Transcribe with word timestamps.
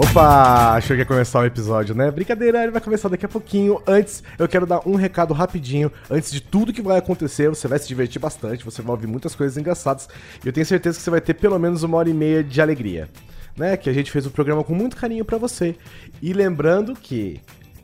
Opa, 0.00 0.74
achou 0.74 0.94
que 0.94 1.02
ia 1.02 1.04
começar 1.04 1.40
o 1.40 1.44
episódio, 1.44 1.92
né? 1.92 2.08
Brincadeira, 2.08 2.62
ele 2.62 2.70
vai 2.70 2.80
começar 2.80 3.08
daqui 3.08 3.26
a 3.26 3.28
pouquinho. 3.28 3.82
Antes, 3.84 4.22
eu 4.38 4.46
quero 4.46 4.64
dar 4.64 4.80
um 4.86 4.94
recado 4.94 5.34
rapidinho. 5.34 5.90
Antes 6.08 6.30
de 6.30 6.40
tudo 6.40 6.72
que 6.72 6.80
vai 6.80 6.98
acontecer, 6.98 7.48
você 7.48 7.66
vai 7.66 7.80
se 7.80 7.88
divertir 7.88 8.20
bastante, 8.20 8.64
você 8.64 8.80
vai 8.80 8.92
ouvir 8.92 9.08
muitas 9.08 9.34
coisas 9.34 9.58
engraçadas. 9.58 10.08
E 10.44 10.46
eu 10.46 10.52
tenho 10.52 10.64
certeza 10.64 10.96
que 10.96 11.02
você 11.02 11.10
vai 11.10 11.20
ter 11.20 11.34
pelo 11.34 11.58
menos 11.58 11.82
uma 11.82 11.96
hora 11.96 12.08
e 12.08 12.14
meia 12.14 12.44
de 12.44 12.60
alegria. 12.60 13.08
Né? 13.56 13.76
Que 13.76 13.90
a 13.90 13.92
gente 13.92 14.12
fez 14.12 14.24
o 14.24 14.28
um 14.28 14.30
programa 14.30 14.62
com 14.62 14.72
muito 14.72 14.96
carinho 14.96 15.24
para 15.24 15.36
você. 15.36 15.74
E 16.22 16.32
lembrando 16.32 16.94
que 16.94 17.40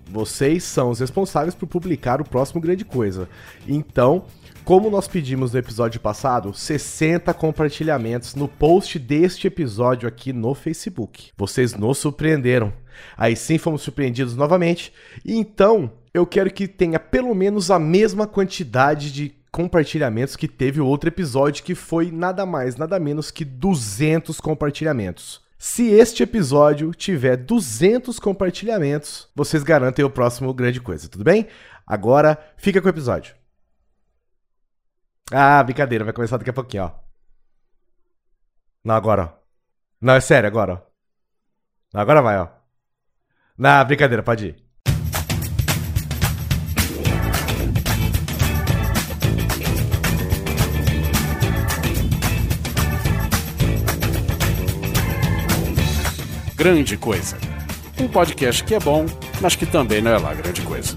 vocês 0.09 0.63
são 0.63 0.91
os 0.91 1.01
responsáveis 1.01 1.57
por 1.57 1.67
publicar 1.67 2.21
o 2.21 2.25
próximo 2.25 2.61
grande 2.61 2.85
coisa. 2.85 3.29
Então, 3.67 4.27
como 4.65 4.89
nós 4.89 5.07
pedimos 5.07 5.53
no 5.53 5.59
episódio 5.59 6.01
passado, 6.01 6.55
60 6.55 7.35
compartilhamentos 7.35 8.35
no 8.35 8.49
post 8.49 8.99
deste 8.99 9.47
episódio 9.47 10.09
aqui 10.09 10.33
no 10.33 10.55
Facebook. 10.55 11.31
Vocês 11.37 11.75
nos 11.75 11.99
surpreenderam. 11.99 12.73
Aí 13.17 13.37
sim 13.37 13.59
fomos 13.59 13.83
surpreendidos 13.83 14.35
novamente. 14.35 14.93
Então, 15.25 15.93
eu 16.15 16.27
quero 16.27 16.51
que 16.51 16.67
tenha 16.67 16.99
pelo 16.99 17.35
menos 17.35 17.71
a 17.71 17.79
mesma 17.79 18.27
quantidade 18.27 19.13
de 19.13 19.35
compartilhamentos 19.53 20.35
que 20.35 20.49
teve 20.49 20.81
o 20.81 20.87
outro 20.87 21.11
episódio, 21.11 21.63
que 21.63 21.75
foi 21.75 22.11
nada 22.11 22.47
mais, 22.47 22.77
nada 22.77 22.99
menos 22.99 23.31
que 23.31 23.45
200 23.45 24.41
compartilhamentos. 24.41 25.43
Se 25.59 25.91
este 25.91 26.23
episódio 26.23 26.93
tiver 26.93 27.37
200 27.37 28.19
compartilhamentos, 28.19 29.29
vocês 29.35 29.63
garantem 29.63 30.05
o 30.05 30.11
próximo 30.11 30.53
grande 30.55 30.81
coisa, 30.81 31.09
tudo 31.09 31.23
bem? 31.23 31.47
Agora, 31.87 32.39
fica 32.57 32.81
com 32.81 32.87
o 32.87 32.91
episódio. 32.91 33.44
Ah, 35.33 35.63
brincadeira, 35.63 36.05
vai 36.05 36.13
começar 36.13 36.37
daqui 36.37 36.51
a 36.51 36.53
pouquinho, 36.53 36.85
ó. 36.85 36.93
Não, 38.85 38.95
agora, 38.95 39.25
ó. 39.25 39.39
Não, 40.01 40.15
é 40.15 40.21
sério, 40.21 40.47
agora, 40.47 40.75
ó. 41.95 41.99
Agora 42.01 42.21
vai, 42.23 42.39
ó. 42.39 42.49
Não, 43.57 43.85
brincadeira, 43.87 44.23
pode 44.23 44.49
ir. 44.49 44.65
Grande 56.57 56.97
Coisa. 56.97 57.37
Um 58.01 58.09
podcast 58.09 58.65
que 58.65 58.75
é 58.75 58.81
bom, 58.81 59.07
mas 59.41 59.55
que 59.57 59.67
também 59.67 60.03
não 60.03 60.13
é 60.13 60.19
lá 60.19 60.35
grande 60.35 60.63
coisa. 60.63 60.97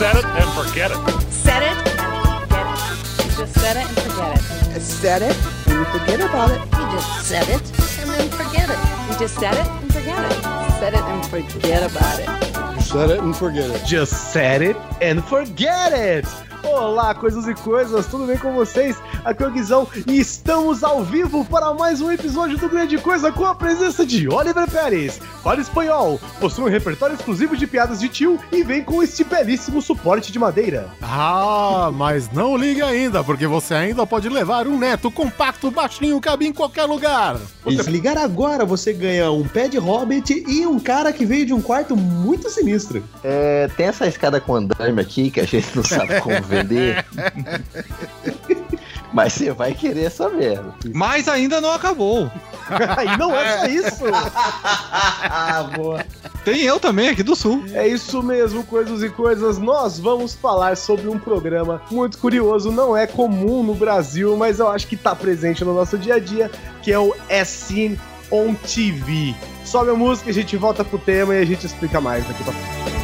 Set 0.00 0.16
it 0.16 0.24
and 0.24 0.50
forget 0.52 0.90
it. 0.90 0.96
Set 1.30 1.62
it 1.62 1.76
and 1.76 2.40
forget 2.40 2.66
it. 2.66 3.36
Just 3.36 3.52
set 3.52 3.76
it 3.76 3.86
and 3.86 3.98
forget 3.98 4.38
it. 4.38 4.80
Set 4.80 5.20
it 5.20 5.36
and 5.66 5.74
you 5.74 5.84
forget 5.84 6.20
about 6.20 6.50
it. 6.50 6.60
You 6.72 6.90
just 6.90 7.26
set 7.28 7.48
it 7.50 7.60
and 8.00 8.08
then 8.08 8.30
forget 8.30 8.70
it. 8.70 9.12
You 9.12 9.18
just 9.18 9.34
set 9.38 9.52
it 9.52 9.66
and 9.66 9.92
forget 9.92 10.32
it. 10.32 10.42
Set 10.78 10.94
it 10.94 11.02
and 11.02 11.26
forget 11.26 11.82
about 11.90 12.18
it. 12.18 12.82
Set 12.82 13.10
it 13.10 13.20
and 13.20 13.36
forget 13.36 13.68
it. 13.68 13.86
Just 13.86 14.32
set 14.32 14.62
it 14.62 14.76
and 15.02 15.22
forget 15.22 15.92
it. 15.92 16.24
Olá, 16.72 17.14
coisas 17.14 17.48
e 17.48 17.54
coisas, 17.54 18.06
tudo 18.06 18.26
bem 18.26 18.38
com 18.38 18.52
vocês? 18.52 18.96
Aqui 19.24 19.42
é 19.42 19.46
o 19.46 19.50
Guizão 19.50 19.88
e 20.06 20.18
estamos 20.18 20.84
ao 20.84 21.02
vivo 21.02 21.44
para 21.44 21.74
mais 21.74 22.00
um 22.00 22.10
episódio 22.10 22.56
do 22.56 22.68
Grande 22.68 22.96
Coisa 22.96 23.32
com 23.32 23.44
a 23.44 23.54
presença 23.54 24.06
de 24.06 24.28
Oliver 24.28 24.70
Pérez. 24.70 25.20
Fala 25.42 25.60
espanhol, 25.60 26.20
possui 26.38 26.64
um 26.64 26.68
repertório 26.68 27.14
exclusivo 27.14 27.56
de 27.56 27.66
piadas 27.66 27.98
de 27.98 28.08
tio 28.08 28.38
e 28.52 28.62
vem 28.62 28.84
com 28.84 29.02
este 29.02 29.24
belíssimo 29.24 29.82
suporte 29.82 30.30
de 30.30 30.38
madeira. 30.38 30.88
Ah, 31.02 31.90
mas 31.92 32.30
não 32.30 32.56
ligue 32.56 32.82
ainda, 32.82 33.24
porque 33.24 33.46
você 33.46 33.74
ainda 33.74 34.06
pode 34.06 34.28
levar 34.28 34.66
um 34.66 34.78
neto 34.78 35.10
compacto, 35.10 35.70
baixinho, 35.70 36.20
cabe 36.20 36.46
em 36.46 36.52
qualquer 36.52 36.84
lugar. 36.84 37.36
E 37.66 37.82
se 37.82 37.90
ligar 37.90 38.16
agora, 38.16 38.64
você 38.64 38.92
ganha 38.92 39.30
um 39.30 39.46
pé 39.46 39.68
de 39.68 39.76
hobbit 39.76 40.44
e 40.46 40.66
um 40.66 40.78
cara 40.78 41.12
que 41.12 41.26
veio 41.26 41.44
de 41.44 41.52
um 41.52 41.60
quarto 41.60 41.96
muito 41.96 42.48
sinistro. 42.48 43.02
É, 43.22 43.68
tem 43.76 43.86
essa 43.86 44.06
escada 44.06 44.40
com 44.40 44.54
andaime 44.54 45.00
aqui 45.00 45.30
que 45.30 45.40
a 45.40 45.46
gente 45.46 45.74
não 45.74 45.84
sabe 45.84 46.20
como 46.20 46.40
vender. 46.62 47.04
Mas 49.12 49.32
você 49.32 49.50
vai 49.52 49.74
querer 49.74 50.10
saber. 50.10 50.60
Mas 50.94 51.26
ainda 51.26 51.60
não 51.60 51.72
acabou. 51.72 52.30
e 53.02 53.18
não 53.18 53.36
é 53.36 53.58
só 53.58 53.66
isso. 53.66 54.04
ah, 54.14 55.68
boa. 55.74 56.04
Tem 56.44 56.62
eu 56.62 56.78
também 56.80 57.08
aqui 57.08 57.22
do 57.22 57.36
sul. 57.36 57.64
É 57.72 57.86
isso 57.86 58.22
mesmo, 58.22 58.64
coisas 58.64 59.02
e 59.02 59.10
coisas. 59.10 59.58
Nós 59.58 59.98
vamos 59.98 60.34
falar 60.34 60.76
sobre 60.76 61.08
um 61.08 61.18
programa 61.18 61.82
muito 61.90 62.18
curioso, 62.18 62.70
não 62.70 62.96
é 62.96 63.06
comum 63.06 63.62
no 63.62 63.74
Brasil, 63.74 64.36
mas 64.36 64.58
eu 64.58 64.68
acho 64.68 64.86
que 64.86 64.96
tá 64.96 65.14
presente 65.14 65.64
no 65.64 65.74
nosso 65.74 65.98
dia 65.98 66.14
a 66.14 66.18
dia, 66.20 66.50
que 66.82 66.92
é 66.92 66.98
o 66.98 67.14
SN 67.28 67.96
on 68.30 68.54
TV. 68.54 69.34
Sobe 69.64 69.90
a 69.90 69.94
música, 69.94 70.30
a 70.30 70.34
gente 70.34 70.56
volta 70.56 70.84
pro 70.84 70.98
tema 70.98 71.34
e 71.34 71.42
a 71.42 71.44
gente 71.44 71.66
explica 71.66 72.00
mais 72.00 72.26
daqui 72.26 72.42
pra 72.42 72.52
frente. 72.52 72.99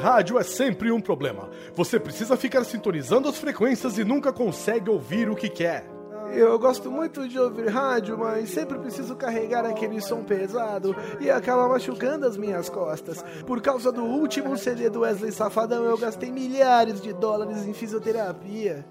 Rádio 0.00 0.38
é 0.38 0.42
sempre 0.42 0.90
um 0.90 1.00
problema. 1.00 1.48
Você 1.74 2.00
precisa 2.00 2.36
ficar 2.36 2.64
sintonizando 2.64 3.28
as 3.28 3.38
frequências 3.38 3.98
e 3.98 4.04
nunca 4.04 4.32
consegue 4.32 4.90
ouvir 4.90 5.28
o 5.28 5.36
que 5.36 5.48
quer. 5.48 5.84
Eu 6.32 6.58
gosto 6.58 6.90
muito 6.90 7.28
de 7.28 7.38
ouvir 7.38 7.68
rádio, 7.68 8.16
mas 8.16 8.50
sempre 8.50 8.78
preciso 8.78 9.16
carregar 9.16 9.64
aquele 9.64 10.00
som 10.00 10.22
pesado 10.22 10.94
e 11.20 11.28
acaba 11.30 11.68
machucando 11.68 12.26
as 12.26 12.36
minhas 12.36 12.68
costas. 12.68 13.24
Por 13.46 13.60
causa 13.60 13.90
do 13.90 14.04
último 14.04 14.56
CD 14.56 14.88
do 14.88 15.00
Wesley 15.00 15.32
Safadão, 15.32 15.84
eu 15.84 15.98
gastei 15.98 16.30
milhares 16.30 17.00
de 17.00 17.12
dólares 17.12 17.66
em 17.66 17.74
fisioterapia. 17.74 18.86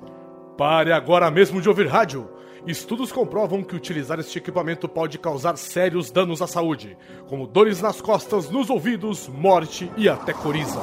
Pare 0.58 0.92
agora 0.92 1.32
mesmo 1.32 1.62
de 1.62 1.70
ouvir 1.70 1.88
rádio. 1.88 2.30
Estudos 2.68 3.12
comprovam 3.12 3.64
que 3.64 3.76
utilizar 3.76 4.20
este 4.20 4.38
equipamento 4.38 4.90
pode 4.90 5.18
causar 5.18 5.58
sérios 5.58 6.12
danos 6.12 6.42
à 6.42 6.48
saúde, 6.48 6.98
como 7.28 7.48
dores 7.48 7.82
nas 7.82 8.02
costas, 8.02 8.50
nos 8.50 8.70
ouvidos, 8.70 9.30
morte 9.30 9.90
e 9.96 10.10
até 10.10 10.34
coriza. 10.34 10.82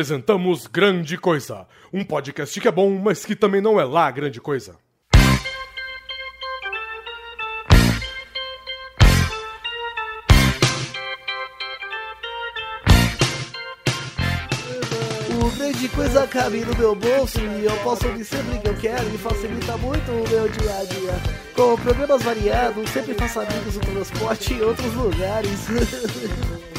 Apresentamos 0.00 0.66
Grande 0.66 1.18
Coisa, 1.18 1.66
um 1.92 2.02
podcast 2.02 2.58
que 2.58 2.66
é 2.66 2.72
bom, 2.72 2.98
mas 2.98 3.22
que 3.22 3.36
também 3.36 3.60
não 3.60 3.78
é 3.78 3.84
lá 3.84 4.10
grande 4.10 4.40
coisa. 4.40 4.76
O 15.38 15.50
grande 15.58 15.88
coisa 15.90 16.26
cabe 16.28 16.64
no 16.64 16.74
meu 16.76 16.94
bolso 16.94 17.38
e 17.38 17.66
eu 17.66 17.76
posso 17.84 18.08
ouvir 18.08 18.24
sempre 18.24 18.58
que 18.58 18.68
eu 18.68 18.76
quero 18.76 19.06
e 19.14 19.18
facilita 19.18 19.76
muito 19.76 20.10
o 20.10 20.28
meu 20.30 20.48
dia 20.48 20.78
a 20.78 20.84
dia. 20.84 21.12
Com 21.54 21.76
programas 21.76 22.22
variados, 22.22 22.88
sempre 22.88 23.12
faço 23.12 23.40
amigos 23.40 23.74
no 23.74 23.80
transporte 23.82 24.54
e 24.54 24.62
outros 24.62 24.94
lugares. 24.94 25.60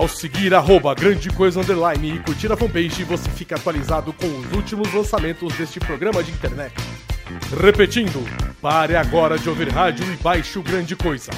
Ao 0.00 0.08
seguir 0.08 0.54
arroba 0.54 0.94
grande 0.94 1.28
coisa 1.28 1.60
underline 1.60 2.14
e 2.14 2.18
curtir 2.20 2.50
a 2.50 2.56
fanpage, 2.56 3.04
você 3.04 3.28
fica 3.28 3.56
atualizado 3.56 4.14
com 4.14 4.26
os 4.26 4.50
últimos 4.52 4.90
lançamentos 4.94 5.52
deste 5.52 5.78
programa 5.78 6.22
de 6.22 6.30
internet. 6.30 6.74
Repetindo, 7.62 8.26
pare 8.62 8.96
agora 8.96 9.38
de 9.38 9.46
ouvir 9.46 9.68
rádio 9.68 10.10
e 10.10 10.16
baixe 10.16 10.58
o 10.58 10.62
Grande 10.62 10.96
Coisa. 10.96 11.30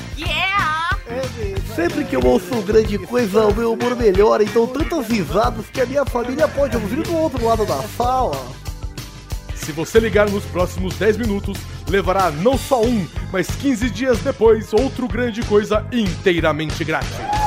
Sempre 1.74 2.04
que 2.04 2.14
eu 2.14 2.24
ouço 2.24 2.56
o 2.56 2.62
grande 2.62 2.98
coisa, 2.98 3.48
o 3.48 3.52
meu 3.52 3.72
humor 3.72 3.96
melhora, 3.96 4.44
então 4.44 4.64
tantas 4.64 5.08
risadas 5.08 5.66
que 5.66 5.80
a 5.80 5.86
minha 5.86 6.04
família 6.04 6.46
pode 6.46 6.76
ouvir 6.76 7.02
do 7.02 7.16
outro 7.16 7.44
lado 7.44 7.66
da 7.66 7.82
sala. 7.82 8.46
Se 9.56 9.72
você 9.72 9.98
ligar 9.98 10.30
nos 10.30 10.44
próximos 10.44 10.94
10 10.94 11.16
minutos, 11.16 11.58
levará 11.88 12.30
não 12.30 12.56
só 12.56 12.80
um, 12.80 13.08
mas 13.32 13.48
15 13.56 13.90
dias 13.90 14.20
depois 14.20 14.72
outro 14.72 15.08
Grande 15.08 15.42
Coisa 15.42 15.84
inteiramente 15.90 16.84
grátis. 16.84 17.41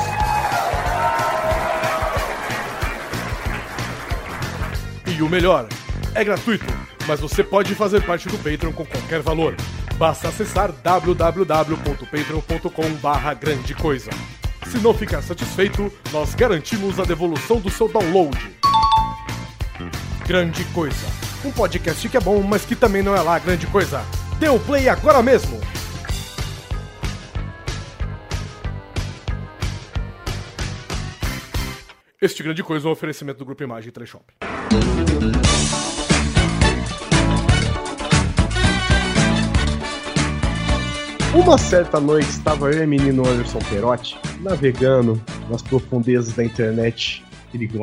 E 5.16 5.22
o 5.22 5.28
melhor, 5.30 5.66
é 6.14 6.22
gratuito, 6.22 6.66
mas 7.06 7.20
você 7.20 7.42
pode 7.42 7.74
fazer 7.74 8.04
parte 8.04 8.28
do 8.28 8.36
Patreon 8.36 8.70
com 8.70 8.84
qualquer 8.84 9.22
valor. 9.22 9.56
Basta 9.96 10.28
acessar 10.28 10.70
www.patreon.com 10.70 12.90
barra 13.00 13.32
grande 13.32 13.74
coisa. 13.74 14.10
Se 14.66 14.76
não 14.76 14.92
ficar 14.92 15.22
satisfeito, 15.22 15.90
nós 16.12 16.34
garantimos 16.34 17.00
a 17.00 17.04
devolução 17.04 17.58
do 17.58 17.70
seu 17.70 17.88
download. 17.88 18.36
Grande 20.26 20.66
Coisa. 20.66 21.06
Um 21.42 21.50
podcast 21.50 22.06
que 22.10 22.18
é 22.18 22.20
bom, 22.20 22.42
mas 22.42 22.66
que 22.66 22.76
também 22.76 23.02
não 23.02 23.16
é 23.16 23.22
lá 23.22 23.38
grande 23.38 23.66
coisa. 23.68 24.04
Dê 24.38 24.50
o 24.50 24.60
play 24.60 24.86
agora 24.86 25.22
mesmo! 25.22 25.58
Este 32.20 32.42
grande 32.42 32.62
coisa 32.62 32.86
é 32.86 32.90
um 32.90 32.92
oferecimento 32.92 33.38
do 33.38 33.46
Grupo 33.46 33.62
Imagem 33.62 33.90
Teleshop. 33.90 34.34
Uma 41.36 41.58
certa 41.58 42.00
noite 42.00 42.30
estava 42.30 42.70
eu 42.70 42.82
e 42.82 42.86
o 42.86 42.88
menino 42.88 43.28
Anderson 43.28 43.58
Perotti 43.68 44.16
navegando 44.40 45.20
nas 45.50 45.60
profundezas 45.60 46.34
da 46.34 46.42
internet. 46.42 47.22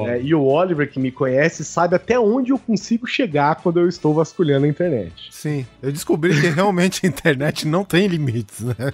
É, 0.08 0.22
e 0.22 0.34
o 0.34 0.44
Oliver, 0.44 0.90
que 0.90 1.00
me 1.00 1.12
conhece, 1.12 1.64
sabe 1.64 1.96
até 1.96 2.20
onde 2.20 2.52
eu 2.52 2.60
consigo 2.60 3.08
chegar 3.08 3.56
quando 3.56 3.80
eu 3.80 3.88
estou 3.88 4.14
vasculhando 4.14 4.66
a 4.66 4.70
internet. 4.70 5.14
Sim, 5.32 5.66
eu 5.82 5.92
descobri 5.92 6.40
que 6.40 6.48
realmente 6.50 7.06
a 7.06 7.10
internet 7.10 7.68
não 7.68 7.84
tem 7.84 8.08
limites, 8.08 8.62
né? 8.62 8.94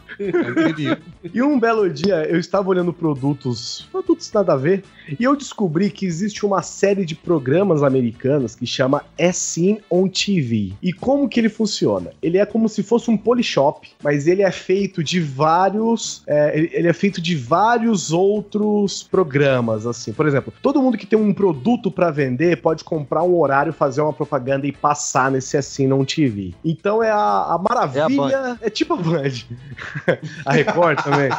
E 1.34 1.42
um 1.42 1.60
belo 1.60 1.90
dia 1.90 2.26
eu 2.30 2.40
estava 2.40 2.70
olhando 2.70 2.94
produtos, 2.94 3.88
produtos 3.92 4.32
nada 4.32 4.54
a 4.54 4.58
ver, 4.58 4.84
e 5.20 5.24
eu 5.24 5.36
descobri 5.36 5.90
que 5.90 6.06
existe 6.06 6.46
uma 6.46 6.62
série 6.62 7.06
de 7.06 7.16
programas 7.16 7.84
americanos 7.84 8.56
que 8.56 8.66
chama 8.66 9.04
As 9.20 9.58
on 9.90 10.08
TV. 10.08 10.74
E 10.82 10.94
como 10.94 11.28
que 11.28 11.40
ele 11.40 11.50
funciona? 11.50 12.12
Ele 12.22 12.38
é 12.38 12.46
como 12.46 12.70
se 12.70 12.84
fosse 12.84 13.10
um 13.10 13.18
polishop, 13.18 13.90
mas 14.04 14.28
ele 14.28 14.42
é 14.42 14.52
feito 14.52 15.04
de 15.04 15.20
vários, 15.20 16.24
é, 16.28 16.58
ele 16.74 16.88
é 16.88 16.94
feito 16.94 17.22
de 17.22 17.36
vários 17.36 18.12
outros 18.12 19.04
programas, 19.04 19.86
assim. 19.86 20.14
Por 20.14 20.28
exemplo, 20.28 20.54
todo 20.62 20.82
mundo 20.82 20.98
que 20.98 21.06
tem 21.06 21.18
um 21.18 21.34
produto 21.34 21.92
para 21.92 22.12
vender 22.12 22.62
pode 22.62 22.84
comprar 22.84 23.24
um 23.24 23.38
horário, 23.38 23.74
fazer 23.74 24.02
uma 24.02 24.14
propaganda 24.14 24.68
e 24.68 24.72
passar 24.72 25.32
nesse 25.32 25.58
Assim 25.58 25.92
on 25.92 26.04
TV. 26.06 26.54
Então 26.64 27.04
é 27.04 27.12
a, 27.12 27.18
a 27.18 27.58
maravilha, 27.58 28.58
é, 28.62 28.70
tipo 28.70 28.94
a 28.94 28.98
Band. 28.98 29.32
a 30.46 30.54
Record 30.54 31.02
também. 31.04 31.30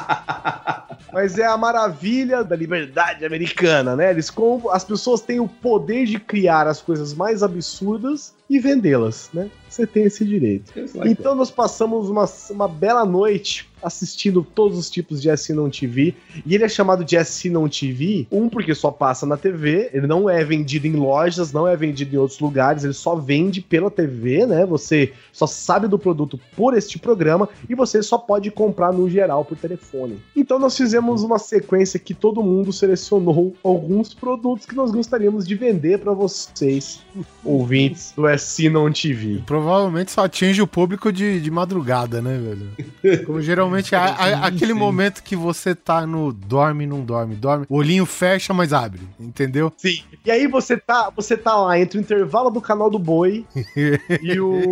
Mas 1.12 1.38
é 1.38 1.46
a 1.46 1.56
maravilha 1.56 2.44
da 2.44 2.54
liberdade 2.54 3.24
americana, 3.24 3.96
né? 3.96 4.10
Eles 4.10 4.30
compram, 4.30 4.72
as 4.72 4.84
pessoas 4.84 5.20
têm 5.20 5.40
o 5.40 5.48
poder 5.48 6.06
de 6.06 6.18
criar 6.18 6.66
as 6.66 6.80
coisas 6.80 7.14
mais 7.14 7.42
absurdas 7.42 8.34
e 8.50 8.58
vendê-las, 8.58 9.30
né? 9.32 9.48
Você 9.68 9.86
tem 9.86 10.02
esse 10.02 10.24
direito. 10.24 10.72
Então 11.06 11.36
nós 11.36 11.52
passamos 11.52 12.10
uma, 12.10 12.28
uma 12.50 12.66
bela 12.66 13.06
noite 13.06 13.70
assistindo 13.82 14.42
todos 14.42 14.76
os 14.76 14.90
tipos 14.90 15.22
de 15.22 15.30
Assinon 15.30 15.70
TV. 15.70 16.14
E 16.44 16.54
ele 16.54 16.64
é 16.64 16.68
chamado 16.68 17.04
de 17.04 17.16
Assinon 17.16 17.68
TV, 17.68 18.26
um, 18.30 18.48
porque 18.48 18.74
só 18.74 18.90
passa 18.90 19.24
na 19.24 19.36
TV, 19.36 19.90
ele 19.92 20.06
não 20.06 20.28
é 20.28 20.44
vendido 20.44 20.86
em 20.86 20.96
lojas, 20.96 21.52
não 21.52 21.66
é 21.66 21.76
vendido 21.76 22.14
em 22.14 22.18
outros 22.18 22.40
lugares, 22.40 22.84
ele 22.84 22.92
só 22.92 23.14
vende 23.14 23.60
pela 23.60 23.90
TV, 23.90 24.46
né? 24.46 24.66
Você 24.66 25.12
só 25.32 25.46
sabe 25.46 25.88
do 25.88 25.98
produto 25.98 26.38
por 26.56 26.76
este 26.76 26.98
programa 26.98 27.48
e 27.68 27.74
você 27.74 28.02
só 28.02 28.18
pode 28.18 28.50
comprar 28.50 28.92
no 28.92 29.08
geral 29.08 29.44
por 29.44 29.56
telefone. 29.56 30.18
Então 30.36 30.58
nós 30.58 30.76
fizemos 30.76 31.22
uma 31.22 31.38
sequência 31.38 31.98
que 31.98 32.12
todo 32.12 32.42
mundo 32.42 32.72
selecionou 32.72 33.54
alguns 33.62 34.12
produtos 34.12 34.66
que 34.66 34.74
nós 34.74 34.90
gostaríamos 34.90 35.46
de 35.46 35.54
vender 35.54 35.98
para 35.98 36.12
vocês, 36.12 37.00
ouvintes 37.44 38.12
do 38.14 38.26
Assinon 38.40 38.90
TV. 38.90 39.42
Provavelmente 39.46 40.10
só 40.10 40.24
atinge 40.24 40.62
o 40.62 40.66
público 40.66 41.12
de, 41.12 41.40
de 41.40 41.50
madrugada, 41.50 42.20
né, 42.22 42.38
velho? 42.38 43.24
Como 43.26 43.40
geralmente 43.42 43.94
é 43.94 43.98
a- 43.98 44.04
a- 44.14 44.46
aquele 44.46 44.72
momento 44.74 45.22
que 45.22 45.36
você 45.36 45.74
tá 45.74 46.06
no 46.06 46.32
dorme, 46.32 46.86
não 46.86 47.02
dorme, 47.02 47.34
dorme, 47.34 47.66
o 47.68 47.76
olhinho 47.76 48.06
fecha, 48.06 48.52
mas 48.54 48.72
abre, 48.72 49.00
entendeu? 49.18 49.72
Sim. 49.76 50.02
E 50.24 50.30
aí 50.30 50.46
você 50.46 50.76
tá, 50.76 51.10
você 51.14 51.36
tá 51.36 51.54
lá 51.56 51.78
entre 51.78 51.98
o 51.98 52.00
intervalo 52.00 52.50
do 52.50 52.60
canal 52.60 52.90
do 52.90 52.98
boi 52.98 53.44
e 54.22 54.40
o. 54.40 54.64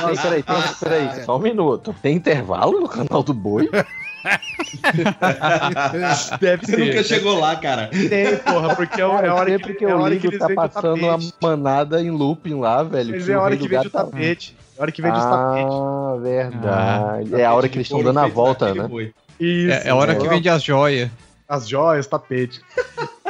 Peraí, 0.00 0.16
peraí, 0.16 0.42
peraí, 0.42 0.74
peraí, 1.10 1.24
só 1.24 1.36
um 1.36 1.40
minuto. 1.40 1.94
Tem 2.02 2.16
intervalo 2.16 2.80
no 2.80 2.88
canal 2.88 3.22
do 3.22 3.32
boi? 3.34 3.68
Deve 6.40 6.66
Você 6.66 6.76
nunca 6.76 7.02
chegou 7.04 7.38
lá, 7.38 7.56
cara. 7.56 7.88
Tem, 7.88 8.36
porra, 8.38 8.74
porque 8.74 9.00
é, 9.00 9.08
Cara, 9.08 9.30
a 9.30 9.34
hora 9.34 9.50
sempre 9.50 9.72
que, 9.72 9.78
que 9.80 9.84
é 9.84 9.88
a 9.88 9.90
eu 9.90 10.00
hora 10.00 10.16
que 10.16 10.28
ligo 10.28 10.34
eles 10.34 10.38
tá 10.38 10.48
passando 10.54 11.02
uma 11.02 11.12
tapete. 11.18 11.34
manada 11.40 12.02
em 12.02 12.10
looping 12.10 12.54
lá, 12.54 12.82
velho. 12.82 13.10
Mas 13.12 13.24
que 13.24 13.32
é 13.32 13.34
a 13.34 13.40
hora 13.40 13.56
que 13.56 13.62
do 13.62 13.68
vende 13.68 13.86
o 13.86 13.90
tapete. 13.90 14.56
É 14.76 14.78
a 14.78 14.82
hora 14.82 14.92
que 14.92 15.02
vende 15.02 15.18
os 15.18 15.24
tapetes. 15.24 15.74
Ah, 15.74 16.16
verdade. 16.20 17.34
é 17.34 17.44
a 17.44 17.54
hora 17.54 17.68
que 17.68 17.76
eles 17.76 17.86
estão 17.86 18.02
dando 18.02 18.20
a 18.20 18.26
volta, 18.26 18.74
né? 18.74 18.88
Isso. 19.38 19.72
É, 19.72 19.82
é 19.86 19.90
a 19.90 19.94
hora 19.94 20.14
que 20.14 20.28
vende 20.28 20.48
as 20.48 20.62
joias. 20.62 21.10
As 21.54 21.68
joias, 21.68 22.08
tapete. 22.08 22.60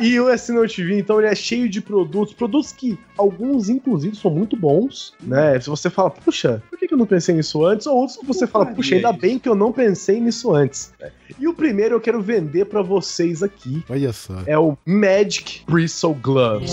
e 0.01 0.19
o 0.19 0.33
SNL 0.33 0.67
TV, 0.67 0.99
então, 0.99 1.21
ele 1.21 1.29
é 1.29 1.35
cheio 1.35 1.69
de 1.69 1.81
produtos. 1.83 2.33
Produtos 2.33 2.73
que 2.73 2.99
alguns, 3.19 3.69
inclusive, 3.69 4.17
são 4.17 4.31
muito 4.31 4.57
bons, 4.57 5.13
né? 5.21 5.61
Se 5.61 5.69
você 5.69 5.91
fala, 5.91 6.11
puxa, 6.11 6.63
por 6.71 6.79
que 6.79 6.93
eu 6.93 6.97
não 6.97 7.05
pensei 7.05 7.35
nisso 7.35 7.65
antes? 7.67 7.87
Ou 7.87 7.99
outros 7.99 8.17
que 8.17 8.25
você 8.25 8.47
fala, 8.47 8.67
puxa, 8.67 8.95
ainda 8.95 9.13
bem 9.13 9.39
que 9.39 9.47
eu 9.49 9.55
não 9.55 9.71
pensei 9.73 10.21
nisso 10.21 10.55
antes. 10.55 10.91
E 11.39 11.47
o 11.47 11.53
primeiro 11.53 11.97
eu 11.97 12.01
quero 12.01 12.23
vender 12.23 12.65
pra 12.65 12.81
vocês 12.81 13.43
aqui. 13.43 13.85
Olha 13.91 14.13
só. 14.13 14.43
É 14.47 14.59
o 14.59 14.75
Magic 14.87 15.63
Bristle 15.67 16.15
Gloves. 16.15 16.73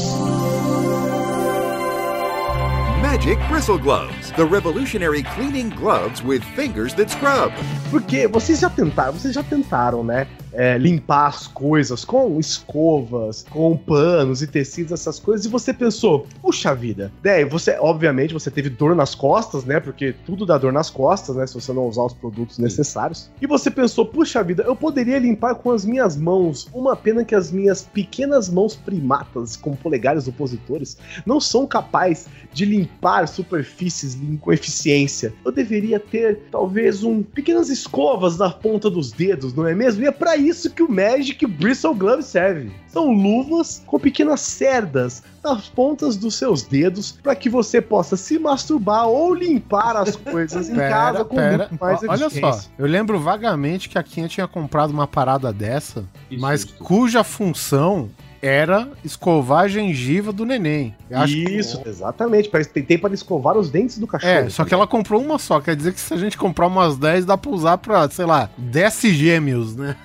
Magic 3.01 3.38
Bristle 3.50 3.77
Gloves, 3.77 4.31
the 4.38 4.45
revolutionary 4.45 5.24
cleaning 5.36 5.69
gloves 5.71 6.24
with 6.24 6.42
fingers 6.56 6.94
that 6.94 7.12
scrub. 7.12 7.51
Porque 7.89 8.25
vocês 8.25 8.59
já 8.59 8.69
tentaram, 8.69 9.13
vocês 9.13 9.33
já 9.36 9.44
tentaram, 9.44 10.03
né? 10.03 10.25
É, 10.53 10.77
limpar 10.77 11.27
as 11.27 11.48
coisas 11.48 12.03
com 12.03 12.39
escovas, 12.39 13.45
com 13.50 13.75
panos 13.77 14.42
e 14.42 14.48
tecidos, 14.48 14.92
essas 14.92 15.19
coisas, 15.19 15.45
e 15.45 15.50
você 15.50 15.74
pensou, 15.74 16.27
puxa 16.42 16.74
vida. 16.74 17.12
Daí 17.24 17.45
você, 17.45 17.77
obviamente, 17.80 18.33
você 18.33 18.51
teve 18.51 18.69
dor 18.69 18.95
nas 18.95 19.15
costas, 19.15 19.65
né? 19.65 19.80
Porque 19.80 20.13
tudo 20.25 20.45
dá 20.45 20.57
dor 20.57 20.74
nas 20.74 20.89
costas, 20.89 21.36
né? 21.36 21.48
Se 21.48 21.56
você 21.56 21.71
não 21.74 21.88
usar 21.88 22.03
os 22.03 22.13
produtos 22.13 22.57
necessários. 22.57 23.30
E 23.42 23.48
você 23.48 23.69
pensou, 23.69 24.06
puxa 24.06 24.44
vida, 24.44 24.63
eu 24.63 24.75
poderia 24.75 25.19
limpar 25.19 25.56
com 25.56 25.71
as 25.71 25.86
minhas 25.86 26.15
mãos. 26.18 26.68
Uma 26.74 26.95
pena 26.95 27.24
que 27.24 27.36
as 27.36 27.51
minhas 27.51 27.83
pequenas 27.83 28.50
mãos 28.50 28.75
primatas, 28.75 29.56
com 29.56 29.75
polegares 29.75 30.27
opositores, 30.27 30.98
não 31.25 31.39
são 31.39 31.65
capazes 31.65 32.27
de 32.53 32.65
limpar 32.65 33.27
superfícies 33.27 34.17
com 34.39 34.51
eficiência. 34.51 35.34
Eu 35.46 35.51
deveria 35.51 36.00
ter, 36.00 36.39
talvez, 36.51 37.03
um 37.03 37.24
pequenas 37.24 37.70
escovas 37.70 38.38
na 38.38 38.50
ponta 38.50 38.89
dos 38.89 39.12
dedos, 39.12 39.53
não 39.53 39.67
é 39.67 39.74
mesmo? 39.74 40.03
E 40.03 40.08
é 40.08 40.12
pra 40.12 40.38
isso 40.41 40.69
que 40.69 40.83
o 40.83 40.91
Magic 40.91 41.45
Bristle 41.45 41.93
Glove 41.95 42.24
serve. 42.24 42.71
São 42.88 43.12
luvas 43.12 43.81
com 43.86 44.00
pequenas 44.00 44.41
cerdas 44.41 45.24
nas 45.43 45.69
pontas 45.69 46.17
dos 46.17 46.36
seus 46.36 46.63
dedos 46.63 47.12
para 47.12 47.36
que 47.36 47.50
você 47.50 47.81
possa 47.81 48.17
se 48.17 48.38
masturbar 48.38 49.07
ou 49.07 49.33
limpar 49.33 49.95
as 49.95 50.15
coisas 50.17 50.69
em 50.69 50.75
casa 50.75 51.24
com 51.24 51.36
muito 51.36 51.77
mais 51.79 52.03
Olha 52.03 52.29
só, 52.29 52.60
eu 52.77 52.86
lembro 52.86 53.19
vagamente 53.19 53.88
que 53.88 53.98
a 53.98 54.03
Kinha 54.03 54.27
tinha 54.27 54.48
comprado 54.48 54.91
uma 54.91 55.07
parada 55.07 55.53
dessa, 55.53 56.03
mas 56.31 56.63
cuja 56.63 57.24
função 57.24 58.10
era 58.41 58.88
escovar 59.05 59.65
a 59.65 59.67
gengiva 59.67 60.31
do 60.31 60.45
neném. 60.45 60.95
Eu 61.10 61.19
acho 61.19 61.33
que- 61.33 61.43
Isso, 61.51 61.81
exatamente. 61.86 62.50
Tem 62.88 62.98
para 62.98 63.13
escovar 63.13 63.57
os 63.57 63.69
dentes 63.69 63.98
do 63.98 64.07
cachorro. 64.07 64.31
É, 64.31 64.50
só 64.50 64.65
que 64.65 64.74
ela 64.74 64.88
comprou 64.88 65.21
uma 65.21 65.38
só. 65.38 65.60
Quer 65.62 65.75
dizer 65.75 65.93
que 65.93 66.00
se 66.00 66.13
a 66.13 66.17
gente 66.17 66.38
comprar 66.38 66.67
umas 66.67 66.98
10, 66.98 67.25
dá 67.25 67.38
pra 67.38 67.51
usar 67.51 67.77
pra, 67.77 68.10
sei 68.10 68.25
lá, 68.25 68.50
10 68.57 69.01
gêmeos, 69.01 69.75
né? 69.75 69.95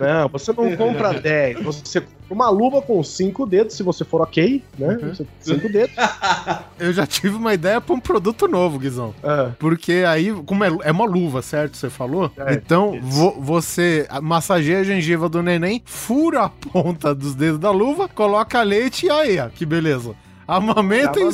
Não, 0.00 0.28
você 0.28 0.52
não 0.52 0.74
compra 0.76 1.12
10. 1.20 1.60
Você 1.62 2.00
compra 2.00 2.17
uma 2.30 2.48
luva 2.50 2.82
com 2.82 3.02
5 3.02 3.46
dedos, 3.46 3.74
se 3.76 3.82
você 3.82 4.04
for 4.04 4.20
ok, 4.20 4.62
né? 4.78 4.98
Uhum. 5.02 5.26
5 5.40 5.68
dedos. 5.68 5.94
Eu 6.78 6.92
já 6.92 7.06
tive 7.06 7.36
uma 7.36 7.54
ideia 7.54 7.80
pra 7.80 7.94
um 7.94 8.00
produto 8.00 8.46
novo, 8.46 8.78
Guizão. 8.78 9.14
Ah. 9.22 9.50
Porque 9.58 10.04
aí, 10.06 10.32
como 10.46 10.64
é, 10.64 10.68
é 10.84 10.92
uma 10.92 11.04
luva, 11.06 11.42
certo? 11.42 11.76
Você 11.76 11.90
falou? 11.90 12.30
É, 12.36 12.54
então, 12.54 12.98
vo- 13.00 13.40
você 13.40 14.06
massageia 14.22 14.80
a 14.80 14.84
gengiva 14.84 15.28
do 15.28 15.42
neném, 15.42 15.82
fura 15.84 16.44
a 16.44 16.48
ponta 16.48 17.14
dos 17.14 17.34
dedos 17.34 17.58
da 17.58 17.70
luva, 17.70 18.08
coloca 18.08 18.62
leite 18.62 19.06
e 19.06 19.10
aí, 19.10 19.38
ó, 19.38 19.48
que 19.48 19.64
beleza. 19.66 20.14
Amamenta 20.46 21.20
e 21.20 21.24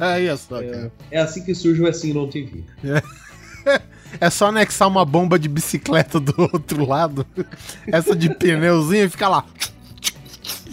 Aí 0.00 0.26
é 0.28 0.36
só, 0.36 0.56
cara. 0.60 0.92
É 1.10 1.20
assim 1.20 1.44
que 1.44 1.54
surge 1.54 1.80
o 1.80 1.86
Assim 1.86 2.12
Não 2.12 2.28
TV. 2.28 2.64
É 4.20 4.28
só 4.28 4.48
anexar 4.48 4.88
uma 4.88 5.04
bomba 5.04 5.38
de 5.38 5.48
bicicleta 5.48 6.20
do 6.20 6.34
outro 6.52 6.84
lado, 6.86 7.24
essa 7.86 8.14
de 8.14 8.28
pneuzinho 8.34 9.04
e 9.04 9.08
ficar 9.08 9.28
lá. 9.28 9.44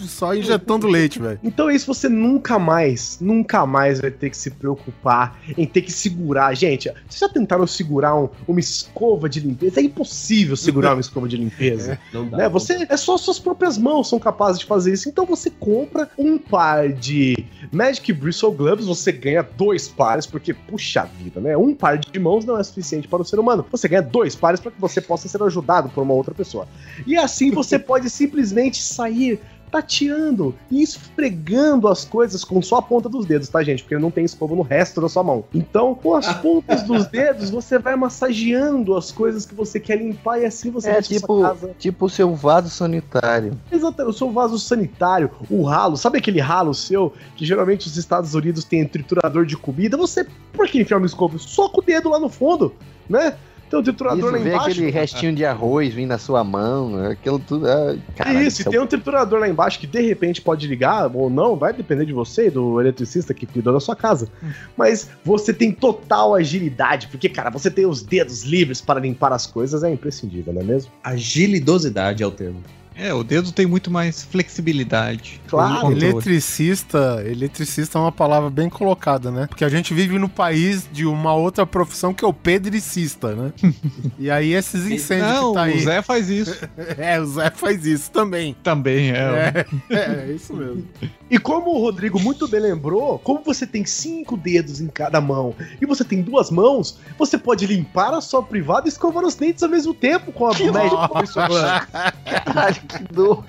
Só 0.06 0.34
injetando 0.34 0.86
leite, 0.86 1.18
velho. 1.18 1.38
Então 1.42 1.68
é 1.68 1.74
isso, 1.74 1.86
você 1.86 2.08
nunca 2.08 2.58
mais, 2.58 3.18
nunca 3.20 3.64
mais 3.66 4.00
vai 4.00 4.10
ter 4.10 4.30
que 4.30 4.36
se 4.36 4.50
preocupar 4.50 5.38
em 5.56 5.66
ter 5.66 5.82
que 5.82 5.92
segurar. 5.92 6.54
Gente, 6.54 6.88
vocês 7.08 7.20
já 7.20 7.28
tentaram 7.28 7.66
segurar 7.66 8.14
um- 8.16 8.28
uma 8.46 8.60
escova 8.60 9.28
de 9.28 9.40
limpeza? 9.40 9.80
É 9.80 9.82
impossível 9.82 10.56
segurar 10.56 10.94
uma 10.94 11.00
escova 11.00 11.28
de 11.28 11.36
limpeza. 11.36 11.98
Não 12.12 12.28
dá. 12.28 12.36
né? 12.38 12.48
Você 12.48 12.86
é 12.88 12.96
só 12.96 13.16
suas 13.16 13.38
próprias 13.38 13.76
mãos 13.78 14.08
são 14.08 14.18
capazes 14.18 14.60
de 14.60 14.66
fazer 14.66 14.92
isso. 14.92 15.08
Então 15.08 15.24
você 15.26 15.50
compra 15.50 16.08
um 16.18 16.38
par 16.38 16.88
de 16.88 17.36
Magic 17.72 18.12
Bristle 18.12 18.52
Gloves 18.52 18.86
você 18.86 19.12
ganha 19.12 19.42
dois 19.42 19.88
pares, 19.88 20.26
porque, 20.26 20.52
puxa 20.54 21.04
vida, 21.04 21.40
né? 21.40 21.56
Um 21.56 21.74
par 21.74 21.98
de 21.98 22.18
mãos 22.18 22.44
não 22.44 22.58
é 22.58 22.62
suficiente 22.62 23.06
para 23.08 23.22
o 23.22 23.24
ser 23.24 23.38
humano. 23.38 23.64
Você 23.70 23.88
ganha 23.88 24.02
dois 24.02 24.34
pares 24.34 24.60
para 24.60 24.70
que 24.70 24.80
você 24.80 25.00
possa 25.00 25.28
ser 25.28 25.42
ajudado 25.42 25.88
por 25.90 26.02
uma 26.02 26.14
outra 26.14 26.34
pessoa. 26.34 26.66
E 27.06 27.16
assim 27.16 27.50
você 27.50 27.78
pode 27.78 28.08
simplesmente 28.10 28.82
sair 28.82 29.40
tateando 29.70 30.54
e 30.70 30.82
esfregando 30.82 31.88
as 31.88 32.04
coisas 32.04 32.44
com 32.44 32.60
só 32.60 32.76
a 32.76 32.82
ponta 32.82 33.08
dos 33.08 33.26
dedos, 33.26 33.48
tá, 33.48 33.62
gente? 33.62 33.82
Porque 33.82 33.96
não 33.98 34.10
tem 34.10 34.24
escova 34.24 34.54
no 34.54 34.62
resto 34.62 35.00
da 35.00 35.08
sua 35.08 35.22
mão. 35.22 35.44
Então, 35.54 35.94
com 35.94 36.14
as 36.14 36.32
pontas 36.40 36.82
dos 36.82 37.06
dedos, 37.06 37.50
você 37.50 37.78
vai 37.78 37.96
massageando 37.96 38.96
as 38.96 39.10
coisas 39.12 39.46
que 39.46 39.54
você 39.54 39.78
quer 39.78 39.96
limpar 39.96 40.40
e 40.40 40.46
assim 40.46 40.70
você 40.70 40.90
É 40.90 41.02
tipo, 41.02 41.26
sua 41.38 41.48
casa. 41.48 41.70
tipo 41.78 42.06
o 42.06 42.10
seu 42.10 42.34
vaso 42.34 42.68
sanitário. 42.68 43.58
Exatamente, 43.70 44.14
o 44.14 44.18
seu 44.18 44.30
vaso 44.30 44.58
sanitário, 44.58 45.30
o 45.48 45.62
ralo, 45.62 45.96
sabe 45.96 46.18
aquele 46.18 46.40
ralo 46.40 46.74
seu 46.74 47.12
que 47.36 47.44
geralmente 47.44 47.86
os 47.86 47.96
Estados 47.96 48.34
Unidos 48.34 48.64
têm 48.64 48.86
triturador 48.86 49.44
de 49.46 49.56
comida? 49.56 49.96
Você, 49.96 50.26
por 50.52 50.66
que 50.68 50.80
enfiar 50.80 50.98
uma 50.98 51.06
escova? 51.06 51.38
Soca 51.38 51.80
o 51.80 51.82
dedo 51.82 52.08
lá 52.08 52.18
no 52.18 52.28
fundo, 52.28 52.74
né? 53.08 53.36
Tem 53.70 53.78
um 53.78 53.82
triturador 53.84 54.18
Isso, 54.18 54.32
lá 54.32 54.38
vê 54.38 54.48
embaixo. 54.48 54.70
aquele 54.70 54.90
restinho 54.90 55.32
de 55.32 55.44
arroz 55.44 55.94
vindo 55.94 56.08
na 56.08 56.18
sua 56.18 56.42
mão, 56.42 57.06
aquilo 57.06 57.38
tudo. 57.38 57.68
Ah, 57.68 57.96
caralho, 58.16 58.42
Isso, 58.42 58.62
e 58.62 58.64
tem 58.64 58.80
um 58.80 58.86
triturador 58.86 59.38
lá 59.38 59.48
embaixo 59.48 59.78
que 59.78 59.86
de 59.86 60.00
repente 60.00 60.42
pode 60.42 60.66
ligar 60.66 61.08
ou 61.14 61.30
não, 61.30 61.54
vai 61.54 61.72
depender 61.72 62.04
de 62.04 62.12
você 62.12 62.48
e 62.48 62.50
do 62.50 62.80
eletricista 62.80 63.32
que 63.32 63.46
cuidou 63.46 63.72
da 63.72 63.78
sua 63.78 63.94
casa. 63.94 64.28
Mas 64.76 65.08
você 65.24 65.54
tem 65.54 65.70
total 65.70 66.34
agilidade, 66.34 67.06
porque, 67.06 67.28
cara, 67.28 67.48
você 67.48 67.70
tem 67.70 67.86
os 67.86 68.02
dedos 68.02 68.42
livres 68.42 68.80
para 68.80 68.98
limpar 68.98 69.32
as 69.32 69.46
coisas, 69.46 69.84
é 69.84 69.90
imprescindível, 69.92 70.52
não 70.52 70.62
é 70.62 70.64
mesmo? 70.64 70.90
Agilidosidade 71.04 72.24
é 72.24 72.26
o 72.26 72.30
termo. 72.32 72.60
É, 73.00 73.14
o 73.14 73.24
dedo 73.24 73.50
tem 73.50 73.64
muito 73.64 73.90
mais 73.90 74.22
flexibilidade. 74.22 75.40
Claro. 75.48 75.90
Eletricista, 75.90 77.24
eletricista 77.26 77.98
é 77.98 78.02
uma 78.02 78.12
palavra 78.12 78.50
bem 78.50 78.68
colocada, 78.68 79.30
né? 79.30 79.46
Porque 79.46 79.64
a 79.64 79.70
gente 79.70 79.94
vive 79.94 80.18
no 80.18 80.28
país 80.28 80.86
de 80.92 81.06
uma 81.06 81.32
outra 81.32 81.64
profissão 81.64 82.12
que 82.12 82.22
é 82.22 82.28
o 82.28 82.32
pedricista, 82.32 83.34
né? 83.34 83.52
e 84.18 84.30
aí 84.30 84.52
esses 84.52 84.86
incêndios 84.86 85.32
Não, 85.32 85.48
que 85.48 85.54
tá 85.54 85.62
aí. 85.62 85.78
o 85.78 85.80
Zé 85.80 86.02
faz 86.02 86.28
isso. 86.28 86.60
É, 86.98 87.20
o 87.20 87.26
Zé 87.26 87.50
faz 87.50 87.86
isso 87.86 88.10
também. 88.10 88.54
Também 88.62 89.12
é. 89.12 89.64
É, 89.88 89.96
é, 89.96 90.32
isso 90.34 90.52
mesmo. 90.54 90.86
E 91.30 91.38
como 91.38 91.70
o 91.70 91.80
Rodrigo 91.80 92.18
muito 92.18 92.48
bem 92.48 92.60
lembrou, 92.60 93.18
como 93.20 93.42
você 93.44 93.66
tem 93.66 93.84
cinco 93.84 94.36
dedos 94.36 94.80
em 94.80 94.88
cada 94.88 95.20
mão 95.20 95.54
e 95.80 95.86
você 95.86 96.04
tem 96.04 96.20
duas 96.20 96.50
mãos, 96.50 96.98
você 97.16 97.38
pode 97.38 97.66
limpar 97.66 98.12
a 98.12 98.20
sua 98.20 98.42
privada 98.42 98.86
e 98.86 98.90
escovar 98.90 99.24
os 99.24 99.36
dentes 99.36 99.62
ao 99.62 99.68
mesmo 99.68 99.94
tempo 99.94 100.32
com 100.32 100.46
a 100.46 100.52
Gloves. 100.52 101.32
Caralho, 102.44 102.82
que 102.98 103.14
nojo. 103.14 103.44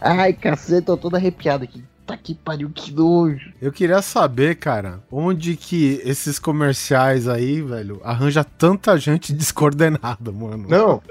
Ai, 0.00 0.32
cacete, 0.32 0.86
tô 0.86 0.96
todo 0.96 1.16
arrepiado 1.16 1.64
aqui. 1.64 1.84
Tá 2.08 2.16
que 2.16 2.34
pariu, 2.34 2.70
que 2.74 2.90
nojo. 2.90 3.52
Eu 3.60 3.70
queria 3.70 4.00
saber, 4.00 4.56
cara, 4.56 5.02
onde 5.12 5.54
que 5.56 6.00
esses 6.02 6.38
comerciais 6.38 7.28
aí, 7.28 7.60
velho, 7.60 8.00
arranja 8.02 8.42
tanta 8.42 8.96
gente 8.96 9.30
descoordenada, 9.36 10.32
mano. 10.32 10.66
Não. 10.66 11.02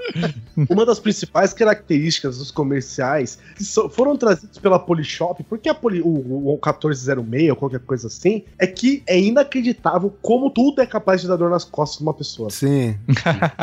Uma 0.68 0.84
das 0.84 0.98
principais 0.98 1.52
características 1.52 2.38
dos 2.38 2.50
comerciais 2.50 3.38
que 3.54 3.62
so- 3.62 3.88
foram 3.88 4.16
trazidos 4.16 4.58
pela 4.58 4.76
Polishop, 4.76 5.44
porque 5.44 5.68
a 5.68 5.74
Poli, 5.74 6.00
o, 6.02 6.08
o 6.08 6.52
1406 6.54 7.50
ou 7.50 7.54
qualquer 7.54 7.78
coisa 7.80 8.08
assim, 8.08 8.42
é 8.58 8.66
que 8.66 9.04
é 9.06 9.20
inacreditável 9.20 10.12
como 10.20 10.50
tudo 10.50 10.82
é 10.82 10.86
capaz 10.86 11.20
de 11.20 11.28
dar 11.28 11.36
dor 11.36 11.48
nas 11.50 11.62
costas 11.64 11.98
de 11.98 12.02
uma 12.02 12.14
pessoa. 12.14 12.50
Sim. 12.50 12.96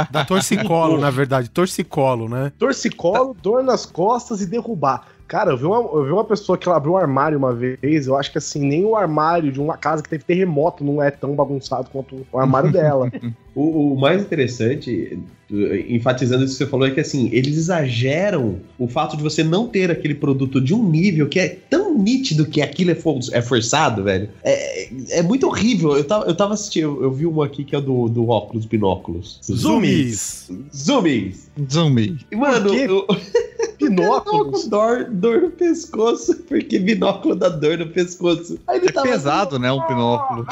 Da 0.10 0.24
torcicolo, 0.24 0.98
na 1.02 1.10
verdade. 1.10 1.50
Torcicolo, 1.50 2.30
né? 2.30 2.54
Torcicolo, 2.58 3.36
dor 3.44 3.62
nas 3.62 3.86
costas 3.86 4.40
e 4.40 4.46
derrubar. 4.46 5.06
Cara, 5.28 5.52
eu 5.52 5.58
vi, 5.58 5.66
uma, 5.66 5.78
eu 5.78 6.06
vi 6.06 6.12
uma 6.12 6.24
pessoa 6.24 6.58
que 6.58 6.68
ela 6.68 6.78
abriu 6.78 6.94
um 6.94 6.98
armário 6.98 7.38
uma 7.38 7.54
vez, 7.54 8.06
eu 8.06 8.16
acho 8.16 8.32
que 8.32 8.38
assim, 8.38 8.64
nem 8.64 8.86
o 8.86 8.96
armário 8.96 9.52
de 9.52 9.60
uma 9.60 9.76
casa 9.76 10.04
que 10.04 10.10
teve 10.10 10.24
terremoto 10.24 10.84
não 10.84 11.02
é 11.02 11.10
tão 11.10 11.36
bagunçado 11.36 11.90
quanto 11.90 12.26
o 12.32 12.40
armário 12.40 12.70
dela. 12.72 13.12
O, 13.56 13.94
o 13.94 14.00
mais 14.00 14.22
interessante, 14.22 15.18
enfatizando 15.90 16.44
isso 16.44 16.54
que 16.58 16.64
você 16.66 16.70
falou, 16.70 16.86
é 16.88 16.92
que 16.92 17.00
assim, 17.00 17.30
eles 17.32 17.56
exageram 17.58 18.58
o 18.78 18.88
fato 18.88 19.16
de 19.16 19.24
você 19.24 19.44
não 19.44 19.68
ter 19.68 19.90
aquele 19.90 20.14
produto 20.16 20.60
de 20.60 20.74
um 20.74 20.88
nível 20.90 21.28
que 21.30 21.40
é 21.40 21.48
tão 21.70 21.98
nítido 21.98 22.46
que 22.46 22.62
aquilo 22.62 22.92
é, 22.92 22.96
for- 22.96 23.20
é 23.32 23.42
forçado, 23.42 24.04
velho. 24.04 24.30
É, 24.44 24.90
é 25.20 25.24
muito 25.24 25.48
horrível. 25.48 25.96
Eu 25.96 26.04
tava, 26.04 26.26
eu 26.26 26.36
tava 26.36 26.54
assistindo, 26.54 26.84
eu, 26.84 27.04
eu 27.04 27.12
vi 27.12 27.26
uma 27.26 27.46
aqui 27.46 27.64
que 27.64 27.76
é 27.76 27.80
do, 27.82 28.10
do 28.10 28.28
óculos, 28.28 28.66
binóculos. 28.66 29.40
Zoomies. 29.50 30.50
Zoomies. 30.76 31.50
Zumbi. 31.72 32.18
E, 32.30 32.36
mano, 32.36 32.74
eu, 32.76 33.06
Binóculos. 33.80 34.64
com 34.64 34.70
dor, 34.70 35.06
dor 35.10 35.42
no 35.44 35.52
pescoço, 35.52 36.36
porque 36.48 36.80
binóculo 36.80 37.36
dá 37.36 37.50
dor 37.50 37.78
no 37.78 37.88
pescoço. 37.88 38.58
Aí 38.68 38.78
ele 38.80 38.90
É 38.90 38.92
tava 38.92 39.08
pesado, 39.08 39.58
né? 39.60 39.72
Um 39.72 39.86
binóculo. 39.88 40.46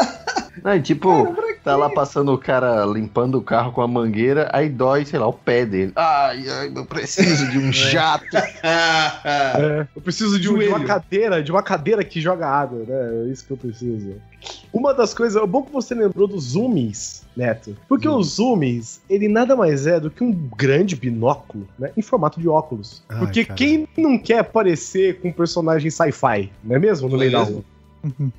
Não, 0.64 0.80
tipo, 0.82 1.36
tá 1.62 1.76
lá 1.76 1.88
passando 1.90 2.32
o 2.32 2.38
cara 2.38 2.84
limpando 2.86 3.36
o 3.36 3.42
carro 3.42 3.72
com 3.72 3.82
a 3.82 3.86
mangueira, 3.86 4.48
aí 4.52 4.68
dói, 4.68 5.04
sei 5.04 5.18
lá, 5.18 5.26
o 5.28 5.32
pé 5.32 5.64
dele. 5.66 5.92
Ai, 5.94 6.48
ai, 6.48 6.72
eu 6.74 6.84
preciso 6.86 7.46
de 7.50 7.58
um 7.58 7.70
jato. 7.72 8.36
É, 9.58 9.86
eu 9.94 10.02
preciso 10.02 10.38
de, 10.40 10.48
um- 10.50 10.58
de 10.58 10.66
uma 10.68 10.84
cadeira, 10.84 11.42
de 11.42 11.50
uma 11.50 11.62
cadeira 11.62 12.02
que 12.04 12.20
joga 12.20 12.46
água, 12.48 12.84
né? 12.86 13.26
É 13.28 13.32
isso 13.32 13.44
que 13.46 13.52
eu 13.52 13.56
preciso. 13.56 14.16
Uma 14.72 14.92
das 14.92 15.12
coisas, 15.14 15.40
é 15.40 15.46
bom 15.46 15.62
que 15.62 15.72
você 15.72 15.94
lembrou 15.94 16.26
dos 16.28 16.44
zoomies, 16.52 17.24
Neto. 17.36 17.76
Porque 17.88 18.08
Hum. 18.08 18.16
os 18.16 18.34
zoomies, 18.36 19.00
ele 19.08 19.28
nada 19.28 19.54
mais 19.56 19.86
é 19.86 19.98
do 20.00 20.10
que 20.10 20.22
um 20.24 20.32
grande 20.32 20.94
binóculo, 20.96 21.66
né? 21.78 21.90
Em 21.96 22.02
formato 22.02 22.40
de 22.40 22.48
óculos. 22.48 23.02
Ai, 23.08 23.18
porque 23.18 23.44
cara. 23.44 23.56
quem 23.56 23.86
não 23.96 24.18
quer 24.18 24.40
aparecer 24.40 25.20
com 25.20 25.28
um 25.28 25.32
personagem 25.32 25.90
sci-fi, 25.90 26.50
não 26.62 26.76
é 26.76 26.78
mesmo? 26.78 27.08
No 27.08 27.16
meio 27.18 27.32
da 27.32 27.42
rua. 27.42 27.62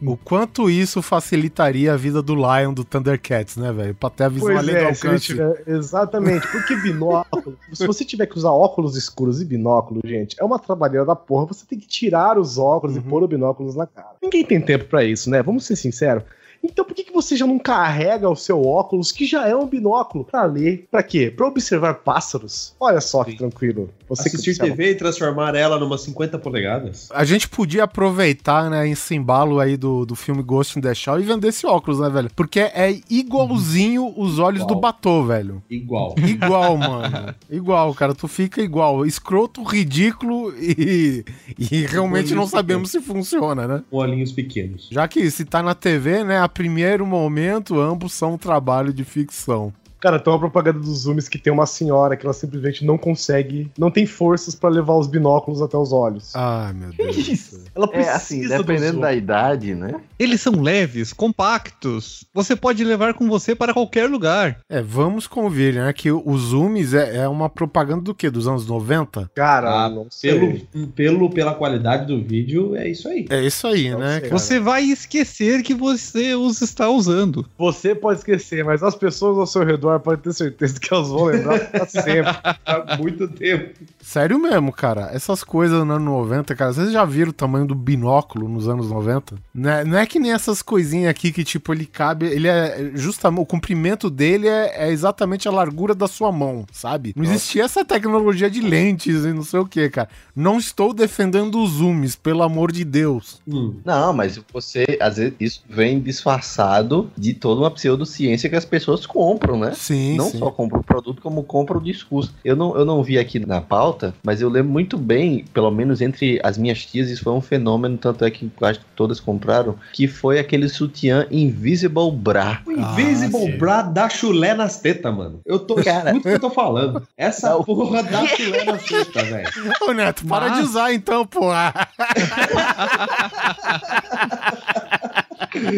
O 0.01 0.15
quanto 0.23 0.69
isso 0.69 1.01
facilitaria 1.01 1.93
a 1.93 1.97
vida 1.97 2.21
do 2.21 2.35
Lion 2.35 2.73
do 2.73 2.83
Thundercats, 2.83 3.57
né, 3.57 3.71
velho? 3.71 3.93
Pra 3.95 4.09
ter 4.09 4.23
a 4.25 4.29
visão 4.29 4.49
além 4.57 4.75
do 4.75 4.77
é, 4.77 4.81
ele 4.81 4.89
alcance. 4.89 5.25
tiver, 5.25 5.63
exatamente, 5.67 6.47
porque 6.47 6.75
binóculo, 6.77 7.57
se 7.73 7.85
você 7.85 8.05
tiver 8.05 8.25
que 8.27 8.37
usar 8.37 8.51
óculos 8.51 8.95
escuros 8.95 9.41
e 9.41 9.45
binóculo, 9.45 10.01
gente, 10.05 10.35
é 10.39 10.43
uma 10.43 10.59
trabalheira 10.59 11.05
da 11.05 11.15
porra, 11.15 11.45
você 11.47 11.65
tem 11.65 11.79
que 11.79 11.87
tirar 11.87 12.37
os 12.37 12.57
óculos 12.57 12.95
Uhum. 12.95 13.01
e 13.05 13.09
pôr 13.09 13.23
o 13.23 13.27
binóculos 13.27 13.75
na 13.75 13.85
cara. 13.85 14.15
Ninguém 14.21 14.45
tem 14.45 14.61
tempo 14.61 14.85
pra 14.85 15.03
isso, 15.03 15.29
né? 15.29 15.41
Vamos 15.43 15.65
ser 15.65 15.75
sinceros. 15.75 16.23
Então 16.63 16.85
por 16.85 16.93
que, 16.93 17.03
que 17.03 17.13
você 17.13 17.35
já 17.35 17.45
não 17.45 17.59
carrega 17.59 18.29
o 18.29 18.35
seu 18.35 18.63
óculos, 18.63 19.11
que 19.11 19.25
já 19.25 19.47
é 19.47 19.55
um 19.55 19.65
binóculo, 19.65 20.23
pra 20.23 20.43
ler? 20.45 20.87
Pra 20.89 21.03
quê? 21.03 21.31
Pra 21.35 21.47
observar 21.47 21.95
pássaros? 21.95 22.75
Olha 22.79 23.01
só 23.01 23.23
que 23.23 23.37
tranquilo. 23.37 23.89
Você 24.07 24.29
que 24.29 24.37
Assistir 24.37 24.57
TV 24.57 24.91
e 24.91 24.95
transformar 24.95 25.55
ela 25.55 25.77
numa 25.77 25.97
50 25.97 26.39
polegadas. 26.39 27.09
A 27.11 27.25
gente 27.25 27.49
podia 27.49 27.83
aproveitar, 27.83 28.69
né, 28.69 28.87
esse 28.89 29.15
embalo 29.15 29.59
aí 29.59 29.75
do, 29.75 30.05
do 30.05 30.15
filme 30.15 30.41
Ghost 30.41 30.77
in 30.79 30.81
the 30.81 30.93
Shell 30.93 31.19
e 31.19 31.23
vender 31.23 31.49
esse 31.49 31.65
óculos, 31.65 31.99
né, 31.99 32.09
velho? 32.09 32.29
Porque 32.35 32.59
é 32.59 32.99
igualzinho 33.09 34.13
os 34.15 34.39
olhos 34.39 34.65
do 34.65 34.77
Igual. 34.77 34.81
Batô, 34.81 35.23
velho. 35.25 35.63
Igual. 35.69 36.15
Igual, 36.25 36.77
mano. 36.77 37.35
Igual, 37.49 37.93
cara. 37.93 38.13
Tu 38.13 38.27
fica 38.27 38.61
igual. 38.61 39.05
Escroto, 39.05 39.63
ridículo 39.63 40.53
e, 40.57 41.25
e 41.57 41.85
realmente 41.85 42.33
não 42.33 42.47
sabemos 42.47 42.91
se 42.91 43.01
funciona, 43.01 43.67
né? 43.67 43.83
Com 43.89 43.97
olhinhos 43.97 44.31
pequenos. 44.31 44.87
Já 44.91 45.07
que 45.07 45.29
se 45.29 45.45
tá 45.45 45.61
na 45.61 45.73
TV, 45.73 46.23
né, 46.23 46.39
a 46.47 46.49
primeiro 46.49 47.05
momento, 47.05 47.77
ambos 47.77 48.13
são 48.13 48.35
um 48.35 48.37
trabalho 48.37 48.93
de 48.93 49.03
ficção. 49.03 49.73
Cara, 49.99 50.19
tem 50.19 50.31
uma 50.31 50.39
propaganda 50.39 50.79
dos 50.79 50.99
zooms 51.03 51.27
que 51.27 51.37
tem 51.37 51.51
uma 51.51 51.65
senhora 51.65 52.15
que 52.15 52.25
ela 52.25 52.33
simplesmente 52.33 52.85
não 52.85 52.97
consegue, 52.97 53.71
não 53.77 53.89
tem 53.89 54.05
forças 54.05 54.53
pra 54.55 54.69
levar 54.69 54.95
os 54.95 55.07
binóculos 55.07 55.61
até 55.61 55.77
os 55.77 55.91
olhos. 55.91 56.35
Ai, 56.35 56.73
meu 56.73 56.89
Deus. 56.91 57.15
céu. 57.39 57.59
Ela 57.75 57.85
É 57.85 57.89
precisa 57.89 58.11
assim, 58.15 58.41
do 58.43 58.49
dependendo 58.49 58.93
zoom. 58.93 59.01
da 59.01 59.13
idade, 59.13 59.73
né? 59.75 59.95
Eles 60.19 60.41
são 60.41 60.61
leves, 60.61 61.13
compactos. 61.13 62.25
Você 62.33 62.55
pode 62.55 62.83
levar 62.83 63.13
com 63.13 63.27
você 63.27 63.55
para 63.55 63.73
qualquer 63.73 64.09
lugar. 64.09 64.59
É, 64.69 64.81
vamos 64.81 65.27
convir, 65.27 65.73
né, 65.75 65.91
que 65.93 66.11
o 66.11 66.37
Zoomies 66.37 66.93
é, 66.93 67.17
é 67.17 67.27
uma 67.27 67.49
propaganda 67.49 68.01
do 68.01 68.13
quê? 68.13 68.29
Dos 68.29 68.47
anos 68.47 68.67
90? 68.67 69.31
Cara, 69.33 69.85
Ah, 69.85 69.89
não 69.89 70.07
sei. 70.09 70.31
pelo, 70.71 70.87
pelo, 70.89 71.29
pela 71.29 71.53
qualidade 71.53 72.05
do 72.07 72.21
vídeo, 72.21 72.75
é 72.75 72.87
isso 72.89 73.07
aí. 73.07 73.25
É 73.29 73.41
isso 73.41 73.65
aí, 73.67 73.89
Não 73.91 73.99
né, 73.99 74.19
sei. 74.19 74.29
Você 74.29 74.59
vai 74.59 74.83
esquecer 74.83 75.63
que 75.63 75.73
você 75.73 76.35
os 76.35 76.61
está 76.61 76.89
usando. 76.89 77.45
Você 77.57 77.95
pode 77.95 78.19
esquecer, 78.19 78.63
mas 78.63 78.83
as 78.83 78.95
pessoas 78.95 79.37
ao 79.37 79.47
seu 79.47 79.63
redor 79.63 79.86
podem 79.99 80.21
ter 80.21 80.33
certeza 80.33 80.79
que 80.79 80.93
elas 80.93 81.07
vão 81.07 81.25
lembrar 81.25 81.59
pra 81.71 81.85
sempre. 81.85 82.35
Há 82.65 82.97
muito 82.97 83.27
tempo. 83.27 83.73
Sério 84.01 84.39
mesmo, 84.39 84.71
cara. 84.71 85.09
Essas 85.13 85.43
coisas 85.43 85.85
no 85.85 85.93
ano 85.93 86.05
90, 86.05 86.55
cara, 86.55 86.73
vocês 86.73 86.91
já 86.91 87.03
viram 87.05 87.29
o 87.29 87.33
tamanho 87.33 87.65
do 87.65 87.75
binóculo 87.75 88.47
nos 88.47 88.67
anos 88.67 88.89
90? 88.89 89.35
Não 89.53 89.69
é, 89.69 89.83
não 89.83 89.97
é 89.97 90.05
que 90.05 90.19
nem 90.19 90.31
essas 90.31 90.61
coisinhas 90.61 91.09
aqui 91.09 91.31
que, 91.31 91.43
tipo, 91.43 91.73
ele 91.73 91.85
cabe. 91.85 92.25
Ele 92.25 92.47
é 92.47 92.91
justamente. 92.95 93.41
O 93.41 93.45
comprimento 93.45 94.09
dele 94.09 94.47
é, 94.47 94.87
é 94.87 94.91
exatamente 94.91 95.47
a 95.47 95.51
largura 95.51 95.93
da 95.93 96.07
sua 96.07 96.31
mão, 96.31 96.65
sabe? 96.71 97.13
Não 97.15 97.23
existia 97.23 97.63
essa 97.63 97.83
tecnologia 97.83 98.49
de 98.49 98.61
lentes 98.61 99.25
e 99.25 99.33
não 99.33 99.43
sei 99.43 99.59
o 99.59 99.65
que, 99.65 99.89
cara. 99.89 100.09
Não 100.35 100.57
estou 100.57 100.93
defendendo 100.93 101.61
os 101.61 101.71
zooms, 101.71 102.15
pelo 102.15 102.43
amor 102.43 102.71
de 102.71 102.83
Deus. 102.83 103.41
Hum. 103.47 103.75
Não, 103.83 104.13
mas 104.13 104.39
você, 104.51 104.97
às 104.99 105.17
vezes, 105.17 105.33
isso 105.39 105.63
vem 105.69 105.99
disfarçado 105.99 107.11
de 107.17 107.33
toda 107.33 107.61
uma 107.61 107.71
pseudociência 107.71 108.49
que 108.49 108.55
as 108.55 108.65
pessoas 108.65 109.05
compram, 109.05 109.57
né? 109.59 109.73
Sim, 109.77 110.17
não 110.17 110.29
sim. 110.29 110.37
só 110.39 110.49
compra 110.51 110.79
o 110.79 110.83
produto, 110.83 111.21
como 111.21 111.43
compra 111.43 111.77
o 111.77 111.81
discurso. 111.81 112.33
Eu 112.43 112.55
não, 112.55 112.75
eu 112.75 112.83
não 112.85 113.03
vi 113.03 113.17
aqui 113.17 113.39
na 113.39 113.61
pauta, 113.61 114.13
mas 114.23 114.41
eu 114.41 114.49
lembro 114.49 114.71
muito 114.71 114.97
bem, 114.97 115.45
pelo 115.53 115.69
menos 115.71 116.01
entre 116.01 116.39
as 116.43 116.57
minhas 116.57 116.85
tias, 116.85 117.09
isso 117.09 117.23
foi 117.23 117.33
um 117.33 117.41
fenômeno, 117.41 117.97
tanto 117.97 118.25
é 118.25 118.31
que 118.31 118.49
acho 118.61 118.79
que 118.79 118.85
todas 118.95 119.19
compraram, 119.19 119.75
que 119.93 120.07
foi 120.07 120.39
aquele 120.39 120.67
sutiã 120.67 121.25
Invisible 121.31 122.11
Bra. 122.11 122.61
O 122.65 122.71
Invisible 122.71 123.51
sim. 123.51 123.57
Bra 123.57 123.81
dá 123.83 124.09
chulé 124.09 124.53
nas 124.53 124.79
tetas, 124.79 125.13
mano. 125.15 125.39
Eu 125.45 125.59
tô. 125.59 125.75
Cara. 125.75 126.09
Escuta 126.11 126.17
o 126.17 126.21
que 126.21 126.29
eu 126.29 126.39
tô 126.39 126.49
falando. 126.49 127.07
Essa 127.15 127.51
Não. 127.51 127.63
porra 127.63 128.01
dá 128.03 128.25
chulé 128.27 128.63
nas 128.65 128.83
tetas, 128.83 129.27
velho. 129.27 129.47
Ô, 129.87 129.91
Neto, 129.93 130.25
para 130.25 130.49
Mas- 130.49 130.57
de 130.57 130.63
usar 130.63 130.93
então, 130.93 131.25
porra. 131.25 131.73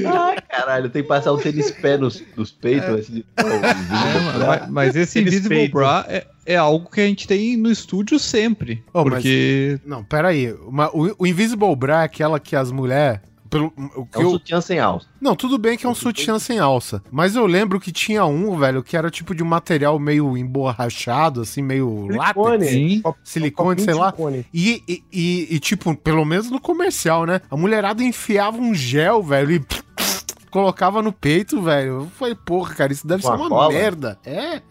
Ai, 0.05 0.37
caralho, 0.49 0.89
tem 0.89 1.01
que 1.01 1.07
passar 1.07 1.31
o 1.31 1.37
tênis 1.37 1.71
pé 1.71 1.97
nos, 1.97 2.23
nos 2.35 2.51
peitos. 2.51 3.09
Oh, 3.37 3.41
É, 3.43 4.19
mano, 4.19 4.39
Bra. 4.39 4.47
mas, 4.47 4.69
mas 4.69 4.95
esse 4.95 5.19
Eles 5.19 5.33
Invisible. 5.35 5.67
Bra 5.69 6.05
é, 6.07 6.25
é 6.45 6.55
algo 6.55 6.89
que 6.89 7.01
a 7.01 7.05
gente 7.05 7.27
tem 7.27 7.55
no 7.57 7.71
estúdio 7.71 8.19
sempre. 8.19 8.83
Mas- 8.93 9.03
porque 9.03 9.79
Não, 9.85 10.03
pera 10.03 10.29
aí. 10.29 10.51
Uma- 10.53 10.89
o, 10.95 11.15
o 11.19 11.27
Invisible 11.27 11.75
Bra 11.75 12.01
é 12.01 12.05
aquela 12.05 12.39
que 12.39 12.55
as 12.55 12.71
mulheres... 12.71 13.19
Pelo, 13.49 13.73
o 13.95 14.05
que 14.05 14.17
É 14.17 14.19
um 14.19 14.23
eu, 14.23 14.29
sutiã 14.31 14.61
sem 14.61 14.79
alça. 14.79 15.07
não, 15.19 15.35
tudo 15.35 15.57
bem 15.57 15.75
que 15.77 15.85
é 15.85 15.89
um 15.89 15.95
sutiã 15.95 16.37
sem 16.37 16.59
alça. 16.59 17.01
Mas 17.11 17.35
eu 17.35 17.45
lembro 17.47 17.79
que 17.79 17.91
tinha 17.91 18.23
um, 18.25 18.55
velho, 18.57 18.83
que 18.83 18.95
era 18.95 19.09
tipo 19.09 19.33
de 19.33 19.41
um 19.41 19.45
material 19.47 19.97
meio 19.97 20.37
emborrachado, 20.37 21.41
assim, 21.41 21.61
meio 21.63 22.07
látex. 22.09 22.67
Sim. 22.69 23.01
Copo- 23.01 23.19
Silicone, 23.23 23.81
sei 23.81 23.93
lá. 23.95 24.11
silicone. 24.11 24.45
E, 24.53 24.83
e, 24.87 25.03
e- 25.11 25.55
e, 25.55 25.59
tipo, 25.59 25.95
pelo 25.95 26.23
menos 26.23 26.49
no 26.51 26.61
comercial, 26.61 27.25
né? 27.25 27.41
A 27.49 27.57
mulherada 27.57 28.03
enfiava 28.03 28.57
um 28.57 28.73
gel, 28.75 29.23
velho, 29.23 29.51
e 29.51 29.65
colocava 30.51 31.01
no 31.01 31.11
peito, 31.11 31.61
velho. 31.61 32.01
Eu 32.03 32.07
falei, 32.17 32.35
porra, 32.35 32.75
cara, 32.75 32.93
isso 32.93 33.07
deve 33.07 33.23
Com 33.23 33.29
ser 33.29 33.35
uma 33.35 33.49
cola? 33.49 33.73
merda. 33.73 34.19
É, 34.25 34.61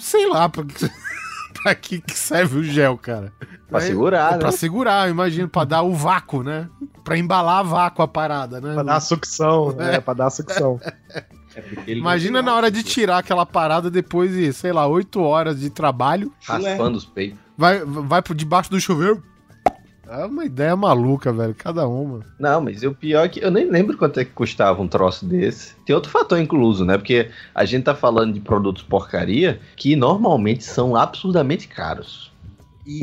sei 0.00 0.28
lá, 0.28 0.48
pra, 0.48 0.64
que- 0.64 0.90
pra 1.62 1.74
que, 1.74 2.00
que 2.00 2.14
serve 2.18 2.58
o 2.58 2.62
gel, 2.64 2.96
cara. 2.98 3.32
Pra 3.68 3.78
É, 3.78 3.82
segurar, 3.82 4.34
é 4.34 4.38
Pra 4.38 4.50
né? 4.50 4.56
segurar, 4.56 5.06
eu 5.08 5.10
imagino, 5.12 5.48
pra 5.48 5.64
dar 5.64 5.82
o 5.82 5.94
vácuo, 5.94 6.42
né? 6.42 6.68
Pra 7.04 7.16
embalar 7.16 7.58
a 7.58 7.62
vácuo 7.62 8.02
a 8.02 8.08
parada, 8.08 8.60
né? 8.60 8.74
Pra 8.74 8.82
dar 8.82 8.96
a 8.96 9.00
sucção, 9.00 9.74
é, 9.78 10.00
pra 10.00 10.14
dar 10.14 10.26
a 10.26 10.30
sucção. 10.30 10.80
É 11.14 11.24
Imagina 11.88 12.40
na 12.42 12.54
hora 12.54 12.70
de 12.70 12.82
tirar 12.82 13.18
aquela 13.18 13.44
parada 13.44 13.90
depois 13.90 14.30
de, 14.32 14.52
sei 14.52 14.72
lá, 14.72 14.86
oito 14.86 15.20
horas 15.20 15.58
de 15.60 15.68
trabalho, 15.70 16.32
Raspando 16.44 16.96
os 16.96 17.04
peitos. 17.04 17.38
vai, 17.56 17.84
vai 17.84 18.22
por 18.22 18.34
debaixo 18.36 18.70
do 18.70 18.80
chuveiro. 18.80 19.22
É 20.10 20.24
uma 20.24 20.44
ideia 20.44 20.74
maluca, 20.74 21.32
velho. 21.32 21.54
Cada 21.54 21.86
uma. 21.86 22.20
Não, 22.38 22.60
mas 22.60 22.82
o 22.82 22.92
pior 22.92 23.24
é 23.24 23.28
que 23.28 23.40
eu 23.44 23.50
nem 23.50 23.70
lembro 23.70 23.96
quanto 23.96 24.18
é 24.18 24.24
que 24.24 24.32
custava 24.32 24.82
um 24.82 24.88
troço 24.88 25.24
desse. 25.24 25.74
Tem 25.86 25.94
outro 25.94 26.10
fator 26.10 26.38
incluso, 26.40 26.84
né? 26.84 26.98
Porque 26.98 27.30
a 27.54 27.64
gente 27.64 27.84
tá 27.84 27.94
falando 27.94 28.32
de 28.34 28.40
produtos 28.40 28.82
porcaria 28.82 29.60
que 29.76 29.94
normalmente 29.94 30.64
são 30.64 30.96
absurdamente 30.96 31.68
caros. 31.68 32.28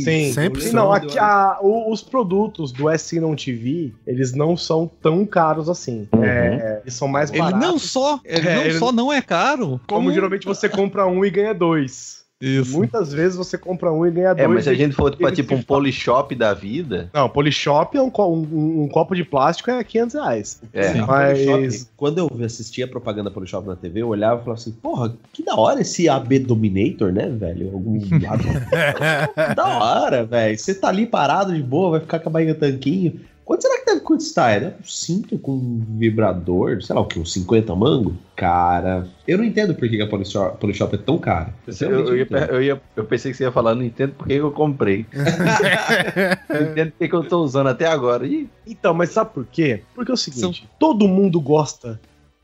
Sim, 0.01 0.33
Sempre 0.33 0.61
Sim, 0.63 0.71
são. 0.71 0.85
não, 0.85 0.91
aqui, 0.91 1.17
a- 1.17 1.59
o- 1.61 1.89
os 1.93 2.01
produtos 2.01 2.73
do 2.73 2.89
SC 2.89 3.21
TV, 3.37 3.93
eles 4.05 4.33
não 4.33 4.57
são 4.57 4.89
tão 5.01 5.25
caros 5.25 5.69
assim. 5.69 6.09
Uhum. 6.11 6.23
É, 6.25 6.79
eles 6.81 6.93
são 6.93 7.07
mais 7.07 7.29
ele 7.29 7.39
baratos. 7.39 7.65
não 7.65 7.79
só, 7.79 8.19
ele 8.25 8.49
É, 8.49 8.55
não 8.55 8.61
ele- 8.63 8.79
só 8.79 8.91
não 8.91 9.13
é 9.13 9.21
caro, 9.21 9.79
Como 9.87 10.11
geralmente 10.11 10.45
você 10.45 10.67
compra 10.67 11.07
um 11.07 11.23
e 11.23 11.29
ganha 11.29 11.53
dois. 11.53 12.16
Isso. 12.39 12.77
Muitas 12.77 13.11
vezes 13.11 13.35
você 13.35 13.57
compra 13.57 13.91
um 13.91 14.05
e 14.05 14.11
ganha 14.11 14.33
dois. 14.35 14.45
É, 14.45 14.47
mas 14.47 14.63
se 14.65 14.69
a 14.69 14.73
gente 14.75 14.93
for 14.95 15.15
pra 15.15 15.31
tipo 15.31 15.55
um 15.55 15.61
polishop 15.63 16.35
da 16.35 16.53
vida, 16.53 17.09
Não, 17.11 17.27
Polishop 17.27 17.97
é 17.97 18.01
um, 18.01 18.11
um- 18.15 18.83
um 18.83 18.87
copo 18.89 19.15
de 19.15 19.23
plástico 19.23 19.71
é 19.71 19.83
500 19.83 20.13
reais. 20.15 20.61
é. 20.71 20.93
Sim. 20.93 21.01
Mas- 21.01 21.45
Polishop, 21.45 21.89
quando 21.97 22.17
eu 22.19 22.45
assistia 22.45 22.85
a 22.85 22.87
propaganda 22.87 23.31
Polishop 23.31 23.67
na 23.67 23.75
TV, 23.75 24.01
eu 24.03 24.09
olhava 24.09 24.41
e 24.41 24.43
falava 24.43 24.61
assim, 24.61 24.71
porra, 24.71 25.15
que 25.33 25.41
da 25.43 25.55
hora 25.55 25.81
esse 25.81 26.07
AB 26.07 26.37
Dominator, 26.39 27.11
né, 27.11 27.27
velho? 27.27 27.71
Algum 27.73 27.99
lado. 28.21 28.43
da 29.55 29.67
hora, 29.79 30.23
velho. 30.25 30.57
Você 30.59 30.75
tá 30.75 30.89
ali 30.89 31.07
parado 31.07 31.53
de 31.55 31.63
boa, 31.63 31.91
vai 31.91 31.99
ficar 32.01 32.19
com 32.19 32.29
a 32.29 32.31
barriga 32.31 32.53
tanquinho. 32.53 33.19
Quanto 33.47 33.61
será 33.61 33.79
que 33.79 33.85
deve 33.85 34.01
custar? 34.01 34.61
É 34.61 34.67
um 34.77 34.83
cinto 34.83 35.39
com 35.39 35.81
vibrador, 35.97 36.83
sei 36.83 36.93
lá 36.93 36.99
o 37.01 37.05
que, 37.05 37.17
uns 37.17 37.31
50 37.31 37.73
mango? 37.73 38.13
Cara, 38.35 39.07
eu 39.25 39.37
não 39.37 39.45
entendo 39.45 39.73
por 39.73 39.87
que 39.87 40.01
a 40.01 40.05
Polishop, 40.05 40.59
Polishop 40.59 40.93
é 40.93 40.97
tão 40.97 41.17
cara. 41.17 41.53
Eu, 41.79 41.89
eu, 42.07 42.17
ia, 42.17 42.27
eu, 42.49 42.61
ia- 42.61 42.81
eu 42.93 43.05
pensei 43.05 43.31
que 43.31 43.37
você 43.37 43.45
ia 43.45 43.51
falar, 43.53 43.73
não 43.73 43.83
entendo 43.83 44.11
por 44.15 44.27
que 44.27 44.33
eu 44.33 44.51
comprei. 44.51 45.05
não 46.49 46.61
entendo 46.71 46.91
por 46.91 47.07
que 47.07 47.15
eu 47.15 47.23
tô 47.23 47.41
usando 47.41 47.67
até 47.67 47.85
agora. 47.87 48.27
Ih, 48.27 48.49
Então, 48.67 48.93
mas 48.93 49.11
sabe 49.11 49.33
por 49.33 49.45
quê? 49.45 49.81
Porque 49.95 50.11
é 50.11 50.13
o 50.13 50.17
seguinte, 50.17 50.67
todo 50.77 51.07
mundo 51.07 51.39
gosta 51.39 51.97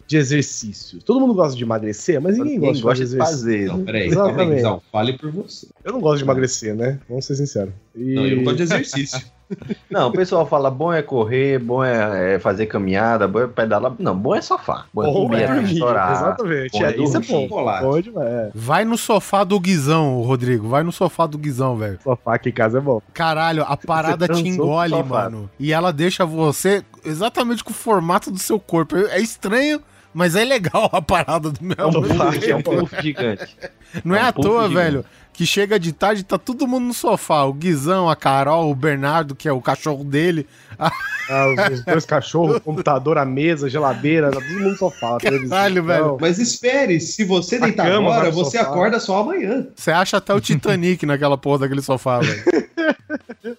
de 0.07 0.17
exercício. 0.17 1.01
Todo 1.03 1.19
mundo 1.19 1.33
gosta 1.33 1.57
de 1.57 1.63
emagrecer, 1.63 2.21
mas 2.21 2.37
ninguém, 2.37 2.53
ninguém 2.53 2.69
gosta, 2.71 2.83
gosta 2.83 3.03
de 3.03 3.09
de 3.11 3.15
exercício. 3.17 3.35
fazer. 3.41 3.67
Não, 3.67 3.83
peraí, 3.83 4.07
Exatamente. 4.07 4.55
Guizão, 4.55 4.81
fale 4.91 5.17
por 5.17 5.31
você. 5.31 5.67
Eu 5.83 5.91
não 5.93 5.99
gosto 5.99 6.17
de 6.19 6.23
emagrecer, 6.23 6.75
né? 6.75 6.99
Vamos 7.09 7.25
ser 7.25 7.35
sinceros. 7.35 7.73
E... 7.95 8.13
Não, 8.15 8.25
eu 8.25 8.35
não 8.37 8.43
gosto 8.45 8.57
de 8.57 8.63
exercício. 8.63 9.19
Não, 9.89 10.09
o 10.09 10.11
pessoal 10.11 10.45
fala, 10.45 10.69
bom 10.71 10.91
é 10.91 11.01
correr, 11.01 11.59
bom 11.59 11.83
é, 11.83 12.35
é 12.35 12.39
fazer 12.39 12.65
caminhada, 12.65 13.27
bom 13.27 13.39
é 13.41 13.47
pedalar. 13.47 13.93
Não, 13.99 14.15
bom 14.15 14.35
é 14.35 14.41
sofá. 14.41 14.85
Bom 14.93 15.03
é 15.03 15.05
Bom 15.05 15.33
é 15.33 15.43
é 15.43 15.47
dormir, 15.47 15.67
restaurar. 15.67 16.11
exatamente. 16.11 16.71
bom 16.71 16.85
é 16.85 16.87
É, 16.89 16.97
isso 16.97 17.17
é 17.17 17.19
bom. 17.19 18.21
É. 18.21 18.51
Vai 18.53 18.85
no 18.85 18.97
sofá 18.97 19.43
do 19.43 19.59
Guizão, 19.59 20.21
Rodrigo. 20.21 20.67
Vai 20.67 20.83
no 20.83 20.91
sofá 20.91 21.25
do 21.25 21.37
Guizão, 21.37 21.77
velho. 21.77 21.99
Sofá 22.03 22.35
aqui 22.35 22.49
em 22.49 22.53
casa 22.53 22.77
é 22.77 22.81
bom. 22.81 23.01
Caralho, 23.13 23.63
a 23.67 23.77
parada 23.77 24.27
te 24.27 24.47
engole, 24.47 25.01
mano. 25.03 25.49
E 25.59 25.71
ela 25.71 25.91
deixa 25.91 26.25
você 26.25 26.83
exatamente 27.05 27.63
com 27.63 27.71
o 27.71 27.73
formato 27.75 28.31
do 28.31 28.39
seu 28.39 28.59
corpo. 28.59 28.95
É 28.97 29.19
estranho, 29.19 29.81
mas 30.13 30.35
é 30.35 30.43
legal 30.45 30.89
a 30.91 31.01
parada 31.01 31.49
do 31.49 31.63
meu 31.63 31.75
Não, 31.77 31.87
amor. 31.87 32.43
É 32.47 32.55
um 32.55 32.61
puff 32.61 33.01
gigante. 33.01 33.57
Não 34.03 34.15
é, 34.15 34.19
É 34.19 34.23
um 34.23 34.27
à 34.27 34.33
puff 34.33 34.47
toa, 34.47 34.67
gigante. 34.67 34.75
velho, 34.85 35.05
que 35.33 35.45
chega 35.45 35.79
de 35.79 35.91
tarde 35.91 36.23
tá 36.23 36.37
todo 36.37 36.67
mundo 36.67 36.85
no 36.85 36.93
sofá. 36.93 37.43
O 37.43 37.53
Guizão, 37.53 38.09
a 38.09 38.15
Carol, 38.15 38.69
o 38.69 38.75
Bernardo, 38.75 39.35
que 39.35 39.47
é 39.47 39.51
o 39.51 39.61
cachorro 39.61 40.03
dele. 40.03 40.47
Ah, 41.29 41.47
os, 41.71 41.85
dois 41.85 42.05
cachorros, 42.05 42.59
computador, 42.59 43.17
a 43.17 43.23
mesa, 43.23 43.69
geladeira, 43.69 44.29
tá 44.29 44.41
todo 44.41 44.49
mundo 44.49 44.71
no 44.71 44.75
sofá. 44.75 45.17
Caralho, 45.21 45.81
velho. 45.81 46.17
Mas 46.19 46.37
espere, 46.37 46.99
se 46.99 47.23
você 47.23 47.57
deitar 47.57 47.85
cama 47.87 48.11
agora, 48.13 48.29
você 48.29 48.57
sofá. 48.57 48.69
acorda 48.69 48.99
só 48.99 49.21
amanhã. 49.21 49.65
Você 49.73 49.89
acha 49.89 50.17
até 50.17 50.33
o 50.33 50.41
Titanic 50.41 51.05
naquela 51.05 51.37
porra 51.37 51.59
daquele 51.59 51.81
sofá, 51.81 52.19
velho. 52.19 52.43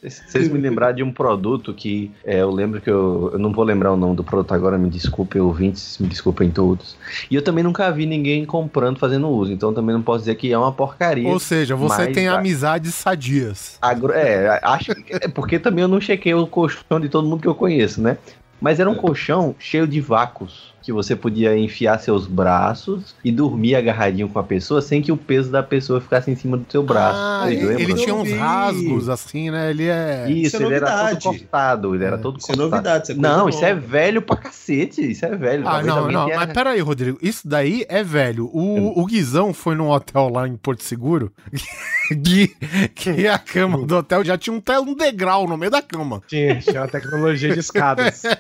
Vocês 0.03 0.49
me 0.49 0.59
lembraram 0.59 0.94
de 0.94 1.03
um 1.03 1.12
produto 1.12 1.75
que 1.75 2.11
é, 2.25 2.40
eu 2.40 2.51
lembro 2.51 2.81
que 2.81 2.88
eu, 2.90 3.31
eu 3.35 3.38
não 3.38 3.53
vou 3.53 3.64
lembrar 3.64 3.92
o 3.92 3.97
nome 3.97 4.16
do 4.16 4.25
produto 4.25 4.53
agora, 4.53 4.79
me 4.79 4.88
desculpem, 4.88 5.40
ouvintes, 5.42 5.99
me 5.99 6.09
desculpem 6.09 6.51
todos. 6.51 6.97
E 7.31 7.35
eu 7.35 7.42
também 7.42 7.62
nunca 7.62 7.90
vi 7.92 8.07
ninguém 8.07 8.44
comprando, 8.44 8.99
fazendo 8.99 9.29
uso, 9.29 9.53
então 9.53 9.75
também 9.75 9.94
não 9.94 10.03
posso 10.03 10.20
dizer 10.20 10.35
que 10.37 10.51
é 10.53 10.57
uma 10.59 10.73
porcaria. 10.73 11.29
Ou 11.29 11.38
seja, 11.38 11.77
você 11.77 12.07
tem 12.09 12.29
a- 12.29 12.38
amizades 12.38 12.94
sadias. 12.94 13.79
Agro- 13.81 14.12
é, 14.12 14.59
acho 14.62 14.94
que 14.94 15.14
é 15.14 15.29
porque 15.29 15.59
também 15.59 15.83
eu 15.83 15.88
não 15.88 16.01
chequei 16.01 16.33
o 16.35 16.47
colchão 16.47 16.99
de 16.99 17.09
todo 17.09 17.29
mundo 17.29 17.42
que 17.42 17.49
eu 17.49 17.55
conheço, 17.55 18.01
né? 18.01 18.16
Mas 18.61 18.81
era 18.81 18.88
um 18.88 18.94
colchão 18.94 19.55
cheio 19.59 19.87
de 19.87 20.01
vácuos 20.01 20.74
que 20.85 20.92
você 20.92 21.16
podia 21.16 21.57
enfiar 21.57 21.99
seus 21.99 22.27
braços 22.27 23.14
e 23.25 23.33
dormir 23.33 23.75
agarradinho 23.75 24.29
com 24.29 24.38
a 24.38 24.42
pessoa 24.44 24.83
sem 24.83 25.01
que 25.01 25.11
o 25.11 25.16
peso 25.16 25.51
da 25.51 25.62
pessoa 25.62 26.01
ficasse 26.01 26.31
em 26.31 26.37
cima 26.37 26.57
do 26.59 26.66
seu 26.70 26.83
braço. 26.83 27.18
Ah, 27.18 27.51
ele, 27.51 27.83
ele 27.83 27.94
tinha 27.94 28.14
uns 28.14 28.31
rasgos 28.33 29.09
assim, 29.09 29.51
né? 29.51 29.70
Ele 29.70 29.87
é. 29.88 30.27
Isso, 30.29 30.57
Isso 30.57 30.62
é 30.62 30.66
ele 30.66 30.75
era 30.75 30.87
todo 30.87 30.97
novidade. 30.99 31.25
cortado, 31.25 31.94
ele 31.94 32.05
era 32.05 32.18
todo 32.18 32.38
Isso 32.38 32.53
é 32.53 32.55
cortado. 32.55 32.70
novidade. 32.70 33.03
Isso 33.05 33.12
é 33.12 33.14
Não, 33.14 33.49
isso 33.49 33.64
é 33.64 33.75
nova. 33.75 33.87
velho 33.87 34.23
pra 34.23 34.37
cacete, 34.37 35.11
isso 35.11 35.25
é 35.25 35.35
velho. 35.35 35.66
Ah, 35.66 35.83
não, 35.83 36.11
não, 36.11 36.27
tenha- 36.27 36.37
mas 36.38 36.53
peraí, 36.53 36.81
Rodrigo. 36.81 37.18
Isso 37.23 37.49
daí 37.49 37.87
é 37.88 38.03
velho. 38.05 38.51
O, 38.53 39.01
o 39.01 39.07
Guizão 39.07 39.55
foi 39.55 39.75
num 39.75 39.88
hotel 39.90 40.29
lá 40.29 40.47
em 40.47 40.57
Porto 40.57 40.83
Seguro 40.83 41.33
que, 42.23 42.49
que 42.94 43.27
a 43.27 43.38
cama 43.38 43.79
do 43.87 43.97
hotel 43.97 44.23
já 44.25 44.37
tinha 44.37 44.55
um, 44.55 44.62
um 44.83 44.94
degrau 44.94 45.49
no 45.49 45.57
meio 45.57 45.70
da 45.70 45.81
cama. 45.81 46.20
Tinha, 46.29 46.57
tinha 46.61 46.83
uma 46.83 46.88
tecnologia 46.88 47.53
de 47.55 47.61
escadas. 47.61 48.23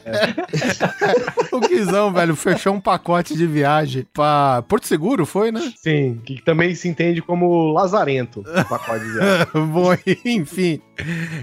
O 1.52 1.60
Guizão, 1.60 2.12
velho, 2.12 2.33
fechou 2.36 2.74
um 2.74 2.80
pacote 2.80 3.36
de 3.36 3.46
viagem 3.46 4.06
pra 4.12 4.62
Porto 4.68 4.86
Seguro, 4.86 5.26
foi, 5.26 5.50
né? 5.52 5.72
Sim, 5.76 6.20
que 6.24 6.42
também 6.42 6.74
se 6.74 6.88
entende 6.88 7.22
como 7.22 7.72
lazarento. 7.72 8.40
o 8.40 8.68
pacote 8.68 9.04
de 9.04 9.12
viagem. 9.12 9.46
Bom, 9.72 9.90
enfim. 10.24 10.80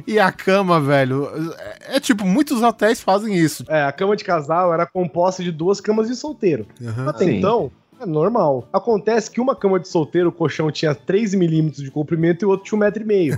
E 0.07 0.19
a 0.19 0.31
cama, 0.31 0.79
velho, 0.79 1.29
é, 1.57 1.97
é 1.97 1.99
tipo, 1.99 2.25
muitos 2.25 2.61
hotéis 2.61 3.01
fazem 3.01 3.35
isso. 3.35 3.65
É, 3.67 3.83
a 3.83 3.91
cama 3.91 4.15
de 4.15 4.23
casal 4.23 4.73
era 4.73 4.85
composta 4.85 5.43
de 5.43 5.51
duas 5.51 5.81
camas 5.81 6.07
de 6.07 6.15
solteiro. 6.15 6.65
Até 7.07 7.25
Sim. 7.25 7.37
então, 7.37 7.71
é 8.01 8.05
normal. 8.05 8.67
Acontece 8.73 9.29
que 9.29 9.39
uma 9.39 9.55
cama 9.55 9.79
de 9.79 9.87
solteiro, 9.87 10.29
o 10.29 10.31
colchão 10.31 10.71
tinha 10.71 10.95
3 10.95 11.35
milímetros 11.35 11.83
de 11.83 11.91
comprimento 11.91 12.43
e 12.43 12.45
o 12.47 12.49
outro 12.49 12.65
tinha 12.65 12.79
1,5m. 12.79 13.37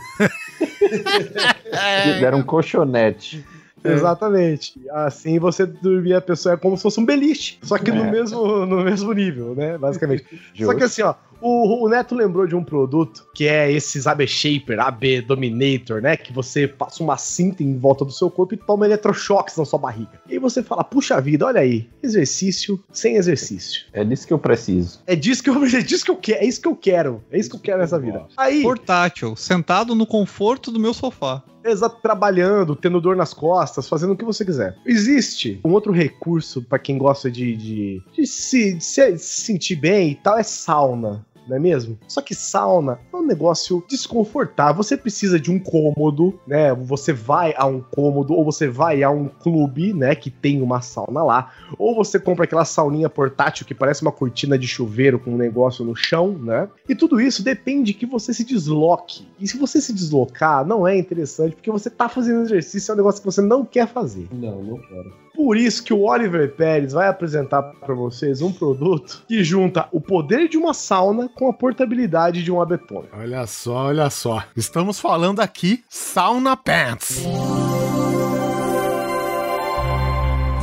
Era 2.24 2.38
um 2.38 2.44
colchonete. 2.44 3.46
Exatamente. 3.84 4.80
Assim 4.92 5.40
você 5.40 5.66
dormia 5.66 6.18
a 6.18 6.22
pessoa 6.22 6.54
é 6.54 6.58
como 6.58 6.76
se 6.78 6.84
fosse 6.84 7.00
um 7.00 7.06
beliche. 7.06 7.58
Só 7.64 7.78
que 7.78 7.92
no, 7.92 8.04
É. 8.04 8.12
mesmo, 8.12 8.66
no 8.66 8.84
mesmo 8.84 9.12
nível, 9.14 9.56
né? 9.56 9.78
Basicamente. 9.78 10.26
Só 10.58 10.74
que 10.74 10.84
assim, 10.84 11.02
ó, 11.02 11.16
O, 11.46 11.86
o 11.86 11.90
Neto 11.90 12.16
lembrou 12.16 12.48
de 12.48 12.56
um 12.56 12.64
produto 12.64 13.28
que 13.36 13.50
é 13.50 13.70
esses 13.70 14.08
AB 14.08 14.26
Shaper, 14.26 14.80
AB 14.80 15.22
Dominator, 15.24 16.02
né? 16.02 16.16
Que 16.16 16.32
você 16.32 16.66
passa 16.66 17.04
uma 17.04 17.18
cinta 17.18 17.62
em 17.62 17.78
volta 17.78 18.06
do 18.06 18.14
seu 18.14 18.32
corpo 18.32 18.54
e 18.54 18.58
toma 18.58 18.86
eletrochoques 18.86 19.58
na 19.58 19.66
sua 19.66 19.78
barriga. 19.78 20.22
E 20.30 20.34
aí 20.34 20.40
você 20.40 20.64
fala, 20.64 20.86
puxa 20.86 21.20
vida, 21.20 21.46
olha 21.46 21.60
aí, 21.60 21.90
exercício 22.02 22.82
sem 22.94 23.18
exercício. 23.18 23.84
É 23.92 24.06
disso 24.06 24.26
que 24.26 24.32
eu 24.32 24.40
preciso. 24.40 25.02
É 25.06 25.18
disso 25.18 25.44
que 25.44 25.50
eu, 25.50 25.62
é 25.68 25.82
disso 25.82 26.06
que 26.06 26.12
eu 26.12 26.16
quero, 26.16 26.40
é 26.42 26.48
isso 26.48 26.62
que 26.62 26.68
eu 26.70 26.76
quero, 26.78 27.22
é 27.30 27.38
isso 27.38 27.50
que 27.50 27.58
eu 27.58 27.60
quero 27.60 27.80
nessa 27.80 28.00
vida. 28.00 28.26
Aí, 28.38 28.62
Portátil, 28.64 29.36
sentado 29.36 29.94
no 29.94 30.08
conforto 30.08 30.72
do 30.72 30.80
meu 30.80 30.94
sofá. 30.94 31.44
Exato, 31.66 32.02
trabalhando, 32.02 32.76
tendo 32.76 33.00
dor 33.02 33.16
nas 33.16 33.34
costas, 33.34 33.88
fazendo 33.88 34.14
o 34.14 34.18
que 34.18 34.26
você 34.26 34.46
quiser. 34.46 34.78
Existe 34.86 35.60
um 35.64 35.72
outro 35.72 35.92
recurso 35.92 36.62
pra 36.62 36.80
quem 36.80 36.98
gosta 36.98 37.30
de, 37.32 37.56
de, 37.56 38.02
de 38.14 38.28
se, 38.28 38.74
de 38.74 38.84
se 38.84 39.18
sentir 39.18 39.76
bem 39.76 40.12
e 40.12 40.16
tal, 40.16 40.38
é 40.38 40.44
sauna. 40.44 41.26
Não 41.48 41.58
é 41.58 41.60
mesmo? 41.60 41.98
Só 42.08 42.22
que 42.22 42.34
sauna 42.34 43.00
é 43.12 43.16
um 43.16 43.26
negócio 43.26 43.84
desconfortável. 43.88 44.82
Você 44.82 44.96
precisa 44.96 45.40
de 45.40 45.52
um 45.52 45.60
cômodo, 45.60 46.40
né? 46.48 46.74
Você 46.74 47.14
vai 47.14 47.54
a 47.58 47.66
um 47.66 47.82
cômodo, 47.82 48.34
ou 48.34 48.44
você 48.44 48.68
vai 48.68 49.04
a 49.04 49.10
um 49.10 49.28
clube, 49.28 49.94
né? 49.94 50.16
Que 50.16 50.30
tem 50.30 50.62
uma 50.62 50.82
sauna 50.82 51.24
lá. 51.24 51.52
Ou 51.78 51.96
você 51.96 52.20
compra 52.20 52.46
aquela 52.46 52.66
sauninha 52.66 53.10
portátil 53.10 53.66
que 53.66 53.74
parece 53.74 54.02
uma 54.02 54.12
cortina 54.12 54.58
de 54.58 54.68
chuveiro 54.68 55.20
com 55.20 55.32
um 55.32 55.38
negócio 55.38 55.84
no 55.86 55.96
chão, 55.96 56.38
né? 56.38 56.70
E 56.88 56.96
tudo 56.96 57.20
isso 57.20 57.44
depende 57.44 57.94
que 57.94 58.06
você 58.06 58.34
se 58.34 58.44
desloque. 58.44 59.28
E 59.40 59.48
se 59.48 59.58
você 59.58 59.82
se 59.82 59.94
deslocar, 59.94 60.66
não 60.66 60.88
é 60.88 60.98
interessante, 60.98 61.56
porque 61.56 61.72
você 61.72 61.90
tá 61.90 62.08
fazendo 62.08 62.42
exercício, 62.42 62.92
é 62.92 62.94
um 62.94 62.98
negócio 62.98 63.22
que 63.22 63.26
você 63.26 63.42
não 63.42 63.66
quer 63.66 63.88
fazer. 63.88 64.28
Não, 64.32 64.62
não 64.64 64.78
quero. 64.78 65.24
Por 65.36 65.58
isso 65.58 65.84
que 65.84 65.94
o 65.94 66.02
Oliver 66.04 66.56
Pérez 66.56 66.94
vai 66.94 67.08
apresentar 67.08 67.64
para 67.64 67.96
vocês 67.96 68.42
um 68.42 68.52
produto 68.52 69.24
que 69.28 69.44
junta 69.44 69.88
o 69.92 70.00
poder 70.00 70.48
de 70.48 70.58
uma 70.58 70.74
sauna 70.74 71.28
com 71.28 71.50
a 71.50 71.54
portabilidade 71.54 72.44
de 72.44 72.52
um 72.52 72.62
abetômetro. 72.62 73.18
Olha 73.18 73.48
só, 73.48 73.88
olha 73.88 74.10
só. 74.12 74.44
Estamos 74.56 75.00
falando 75.00 75.40
aqui 75.40 75.84
Sauna 75.90 76.56
Pants. 76.56 77.24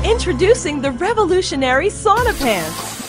Introducing 0.05 0.81
the 0.81 0.91
revolutionary 0.91 1.91
sauna 1.91 2.33
pants. 2.35 3.01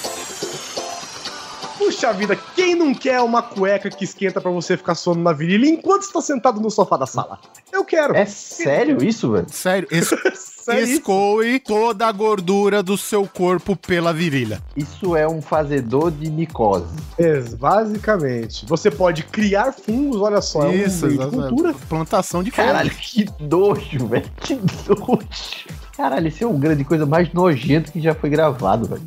Puxa 1.77 2.13
vida, 2.13 2.35
quem 2.55 2.75
não 2.75 2.93
quer 2.93 3.21
uma 3.21 3.41
cueca 3.41 3.89
que 3.89 4.03
esquenta 4.03 4.39
pra 4.39 4.51
você 4.51 4.77
ficar 4.77 4.93
suando 4.93 5.21
na 5.21 5.33
virilha 5.33 5.65
enquanto 5.67 6.03
está 6.03 6.21
sentado 6.21 6.61
no 6.61 6.69
sofá 6.69 6.95
da 6.97 7.07
sala? 7.07 7.39
Eu 7.71 7.83
quero. 7.83 8.15
É 8.15 8.25
sério 8.25 9.03
isso, 9.03 9.31
velho? 9.31 9.47
Sério, 9.49 9.87
es 9.89 10.11
Isso? 10.69 10.93
escoe 10.93 11.59
toda 11.59 12.07
a 12.07 12.11
gordura 12.11 12.81
do 12.83 12.97
seu 12.97 13.27
corpo 13.27 13.75
pela 13.75 14.13
virilha. 14.13 14.61
Isso 14.75 15.15
é 15.15 15.27
um 15.27 15.41
fazedor 15.41 16.11
de 16.11 16.29
micose. 16.29 16.85
É, 17.17 17.39
basicamente. 17.41 18.65
Você 18.65 18.89
pode 18.91 19.23
criar 19.23 19.71
fungos, 19.73 20.21
olha 20.21 20.41
só, 20.41 20.67
é 20.67 20.75
Isso, 20.75 21.05
um 21.05 21.09
de 21.09 21.15
exatamente. 21.15 21.49
cultura. 21.49 21.73
Plantação 21.89 22.43
de 22.43 22.51
Caralho, 22.51 22.89
que 22.91 23.25
nojo, 23.39 24.07
velho. 24.07 24.25
Que 24.41 24.55
nojo. 24.55 25.81
Caralho, 25.95 26.27
isso 26.29 26.43
é 26.43 26.47
o 26.47 26.53
grande 26.53 26.83
coisa 26.83 27.05
mais 27.05 27.31
nojenta 27.33 27.91
que 27.91 27.99
já 28.01 28.15
foi 28.15 28.29
gravado, 28.29 28.87
velho. 28.87 29.03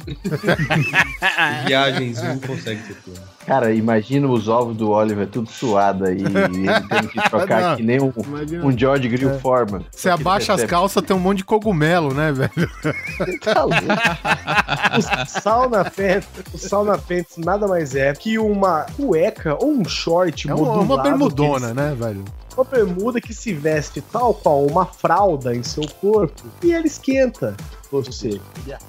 Viagens 1.67 2.23
não 2.23 2.39
consegue 2.39 2.83
ser 2.87 2.95
pior. 2.95 3.34
Cara, 3.47 3.75
imagina 3.75 4.27
os 4.27 4.49
ovos 4.49 4.77
do 4.77 4.91
Oliver 4.91 5.27
tudo 5.27 5.51
suado 5.51 6.07
aí, 6.07 6.17
ele 6.19 6.67
tendo 6.89 7.09
que 7.09 7.21
trocar 7.29 7.61
Não, 7.63 7.77
que 7.77 7.83
nem 7.83 8.01
um, 8.01 8.13
imagina. 8.27 8.65
um 8.65 8.77
George 8.79 9.09
Grill 9.09 9.39
Foreman. 9.41 9.85
Você 9.91 10.09
abaixa 10.09 10.55
as 10.55 10.65
calças, 10.65 11.03
tem 11.03 11.15
um 11.15 11.21
monte 11.21 11.39
de 11.39 11.45
cogumelo, 11.45 12.15
né, 12.15 12.33
velho? 12.33 12.51
Tá 13.43 13.63
louco. 13.65 13.75
O 14.97 15.27
sauna 15.41 15.85
pants, 15.85 16.29
o 16.53 16.59
sauna 16.59 16.97
pants 16.99 17.37
nada 17.37 17.67
mais 17.67 17.95
é 17.95 18.13
que 18.15 18.39
uma 18.39 18.87
cueca 18.97 19.57
ou 19.61 19.73
um 19.73 19.85
short 19.85 20.49
É 20.49 20.55
uma, 20.55 20.73
uma 20.81 21.03
bermudona, 21.03 21.69
que- 21.69 21.75
né, 21.75 21.95
velho? 21.99 22.25
Uma 22.57 22.65
bermuda 22.65 23.21
que 23.21 23.35
se 23.35 23.53
veste 23.53 24.01
tal 24.01 24.33
qual 24.33 24.65
uma 24.65 24.87
fralda 24.87 25.55
em 25.55 25.63
seu 25.65 25.83
corpo 26.01 26.43
e 26.63 26.73
ela 26.73 26.87
esquenta 26.87 27.57
você. 28.03 28.41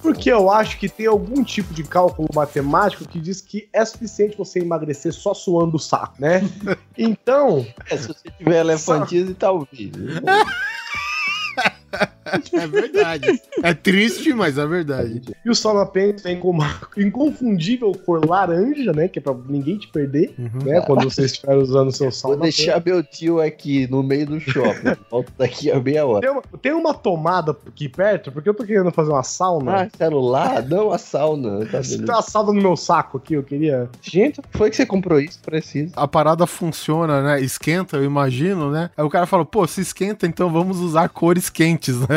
Porque 0.01 0.31
eu 0.31 0.51
acho 0.51 0.77
que 0.79 0.87
tem 0.89 1.07
algum 1.07 1.43
tipo 1.43 1.73
de 1.73 1.83
cálculo 1.83 2.27
matemático 2.33 3.07
que 3.07 3.19
diz 3.19 3.41
que 3.41 3.67
é 3.73 3.83
suficiente 3.83 4.37
você 4.37 4.59
emagrecer 4.59 5.13
só 5.13 5.33
suando 5.33 5.77
o 5.77 5.79
saco, 5.79 6.15
né? 6.19 6.41
Então, 6.97 7.65
É, 7.89 7.97
se 7.97 8.07
você 8.07 8.29
tiver 8.37 8.61
elefantismo, 8.61 9.35
talvez. 9.35 9.91
É 12.55 12.67
verdade. 12.67 13.41
É 13.63 13.73
triste, 13.73 14.33
mas 14.33 14.57
é 14.57 14.65
verdade. 14.65 15.21
e 15.43 15.49
o 15.49 15.55
sauna 15.55 15.85
pants 15.85 16.23
vem 16.23 16.39
com 16.39 16.49
uma 16.49 16.69
inconfundível 16.97 17.91
cor 18.05 18.25
laranja, 18.25 18.91
né? 18.93 19.07
Que 19.07 19.19
é 19.19 19.21
pra 19.21 19.35
ninguém 19.47 19.77
te 19.77 19.87
perder, 19.87 20.33
né? 20.63 20.81
Quando 20.81 21.03
você 21.03 21.25
estiver 21.25 21.55
usando 21.55 21.89
o 21.89 21.91
seu 21.91 22.05
Vou 22.05 22.11
sauna 22.11 22.37
deixar 22.37 22.81
meu 22.83 23.03
tio 23.03 23.41
aqui 23.41 23.87
no 23.89 24.01
meio 24.03 24.25
do 24.25 24.39
shopping. 24.39 24.95
Volto 25.09 25.31
daqui 25.37 25.71
a 25.71 25.79
meia 25.79 26.05
hora. 26.05 26.21
Tem 26.21 26.31
uma, 26.31 26.41
tem 26.61 26.73
uma 26.73 26.93
tomada 26.93 27.55
aqui 27.67 27.87
perto, 27.89 28.31
porque 28.31 28.49
eu 28.49 28.53
tô 28.53 28.63
querendo 28.63 28.91
fazer 28.91 29.11
uma 29.11 29.23
sauna. 29.23 29.83
Ah, 29.83 29.89
celular? 29.97 30.63
Não, 30.63 30.91
a 30.91 30.97
sauna. 30.97 31.59
Tá 31.65 31.81
Tem 31.81 31.97
beleza. 31.97 32.03
uma 32.03 32.21
sauna 32.21 32.53
no 32.53 32.61
meu 32.61 32.75
saco 32.75 33.17
aqui, 33.17 33.33
eu 33.33 33.43
queria. 33.43 33.89
Gente, 34.01 34.41
foi 34.51 34.69
que 34.69 34.75
você 34.75 34.85
comprou 34.85 35.19
isso? 35.19 35.39
Preciso. 35.39 35.93
A 35.95 36.07
parada 36.07 36.47
funciona, 36.47 37.21
né? 37.21 37.41
Esquenta, 37.41 37.97
eu 37.97 38.03
imagino, 38.03 38.71
né? 38.71 38.89
Aí 38.97 39.03
o 39.03 39.09
cara 39.09 39.25
fala, 39.25 39.45
pô, 39.45 39.65
se 39.67 39.81
esquenta, 39.81 40.25
então 40.25 40.49
vamos 40.51 40.79
usar 40.79 41.09
cores 41.09 41.49
quentes, 41.49 41.99
né? 42.01 42.14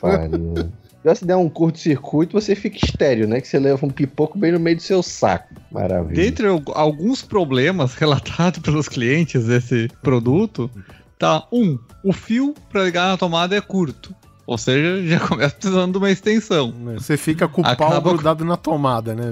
Pariu. 0.00 0.72
Já 1.04 1.14
se 1.14 1.24
der 1.26 1.36
um 1.36 1.50
curto-circuito, 1.50 2.32
você 2.32 2.54
fica 2.54 2.78
estéreo, 2.82 3.28
né? 3.28 3.38
Que 3.40 3.46
você 3.46 3.58
leva 3.58 3.84
um 3.84 3.90
pipoco 3.90 4.38
bem 4.38 4.52
no 4.52 4.58
meio 4.58 4.76
do 4.76 4.82
seu 4.82 5.02
saco. 5.02 5.54
Maravilha. 5.70 6.14
Dentre 6.14 6.46
al- 6.46 6.62
alguns 6.74 7.20
problemas 7.20 7.94
relatados 7.96 8.60
pelos 8.60 8.88
clientes 8.88 9.44
desse 9.44 9.88
produto, 10.02 10.70
tá 11.18 11.46
um, 11.52 11.78
o 12.02 12.12
fio 12.12 12.54
para 12.70 12.84
ligar 12.84 13.08
na 13.08 13.18
tomada 13.18 13.54
é 13.54 13.60
curto. 13.60 14.14
Ou 14.46 14.56
seja, 14.56 15.02
já 15.06 15.20
começa 15.20 15.54
precisando 15.54 15.92
de 15.92 15.98
uma 15.98 16.10
extensão. 16.10 16.72
Você 16.94 17.18
fica 17.18 17.46
com 17.48 17.60
o 17.60 17.64
pau 17.64 17.72
Acaba 17.72 18.00
com- 18.10 18.16
grudado 18.16 18.44
na 18.44 18.56
tomada, 18.56 19.14
né? 19.14 19.24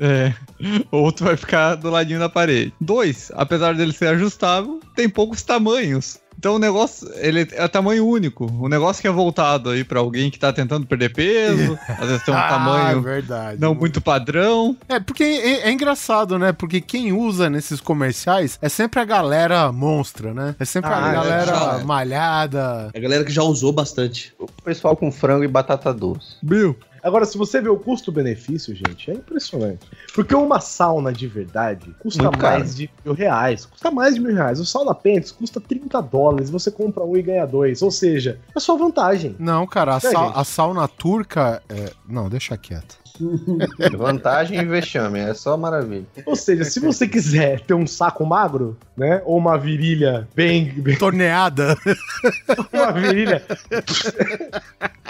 É. 0.00 0.32
Outro 0.90 1.26
vai 1.26 1.36
ficar 1.36 1.74
do 1.74 1.90
ladinho 1.90 2.18
da 2.18 2.28
parede. 2.30 2.72
Dois, 2.80 3.30
apesar 3.34 3.74
dele 3.74 3.92
ser 3.92 4.08
ajustável, 4.08 4.80
tem 4.94 5.10
poucos 5.10 5.42
tamanhos. 5.42 6.18
Então 6.38 6.56
o 6.56 6.58
negócio, 6.58 7.08
ele 7.16 7.48
é 7.52 7.66
tamanho 7.68 8.06
único. 8.06 8.46
O 8.60 8.68
negócio 8.68 9.00
que 9.00 9.08
é 9.08 9.10
voltado 9.10 9.70
aí 9.70 9.82
pra 9.84 10.00
alguém 10.00 10.30
que 10.30 10.38
tá 10.38 10.52
tentando 10.52 10.86
perder 10.86 11.12
peso, 11.12 11.78
às 11.88 12.08
vezes 12.08 12.22
tem 12.24 12.34
um 12.34 12.36
Ah, 12.36 12.48
tamanho 12.48 12.98
é 12.98 13.00
verdade. 13.00 13.60
não 13.60 13.74
muito 13.74 14.00
padrão. 14.00 14.76
É, 14.88 15.00
porque 15.00 15.24
é, 15.24 15.68
é 15.68 15.72
engraçado, 15.72 16.38
né? 16.38 16.52
Porque 16.52 16.80
quem 16.80 17.12
usa 17.12 17.48
nesses 17.50 17.80
comerciais 17.80 18.58
é 18.60 18.68
sempre 18.68 19.00
a 19.00 19.04
galera 19.04 19.72
monstra, 19.72 20.32
né? 20.34 20.54
É 20.60 20.64
sempre 20.64 20.90
Ah, 20.90 21.04
a 21.06 21.10
é, 21.10 21.14
galera 21.14 21.46
já 21.46 21.78
é. 21.80 21.84
malhada. 21.84 22.90
A 22.94 22.98
galera 22.98 23.24
que 23.24 23.32
já 23.32 23.42
usou 23.42 23.72
bastante. 23.72 24.32
O 24.38 24.46
pessoal 24.62 24.96
com 24.96 25.10
frango 25.10 25.44
e 25.44 25.48
batata 25.48 25.92
doce. 25.92 26.36
Bill. 26.42 26.76
Agora, 27.06 27.24
se 27.24 27.38
você 27.38 27.60
vê 27.60 27.68
o 27.68 27.76
custo-benefício, 27.78 28.74
gente, 28.74 29.10
é 29.10 29.14
impressionante. 29.14 29.86
Porque 30.14 30.34
uma 30.34 30.60
sauna 30.60 31.12
de 31.12 31.26
verdade 31.28 31.94
custa 32.00 32.22
Muito 32.24 32.38
caro. 32.38 32.58
mais 32.58 32.74
de 32.74 32.90
mil 33.04 33.14
reais. 33.14 33.64
Custa 33.66 33.90
mais 33.90 34.14
de 34.14 34.20
mil 34.20 34.34
reais. 34.34 34.58
O 34.58 34.64
sauna 34.66 34.94
pants 34.94 35.30
custa 35.30 35.60
30 35.60 36.00
dólares. 36.02 36.50
Você 36.50 36.70
compra 36.70 37.04
um 37.04 37.16
e 37.16 37.22
ganha 37.22 37.46
dois. 37.46 37.80
Ou 37.82 37.90
seja, 37.90 38.40
é 38.54 38.58
só 38.60 38.76
vantagem. 38.76 39.36
Não, 39.38 39.66
cara, 39.66 39.94
a, 39.94 39.96
É, 39.98 40.00
sa- 40.00 40.08
gente. 40.10 40.32
a 40.38 40.44
sauna 40.44 40.88
turca. 40.88 41.62
é- 41.68 41.92
Não, 42.08 42.28
deixa 42.28 42.56
quieto. 42.56 42.96
Vantagem 43.96 44.60
e 44.60 44.64
vexame, 44.64 45.20
é 45.20 45.34
só 45.34 45.56
maravilha. 45.56 46.06
Ou 46.24 46.36
seja, 46.36 46.64
se 46.64 46.80
você 46.80 47.06
quiser 47.06 47.60
ter 47.60 47.74
um 47.74 47.86
saco 47.86 48.24
magro, 48.24 48.76
né? 48.96 49.22
Ou 49.24 49.36
uma 49.36 49.56
virilha 49.56 50.28
bem. 50.34 50.72
bem 50.76 50.96
Torneada. 50.96 51.76
uma 52.72 52.92
virilha 52.92 53.42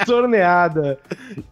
torneada 0.04 0.98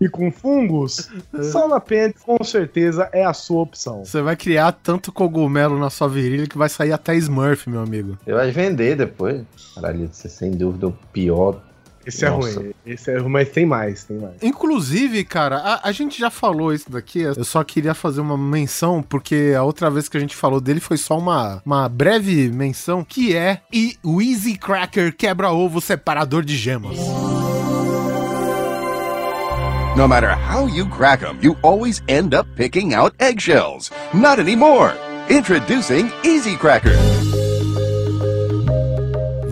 e 0.00 0.08
com 0.08 0.30
fungos, 0.30 1.10
sauna 1.50 1.80
pants 1.80 2.22
com 2.22 2.42
certeza 2.44 3.08
é 3.12 3.24
a 3.24 3.32
sua 3.32 3.62
opção. 3.62 4.04
Você 4.04 4.20
vai 4.20 4.36
criar 4.36 4.72
tanto 4.72 5.12
cogumelo 5.12 5.78
na 5.78 5.90
sua 5.90 6.08
virilha 6.08 6.46
que 6.46 6.58
vai 6.58 6.68
sair 6.68 6.92
até 6.92 7.14
Smurf, 7.16 7.68
meu 7.68 7.80
amigo. 7.80 8.18
Você 8.24 8.32
vai 8.32 8.50
vender 8.50 8.96
depois. 8.96 9.42
Caralho, 9.74 10.08
você 10.12 10.28
sem 10.28 10.50
dúvida 10.50 10.86
é 10.86 10.88
o 10.88 10.92
pior. 11.12 11.60
Esse 12.06 12.24
é 12.24 12.30
Nossa. 12.30 12.60
ruim. 12.60 12.74
Esse 12.86 13.10
é 13.10 13.18
ruim, 13.18 13.30
mas 13.30 13.48
tem 13.48 13.66
mais, 13.66 14.04
tem 14.04 14.18
mais. 14.18 14.34
Inclusive, 14.42 15.24
cara, 15.24 15.56
a, 15.56 15.88
a 15.88 15.92
gente 15.92 16.18
já 16.18 16.30
falou 16.30 16.72
isso 16.72 16.90
daqui, 16.90 17.20
eu 17.20 17.44
só 17.44 17.64
queria 17.64 17.94
fazer 17.94 18.20
uma 18.20 18.36
menção, 18.36 19.02
porque 19.02 19.54
a 19.56 19.62
outra 19.62 19.90
vez 19.90 20.08
que 20.08 20.16
a 20.16 20.20
gente 20.20 20.36
falou 20.36 20.60
dele 20.60 20.80
foi 20.80 20.96
só 20.96 21.18
uma, 21.18 21.62
uma 21.64 21.88
breve 21.88 22.50
menção, 22.50 23.04
que 23.04 23.34
é 23.34 23.60
e 23.72 23.96
o 24.02 24.20
Easy 24.20 24.56
Cracker 24.56 25.14
quebra-ovo 25.16 25.80
separador 25.80 26.44
de 26.44 26.56
gemas. 26.56 26.98
No 29.96 30.08
matter 30.08 30.34
how 30.34 30.66
you 30.66 30.86
crack 30.86 31.20
them, 31.20 31.38
you 31.40 31.56
always 31.62 32.02
end 32.08 32.34
up 32.34 32.48
picking 32.56 32.94
out 32.94 33.14
eggshells. 33.20 33.92
Not 34.12 34.40
anymore. 34.40 34.92
Introducing 35.28 36.10
Easy 36.24 36.56
Cracker. 36.56 36.96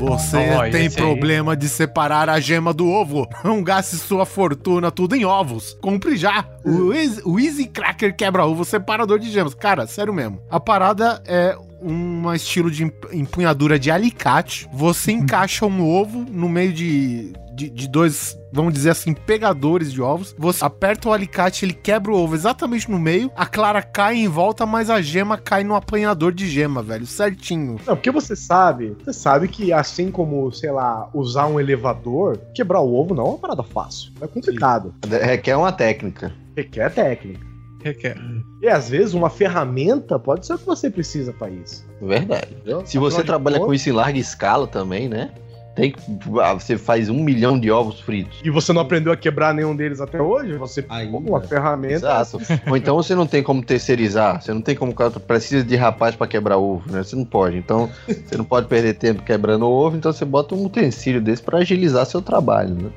Você 0.06 0.36
Ó, 0.36 0.62
tem 0.70 0.86
esse 0.86 0.98
aí. 0.98 1.04
problema 1.06 1.56
de 1.56 1.68
separar 1.68 2.28
a 2.28 2.40
gema 2.40 2.72
do 2.72 2.88
ovo. 2.88 3.28
Não 3.44 3.62
gaste 3.62 3.96
sua 3.96 4.26
fortuna 4.26 4.90
tudo 4.90 5.14
em 5.14 5.24
ovos. 5.24 5.76
Compre 5.80 6.16
já. 6.16 6.44
O 6.64 6.92
Easy, 6.92 7.22
o 7.24 7.38
Easy 7.38 7.66
Cracker 7.66 8.14
quebra-ovo 8.16 8.64
separador 8.64 9.18
de 9.18 9.30
gemas. 9.30 9.54
Cara, 9.54 9.86
sério 9.86 10.12
mesmo. 10.12 10.40
A 10.50 10.58
parada 10.58 11.22
é 11.26 11.56
um 11.82 12.32
estilo 12.32 12.70
de 12.70 12.84
emp- 12.84 13.12
empunhadura 13.12 13.78
de 13.78 13.90
alicate. 13.90 14.68
Você 14.72 15.12
encaixa 15.12 15.66
um 15.66 15.86
ovo 15.88 16.24
no 16.30 16.48
meio 16.48 16.72
de, 16.72 17.32
de, 17.54 17.68
de 17.70 17.88
dois, 17.88 18.36
vamos 18.52 18.72
dizer 18.72 18.90
assim, 18.90 19.12
pegadores 19.12 19.92
de 19.92 20.00
ovos. 20.00 20.34
Você 20.38 20.64
aperta 20.64 21.08
o 21.08 21.12
alicate, 21.12 21.64
ele 21.64 21.72
quebra 21.72 22.12
o 22.12 22.16
ovo 22.16 22.34
exatamente 22.34 22.90
no 22.90 22.98
meio. 22.98 23.30
A 23.36 23.46
clara 23.46 23.82
cai 23.82 24.16
em 24.16 24.28
volta, 24.28 24.64
mas 24.64 24.88
a 24.88 25.00
gema 25.00 25.36
cai 25.36 25.64
no 25.64 25.74
apanhador 25.74 26.32
de 26.32 26.48
gema, 26.48 26.82
velho. 26.82 27.06
Certinho. 27.06 27.76
Não, 27.86 27.96
porque 27.96 28.10
você 28.10 28.34
sabe, 28.36 28.96
você 29.04 29.12
sabe 29.12 29.48
que 29.48 29.72
assim 29.72 30.10
como, 30.10 30.50
sei 30.52 30.70
lá, 30.70 31.08
usar 31.12 31.46
um 31.46 31.58
elevador, 31.60 32.38
quebrar 32.54 32.80
o 32.80 32.94
ovo 32.94 33.14
não 33.14 33.24
é 33.24 33.28
uma 33.30 33.38
parada 33.38 33.62
fácil. 33.62 34.12
É 34.20 34.26
complicado. 34.26 34.94
Requer 35.06 35.56
uma 35.56 35.72
técnica. 35.72 36.32
Requer 36.56 36.92
técnica. 36.92 37.51
Requer. 37.82 38.16
E 38.60 38.68
às 38.68 38.88
vezes 38.88 39.12
uma 39.14 39.28
ferramenta 39.30 40.18
pode 40.18 40.46
ser 40.46 40.54
o 40.54 40.58
que 40.58 40.66
você 40.66 40.88
precisa 40.90 41.32
pra 41.32 41.50
isso. 41.50 41.84
Verdade. 42.00 42.48
entendeu? 42.52 42.82
Se 42.86 42.96
você 42.98 43.16
Afinal 43.16 43.20
de 43.22 43.26
trabalha 43.26 43.58
com 43.58 43.64
contas- 43.66 43.80
isso 43.80 43.88
em 43.90 43.92
larga 43.92 44.18
escala 44.18 44.66
também, 44.66 45.08
né? 45.08 45.32
Tem 45.74 45.90
que. 45.90 46.00
ah, 46.40 46.54
Você 46.54 46.76
faz 46.76 47.08
um 47.08 47.22
milhão 47.22 47.58
de 47.58 47.70
ovos 47.70 48.00
fritos. 48.00 48.40
E 48.44 48.50
você 48.50 48.72
não 48.72 48.82
aprendeu 48.82 49.12
a 49.12 49.16
quebrar 49.16 49.54
nenhum 49.54 49.74
deles 49.74 50.00
até 50.00 50.20
hoje, 50.20 50.54
você 50.54 50.82
pegou 50.82 51.20
uma 51.20 51.40
ferramenta. 51.40 51.94
Exato. 51.94 52.38
Ou 52.68 52.76
então 52.76 52.96
você 52.96 53.14
não 53.14 53.26
tem 53.26 53.42
como 53.42 53.62
terceirizar. 53.62 54.42
Você 54.42 54.52
não 54.52 54.60
tem 54.60 54.74
como. 54.76 54.92
cara, 54.94 55.10
Precisa 55.12 55.64
de 55.64 55.76
rapaz 55.76 56.14
pra 56.14 56.26
quebrar 56.26 56.58
ovo, 56.58 56.90
né? 56.92 57.02
Você 57.02 57.16
não 57.16 57.24
pode. 57.24 57.56
Então, 57.56 57.88
você 58.06 58.36
não 58.36 58.44
pode 58.44 58.66
perder 58.66 58.94
tempo 58.94 59.22
quebrando 59.22 59.66
ovo. 59.66 59.96
Então, 59.96 60.12
você 60.12 60.24
bota 60.24 60.54
um 60.54 60.64
utensílio 60.66 61.20
desse 61.20 61.42
pra 61.42 61.58
agilizar 61.58 62.04
seu 62.06 62.20
trabalho, 62.20 62.74
né? 62.74 62.90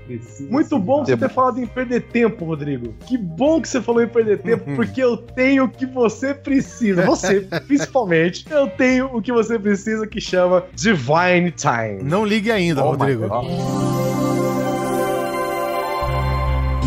Muito 0.50 0.78
bom 0.80 1.06
você 1.06 1.16
ter 1.16 1.30
falado 1.30 1.60
em 1.60 1.66
perder 1.68 2.02
tempo, 2.04 2.46
Rodrigo. 2.46 2.94
Que 3.06 3.18
bom 3.18 3.62
que 3.62 3.70
você 3.70 3.82
falou 3.82 4.02
em 4.04 4.08
perder 4.08 4.40
tempo, 4.40 4.76
porque 4.76 5.02
eu 5.02 5.16
tenho 5.18 5.66
o 5.66 5.70
que 5.70 5.86
você 5.86 6.34
precisa. 6.34 7.04
Você, 7.06 7.42
principalmente, 7.68 8.46
eu 8.50 8.68
tenho 8.68 9.06
o 9.16 9.22
que 9.22 9.32
você 9.32 9.58
precisa 9.60 10.06
que 10.08 10.20
chama 10.20 10.64
Divine 10.74 11.52
Time. 11.52 12.04
Não 12.04 12.26
ligue 12.26 12.52
ainda, 12.52 12.65
Oh 12.72 12.94
Rodrigo. 12.94 13.28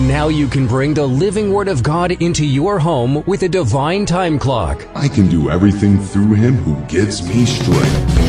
Now 0.06 0.28
you 0.28 0.46
can 0.46 0.66
bring 0.66 0.94
the 0.94 1.06
living 1.06 1.52
Word 1.52 1.68
of 1.68 1.82
God 1.82 2.12
into 2.12 2.46
your 2.46 2.78
home 2.78 3.24
with 3.26 3.42
a 3.42 3.48
divine 3.48 4.06
time 4.06 4.38
clock. 4.38 4.86
I 4.94 5.08
can 5.08 5.28
do 5.28 5.50
everything 5.50 5.98
through 6.00 6.34
him 6.34 6.54
who 6.54 6.80
gives 6.86 7.26
me 7.28 7.44
strength. 7.44 8.27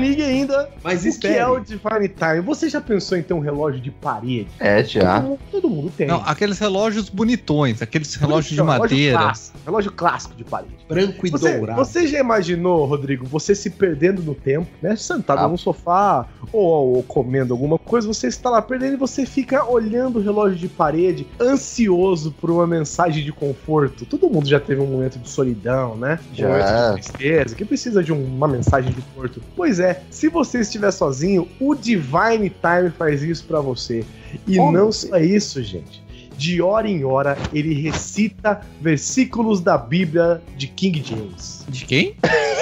Ligue 0.00 0.22
ainda. 0.22 0.68
Mas 0.82 1.04
o 1.04 1.20
que 1.20 1.26
é 1.28 1.46
o 1.46 1.58
Divine 1.60 2.08
Time? 2.08 2.40
Você 2.40 2.68
já 2.68 2.80
pensou 2.80 3.16
em 3.18 3.22
ter 3.22 3.34
um 3.34 3.40
relógio 3.40 3.80
de 3.80 3.90
parede? 3.90 4.48
É, 4.58 4.82
já. 4.82 5.20
Todo, 5.20 5.28
mundo, 5.28 5.40
todo 5.50 5.70
mundo 5.70 5.92
tem. 5.96 6.06
Não, 6.06 6.22
aqueles 6.24 6.58
relógios 6.58 7.08
bonitões, 7.08 7.82
aqueles 7.82 8.14
relógios 8.14 8.50
de 8.50 8.56
Relógio 8.56 8.80
madeira. 8.80 9.18
clássico, 9.18 9.58
relógio 9.64 9.92
clássico 9.92 10.34
de 10.34 10.44
parede. 10.44 10.70
Branco 10.88 11.26
e 11.26 11.30
Você, 11.30 11.56
dourado. 11.58 11.78
você 11.84 12.06
já 12.06 12.18
imaginou, 12.18 12.84
Rodrigo, 12.86 13.26
você 13.26 13.54
se 13.54 13.70
perdendo 13.70 14.22
no 14.22 14.34
tempo, 14.34 14.66
né? 14.82 14.96
Sentado 14.96 15.40
Ah. 15.44 15.48
num 15.48 15.56
sofá 15.56 16.26
ou, 16.52 16.96
ou 16.96 17.02
comendo 17.02 17.52
alguma 17.54 17.78
coisa, 17.78 18.08
você 18.08 18.26
está 18.26 18.50
lá 18.50 18.60
perdendo 18.62 18.94
e 18.94 18.96
você 18.96 19.24
fica 19.26 19.64
olhando 19.64 20.18
o 20.18 20.22
relógio 20.22 20.58
de 20.58 20.68
parede, 20.68 21.26
ansioso 21.40 22.32
por 22.40 22.50
uma 22.50 22.66
mensagem 22.66 23.22
de 23.24 23.32
conforto. 23.32 24.04
Todo 24.06 24.28
mundo 24.30 24.48
já 24.48 24.58
teve 24.58 24.80
um 24.80 24.86
momento 24.86 25.18
de 25.18 25.28
solidão, 25.28 25.96
né? 25.96 26.18
Um 26.32 26.34
Já. 26.34 26.48
momento 26.48 26.66
de 26.96 27.02
tristeza, 27.02 27.54
que 27.54 27.64
precisa 27.64 28.02
de 28.02 28.12
um- 28.12 28.24
uma 28.24 28.48
mensagem 28.48 28.92
de 28.92 29.00
conforto. 29.02 29.42
Pois 29.54 29.78
é, 29.78 29.89
se 30.10 30.28
você 30.28 30.60
estiver 30.60 30.90
sozinho, 30.90 31.48
o 31.60 31.74
Divine 31.74 32.50
Time 32.50 32.90
faz 32.96 33.22
isso 33.22 33.44
pra 33.44 33.60
você. 33.60 34.04
E 34.46 34.56
Como 34.56 34.72
não 34.72 34.92
só 34.92 35.16
isso, 35.18 35.62
gente. 35.62 36.02
De 36.36 36.62
hora 36.62 36.88
em 36.88 37.04
hora, 37.04 37.36
ele 37.52 37.74
recita 37.74 38.62
versículos 38.80 39.60
da 39.60 39.76
Bíblia 39.76 40.40
de 40.56 40.66
King 40.68 41.02
James. 41.04 41.64
De 41.68 41.84
quem? 41.84 42.14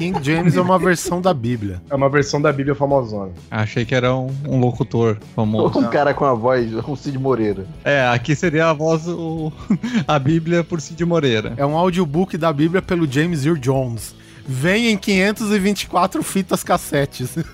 King 0.00 0.18
James 0.22 0.56
é 0.56 0.60
uma 0.60 0.78
versão 0.78 1.20
da 1.20 1.34
Bíblia. 1.34 1.82
É 1.90 1.94
uma 1.94 2.08
versão 2.08 2.40
da 2.40 2.50
Bíblia 2.50 2.74
famosona. 2.74 3.32
Achei 3.50 3.84
que 3.84 3.94
era 3.94 4.16
um, 4.16 4.34
um 4.48 4.58
locutor 4.58 5.18
famoso. 5.36 5.78
Um 5.78 5.90
cara 5.90 6.14
com 6.14 6.24
a 6.24 6.32
voz, 6.32 6.72
um 6.88 6.96
Cid 6.96 7.18
Moreira. 7.18 7.66
É, 7.84 8.06
aqui 8.08 8.34
seria 8.34 8.70
a 8.70 8.72
voz, 8.72 9.06
o, 9.06 9.52
a 10.08 10.18
Bíblia 10.18 10.64
por 10.64 10.80
Cid 10.80 11.04
Moreira. 11.04 11.52
É 11.56 11.66
um 11.66 11.76
audiobook 11.76 12.38
da 12.38 12.50
Bíblia 12.50 12.80
pelo 12.80 13.06
James 13.06 13.44
Earl 13.44 13.58
Jones 13.58 14.14
vem 14.50 14.88
em 14.88 14.96
524 14.96 16.22
fitas 16.24 16.64
cassetes. 16.64 17.36
Isso. 17.36 17.46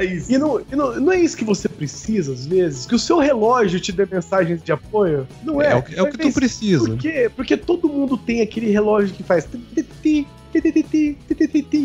isso. 0.00 0.32
E, 0.32 0.38
não, 0.38 0.60
e 0.60 0.74
não, 0.74 0.98
não, 0.98 1.12
é 1.12 1.20
isso 1.20 1.36
que 1.36 1.44
você 1.44 1.68
precisa, 1.68 2.32
às 2.32 2.46
vezes? 2.46 2.86
Que 2.86 2.94
o 2.94 2.98
seu 2.98 3.18
relógio 3.18 3.78
te 3.78 3.92
dê 3.92 4.06
mensagens 4.10 4.62
de 4.62 4.72
apoio? 4.72 5.28
Não 5.44 5.60
é. 5.60 5.66
É, 5.66 5.70
é 5.72 5.74
o, 5.74 5.84
é 5.96 6.02
o 6.02 6.10
que 6.10 6.18
tu 6.18 6.32
precisa. 6.32 6.86
Por 6.86 6.96
quê? 6.98 7.30
Porque 7.36 7.54
todo 7.54 7.86
mundo 7.86 8.16
tem 8.16 8.40
aquele 8.40 8.70
relógio 8.70 9.14
que 9.14 9.22
faz... 9.22 9.46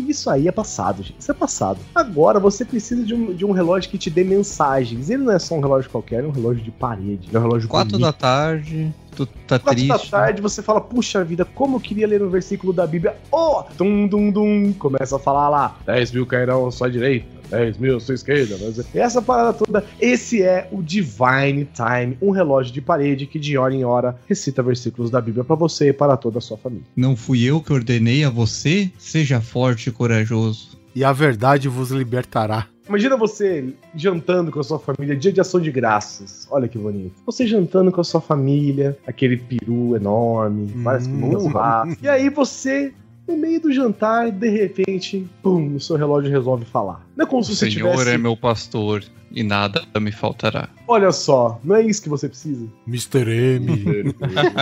Isso 0.08 0.30
aí 0.30 0.48
é 0.48 0.52
passado, 0.52 1.02
gente. 1.02 1.16
Isso 1.20 1.30
é 1.30 1.34
passado. 1.34 1.78
Agora 1.94 2.40
você 2.40 2.64
precisa 2.64 3.04
de 3.04 3.14
um, 3.14 3.34
de 3.34 3.44
um 3.44 3.52
relógio 3.52 3.90
que 3.90 3.98
te 3.98 4.08
dê 4.08 4.24
mensagens. 4.24 5.10
Ele 5.10 5.24
não 5.24 5.32
é 5.32 5.38
só 5.38 5.54
um 5.54 5.60
relógio 5.60 5.90
qualquer, 5.90 6.24
é 6.24 6.26
um 6.26 6.32
relógio 6.32 6.64
de 6.64 6.70
parede. 6.70 7.28
É 7.32 7.38
um 7.38 7.42
relógio 7.42 7.68
Quatro 7.68 7.98
da 7.98 8.12
tarde 8.12 8.92
tu 9.16 9.26
tá 9.46 9.58
Quatro 9.58 9.86
da 9.86 9.94
triste. 9.94 10.10
tarde 10.10 10.42
você 10.42 10.62
fala, 10.62 10.80
puxa 10.80 11.24
vida, 11.24 11.44
como 11.44 11.76
eu 11.76 11.80
queria 11.80 12.06
ler 12.06 12.22
um 12.22 12.28
versículo 12.28 12.72
da 12.72 12.86
Bíblia. 12.86 13.16
Oh! 13.32 13.62
Dum, 13.76 14.06
dum, 14.06 14.30
dum. 14.30 14.72
Começa 14.74 15.16
a 15.16 15.18
falar 15.18 15.48
lá, 15.48 15.76
10 15.86 16.12
mil 16.12 16.26
cairão 16.26 16.66
à 16.66 16.70
sua 16.70 16.90
direita, 16.90 17.26
10 17.50 17.78
mil 17.78 17.96
à 17.96 18.00
sua 18.00 18.14
esquerda. 18.14 18.56
Mas 18.60 18.94
essa 18.94 19.22
parada 19.22 19.52
toda, 19.52 19.84
esse 20.00 20.42
é 20.42 20.68
o 20.70 20.82
Divine 20.82 21.66
Time, 21.74 22.18
um 22.20 22.30
relógio 22.30 22.72
de 22.72 22.80
parede 22.80 23.26
que 23.26 23.38
de 23.38 23.56
hora 23.56 23.74
em 23.74 23.84
hora 23.84 24.16
recita 24.28 24.62
versículos 24.62 25.10
da 25.10 25.20
Bíblia 25.20 25.44
pra 25.44 25.56
você 25.56 25.88
e 25.88 25.92
para 25.92 26.16
toda 26.16 26.38
a 26.38 26.40
sua 26.40 26.56
família. 26.58 26.84
Não 26.94 27.16
fui 27.16 27.42
eu 27.44 27.60
que 27.60 27.72
ordenei 27.72 28.24
a 28.24 28.30
você? 28.30 28.90
Seja 28.98 29.40
forte 29.40 29.88
e 29.88 29.92
corajoso. 29.92 30.75
E 30.96 31.04
a 31.04 31.12
verdade 31.12 31.68
vos 31.68 31.90
libertará. 31.90 32.66
Imagina 32.88 33.18
você 33.18 33.74
jantando 33.94 34.50
com 34.50 34.60
a 34.60 34.64
sua 34.64 34.78
família, 34.78 35.14
dia 35.14 35.30
de 35.30 35.38
ação 35.42 35.60
de 35.60 35.70
graças. 35.70 36.48
Olha 36.50 36.66
que 36.66 36.78
bonito. 36.78 37.16
Você 37.26 37.46
jantando 37.46 37.92
com 37.92 38.00
a 38.00 38.04
sua 38.04 38.20
família, 38.22 38.96
aquele 39.06 39.36
peru 39.36 39.94
enorme, 39.94 40.72
várias 40.76 41.06
Hum. 41.06 41.20
comidas 41.20 41.52
lá. 41.52 41.84
E 42.00 42.08
aí 42.08 42.30
você, 42.30 42.94
no 43.28 43.36
meio 43.36 43.60
do 43.60 43.70
jantar, 43.70 44.30
de 44.30 44.48
repente, 44.48 45.26
pum, 45.42 45.74
o 45.74 45.80
seu 45.80 45.96
relógio 45.96 46.30
resolve 46.30 46.64
falar. 46.64 47.04
Não 47.14 47.26
é 47.26 47.28
como 47.28 47.42
O 47.42 47.44
se 47.44 47.54
você 47.54 47.70
Senhor 47.70 47.90
tivesse. 47.92 48.10
é 48.12 48.16
meu 48.16 48.34
pastor 48.34 49.04
e 49.30 49.42
nada 49.42 49.84
me 50.00 50.12
faltará. 50.12 50.70
Olha 50.88 51.12
só, 51.12 51.60
não 51.62 51.76
é 51.76 51.82
isso 51.82 52.00
que 52.02 52.08
você 52.08 52.26
precisa. 52.26 52.66
Mr. 52.88 53.28
M. 53.28 54.14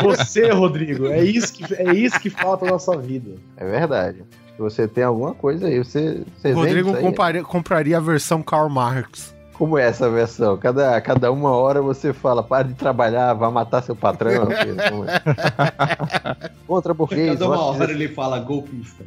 Você, 0.03 0.51
Rodrigo, 0.51 1.07
é 1.07 1.23
isso 1.23 1.53
que, 1.53 1.75
é 1.75 1.95
isso 1.95 2.19
que 2.19 2.31
falta 2.31 2.67
na 2.67 2.79
sua 2.81 2.97
vida. 2.97 3.33
É 3.57 3.65
verdade. 3.71 4.25
Se 4.57 4.63
você 4.63 4.87
tem 4.87 5.03
alguma 5.03 5.35
coisa 5.35 5.67
aí, 5.67 5.79
você, 5.79 6.23
você 6.37 6.53
Rodrigo 6.53 6.95
aí? 6.95 7.43
compraria 7.43 7.97
a 7.97 8.01
versão 8.01 8.43
Karl 8.43 8.69
Marx. 8.69 9.35
Como 9.55 9.79
é 9.79 9.85
essa 9.85 10.11
versão? 10.11 10.57
Cada, 10.57 11.01
cada 11.01 11.31
uma 11.31 11.51
hora 11.51 11.81
você 11.81 12.13
fala, 12.13 12.43
para 12.43 12.69
de 12.69 12.75
trabalhar, 12.75 13.33
vai 13.35 13.51
matar 13.51 13.83
seu 13.83 13.95
patrão. 13.95 14.49
Como 14.91 15.05
é? 15.05 16.51
Contra 16.67 16.93
burguês. 16.93 17.35
Cada 17.35 17.47
uma 17.47 17.63
hora 17.63 17.91
ele 17.93 18.09
fala 18.09 18.39
golpista. 18.41 19.05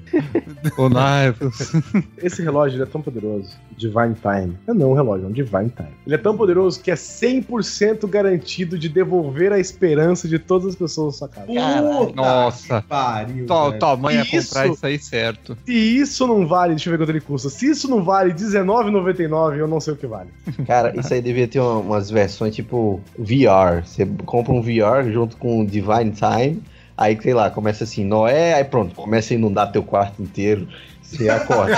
O 0.78 0.90
Naivos. 0.90 1.74
Esse 2.18 2.42
relógio 2.42 2.78
ele 2.78 2.84
é 2.84 2.86
tão 2.86 3.02
poderoso, 3.02 3.56
Divine 3.76 4.16
Time. 4.16 4.58
É 4.68 4.74
não 4.74 4.92
um 4.92 4.94
relógio, 4.94 5.26
é 5.26 5.30
um 5.30 5.32
Divine 5.32 5.70
Time. 5.70 5.92
Ele 6.06 6.16
é 6.16 6.18
tão 6.18 6.38
poderoso 6.38 6.82
que 6.82 6.92
é 6.92 6.96
100% 6.96 8.08
garantido 8.08 8.78
de 8.78 8.88
devolver 8.88 9.52
a 9.52 9.60
esperança 9.60 10.28
de 10.28 10.40
todas 10.40 10.68
as 10.68 10.76
pessoas 10.76 11.14
na 11.14 11.18
sua 11.18 11.30
casa. 11.30 11.48
Puta 11.48 12.16
Nossa. 12.16 12.82
que 12.82 12.88
Pariu. 12.88 13.46
Tua, 13.46 13.68
velho. 13.70 13.80
tua 13.80 13.98
mãe 13.98 14.16
ia 14.16 14.22
Isso. 14.22 14.48
comprar 14.48 14.68
isso 14.68 14.86
aí 14.86 15.00
certo. 15.00 15.58
Se 15.66 15.74
isso 15.74 16.26
não 16.26 16.48
vale, 16.48 16.74
deixa 16.76 16.90
eu 16.90 16.92
ver 16.92 16.98
quanto 16.98 17.10
ele 17.10 17.22
custa. 17.22 17.50
Se 17.50 17.70
isso 17.70 17.90
não 17.90 18.04
vale 18.04 18.32
R$19,99, 18.32 19.58
eu 19.58 19.68
não 19.68 19.80
sei 19.80 19.94
o 19.94 19.98
que 19.98 20.08
vale. 20.08 20.30
Cara, 20.66 20.94
isso 21.00 21.14
aí 21.14 21.22
devia 21.22 21.48
ter 21.48 21.60
uma- 21.60 21.80
umas 21.80 22.10
versões 22.10 22.56
tipo 22.56 23.02
VR. 23.18 23.86
Você 23.86 24.06
compra 24.26 24.54
um 24.54 24.62
VR 24.62 25.12
junto 25.12 25.38
com 25.38 25.62
o 25.62 25.66
Divine 25.66 26.12
Time. 26.12 26.62
Aí, 26.96 27.18
sei 27.22 27.34
lá, 27.34 27.52
começa 27.52 27.84
assim, 27.84 28.04
Noé, 28.04 28.56
aí 28.56 28.64
pronto, 28.64 28.96
começa 28.96 29.34
a 29.34 29.36
inundar 29.38 29.72
teu 29.72 29.84
quarto 29.84 30.22
inteiro. 30.22 30.68
Você 31.10 31.30
acorda. 31.30 31.76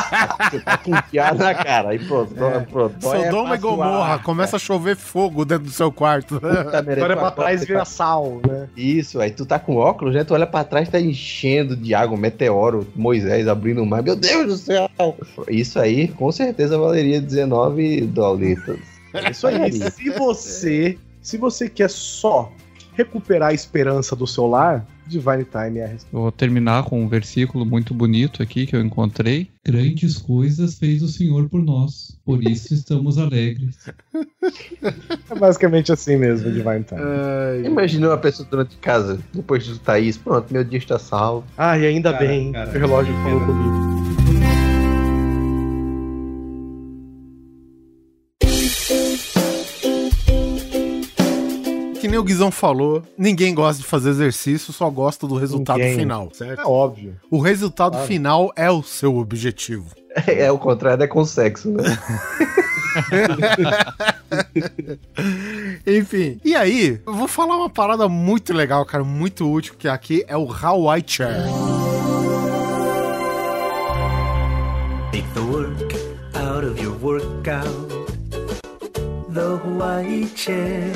você 0.50 0.60
tá 0.60 0.78
com 0.78 0.92
piada 1.12 1.44
na 1.44 1.54
cara. 1.54 1.90
Aí 1.90 2.00
pronto, 2.00 2.34
É. 2.44 2.60
pronto. 2.62 2.96
Sodoma 3.00 3.22
e 3.22 3.32
passa 3.32 3.56
o 3.56 3.60
Gomorra, 3.70 4.14
ar. 4.16 4.24
começa 4.24 4.56
a 4.56 4.60
chover 4.60 4.96
fogo 4.96 5.46
dentro 5.46 5.66
do 5.66 5.72
seu 5.72 5.92
quarto. 5.92 6.40
Puta 6.42 6.82
merda, 6.82 6.94
Agora 6.96 7.14
é 7.14 7.16
pra 7.16 7.32
trás 7.32 7.60
você 7.62 7.66
vira 7.68 7.80
tá- 7.80 7.86
sal, 7.86 8.42
né? 8.48 8.68
Isso, 8.76 9.20
aí 9.22 9.30
tu 9.32 9.46
tá 9.46 9.60
com 9.60 9.76
óculos, 9.76 10.16
né? 10.16 10.24
Tu 10.24 10.34
olha 10.34 10.48
pra 10.48 10.64
trás, 10.64 10.90
tá 10.90 11.00
enchendo 11.00 11.76
de 11.76 11.94
água, 11.94 12.18
um 12.18 12.20
meteoro, 12.20 12.88
Moisés 12.96 13.48
abrindo 13.48 13.84
o 13.84 13.86
mar. 13.86 14.02
Meu 14.02 14.16
Deus 14.16 14.48
do 14.48 14.58
céu! 14.58 14.90
Isso 15.48 15.80
aí, 15.80 16.08
com 16.08 16.32
certeza 16.32 16.78
valeria 16.78 17.22
19 17.22 18.02
dólares. 18.08 18.60
É 19.14 19.30
isso 19.32 19.46
aí. 19.48 19.72
se 19.72 20.10
você, 20.12 20.98
se 21.22 21.38
você 21.38 21.70
quer 21.70 21.90
só 21.90 22.52
recuperar 22.94 23.50
a 23.50 23.54
esperança 23.54 24.16
do 24.16 24.26
seu 24.28 24.48
lar, 24.48 24.86
Divine 25.10 25.46
Time 25.46 25.80
é 25.80 25.86
a 25.86 25.88
resposta. 25.88 26.18
Vou 26.18 26.32
terminar 26.32 26.84
com 26.84 27.04
um 27.04 27.08
versículo 27.08 27.66
muito 27.66 27.94
bonito 27.94 28.42
aqui 28.42 28.66
que 28.66 28.76
eu 28.76 28.82
encontrei. 28.82 29.50
Grandes 29.66 30.18
coisas 30.18 30.78
fez 30.78 31.02
o 31.02 31.08
Senhor 31.08 31.50
por 31.50 31.62
nós, 31.62 32.18
por 32.26 32.44
isso 32.44 32.74
estamos 32.74 33.18
alegres. 33.18 33.78
É 35.30 35.36
basicamente 35.36 35.92
assim 35.92 36.16
mesmo, 36.18 36.52
Divine 36.52 36.84
Time. 36.84 37.02
Imagina 37.66 38.08
uma 38.08 38.18
pessoa 38.18 38.48
durante 38.50 38.78
casa, 38.78 39.20
depois 39.34 39.68
do 39.68 39.78
Thaís, 39.80 40.18
pronto, 40.18 40.52
meu 40.52 40.64
dia 40.64 40.80
está 40.80 40.98
salvo. 40.98 41.46
Ah, 41.58 41.78
e 41.78 41.86
ainda 41.86 42.12
Cara, 42.14 42.26
bem 42.26 42.52
cara, 42.52 42.70
o 42.70 42.74
relógio 42.74 43.14
falou 43.24 43.46
comigo. 43.46 44.29
O 52.20 52.24
Guizão 52.24 52.52
falou, 52.52 53.02
ninguém 53.18 53.54
gosta 53.54 53.82
de 53.82 53.88
fazer 53.88 54.10
exercício, 54.12 54.74
só 54.74 54.90
gosta 54.90 55.28
do 55.28 55.36
resultado 55.36 55.78
Ninguém. 55.78 55.98
final, 55.98 56.30
certo? 56.34 56.62
É 56.62 56.66
óbvio. 56.66 57.16
O 57.32 57.40
resultado 57.40 57.94
Claro. 57.94 58.08
final 58.08 58.52
é 58.56 58.70
o 58.70 58.84
seu 58.84 59.18
objetivo. 59.18 59.88
É, 60.28 60.46
é 60.46 60.52
o 60.52 60.58
contrário, 60.58 61.04
é 61.04 61.08
com 61.08 61.24
sexo, 61.24 61.70
né? 61.72 61.84
Enfim, 65.86 66.40
e 66.44 66.56
aí, 66.56 67.00
eu 67.06 67.14
vou 67.14 67.28
falar 67.28 67.56
uma 67.58 67.70
parada 67.70 68.08
muito 68.10 68.54
legal, 68.54 68.84
cara, 68.86 69.04
muito 69.04 69.50
útil, 69.50 69.76
que 69.78 69.88
aqui 69.88 70.24
é 70.28 70.36
o 70.38 70.52
Hawaii 70.52 71.04
Chair. 71.06 71.44
Take 75.12 75.28
the 75.34 75.40
work 75.42 75.96
out 76.36 76.66
of 76.66 76.82
your 76.82 76.96
workout. 77.02 77.70
The 79.34 79.60
Hawaii 79.64 80.28
chair. 80.36 80.92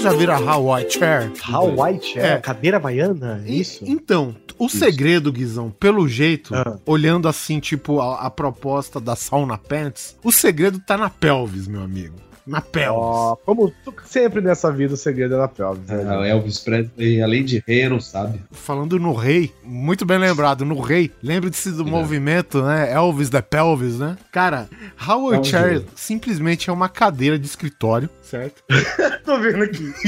Vocês 0.00 0.12
já 0.14 0.18
viram 0.18 0.34
a 0.34 0.52
Hawaii 0.52 0.90
Chair? 0.90 1.30
Hawaii 1.42 2.00
Chair? 2.00 2.24
É. 2.24 2.36
Cadeira 2.38 2.78
baiana? 2.80 3.42
É 3.46 3.50
isso? 3.50 3.84
Então, 3.86 4.34
o 4.58 4.68
segredo, 4.68 5.30
Guizão, 5.30 5.70
pelo 5.78 6.08
jeito, 6.08 6.54
Ah. 6.54 6.78
olhando 6.86 7.28
assim, 7.28 7.60
tipo, 7.60 8.00
a, 8.00 8.20
a 8.20 8.30
proposta 8.30 8.98
da 8.98 9.14
Sauna 9.14 9.58
Pants, 9.58 10.16
o 10.24 10.32
segredo 10.32 10.78
tá 10.80 10.96
na 10.96 11.10
pelvis, 11.10 11.66
meu 11.68 11.82
amigo. 11.82 12.14
Na 12.46 12.62
pelvis. 12.62 12.96
Ó, 12.98 13.36
como 13.44 13.70
sempre 14.06 14.40
nessa 14.40 14.72
vida, 14.72 14.94
o 14.94 14.96
segredo 14.96 15.34
é 15.34 15.38
na 15.38 15.46
pelvis. 15.46 15.86
né? 15.86 16.04
Ah, 16.08 16.18
o 16.20 16.24
Elvis 16.24 16.58
Presley, 16.58 17.22
além 17.22 17.44
de 17.44 17.62
rei, 17.68 17.86
não 17.88 18.00
sabe. 18.00 18.40
Falando 18.50 18.98
no 18.98 19.12
rei, 19.12 19.52
muito 19.62 20.04
bem 20.06 20.18
lembrado, 20.18 20.64
no 20.64 20.80
rei, 20.80 21.12
lembre-se 21.22 21.70
do 21.70 21.84
movimento, 21.84 22.62
né? 22.62 22.90
Elvis 22.92 23.28
da 23.28 23.42
pelvis, 23.42 23.98
né? 23.98 24.16
Cara, 24.32 24.68
Howard. 25.06 25.46
Chair 25.46 25.84
simplesmente 25.94 26.70
é 26.70 26.72
uma 26.72 26.88
cadeira 26.88 27.38
de 27.38 27.46
escritório, 27.46 28.08
certo? 28.30 28.62
Tô 29.24 29.38
vendo 29.38 29.64
aqui. 29.64 29.92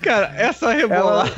Cara, 0.00 0.32
essa 0.36 0.72
rebolada. 0.72 1.30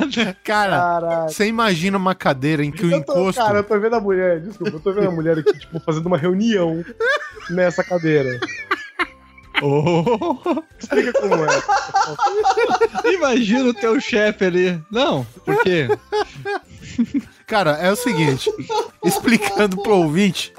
Cara, 0.43 0.77
Caralho. 0.77 1.29
você 1.29 1.47
imagina 1.47 1.97
uma 1.97 2.13
cadeira 2.13 2.63
em 2.63 2.71
que 2.71 2.85
o 2.85 2.91
Eu 2.91 3.03
tô, 3.03 3.13
encosto. 3.13 3.41
cara, 3.41 3.59
eu 3.59 3.63
tô 3.63 3.79
vendo 3.79 3.95
a 3.95 3.99
mulher, 3.99 4.39
desculpa, 4.39 4.75
eu 4.75 4.79
tô 4.79 4.93
vendo 4.93 5.07
a 5.07 5.11
mulher 5.11 5.39
aqui, 5.39 5.57
tipo, 5.57 5.79
fazendo 5.79 6.05
uma 6.05 6.17
reunião 6.17 6.85
nessa 7.49 7.83
cadeira. 7.83 8.39
Oh. 9.61 10.03
Explica 10.77 11.13
como 11.13 11.33
é. 11.45 13.13
Imagina 13.13 13.69
o 13.69 13.73
teu 13.73 14.01
chefe 14.01 14.43
ali. 14.43 14.83
Não, 14.91 15.25
por 15.45 15.63
quê? 15.63 15.87
Cara, 17.47 17.71
é 17.77 17.89
o 17.89 17.95
seguinte, 17.95 18.51
explicando 19.01 19.81
pro 19.81 19.95
ouvinte. 19.95 20.51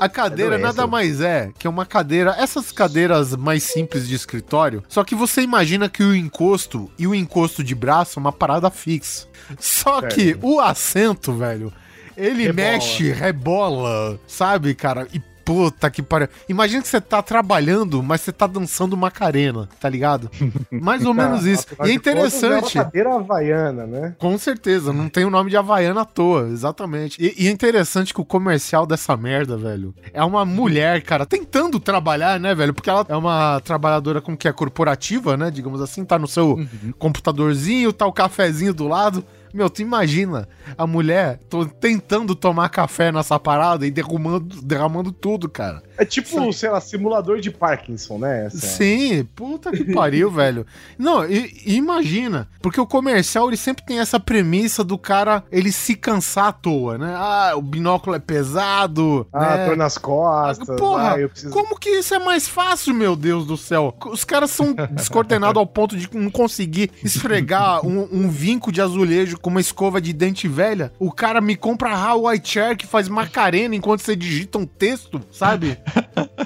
A 0.00 0.08
cadeira 0.08 0.56
É 0.56 0.58
nada 0.58 0.86
mais 0.86 1.20
é 1.20 1.50
que 1.58 1.68
uma 1.68 1.86
cadeira, 1.86 2.34
essas 2.38 2.72
cadeiras 2.72 3.34
mais 3.36 3.62
simples 3.62 4.08
de 4.08 4.14
escritório, 4.14 4.82
só 4.88 5.04
que 5.04 5.14
você 5.14 5.40
imagina 5.40 5.88
que 5.88 6.02
o 6.02 6.14
encosto 6.14 6.90
e 6.98 7.06
o 7.06 7.14
encosto 7.14 7.62
de 7.62 7.74
braço 7.74 8.18
é 8.18 8.20
uma 8.20 8.32
parada 8.32 8.70
fixa. 8.70 9.26
Só 9.58 10.00
Certo. 10.00 10.14
que 10.16 10.36
o 10.42 10.58
assento, 10.60 11.32
velho, 11.34 11.72
ele 12.16 12.44
Rebola. 12.46 12.54
mexe, 12.72 13.12
rebola, 13.12 14.18
sabe, 14.26 14.74
cara? 14.74 15.06
E 15.12 15.22
puta 15.44 15.90
que 15.90 16.02
pariu. 16.02 16.28
Imagina 16.48 16.82
que 16.82 16.88
você 16.88 17.00
tá 17.00 17.22
trabalhando, 17.22 18.02
mas 18.02 18.20
você 18.22 18.32
tá 18.32 18.46
dançando 18.46 18.96
Macarena, 18.96 19.68
tá 19.78 19.88
ligado? 19.88 20.30
Mais 20.70 21.04
ou 21.04 21.12
menos 21.14 21.44
isso. 21.44 21.66
E 21.84 21.90
é 21.90 21.92
interessante. 21.92 22.78
É 22.78 22.80
uma 22.80 22.84
cadeira 22.84 23.14
havaiana, 23.14 23.86
né? 23.86 24.14
Com 24.18 24.36
certeza, 24.38 24.92
não 24.92 25.08
tem 25.08 25.24
o 25.24 25.30
nome 25.30 25.50
de 25.50 25.56
Havaiana 25.56 26.02
à 26.02 26.04
toa, 26.04 26.48
exatamente. 26.48 27.22
E, 27.22 27.44
e 27.44 27.48
é 27.48 27.50
interessante 27.50 28.14
que 28.14 28.20
o 28.20 28.24
comercial 28.24 28.86
dessa 28.86 29.16
merda, 29.16 29.56
velho, 29.56 29.94
é 30.12 30.24
uma 30.24 30.44
mulher, 30.44 31.02
cara, 31.02 31.26
tentando 31.26 31.78
trabalhar, 31.78 32.40
né, 32.40 32.54
velho? 32.54 32.72
Porque 32.72 32.90
ela 32.90 33.04
é 33.08 33.16
uma 33.16 33.60
trabalhadora 33.60 34.20
como 34.20 34.36
que 34.36 34.48
é 34.48 34.52
corporativa, 34.52 35.36
né? 35.36 35.50
Digamos 35.50 35.80
assim, 35.80 36.04
tá 36.04 36.18
no 36.18 36.26
seu 36.26 36.58
computadorzinho, 36.98 37.92
tá 37.92 38.06
o 38.06 38.12
cafezinho 38.12 38.72
do 38.72 38.88
lado. 38.88 39.24
Meu, 39.54 39.70
tu 39.70 39.82
imagina 39.82 40.48
a 40.76 40.84
mulher 40.84 41.38
tentando 41.78 42.34
tomar 42.34 42.68
café 42.70 43.12
nessa 43.12 43.38
parada 43.38 43.86
e 43.86 43.90
derramando, 43.90 44.60
derramando 44.60 45.12
tudo, 45.12 45.48
cara. 45.48 45.80
É 45.96 46.04
tipo, 46.04 46.52
sei 46.52 46.70
lá, 46.70 46.80
simulador 46.80 47.40
de 47.40 47.50
Parkinson, 47.50 48.18
né? 48.18 48.46
Essa- 48.46 48.66
Sim, 48.66 49.24
puta 49.34 49.70
que 49.70 49.92
pariu, 49.92 50.30
velho. 50.32 50.66
Não, 50.98 51.24
e, 51.28 51.62
e 51.64 51.76
imagina, 51.76 52.48
porque 52.60 52.80
o 52.80 52.86
comercial 52.86 53.48
ele 53.48 53.56
sempre 53.56 53.84
tem 53.84 53.98
essa 54.00 54.18
premissa 54.18 54.82
do 54.82 54.98
cara 54.98 55.44
ele 55.52 55.70
se 55.70 55.94
cansar 55.94 56.46
à 56.48 56.52
toa, 56.52 56.98
né? 56.98 57.14
Ah, 57.16 57.52
o 57.56 57.62
binóculo 57.62 58.16
é 58.16 58.18
pesado, 58.18 59.26
Ah, 59.32 59.68
né? 59.68 59.76
nas 59.76 59.98
costas. 59.98 60.76
Porra, 60.76 61.14
ah, 61.14 61.18
eu 61.20 61.28
preciso... 61.28 61.52
como 61.52 61.78
que 61.78 61.90
isso 61.90 62.14
é 62.14 62.18
mais 62.18 62.48
fácil, 62.48 62.94
meu 62.94 63.14
Deus 63.16 63.46
do 63.46 63.56
céu? 63.56 63.94
Os 64.06 64.24
caras 64.24 64.50
são 64.50 64.74
descoordenados 64.90 65.58
ao 65.58 65.66
ponto 65.66 65.96
de 65.96 66.08
não 66.12 66.30
conseguir 66.30 66.90
esfregar 67.02 67.84
um, 67.86 68.08
um 68.10 68.28
vinco 68.28 68.72
de 68.72 68.80
azulejo 68.80 69.38
com 69.38 69.50
uma 69.50 69.60
escova 69.60 70.00
de 70.00 70.12
dente 70.12 70.48
velha. 70.48 70.92
O 70.98 71.12
cara 71.12 71.40
me 71.40 71.56
compra 71.56 71.90
a 71.90 72.02
Hawaii 72.10 72.40
Chair 72.42 72.76
que 72.76 72.86
faz 72.86 73.08
macarena 73.08 73.74
enquanto 73.76 74.00
você 74.00 74.16
digita 74.16 74.58
um 74.58 74.66
texto, 74.66 75.20
sabe? 75.30 75.78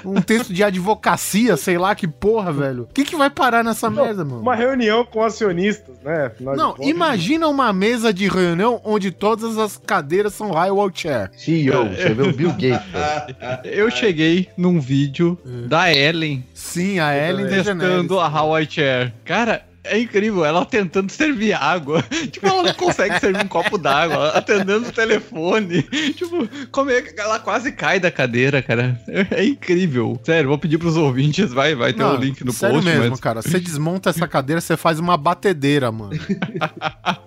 Um 0.05 0.21
texto 0.21 0.53
de 0.53 0.63
advocacia, 0.63 1.55
sei 1.57 1.77
lá 1.77 1.93
que 1.93 2.07
porra, 2.07 2.51
velho. 2.51 2.83
O 2.83 2.93
que, 2.93 3.03
que 3.03 3.15
vai 3.15 3.29
parar 3.29 3.63
nessa 3.63 3.89
merda, 3.89 4.23
mano? 4.25 4.41
Uma 4.41 4.55
reunião 4.55 5.05
com 5.05 5.23
acionistas, 5.23 5.95
né? 6.03 6.27
Afinal 6.27 6.53
de 6.53 6.59
Não, 6.59 6.71
contas. 6.71 6.87
imagina 6.87 7.47
uma 7.47 7.71
mesa 7.73 8.13
de 8.13 8.27
reunião 8.27 8.81
onde 8.83 9.11
todas 9.11 9.57
as 9.57 9.77
cadeiras 9.77 10.33
são 10.33 10.57
Hawaii 10.57 10.91
Chair. 10.93 11.29
CEO, 11.37 11.89
você 11.89 12.13
vê 12.13 12.23
o 12.23 12.33
Bill 12.33 12.51
Gates. 12.51 12.81
Eu 13.65 13.89
cheguei 13.91 14.49
num 14.57 14.79
vídeo 14.79 15.37
da 15.67 15.93
Ellen 15.93 16.43
Sim, 16.53 16.99
a 16.99 17.15
Ellen 17.15 17.47
testando 17.47 18.19
a 18.19 18.27
Hawaii 18.27 18.67
Chair. 18.69 19.13
Cara, 19.25 19.63
é 19.95 19.99
incrível, 19.99 20.45
ela 20.45 20.65
tentando 20.65 21.11
servir 21.11 21.53
água. 21.53 22.03
Tipo, 22.31 22.47
ela 22.47 22.63
não 22.63 22.73
consegue 22.73 23.19
servir 23.19 23.43
um 23.43 23.47
copo 23.47 23.77
d'água, 23.77 24.29
atendendo 24.29 24.87
o 24.89 24.91
telefone. 24.91 25.83
Tipo, 26.13 26.47
como 26.71 26.91
é 26.91 27.01
que 27.01 27.19
ela 27.19 27.39
quase 27.39 27.71
cai 27.71 27.99
da 27.99 28.11
cadeira, 28.11 28.61
cara? 28.61 28.99
É, 29.07 29.41
é 29.41 29.45
incrível. 29.45 30.19
Sério, 30.23 30.49
vou 30.49 30.57
pedir 30.57 30.77
pros 30.77 30.95
ouvintes, 30.95 31.51
vai, 31.51 31.75
vai 31.75 31.93
ter 31.93 32.03
o 32.03 32.13
Não, 32.13 32.15
link 32.17 32.43
no 32.43 32.51
sério 32.53 32.75
post. 32.75 32.89
mesmo, 32.89 33.09
mas- 33.11 33.19
cara. 33.19 33.41
Você 33.41 33.59
desmonta 33.59 34.09
essa 34.09 34.27
cadeira, 34.27 34.61
você 34.61 34.75
faz 34.77 34.99
uma 34.99 35.17
batedeira, 35.17 35.91
mano. 35.91 36.11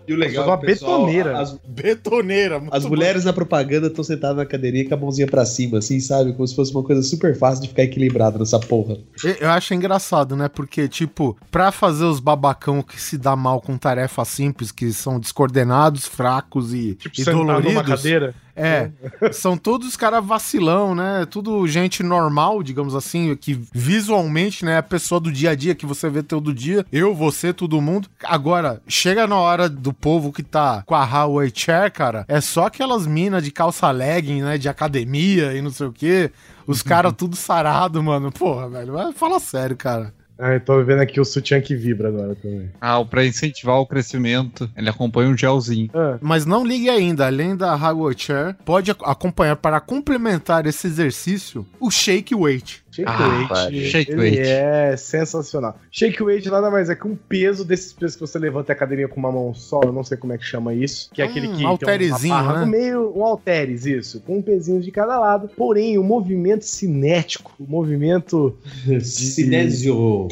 E 0.07 0.13
o 0.13 0.17
legal 0.17 0.45
Uma 0.47 0.55
é 0.55 0.59
pessoal, 0.59 0.99
betoneira. 1.07 1.39
As, 1.39 1.57
Betoneira, 1.65 2.63
as 2.73 2.85
mulheres 2.85 3.25
na 3.25 3.33
propaganda 3.33 3.87
estão 3.87 4.03
sentadas 4.03 4.37
na 4.37 4.45
cadeirinha 4.47 4.89
com 4.89 4.95
a 4.95 4.97
mãozinha 4.97 5.27
pra 5.29 5.45
cima, 5.45 5.79
assim, 5.79 6.01
sabe? 6.01 6.33
Como 6.33 6.47
se 6.47 6.57
fosse 6.57 6.73
uma 6.73 6.83
coisa 6.83 7.03
super 7.03 7.37
fácil 7.39 7.63
de 7.63 7.69
ficar 7.69 7.85
equilibrado 7.85 8.39
nessa 8.39 8.59
porra. 8.59 8.97
Eu, 9.23 9.31
eu 9.41 9.51
acho 9.51 9.73
engraçado, 9.75 10.35
né? 10.35 10.49
Porque, 10.49 10.89
tipo, 10.89 11.37
pra 11.51 11.71
fazer 11.71 12.05
os 12.05 12.19
babacão 12.53 12.83
que 12.83 13.01
se 13.01 13.17
dá 13.17 13.35
mal 13.35 13.61
com 13.61 13.77
tarefas 13.77 14.29
simples, 14.29 14.71
que 14.71 14.93
são 14.93 15.19
descoordenados, 15.19 16.07
fracos 16.07 16.73
e, 16.73 16.95
Tipo, 16.95 17.21
e 17.21 17.25
sentar 17.25 17.35
numa 17.35 17.61
doloridos. 17.61 17.89
cadeira. 17.89 18.35
É, 18.55 18.91
são 19.33 19.57
todos 19.57 19.97
caras 19.97 20.25
vacilão, 20.25 20.95
né? 20.95 21.27
Tudo 21.31 21.67
gente 21.67 22.03
normal, 22.03 22.63
digamos 22.63 22.95
assim, 22.95 23.35
que 23.35 23.59
visualmente, 23.73 24.65
né, 24.65 24.73
é 24.75 24.77
a 24.77 24.83
pessoa 24.83 25.19
do 25.19 25.33
dia 25.33 25.51
a 25.51 25.55
dia 25.55 25.75
que 25.75 25.87
você 25.87 26.11
vê 26.11 26.23
todo 26.23 26.53
dia, 26.53 26.85
eu, 26.93 27.15
você, 27.15 27.53
todo 27.53 27.81
mundo. 27.81 28.09
Agora, 28.23 28.83
chega 28.87 29.27
na 29.27 29.37
hora 29.37 29.69
do 29.69 29.93
povo 29.93 30.31
que 30.33 30.43
tá 30.43 30.83
com 30.85 30.95
a 30.95 31.03
Huawei 31.05 31.51
Chair, 31.55 31.91
cara, 31.91 32.27
é 32.29 32.41
só 32.43 32.67
aquelas 32.67 33.07
minas 33.07 33.43
de 33.43 33.51
calça 33.51 33.91
legging, 33.91 34.43
né, 34.43 34.59
de 34.59 34.69
academia 34.69 35.55
e 35.55 35.63
não 35.63 35.71
sei 35.71 35.87
o 35.87 35.93
quê. 35.93 36.31
Os 36.67 36.83
caras 36.83 37.15
tudo 37.17 37.35
sarado, 37.35 38.03
mano. 38.03 38.31
Porra, 38.31 38.69
velho, 38.69 38.95
fala 39.15 39.41
sério, 39.41 39.77
cara. 39.77 40.13
Ah, 40.45 40.55
eu 40.55 40.61
tô 40.61 40.83
vendo 40.83 41.01
aqui 41.01 41.21
o 41.21 41.25
sutiã 41.25 41.61
que 41.61 41.77
vibra 41.77 42.09
agora 42.09 42.35
também. 42.35 42.69
Ah, 42.81 43.05
pra 43.05 43.25
incentivar 43.25 43.77
o 43.77 43.87
crescimento, 43.87 44.69
ele 44.77 44.89
acompanha 44.91 45.31
um 45.31 45.37
gelzinho. 45.39 45.89
Ah, 45.95 46.19
Mas 46.21 46.45
não 46.45 46.67
ligue 46.67 46.91
ainda, 46.91 47.27
além 47.27 47.55
da 47.55 47.75
Huawei 47.75 48.15
Chair, 48.19 48.57
pode 48.65 48.91
ac- 48.91 49.03
acompanhar 49.05 49.55
para 49.57 49.81
complementar 49.81 50.67
esse 50.67 50.87
exercício 50.89 51.65
o 51.79 51.91
Shake 51.91 52.35
Weight. 52.35 52.82
Shake 52.93 53.09
Ah, 53.11 53.49
weight, 53.69 53.87
shake 53.91 54.11
ele 54.13 54.21
weight. 54.21 54.39
é 54.41 54.97
sensacional. 54.99 55.79
Shake 55.91 56.23
weight 56.23 56.49
nada 56.51 56.71
mais 56.71 56.91
é 56.91 56.95
que 56.95 57.07
um 57.07 57.17
peso 57.17 57.65
desses 57.65 57.93
pesos 57.93 58.17
que 58.17 58.21
você 58.21 58.39
levanta 58.39 58.71
a 58.71 58.75
academia 58.75 59.09
com 59.09 59.19
uma 59.19 59.33
mão 59.33 59.55
só, 59.55 59.81
eu 59.83 59.93
não 59.93 60.05
sei 60.05 60.19
como 60.19 60.35
é 60.35 60.39
que 60.39 60.45
chama 60.45 60.75
isso, 60.75 61.11
que 61.13 61.23
é 61.23 61.25
Hum, 61.25 61.29
aquele 61.31 61.49
que 61.49 61.65
halterezinho, 61.65 62.19
tem 62.21 62.31
uma 62.31 62.43
barra 62.43 62.61
né? 62.61 62.67
meio, 62.67 63.13
um 63.17 63.25
halteres, 63.25 63.87
isso, 63.87 64.21
com 64.21 64.37
um 64.39 64.43
pezinho 64.43 64.81
de 64.81 64.91
cada 64.91 65.19
lado. 65.19 65.49
Porém, 65.57 65.97
o 65.97 66.05
movimento 66.05 66.67
cinético, 66.67 67.53
o 67.59 67.65
movimento 67.67 68.57
Cinésio. 69.01 70.29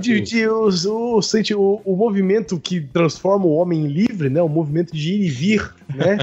De, 0.00 0.20
de- 0.20 0.48
os- 0.48 0.86
o, 0.86 1.20
sente- 1.20 1.54
o, 1.54 1.80
o 1.84 1.96
movimento 1.96 2.58
que 2.60 2.80
transforma 2.80 3.44
o 3.46 3.54
homem 3.54 3.84
em 3.84 3.88
livre, 3.88 4.28
né? 4.30 4.40
O 4.40 4.48
movimento 4.48 4.94
de 4.94 5.14
ir 5.14 5.26
e 5.26 5.28
vir, 5.30 5.74
né? 5.94 6.18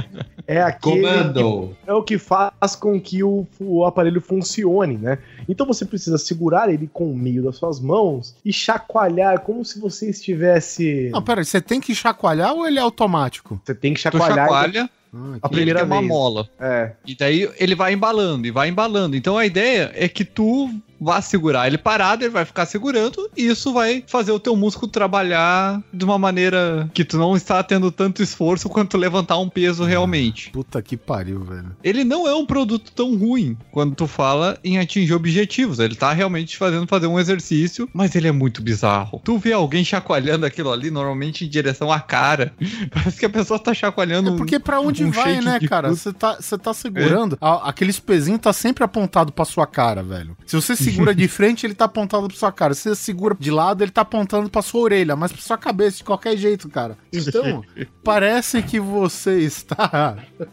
É 0.47 0.62
aquele 0.64 1.02
Comando. 1.02 1.76
é 1.86 1.93
o 1.93 2.02
que 2.02 2.18
faz 2.18 2.76
com 2.80 2.99
que 2.99 3.24
o, 3.24 3.45
o 3.60 3.84
aparelho 3.86 4.22
funcione, 4.22 4.97
né? 4.97 5.18
Então 5.49 5.66
você 5.66 5.84
precisa 5.86 6.18
segurar 6.18 6.72
ele 6.74 6.89
com 6.91 7.12
o 7.12 7.16
meio 7.16 7.43
das 7.43 7.58
suas 7.58 7.80
mãos 7.80 8.36
e 8.45 8.54
chacoalhar 8.54 9.41
como 9.41 9.66
se 9.66 9.80
você 9.80 10.10
estivesse. 10.10 11.10
Não, 11.12 11.22
pera, 11.22 11.41
aí, 11.41 11.45
você 11.45 11.60
tem 11.62 11.82
que 11.82 11.93
chacoalhar 11.93 12.54
ou 12.54 12.66
ele 12.66 12.80
é 12.80 12.82
automático? 12.82 13.60
Você 13.66 13.76
tem 13.76 13.93
que 13.93 13.99
Tu 13.99 14.04
chacoalhar. 14.04 14.38
chacoalha 14.47 14.89
Ah, 15.14 15.18
a 15.18 15.20
e 15.20 15.30
ele 15.34 15.39
primeira 15.49 15.80
tem 15.80 15.88
uma 15.89 15.97
vez. 15.97 16.08
mola. 16.08 16.49
É. 16.60 16.91
E 17.06 17.16
daí 17.16 17.49
ele 17.60 17.76
vai 17.76 17.93
embalando 17.93 18.47
e 18.47 18.52
vai 18.52 18.70
embalando. 18.70 19.16
Então 19.18 19.38
a 19.38 19.45
ideia 19.45 19.91
é 19.93 20.08
que 20.08 20.24
tu 20.24 20.70
vá 21.02 21.20
segurar 21.22 21.66
ele 21.68 21.78
parado, 21.80 22.24
ele 22.24 22.30
vai 22.32 22.45
ficar 22.45 22.66
segurando, 22.68 23.28
e 23.36 23.47
isso 23.47 23.74
vai 23.74 24.04
fazer 24.08 24.32
o 24.32 24.39
teu 24.39 24.56
músculo 24.56 24.91
trabalhar 24.91 25.82
de 25.93 26.06
uma 26.06 26.18
maneira 26.18 26.89
que 26.93 27.04
tu 27.04 27.18
não 27.18 27.36
está 27.36 27.62
tendo 27.64 27.91
tanto 27.91 28.22
esforço 28.22 28.70
quanto 28.70 28.97
levantar 28.97 29.38
um 29.38 29.49
peso 29.49 29.84
realmente. 29.84 30.49
Puta 30.52 30.82
que 30.82 30.95
pariu, 30.97 31.43
velho. 31.43 31.76
Ele 31.84 32.04
não 32.04 32.28
é 32.28 32.36
um 32.36 32.45
produto 32.45 32.91
tão 32.91 33.16
ruim 33.18 33.58
quando 33.72 33.95
tu 33.95 34.08
fala 34.08 34.58
em 34.64 34.78
atingir 34.78 35.14
objetivos. 35.14 35.80
Ele 35.80 35.95
tá 35.95 36.12
realmente 36.14 36.58
fazendo 36.58 36.88
fazer 36.88 37.08
um 37.08 37.20
exercício, 37.20 37.89
mas 37.93 38.16
ele 38.16 38.28
é 38.28 38.32
muito 38.32 38.62
bizarro. 38.62 39.22
Tu 39.24 39.38
vê 39.38 39.54
alguém 39.54 39.84
chacoalhando 39.84 40.45
aquilo 40.45 40.72
ali, 40.72 40.91
normalmente 40.91 41.45
em 41.45 41.49
direção 41.49 41.91
à 41.91 41.99
cara. 41.99 42.54
Parece 42.93 43.20
que 43.20 43.26
a 43.26 43.30
pessoa 43.30 43.60
tá 43.60 43.74
chacoalhando. 43.74 44.34
É 44.34 44.38
porque 44.38 44.60
pra 44.60 44.80
onde 44.80 45.04
um 45.04 45.12
vai, 45.12 45.39
né, 45.41 45.60
cara? 45.60 45.89
Você 45.89 46.12
tá, 46.14 46.38
você 46.39 46.58
tá 46.58 46.74
segurando, 46.74 47.38
a- 47.41 47.70
aqueles 47.70 47.99
pezinhos 47.99 48.41
tá 48.41 48.54
sempre 48.54 48.84
apontado 48.84 49.32
pra 49.32 49.45
sua 49.45 49.66
cara, 49.68 50.04
velho. 50.04 50.36
Se 50.45 50.56
você 50.56 50.76
segura 50.92 51.16
de 51.16 51.28
frente, 51.28 51.66
ele 51.66 51.74
tá 51.74 51.86
apontado 51.86 52.28
pra 52.28 52.38
sua 52.38 52.52
cara. 52.52 52.74
Se 52.74 52.84
você 52.89 52.96
segura 52.96 53.36
de 53.39 53.50
lado, 53.52 53.84
ele 53.84 53.92
tá 53.92 54.02
apontando 54.02 54.50
pra 54.50 54.62
sua 54.62 54.82
orelha, 54.82 55.16
mas 55.16 55.32
pra 55.32 55.42
sua 55.42 55.58
cabeça, 55.58 55.98
de 55.98 56.04
qualquer 56.04 56.38
jeito, 56.38 56.70
cara. 56.70 56.98
Então, 57.12 57.64
parece 58.04 58.62
que 58.62 58.80
você 58.80 59.39
está... 59.39 60.18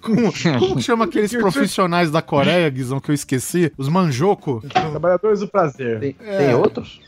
Como, 0.00 0.32
como 0.58 0.76
que 0.76 0.82
chama 0.82 1.06
aqueles 1.06 1.32
profissionais 1.34 2.10
da 2.10 2.20
Coreia, 2.20 2.68
Guizão, 2.68 3.00
que 3.00 3.10
eu 3.10 3.14
esqueci? 3.14 3.72
Os 3.78 3.88
manjoco? 3.88 4.62
Trabalhadores 4.68 5.40
do 5.40 5.48
prazer. 5.48 5.98
Tem, 5.98 6.16
É. 6.20 6.38
tem 6.38 6.54
outros? 6.54 7.00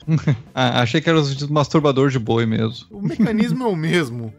Ah, 0.55 0.81
achei 0.81 1.01
que 1.01 1.09
era 1.09 1.19
os 1.19 1.47
masturbador 1.49 2.09
de 2.09 2.19
boi 2.19 2.47
mesmo. 2.47 2.87
O 2.91 3.03
mecanismo 3.03 3.65
é 3.65 3.67
o 3.69 3.77
mesmo. 3.77 4.33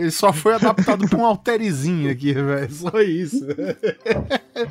Ele 0.00 0.10
só 0.10 0.32
foi 0.32 0.54
adaptado 0.54 1.06
pra 1.08 1.18
um 1.18 1.24
halterizinho 1.26 2.10
aqui, 2.10 2.32
velho. 2.32 2.72
Só 2.72 3.00
isso. 3.00 3.46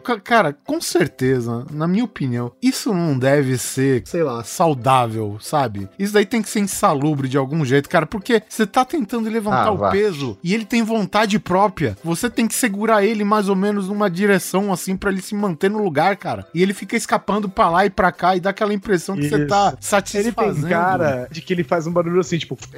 Ca- 0.04 0.20
Cara, 0.30 0.54
com 0.66 0.80
certeza, 0.82 1.66
na 1.72 1.88
minha 1.88 2.04
opinião, 2.04 2.52
isso 2.62 2.94
não 2.94 3.18
deve 3.18 3.58
ser, 3.58 4.04
sei 4.06 4.24
lá, 4.24 4.44
saudável, 4.44 5.38
sabe? 5.40 5.88
Isso 5.98 6.14
daí 6.14 6.26
tem 6.26 6.42
que 6.42 6.50
ser 6.50 6.60
insalubre 6.60 7.28
de 7.28 7.38
algum 7.38 7.64
jeito, 7.66 7.90
cara, 7.90 8.06
porque 8.06 8.42
você 8.50 8.66
tá 8.66 8.84
tentando 8.86 9.30
levantar 9.30 9.68
Ah, 9.68 9.72
o 9.72 9.78
vá. 9.78 9.92
peso 9.92 10.38
e 10.44 10.54
ele 10.54 10.66
tem 10.66 10.82
vontade 10.84 11.38
própria. 11.40 11.98
Você 12.04 12.30
tem 12.30 12.48
que 12.48 12.56
segurar 12.56 13.04
ele 13.04 13.24
mais 13.24 13.50
ou 13.50 13.56
menos 13.56 13.88
numa 13.88 14.10
direção 14.10 14.72
assim 14.74 14.96
pra 14.98 15.12
ele 15.12 15.22
se 15.22 15.36
manter 15.36 15.70
no 15.70 15.84
lugar, 15.84 16.16
cara. 16.18 16.46
E 16.54 16.62
ele 16.64 16.74
fica 16.74 16.96
escapando 16.96 17.48
pra 17.50 17.70
lá 17.70 17.86
e 17.86 17.90
pra 17.90 18.12
cá 18.12 18.36
e 18.36 18.40
dá 18.40 18.50
aquela 18.52 18.74
impressão 18.74 19.16
que 19.16 19.28
você 19.30 19.38
Isso. 19.38 19.48
tá 19.48 19.70
Ele 19.70 19.78
satisfazendo. 19.82 20.62
tem 20.62 20.70
cara 20.70 21.28
de 21.32 21.42
que 21.42 21.54
ele 21.54 21.64
faz 21.64 21.86
um 21.88 21.92
barulho 21.92 22.20
assim, 22.20 22.38
tipo. 22.38 22.58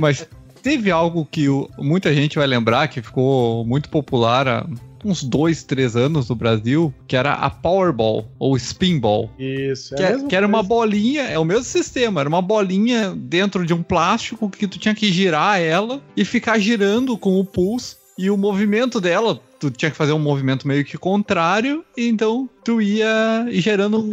Mas 0.00 0.26
teve 0.62 0.90
algo 0.90 1.26
que 1.30 1.48
o- 1.48 1.68
muita 1.78 2.12
gente 2.14 2.36
vai 2.38 2.46
lembrar 2.46 2.88
que 2.88 3.00
ficou 3.02 3.64
muito 3.64 3.88
popular 3.88 4.46
há 4.48 4.66
uns 5.04 5.22
dois, 5.22 5.62
três 5.62 5.94
anos 5.94 6.28
no 6.28 6.34
Brasil, 6.34 6.92
que 7.06 7.14
era 7.16 7.34
a 7.34 7.48
Powerball 7.48 8.26
ou 8.40 8.56
Spinball. 8.58 9.30
Isso, 9.38 9.94
Que, 9.94 10.02
a 10.02 10.08
é- 10.08 10.18
que 10.24 10.34
era 10.34 10.46
uma 10.46 10.62
bolinha, 10.64 11.22
é 11.22 11.38
o 11.38 11.44
mesmo 11.44 11.62
sistema, 11.64 12.20
era 12.20 12.28
uma 12.28 12.42
bolinha 12.42 13.14
dentro 13.16 13.64
de 13.64 13.72
um 13.72 13.82
plástico 13.82 14.50
que 14.50 14.66
tu 14.66 14.78
tinha 14.78 14.94
que 14.94 15.12
girar 15.12 15.60
ela 15.60 16.02
e 16.16 16.24
ficar 16.24 16.58
girando 16.58 17.16
com 17.16 17.38
o 17.38 17.44
pulso 17.44 17.96
e 18.18 18.28
o 18.30 18.36
movimento 18.36 19.00
dela, 19.00 19.38
tu 19.60 19.70
tinha 19.70 19.90
que 19.90 19.96
fazer 19.96 20.12
um 20.12 20.18
movimento 20.18 20.66
meio 20.66 20.84
que 20.84 20.98
contrário, 20.98 21.84
e 21.96 22.08
então 22.08 22.48
tu 22.64 22.80
ia 22.82 23.46
gerando 23.50 24.00
um, 24.00 24.10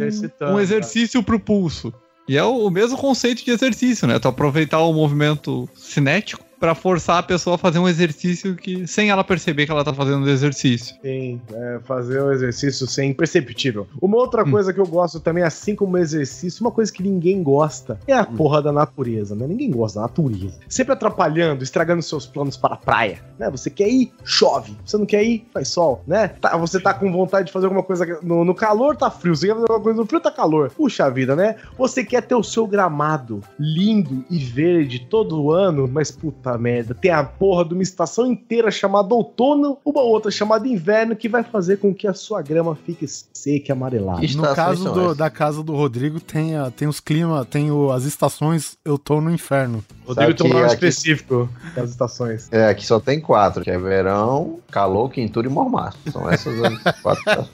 um 0.52 0.60
exercício 0.60 1.22
pro 1.22 1.40
pulso. 1.40 1.92
E 2.26 2.36
é 2.36 2.42
o, 2.42 2.70
mesmo 2.70 2.96
conceito 2.96 3.44
de 3.44 3.50
exercício, 3.50 4.06
né? 4.06 4.18
Tu 4.18 4.28
aproveitar 4.28 4.80
o 4.80 4.92
movimento 4.92 5.68
cinético 5.74 6.44
pra 6.64 6.74
forçar 6.74 7.18
a 7.18 7.22
pessoa 7.22 7.56
a 7.56 7.58
fazer 7.58 7.78
um 7.78 7.86
exercício 7.86 8.56
que 8.56 8.86
sem 8.86 9.10
ela 9.10 9.22
perceber 9.22 9.66
que 9.66 9.70
ela 9.70 9.84
tá 9.84 9.92
fazendo 9.92 10.26
exercício. 10.30 10.96
Sim, 11.02 11.38
é, 11.52 11.78
fazer 11.84 12.22
o 12.22 12.32
exercício 12.32 12.86
sem 12.86 13.10
imperceptível. 13.10 13.86
Uma 14.00 14.16
outra 14.16 14.46
coisa 14.46 14.72
que 14.72 14.80
eu 14.80 14.86
gosto 14.86 15.20
também, 15.20 15.44
assim 15.44 15.76
como 15.76 15.92
o 15.92 15.98
exercício, 15.98 16.62
uma 16.62 16.70
coisa 16.70 16.90
que 16.90 17.02
ninguém 17.02 17.42
gosta 17.42 17.98
é 18.06 18.14
a 18.14 18.24
porra 18.24 18.62
da 18.62 18.72
natureza, 18.72 19.34
né? 19.34 19.46
Ninguém 19.46 19.70
gosta 19.70 20.00
da 20.00 20.06
natureza. 20.06 20.58
Sempre 20.66 20.94
atrapalhando, 20.94 21.62
estragando 21.62 22.00
seus 22.00 22.24
planos 22.24 22.56
para 22.56 22.76
a 22.76 22.78
praia, 22.78 23.18
né? 23.38 23.50
Você 23.50 23.68
quer 23.68 23.90
ir, 23.90 24.10
chove. 24.24 24.74
Você 24.86 24.96
não 24.96 25.04
quer 25.04 25.22
ir, 25.22 25.46
faz 25.52 25.68
sol, 25.68 26.02
né? 26.06 26.28
Tá, 26.28 26.56
você 26.56 26.80
tá 26.80 26.94
com 26.94 27.12
vontade 27.12 27.48
de 27.48 27.52
fazer 27.52 27.66
alguma 27.66 27.82
coisa 27.82 28.06
no, 28.22 28.42
no 28.42 28.54
calor, 28.54 28.96
tá 28.96 29.10
frio. 29.10 29.36
Você 29.36 29.48
quer 29.48 29.52
fazer 29.52 29.66
alguma 29.68 29.82
coisa 29.82 30.00
no 30.00 30.06
frio, 30.06 30.20
tá 30.20 30.30
calor. 30.30 30.70
Puxa 30.70 31.10
vida, 31.10 31.36
né? 31.36 31.56
Você 31.76 32.02
quer 32.02 32.22
ter 32.22 32.34
o 32.34 32.42
seu 32.42 32.66
gramado 32.66 33.42
lindo 33.60 34.24
e 34.30 34.38
verde 34.38 35.06
todo 35.10 35.50
ano, 35.50 35.86
mas 35.86 36.10
puta 36.10 36.53
merda, 36.58 36.94
tem 36.94 37.10
a 37.10 37.22
porra 37.24 37.64
de 37.64 37.74
uma 37.74 37.82
estação 37.82 38.26
inteira 38.26 38.70
chamada 38.70 39.14
outono, 39.14 39.78
uma 39.84 40.00
outra 40.02 40.30
chamada 40.30 40.66
inverno, 40.68 41.14
que 41.16 41.28
vai 41.28 41.42
fazer 41.42 41.78
com 41.78 41.94
que 41.94 42.06
a 42.06 42.14
sua 42.14 42.42
grama 42.42 42.74
fique 42.86 43.06
seca 43.08 43.70
e 43.70 43.72
amarelada. 43.72 44.20
No 44.36 44.54
caso 44.54 44.92
do- 44.92 45.14
da 45.14 45.28
casa 45.30 45.62
do 45.62 45.74
Rodrigo, 45.74 46.20
tem, 46.20 46.56
a- 46.56 46.70
tem 46.70 46.88
os 46.88 47.00
climas, 47.00 47.46
tem 47.46 47.70
o- 47.70 47.90
as 47.90 48.04
estações 48.04 48.76
outono 48.86 49.30
e 49.30 49.34
inferno. 49.34 49.84
Rodrigo 50.06 50.34
tem 50.34 50.50
um 50.50 50.54
nome 50.54 50.66
específico 50.66 51.48
das 51.74 51.90
estações. 51.90 52.48
É, 52.52 52.68
aqui 52.68 52.86
só 52.86 53.00
tem 53.00 53.20
quatro, 53.20 53.62
que 53.62 53.70
é 53.70 53.78
verão, 53.78 54.58
calor, 54.70 55.10
quintura 55.10 55.46
e 55.46 55.50
mormaço. 55.50 55.98
São 56.10 56.30
essas 56.30 56.54
as 56.62 57.00
quatro. 57.02 57.48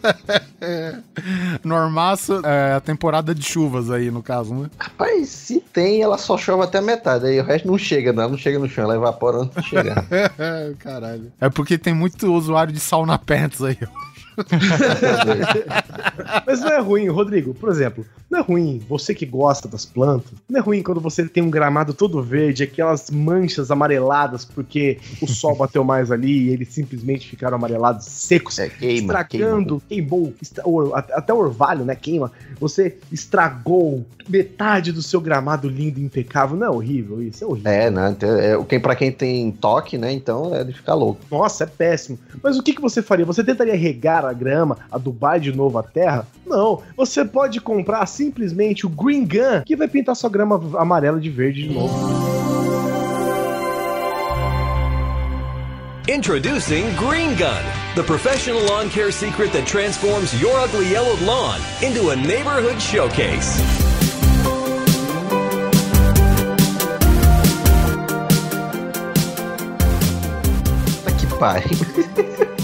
Normaço 1.64 2.40
é 2.44 2.74
a 2.74 2.80
temporada 2.80 3.34
de 3.34 3.42
chuvas 3.42 3.90
aí, 3.90 4.10
no 4.10 4.22
caso, 4.22 4.54
né? 4.54 4.70
Rapaz, 4.78 5.28
se 5.28 5.60
tem, 5.72 6.02
ela 6.02 6.18
só 6.18 6.36
chove 6.36 6.62
até 6.64 6.78
a 6.78 6.82
metade. 6.82 7.26
Aí 7.26 7.40
o 7.40 7.44
resto 7.44 7.66
não 7.68 7.78
chega, 7.78 8.12
não, 8.12 8.30
não 8.30 8.38
chega 8.38 8.58
no 8.58 8.68
chão, 8.68 8.89
ela 8.90 8.96
evapora 8.96 9.38
antes 9.38 9.62
de 9.62 9.68
chegar. 9.68 10.04
Caralho. 10.78 11.32
É 11.40 11.48
porque 11.48 11.78
tem 11.78 11.94
muito 11.94 12.32
usuário 12.32 12.72
de 12.72 12.80
sauna 12.80 13.18
pants 13.18 13.62
aí. 13.62 13.78
Mas 16.46 16.60
não 16.60 16.68
é 16.68 16.80
ruim, 16.80 17.08
Rodrigo, 17.08 17.54
por 17.54 17.68
exemplo, 17.68 18.04
não 18.30 18.40
é 18.40 18.42
ruim 18.42 18.80
você 18.88 19.14
que 19.14 19.26
gosta 19.26 19.68
das 19.68 19.84
plantas, 19.84 20.32
não 20.48 20.60
é 20.60 20.62
ruim 20.62 20.82
quando 20.82 21.00
você 21.00 21.26
tem 21.26 21.42
um 21.42 21.50
gramado 21.50 21.94
todo 21.94 22.22
verde, 22.22 22.62
aquelas 22.62 23.10
manchas 23.10 23.70
amareladas 23.70 24.44
porque 24.44 24.98
o 25.20 25.26
sol 25.26 25.56
bateu 25.56 25.84
mais 25.84 26.10
ali 26.10 26.46
e 26.46 26.48
eles 26.50 26.68
simplesmente 26.68 27.28
ficaram 27.28 27.56
amarelados, 27.56 28.06
secos, 28.06 28.58
É, 28.58 28.68
queima, 28.68 29.12
estragando, 29.12 29.82
queimou, 29.88 30.32
até 30.92 31.32
o 31.32 31.38
orvalho, 31.38 31.84
né, 31.84 31.94
queima. 31.94 32.30
Você 32.58 32.96
estragou 33.12 34.04
metade 34.28 34.92
do 34.92 35.02
seu 35.02 35.20
gramado 35.20 35.68
lindo 35.68 35.98
e 35.98 36.04
impecável. 36.04 36.56
Não 36.56 36.66
é 36.66 36.70
horrível 36.70 37.22
isso? 37.22 37.42
É 37.42 37.46
horrível. 37.46 37.72
É, 37.72 37.90
né? 37.90 38.10
então, 38.10 38.38
É, 38.38 38.64
quem, 38.64 38.80
pra 38.80 38.94
quem 38.94 39.10
tem 39.10 39.50
toque, 39.50 39.98
né? 39.98 40.12
Então 40.12 40.54
é 40.54 40.62
de 40.62 40.72
ficar 40.72 40.94
louco. 40.94 41.20
Nossa, 41.30 41.64
é 41.64 41.66
péssimo. 41.66 42.18
Mas 42.42 42.58
o 42.58 42.62
que, 42.62 42.72
que 42.72 42.80
você 42.80 43.02
faria? 43.02 43.26
Você 43.26 43.42
tentaria 43.42 43.76
regar 43.76 44.19
a 44.28 44.32
grama, 44.32 44.78
adubar 44.90 45.40
de 45.40 45.52
novo 45.52 45.78
a 45.78 45.82
terra? 45.82 46.26
Não. 46.46 46.82
Você 46.96 47.24
pode 47.24 47.60
comprar 47.60 48.04
simplesmente 48.06 48.86
o 48.86 48.88
Green 48.88 49.24
Gun, 49.24 49.62
que 49.64 49.76
vai 49.76 49.88
pintar 49.88 50.14
sua 50.16 50.30
grama 50.30 50.60
amarela 50.78 51.20
de 51.20 51.30
verde 51.30 51.66
de 51.66 51.74
novo. 51.74 52.30
Introducing 56.08 56.92
Green 56.96 57.36
Gun, 57.36 57.62
the 57.94 58.02
professional 58.02 58.60
lawn 58.64 58.90
care 58.90 59.12
secret 59.12 59.52
that 59.52 59.64
transforms 59.64 60.34
your 60.40 60.58
ugly 60.58 60.90
yellowed 60.90 61.20
lawn 61.20 61.60
into 61.82 62.10
a 62.10 62.16
neighborhood 62.16 62.80
showcase. 62.82 63.60
Que 71.16 71.26
pariu. 71.38 71.78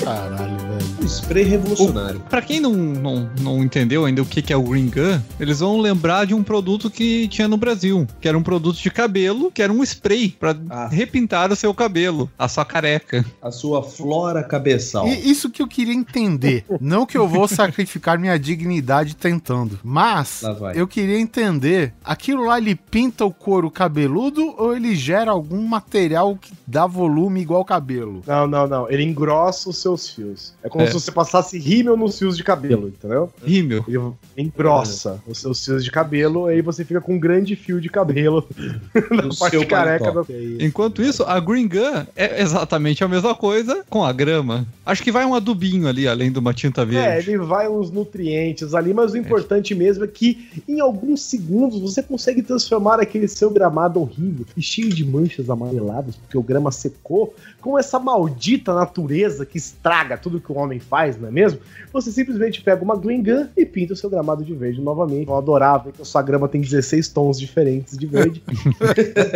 Caralho. 0.02 0.65
Um 1.00 1.04
spray 1.06 1.44
revolucionário. 1.44 2.20
Pra 2.28 2.40
quem 2.42 2.60
não, 2.60 2.72
não, 2.72 3.30
não 3.40 3.62
entendeu 3.62 4.04
ainda 4.04 4.22
o 4.22 4.26
que, 4.26 4.40
que 4.42 4.52
é 4.52 4.56
o 4.56 4.62
Green 4.62 4.86
Gun, 4.90 5.20
eles 5.38 5.60
vão 5.60 5.78
lembrar 5.78 6.26
de 6.26 6.34
um 6.34 6.42
produto 6.42 6.90
que 6.90 7.28
tinha 7.28 7.46
no 7.48 7.56
Brasil, 7.56 8.06
que 8.20 8.28
era 8.28 8.36
um 8.36 8.42
produto 8.42 8.76
de 8.78 8.90
cabelo, 8.90 9.50
que 9.52 9.62
era 9.62 9.72
um 9.72 9.82
spray 9.82 10.28
pra 10.30 10.56
Ah. 10.70 10.88
repintar 10.88 11.52
o 11.52 11.56
seu 11.56 11.72
cabelo, 11.74 12.30
a 12.38 12.48
sua 12.48 12.64
careca. 12.64 13.24
A 13.42 13.50
sua 13.50 13.82
flora 13.82 14.42
cabeçal. 14.42 15.06
E 15.06 15.30
isso 15.30 15.50
que 15.50 15.62
eu 15.62 15.68
queria 15.68 15.94
entender. 15.94 16.64
Não 16.80 17.06
que 17.06 17.16
eu 17.18 17.28
vou 17.28 17.46
sacrificar 17.48 18.18
minha 18.18 18.38
dignidade 18.38 19.14
tentando, 19.16 19.78
mas 19.82 20.42
eu 20.74 20.86
queria 20.86 21.18
entender, 21.18 21.92
aquilo 22.04 22.44
lá 22.46 22.58
ele 22.58 22.74
pinta 22.74 23.24
o 23.24 23.32
couro 23.32 23.70
cabeludo 23.70 24.54
ou 24.56 24.74
ele 24.74 24.94
gera 24.94 25.30
algum 25.30 25.66
material 25.66 26.36
que 26.36 26.52
dá 26.66 26.86
volume 26.86 27.40
igual 27.40 27.64
cabelo? 27.64 28.22
Não, 28.26 28.46
não, 28.46 28.66
não. 28.66 28.90
Ele 28.90 29.02
engrossa 29.02 29.68
os 29.70 29.78
seus 29.78 30.08
fios. 30.10 30.54
É 30.62 30.68
como 30.76 30.82
É. 30.82 30.86
se 30.88 30.92
você 30.94 31.10
passasse 31.10 31.58
rímel 31.58 31.96
nos 31.96 32.18
fios 32.18 32.36
de 32.36 32.44
cabelo, 32.44 32.88
entendeu? 32.88 33.30
Rímel. 33.44 33.84
Ele 33.88 34.10
engrossa 34.36 35.20
os 35.26 35.38
seus 35.38 35.64
fios 35.64 35.82
de 35.84 35.90
cabelo, 35.90 36.46
aí 36.46 36.60
você 36.60 36.84
fica 36.84 37.00
com 37.00 37.14
um 37.14 37.18
grande 37.18 37.56
fio 37.56 37.80
de 37.80 37.88
cabelo 37.88 38.46
na 39.10 39.22
No 39.22 39.36
parte 39.36 39.64
careca 39.66 40.12
da. 40.12 40.22
Enquanto 40.60 41.02
isso, 41.02 41.22
a 41.24 41.40
Green 41.40 41.68
Gun 41.68 42.06
é 42.14 42.42
exatamente 42.42 43.02
a 43.02 43.08
mesma 43.08 43.34
coisa 43.34 43.84
com 43.88 44.04
a 44.04 44.12
grama. 44.12 44.66
Acho 44.84 45.02
que 45.02 45.10
vai 45.10 45.24
um 45.24 45.34
adubinho 45.34 45.88
ali, 45.88 46.06
além 46.06 46.30
de 46.30 46.38
uma 46.38 46.52
tinta 46.52 46.82
É, 46.82 46.84
verde. 46.84 47.30
ele 47.30 47.38
vai 47.38 47.68
uns 47.68 47.90
nutrientes 47.90 48.74
ali, 48.74 48.92
mas 48.92 49.12
o 49.12 49.16
importante 49.16 49.74
mesmo 49.74 50.04
é 50.04 50.08
que 50.08 50.48
em 50.68 50.80
alguns 50.80 51.22
segundos 51.22 51.80
você 51.80 52.02
consegue 52.02 52.42
transformar 52.42 53.00
aquele 53.00 53.26
seu 53.28 53.50
gramado 53.50 54.00
horrível 54.00 54.44
e 54.56 54.62
cheio 54.62 54.90
de 54.90 55.04
manchas 55.04 55.48
amareladas, 55.50 56.16
porque 56.16 56.36
o 56.36 56.42
grama 56.42 56.70
secou, 56.70 57.34
com 57.60 57.78
essa 57.78 57.98
maldita 57.98 58.74
natureza 58.74 59.44
que 59.46 59.58
estraga 59.58 60.16
tudo 60.16 60.40
que 60.40 60.52
o 60.52 60.56
homem 60.56 60.65
faz, 60.80 61.18
não 61.18 61.28
é 61.28 61.30
mesmo? 61.30 61.60
Você 61.92 62.10
simplesmente 62.10 62.62
pega 62.62 62.82
uma 62.82 62.96
green 62.96 63.22
gun 63.22 63.46
e 63.56 63.64
pinta 63.64 63.92
o 63.92 63.96
seu 63.96 64.10
gramado 64.10 64.44
de 64.44 64.54
verde 64.54 64.80
novamente. 64.80 65.28
Eu 65.28 65.36
adorava 65.36 65.92
que 65.92 66.02
a 66.02 66.04
sua 66.04 66.22
grama 66.22 66.48
tem 66.48 66.60
16 66.60 67.08
tons 67.08 67.38
diferentes 67.38 67.96
de 67.96 68.06
verde. 68.06 68.42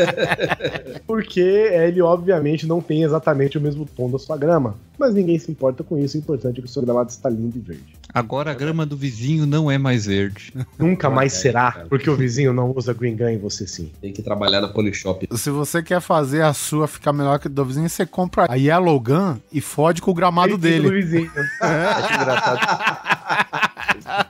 porque 1.07 1.41
ele 1.41 2.03
obviamente 2.03 2.67
não 2.67 2.81
tem 2.81 3.03
exatamente 3.03 3.59
o 3.59 3.61
mesmo 3.61 3.87
tom 3.87 4.11
da 4.11 4.19
sua 4.19 4.37
grama. 4.37 4.77
Mas 4.99 5.15
ninguém 5.15 5.39
se 5.39 5.51
importa 5.51 5.83
com 5.83 5.99
isso, 5.99 6.17
o 6.17 6.21
importante 6.21 6.59
é 6.59 6.63
que 6.63 6.69
o 6.69 6.71
seu 6.71 6.83
gramado 6.83 7.11
está 7.11 7.31
lindo 7.31 7.57
e 7.57 7.61
verde. 7.61 8.00
Agora 8.13 8.51
a 8.51 8.55
grama 8.55 8.85
do 8.85 8.97
vizinho 8.97 9.47
não 9.47 9.71
é 9.71 9.79
mais 9.79 10.07
verde. 10.07 10.53
Nunca 10.79 11.09
mais 11.11 11.35
É, 11.35 11.39
será, 11.39 11.85
porque 11.89 12.09
o 12.11 12.17
vizinho 12.17 12.53
não 12.53 12.73
usa 12.77 12.93
Green 12.93 13.17
Gun 13.17 13.29
e 13.31 13.39
você 13.39 13.67
sim. 13.67 13.91
Tem 14.01 14.13
que 14.13 14.23
trabalhar 14.23 14.61
na 14.61 14.69
Polishop. 14.69 15.29
Se 15.37 15.51
você 15.51 15.83
quer 15.83 16.01
fazer 16.01 16.43
a 16.43 16.53
sua 16.53 16.87
ficar 16.89 17.13
melhor 17.13 17.39
que 17.39 17.47
a 17.49 17.51
do 17.51 17.65
vizinho, 17.65 17.89
você 17.89 18.05
compra 18.07 18.47
a 18.51 18.55
Yellow 18.57 18.99
Gun 19.01 19.37
e 19.53 19.61
fode 19.61 20.03
com 20.03 20.11
o 20.11 20.15
gramado 20.15 20.53
Do 20.53 20.59
dele. 20.59 20.91
vizinho. 20.91 21.31
Acho 21.61 22.15
engraçado. 22.21 22.61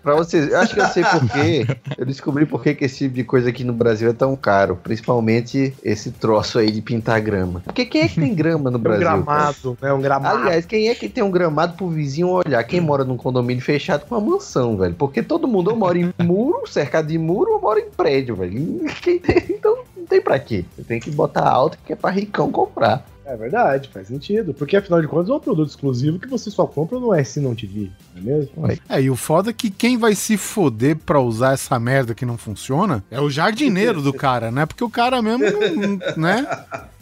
Pra 0.03 0.15
vocês, 0.15 0.49
eu 0.51 0.59
acho 0.59 0.75
que 0.75 0.81
eu 0.81 0.87
sei 0.87 1.03
por 1.05 1.29
quê. 1.31 1.67
Eu 1.97 2.07
descobri 2.07 2.47
por 2.47 2.63
que 2.63 2.77
esse 2.81 2.99
tipo 2.99 3.15
de 3.15 3.25
coisa 3.25 3.49
aqui 3.51 3.65
no 3.65 3.73
Brasil 3.73 4.11
é 4.11 4.13
tão 4.13 4.35
caro. 4.37 4.77
Principalmente 4.83 5.75
esse 5.83 6.11
troço 6.11 6.59
aí 6.59 6.71
de 6.71 6.81
pintar 6.81 7.21
grama. 7.21 7.61
Porque 7.65 7.85
quem 7.85 8.03
é 8.03 8.09
que 8.09 8.21
tem 8.21 8.35
grama 8.35 8.71
no 8.71 8.77
É 8.77 8.81
um 8.81 8.83
Brasil? 8.83 9.01
gramado, 9.01 9.79
né? 9.81 9.93
Um 9.93 10.01
gramado. 10.01 10.39
Aliás, 10.39 10.67
quem 10.67 10.89
é 10.89 10.95
que 10.95 11.09
tem 11.09 11.23
um 11.25 11.31
gramado 11.31 11.75
pro 11.77 11.89
vizinho 11.89 12.29
olhar? 12.29 12.63
Quem 12.65 12.81
mora 12.81 13.05
num 13.05 13.17
condomínio 13.17 13.63
fechado 13.63 14.07
com 14.07 14.15
uma 14.17 14.31
mansão, 14.33 14.77
velho? 14.77 14.95
Porque 14.95 15.23
todo 15.23 15.49
mundo 15.49 15.71
ou 15.71 15.77
mora 15.77 15.99
em 15.99 16.13
muro, 16.23 16.63
cercado 16.67 17.09
de 17.09 17.19
muro, 17.19 17.53
ou 17.55 17.61
mora 17.61 17.81
em 17.81 17.91
prédio, 17.91 18.37
velho. 18.37 18.85
Quem 19.03 19.19
tem- 19.19 19.45
então 19.51 19.79
não 19.97 20.05
tem 20.07 20.21
pra 20.21 20.39
quê. 20.39 20.65
Você 20.77 20.83
tem 20.83 21.01
que 21.01 21.11
botar 21.11 21.49
alto 21.49 21.79
que 21.85 21.93
é 21.93 21.97
pra 21.97 22.11
ricão 22.11 22.51
comprar. 22.51 23.05
É 23.25 23.37
verdade, 23.37 23.89
faz 23.93 24.09
sentido. 24.09 24.53
Porque 24.55 24.77
afinal 24.77 25.01
de 25.01 25.09
contas 25.09 25.31
é 25.31 25.33
um 25.35 25.41
produto 25.41 25.69
exclusivo 25.69 26.19
que 26.19 26.29
você 26.29 26.51
só 26.51 26.67
compra 26.67 26.99
no 26.99 27.15
S 27.15 27.41
não 27.41 27.55
TV, 27.55 27.91
não 28.15 28.21
é 28.21 28.37
mesmo? 28.37 28.81
É, 28.89 29.03
e 29.03 29.11
o 29.11 29.17
foda 29.17 29.51
é 29.51 29.53
que 29.53 29.71
quem 29.71 29.97
vai 29.97 30.15
se 30.15 30.37
foder 30.37 30.97
pra 30.97 31.21
usar 31.21 31.53
essa 31.53 31.79
merda 31.79 32.15
que 32.15 32.27
não 32.27 32.37
funciona 32.37 33.05
é 33.11 33.21
o 33.21 33.31
jardineiro 33.31 34.03
do 34.03 34.13
cara, 34.13 34.51
né? 34.51 34.67
Porque 34.67 34.85
o 34.85 34.91
cara 34.91 35.23
mesmo, 35.23 35.45
não, 35.45 36.17
né? 36.17 36.47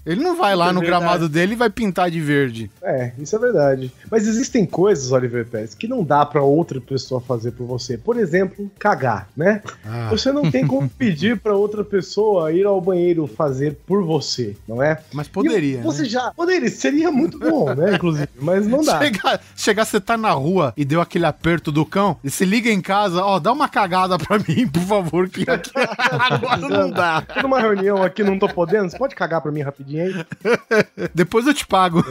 Ele 0.08 0.22
não 0.22 0.36
vai 0.36 0.56
lá 0.56 0.70
É 0.70 0.72
no 0.72 0.80
verdade. 0.80 1.02
gramado 1.02 1.28
dele 1.28 1.52
e 1.52 1.56
vai 1.56 1.68
pintar 1.68 2.10
de 2.10 2.20
verde. 2.20 2.70
É, 2.82 3.12
isso 3.18 3.36
é 3.36 3.38
verdade. 3.38 3.92
Mas 4.10 4.26
existem 4.26 4.64
coisas, 4.64 5.12
Oliver 5.12 5.46
Pérez, 5.46 5.74
que 5.74 5.86
não 5.86 6.02
dá 6.02 6.24
pra 6.24 6.42
outra 6.42 6.80
pessoa 6.80 7.20
fazer 7.20 7.52
por 7.52 7.66
você. 7.66 7.98
Por 7.98 8.16
exemplo, 8.18 8.70
cagar, 8.78 9.28
né? 9.36 9.62
Ah. 9.84 10.08
Você 10.10 10.32
não 10.32 10.50
tem 10.50 10.66
como 10.66 10.88
pedir 10.98 11.38
pra 11.38 11.54
outra 11.54 11.84
pessoa 11.84 12.50
ir 12.52 12.64
ao 12.64 12.80
banheiro 12.80 13.26
fazer 13.26 13.76
por 13.86 14.02
você, 14.02 14.56
não 14.66 14.82
é? 14.82 14.98
Mas 15.12 15.28
poderia. 15.28 15.78
E 15.78 15.82
você 15.82 16.02
né? 16.02 16.08
já. 16.08 16.32
Poderia, 16.32 16.70
seria 16.70 17.10
muito 17.10 17.38
bom, 17.38 17.74
né? 17.74 17.94
Inclusive, 17.94 18.28
mas 18.40 18.66
não 18.66 18.82
dá. 18.82 18.98
Chegar, 19.00 19.40
chegar, 19.54 19.84
você 19.84 20.00
tá 20.00 20.16
na 20.16 20.30
rua 20.30 20.72
e 20.76 20.84
deu 20.84 21.00
aquele 21.02 21.26
aperto 21.26 21.70
do 21.70 21.84
cão, 21.84 22.16
e 22.24 22.30
se 22.30 22.44
liga 22.46 22.70
em 22.70 22.80
casa, 22.80 23.22
ó, 23.22 23.38
dá 23.38 23.52
uma 23.52 23.68
cagada 23.68 24.16
pra 24.18 24.38
mim, 24.48 24.66
por 24.66 24.82
favor, 24.82 25.28
que 25.28 25.48
aqui 25.50 25.70
agora 25.76 26.56
não 26.68 26.90
dá. 26.90 27.20
Tô 27.20 27.42
numa 27.42 27.60
reunião 27.60 28.02
aqui, 28.02 28.22
não 28.24 28.38
tô 28.38 28.48
podendo. 28.48 28.90
Você 28.90 28.96
pode 28.96 29.14
cagar 29.14 29.40
pra 29.40 29.52
mim 29.52 29.60
rapidinho 29.60 29.97
aí? 30.00 30.26
Depois 31.14 31.46
eu 31.46 31.54
te 31.54 31.66
pago. 31.66 32.04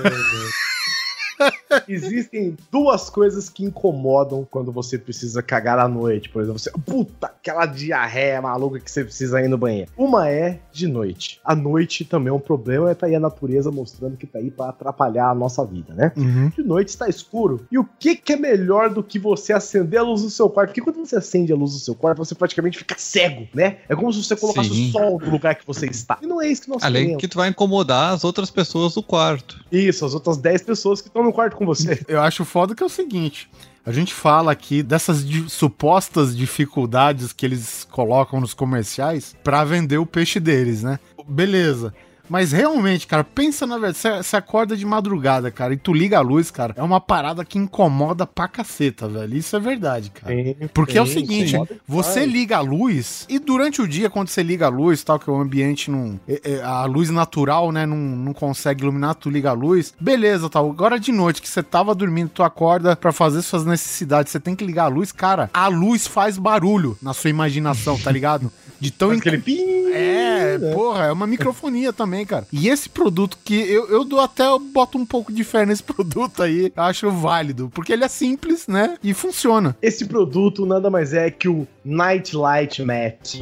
Existem 1.88 2.58
duas 2.72 3.10
coisas 3.10 3.50
que 3.50 3.64
incomodam 3.64 4.48
quando 4.50 4.72
você 4.72 4.98
precisa 4.98 5.42
cagar 5.42 5.80
à 5.80 5.88
noite. 5.88 6.30
Por 6.30 6.42
exemplo, 6.42 6.60
você, 6.60 6.72
puta, 6.86 7.28
aquela 7.28 7.66
diarreia 7.66 8.42
maluca 8.42 8.80
que 8.80 8.90
você 8.90 9.04
precisa 9.04 9.42
ir 9.42 9.48
no 9.48 9.58
banheiro. 9.58 9.92
Uma 9.98 10.30
é 10.30 10.60
de 10.72 10.88
noite. 10.88 11.40
A 11.44 11.56
noite 11.56 12.06
também 12.06 12.30
é 12.30 12.34
um 12.34 12.40
problema, 12.40 12.90
é 12.92 12.96
tá 12.96 13.08
aí 13.08 13.16
a 13.16 13.20
natureza 13.20 13.72
mostrando 13.72 14.18
que 14.18 14.26
tá 14.26 14.40
aí 14.40 14.50
pra 14.50 14.70
atrapalhar 14.70 15.30
a 15.30 15.36
nossa 15.36 15.66
vida, 15.66 15.94
né? 15.94 16.12
Uhum. 16.16 16.50
De 16.50 16.64
noite 16.64 16.90
está 16.90 17.08
escuro. 17.08 17.66
E 17.72 17.78
o 17.78 17.88
que, 18.00 18.16
que 18.16 18.34
é 18.34 18.36
melhor 18.36 18.90
do 18.90 19.04
que 19.04 19.20
você 19.20 19.54
acender 19.54 20.00
a 20.00 20.04
luz 20.04 20.22
do 20.22 20.30
seu 20.30 20.50
quarto? 20.50 20.70
Porque 20.70 20.82
quando 20.82 21.06
você 21.06 21.18
acende 21.18 21.52
a 21.52 21.56
luz 21.56 21.74
do 21.74 21.80
seu 21.80 21.96
quarto, 21.96 22.20
você 22.20 22.36
praticamente 22.36 22.78
fica 22.78 22.96
cego, 22.98 23.48
né? 23.54 23.78
É 23.88 23.96
como 23.96 24.12
se 24.12 24.24
você 24.24 24.36
colocasse 24.36 24.70
Sim. 24.70 24.90
o 24.90 24.92
sol 24.92 25.20
no 25.20 25.30
lugar 25.30 25.56
que 25.56 25.66
você 25.66 25.86
está. 25.86 26.18
E 26.22 26.26
não 26.26 26.42
é 26.42 26.48
isso 26.48 26.64
que 26.64 26.70
nós 26.70 26.84
Além 26.84 27.04
queremos. 27.04 27.22
que 27.22 27.28
tu 27.28 27.38
vai 27.38 27.50
incomodar 27.50 28.14
as 28.14 28.24
outras 28.24 28.50
pessoas 28.50 28.94
do 28.94 29.04
quarto. 29.04 29.64
Isso, 29.72 30.06
as 30.06 30.14
outras 30.14 30.38
10 30.38 30.62
pessoas 30.64 31.02
que 31.02 31.08
estão 31.08 31.24
no 31.28 31.34
quarto 31.34 31.56
com 31.56 31.66
você. 31.66 32.04
Eu 32.08 32.22
acho 32.22 32.44
foda 32.46 32.74
que 32.74 32.82
é 32.82 32.86
o 32.86 32.90
seguinte. 32.90 33.50
A 33.86 33.92
gente 33.92 34.14
fala 34.14 34.52
aqui 34.52 34.84
dessas 34.84 35.26
di- 35.26 35.50
supostas 35.50 36.36
dificuldades 36.36 37.32
que 37.32 37.46
eles 37.46 37.88
colocam 37.90 38.42
nos 38.42 38.54
comerciais 38.54 39.36
pra 39.44 39.64
vender 39.64 39.98
o 39.98 40.06
peixe 40.06 40.40
deles, 40.40 40.84
né? 40.84 41.00
Beleza. 41.28 41.94
Mas 42.30 42.52
realmente, 42.52 43.08
cara, 43.08 43.24
pensa 43.24 43.66
na 43.66 43.78
verdade. 43.78 43.98
Você- 44.24 44.38
acorda 44.38 44.78
de 44.78 44.86
madrugada, 44.86 45.50
cara, 45.50 45.74
e 45.74 45.78
tu 45.78 45.94
liga 45.94 46.18
a 46.18 46.22
luz, 46.22 46.52
cara. 46.52 46.74
É 46.78 46.84
uma 46.84 47.02
parada 47.02 47.44
que 47.44 47.58
incomoda 47.58 48.26
pra 48.28 48.48
caceta, 48.48 49.08
velho. 49.08 49.36
Isso 49.36 49.56
é 49.56 49.60
verdade, 49.60 50.12
cara. 50.12 50.34
Porque 50.74 50.98
é 50.98 51.02
o 51.02 51.06
sim, 51.08 51.14
seguinte, 51.14 51.52
sim. 51.52 51.66
você 51.88 52.26
liga 52.26 52.58
a 52.58 52.62
luz 52.62 53.26
e 53.28 53.40
durante 53.40 53.82
o 53.82 53.88
dia, 53.88 54.10
quando 54.10 54.28
você 54.30 54.44
liga 54.44 54.68
a 54.68 54.70
luz, 54.70 55.04
tal, 55.04 55.18
que 55.20 55.30
o 55.30 55.36
ambiente 55.36 55.90
não. 55.90 56.20
é- 56.28 56.42
é, 56.44 56.62
A 56.64 56.86
luz 56.86 57.10
natural, 57.10 57.72
né, 57.72 57.86
não, 57.86 57.98
não 57.98 58.34
consegue 58.34 58.84
iluminar, 58.84 59.16
tu 59.16 59.30
liga 59.30 59.50
a 59.50 59.54
luz, 59.54 59.94
beleza, 60.00 60.50
tal. 60.50 60.70
Agora 60.70 61.00
de 61.00 61.12
noite, 61.12 61.42
que 61.42 61.50
você 61.50 61.64
tava 61.64 61.96
dormindo, 61.96 62.30
tu 62.30 62.44
acorda 62.44 62.96
pra 62.96 63.12
fazer 63.12 63.42
suas 63.42 63.66
necessidades, 63.66 64.32
você 64.32 64.40
tem 64.40 64.56
que 64.56 64.66
ligar 64.66 64.86
a 64.86 64.88
luz, 64.88 65.12
cara, 65.12 65.50
a 65.54 65.68
luz 65.68 66.06
faz 66.08 66.38
barulho 66.38 66.98
na 67.02 67.14
sua 67.14 67.30
imaginação, 67.30 67.98
tá 68.00 68.12
ligado? 68.12 68.52
De 68.80 68.92
tão. 68.92 69.10
Faz 69.10 69.20
aquele 69.22 69.40
pim, 69.40 69.92
É, 69.92 70.58
né? 70.58 70.74
porra, 70.74 71.06
é 71.06 71.12
uma 71.12 71.26
microfonia 71.26 71.92
também, 71.92 72.26
cara. 72.26 72.46
E 72.52 72.70
esse 72.70 72.88
produto 72.88 73.38
que 73.44 73.56
eu, 73.56 73.88
eu 73.90 74.04
dou 74.04 74.20
até, 74.20 74.46
eu 74.48 74.60
boto 74.60 74.98
um 74.98 75.06
pouco 75.06 75.34
de 75.34 75.44
fé 75.44 75.66
nesse 75.66 75.82
produto 75.84 76.44
aí, 76.44 76.72
eu 76.76 76.84
acho 76.84 77.10
válido, 77.12 77.72
porque 77.74 77.92
ele 77.94 78.04
é 78.04 78.08
simples, 78.08 78.68
né, 78.68 78.98
e 79.04 79.14
funciona. 79.14 79.76
Esse 79.82 80.06
produto 80.06 80.66
nada 80.66 80.90
mais 80.90 81.14
é 81.14 81.30
que 81.32 81.48
o 81.50 81.68
Night 81.84 82.36
Light 82.36 82.84
Mat. 82.84 83.36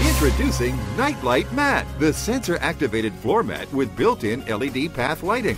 Introducing 0.00 0.74
Nightlight 0.96 1.52
Mat, 1.54 1.84
the 1.98 2.12
sensor 2.12 2.56
activated 2.62 3.12
floor 3.20 3.42
mat 3.42 3.66
with 3.72 3.88
built 3.96 4.24
in 4.24 4.42
LED 4.46 4.90
path 4.90 5.22
lighting. 5.22 5.56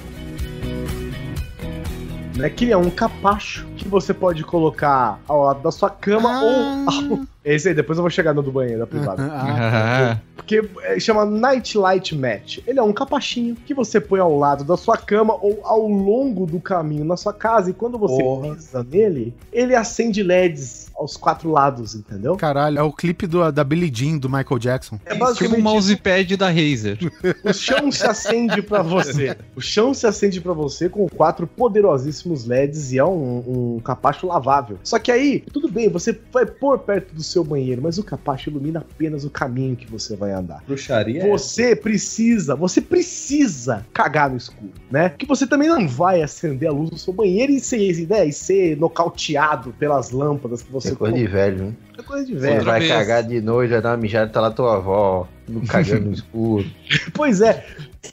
Né, 2.37 2.51
que 2.51 2.71
é 2.73 2.77
um 2.77 2.91
capacho 2.91 3.67
que 3.87 3.91
você 3.93 4.13
pode 4.13 4.45
colocar 4.45 5.19
ao 5.27 5.45
lado 5.45 5.63
da 5.63 5.71
sua 5.71 5.89
cama 5.91 6.43
ou. 6.43 6.61
ao- 6.87 7.27
Esse 7.47 7.69
aí, 7.69 7.75
depois 7.75 7.97
eu 7.97 8.03
vou 8.03 8.11
chegar 8.11 8.35
no 8.35 8.43
do 8.43 8.51
banheiro, 8.51 8.81
da 8.81 8.87
privada. 8.89 9.23
Ah, 9.33 10.19
Porque 10.37 10.69
é, 10.83 10.99
chama 10.99 11.25
Night 11.25 11.79
Light 11.79 12.15
Mat. 12.15 12.59
Ele 12.67 12.79
é 12.79 12.83
um 12.83 12.93
capachinho 12.93 13.55
que 13.55 13.73
você 13.73 14.01
põe 14.01 14.19
ao 14.21 14.37
lado 14.37 14.65
da 14.65 14.77
sua 14.77 14.97
cama 14.97 15.35
ou 15.41 15.61
ao 15.65 15.87
longo 15.87 16.45
do 16.47 16.61
caminho 16.61 17.05
na 17.05 17.17
sua 17.17 17.33
casa. 17.33 17.71
E 17.71 17.73
quando 17.73 17.99
você 17.99 18.23
Porra. 18.23 18.55
pisa 18.55 18.83
nele, 18.89 19.33
ele 19.53 19.75
acende 19.75 20.23
LEDs 20.23 20.91
aos 20.99 21.17
quatro 21.17 21.51
lados, 21.51 21.95
entendeu? 21.95 22.37
Caralho, 22.37 22.79
é 22.79 22.83
o 22.83 22.93
clipe 22.93 23.27
do, 23.27 23.51
da 23.53 23.63
Billie 23.63 23.93
Jean 23.93 24.19
do 24.19 24.29
Michael 24.29 24.59
Jackson. 24.59 24.99
É 25.05 25.13
tipo 25.13 25.17
um 25.17 25.19
basicamente 25.19 25.63
mousepad 25.63 26.37
da 26.37 26.49
Razer. 26.49 26.99
O 27.45 27.53
chão 27.53 27.93
se 27.93 28.05
acende 28.05 28.63
pra 28.63 28.83
você. 28.83 29.37
O 29.55 29.61
chão 29.61 29.93
se 29.93 30.07
acende 30.07 30.41
pra 30.41 30.53
você 30.53 30.89
com 30.89 31.09
quatro 31.09 31.47
poderosíssimos 31.47 32.47
LEDs 32.47 32.93
e 32.93 32.99
é 32.99 33.05
um, 33.05 33.77
um 33.77 33.81
capacho 33.81 34.27
lavável. 34.27 34.79
Só 34.83 34.99
que 34.99 35.11
aí, 35.11 35.45
tudo 35.53 35.69
bem, 35.69 35.89
você 35.89 36.19
vai 36.33 36.47
pôr 36.47 36.79
perto 36.79 37.15
do 37.15 37.23
seu 37.23 37.45
banheiro, 37.45 37.83
mas 37.83 37.99
o 37.99 38.05
capacho 38.05 38.51
ilumina 38.51 38.81
apenas 38.81 39.25
o 39.25 39.31
caminho 39.31 39.77
que 39.77 39.91
você 39.91 40.17
vai 40.17 40.33
andar. 40.33 40.63
Bruxaria 40.67 41.23
é 41.23 41.29
Você 41.29 41.77
precisa, 41.77 42.55
você 42.55 42.81
precisa 42.81 43.87
cagar 43.93 44.31
no 44.31 44.37
escuro, 44.37 44.73
né? 44.91 45.11
Que 45.11 45.27
você 45.27 45.47
também 45.47 45.69
não 45.69 45.87
vai 45.87 46.23
acender 46.23 46.69
a 46.69 46.73
luz 46.73 46.91
do 46.91 46.99
seu 46.99 47.13
banheiro 47.13 47.53
e 47.53 47.61
ser, 47.61 48.07
né, 48.09 48.27
e 48.27 48.33
ser 48.33 48.77
nocauteado 48.77 49.75
pelas 49.79 50.11
lâmpadas 50.11 50.63
que 50.63 50.73
você 50.73 50.86
É 50.93 50.95
coisa 50.95 51.17
de 51.17 51.27
velho, 51.27 51.65
né? 51.67 51.73
É 51.99 52.03
coisa 52.03 52.25
de 52.27 52.33
Você 52.35 52.41
velho. 52.41 52.65
vai 52.65 52.87
cagar 52.89 53.23
de 53.23 53.41
noite, 53.41 53.71
vai 53.71 53.81
dar 53.83 53.91
uma 53.91 53.97
mijada, 53.97 54.31
tá 54.31 54.41
lá 54.41 54.51
tua 54.51 54.77
avó, 54.77 55.29
no- 55.49 55.67
cagando 55.67 56.07
no 56.07 56.13
escuro. 56.15 56.67
Pois 57.15 57.41
é, 57.41 57.65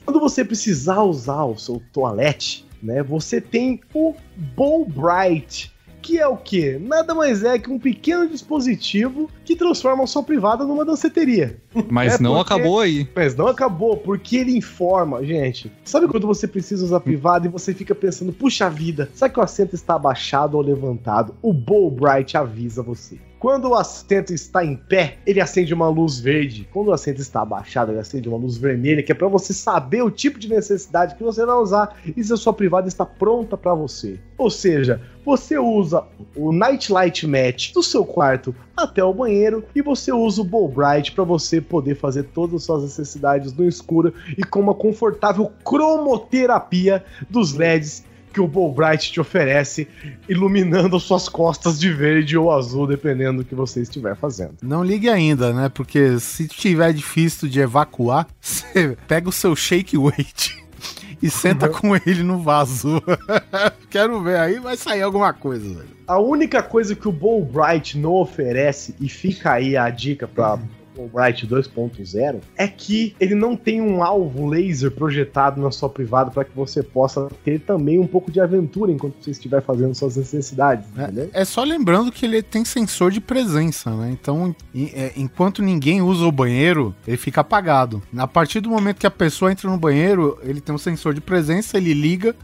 quando 0.06 0.20
você 0.20 0.44
precisar 0.46 1.02
usar 1.04 1.44
o 1.44 1.58
seu 1.58 1.82
toalete, 1.92 2.66
né, 2.82 3.02
você 3.04 3.40
tem 3.42 3.80
o 3.94 4.14
Bowl 4.56 4.86
Bright, 4.86 5.72
que 6.02 6.20
é 6.20 6.28
o 6.28 6.36
quê? 6.36 6.78
Nada 6.82 7.14
mais 7.16 7.44
é 7.44 7.58
que 7.58 7.70
um 7.72 7.80
pequeno 7.80 8.28
dispositivo 8.28 9.30
que 9.44 9.56
transforma 9.56 10.04
a 10.04 10.08
sua 10.08 10.24
privada 10.24 10.64
numa 10.66 10.86
danceteria. 10.86 11.58
Mas 11.90 12.16
É 12.16 12.24
não 12.24 12.36
porque- 12.36 12.54
acabou 12.54 12.80
aí. 12.80 13.08
Mas 13.16 13.36
não 13.36 13.48
acabou, 13.48 13.98
porque 13.98 14.38
ele 14.38 14.56
informa, 14.58 15.24
gente. 15.26 15.72
Sabe 15.84 16.08
quando 16.08 16.28
você 16.28 16.48
precisa 16.48 16.84
usar 16.86 17.00
privada 17.00 17.48
e 17.48 17.50
você 17.50 17.74
fica 17.74 17.94
pensando, 17.96 18.32
puxa 18.32 18.70
vida, 18.70 19.10
será 19.14 19.30
que 19.30 19.40
o 19.40 19.44
assento 19.44 19.76
está 19.76 19.96
abaixado 19.96 20.56
ou 20.58 20.64
levantado? 20.64 21.36
O 21.42 21.54
Bowl 21.54 21.90
Bright 21.92 22.38
avisa 22.38 22.82
você. 22.82 23.18
Quando 23.40 23.68
o 23.72 23.76
assento 23.76 24.34
está 24.34 24.64
em 24.64 24.74
pé, 24.74 25.18
ele 25.28 25.42
acende 25.42 25.74
uma 25.74 25.90
luz 25.90 26.18
verde. 26.18 26.66
Quando 26.72 26.88
o 26.88 26.94
assento 26.94 27.20
está 27.20 27.42
abaixado, 27.42 27.92
ele 27.92 28.00
acende 28.00 28.30
uma 28.30 28.38
luz 28.38 28.56
vermelha, 28.56 29.04
que 29.04 29.12
é 29.12 29.16
para 29.16 29.28
você 29.28 29.54
saber 29.54 30.02
o 30.02 30.10
tipo 30.10 30.40
de 30.40 30.48
necessidade 30.48 31.16
que 31.16 31.24
você 31.24 31.46
vai 31.46 31.56
usar 31.58 31.94
e 32.16 32.24
se 32.24 32.32
a 32.32 32.38
sua 32.38 32.54
privada 32.54 32.88
está 32.88 33.06
pronta 33.06 33.58
para 33.58 33.74
você. 33.74 34.18
Ou 34.38 34.50
seja, 34.50 35.02
você 35.26 35.58
usa 35.58 36.06
o 36.38 36.54
Nightlight 36.54 37.28
Match 37.28 37.74
do 37.74 37.84
seu 37.84 38.06
quarto 38.06 38.56
até 38.76 39.04
o 39.04 39.14
banheiro 39.14 39.64
e 39.76 39.82
você 39.82 40.12
usa 40.12 40.42
o 40.42 40.44
Bowl 40.46 40.68
Bright 40.68 41.12
para 41.12 41.24
você 41.24 41.62
poder 41.62 41.96
fazer 41.96 42.24
todas 42.24 42.56
as 42.56 42.64
suas 42.64 42.84
necessidades 42.84 43.54
no 43.54 43.68
escuro 43.68 44.14
e 44.38 44.44
com 44.44 44.60
uma 44.60 44.74
confortável 44.74 45.52
cromoterapia 45.64 47.04
dos 47.30 47.54
LEDs 47.54 48.04
que 48.34 48.42
o 48.42 48.48
Bowl 48.48 48.74
Bright 48.74 49.12
te 49.12 49.22
oferece, 49.22 49.88
iluminando 50.28 51.00
suas 51.00 51.30
costas 51.30 51.80
de 51.80 51.94
verde 51.94 52.36
ou 52.36 52.52
azul, 52.52 52.88
dependendo 52.88 53.44
do 53.44 53.46
que 53.48 53.54
você 53.54 53.82
estiver 53.82 54.16
fazendo. 54.16 54.56
Não 54.64 54.84
ligue 54.84 55.08
ainda, 55.08 55.54
né? 55.54 55.70
Porque 55.70 56.20
se 56.20 56.48
tiver 56.48 56.92
difícil 56.94 57.48
de 57.48 57.60
evacuar, 57.60 58.28
você 58.42 58.98
pega 59.08 59.30
o 59.30 59.32
seu 59.32 59.56
shake 59.56 59.96
weight 59.96 60.63
e 61.24 61.30
senta 61.30 61.70
com 61.70 61.96
ele 61.96 62.22
no 62.22 62.38
vaso. 62.40 63.02
Quero 63.90 64.22
ver, 64.22 64.38
aí 64.38 64.60
vai 64.60 64.76
sair 64.76 65.02
alguma 65.02 65.32
coisa, 65.32 65.66
velho. 65.66 65.88
A 66.06 66.20
única 66.20 66.62
coisa 66.62 66.94
que 66.94 67.08
o 67.08 67.14
Bowl 67.14 67.46
Bright 67.46 67.98
não 67.98 68.12
oferece, 68.12 68.94
e 69.00 69.08
fica 69.08 69.54
aí 69.54 69.78
a 69.78 69.90
dica 69.90 70.28
para 70.28 70.60
Bright 71.08 71.46
2.0, 71.48 72.40
é 72.58 72.68
que 72.68 73.16
ele 73.20 73.36
não 73.36 73.56
tem 73.56 73.82
um 73.82 74.04
alvo 74.04 74.48
laser 74.48 74.92
projetado 74.92 75.62
na 75.62 75.72
sua 75.72 75.90
privada 75.90 76.32
para 76.32 76.46
que 76.46 76.56
você 76.56 76.82
possa 76.84 77.28
ter 77.44 77.60
também 77.60 78.00
um 78.00 78.08
pouco 78.08 78.32
de 78.32 78.40
aventura 78.40 78.92
enquanto 78.92 79.16
você 79.22 79.32
estiver 79.32 79.62
fazendo 79.62 79.94
suas 79.96 80.16
necessidades, 80.16 80.86
entendeu? 80.96 81.30
É 81.34 81.44
só 81.46 81.64
lembrando 81.64 82.12
que 82.12 82.26
ele 82.26 82.42
tem 82.42 82.64
sensor 82.64 83.12
de 83.12 83.20
presença, 83.20 83.90
né? 83.96 84.10
Então, 84.12 84.56
em- 84.74 84.92
é, 84.94 85.14
enquanto 85.18 85.62
ninguém 85.62 86.02
usa 86.02 86.26
o 86.26 86.32
banheiro, 86.32 86.94
ele 87.08 87.18
fica 87.18 87.42
apagado. 87.42 88.02
A 88.18 88.28
partir 88.28 88.60
do 88.60 88.70
momento 88.70 88.98
que 89.00 89.08
a 89.08 89.12
pessoa 89.12 89.52
entra 89.52 89.70
no 89.70 89.78
banheiro, 89.78 90.38
ele 90.44 90.62
tem 90.62 90.74
um 90.74 90.78
sensor 90.78 91.14
de 91.14 91.22
presença, 91.22 91.78
ele 91.78 91.94
liga, 91.94 92.36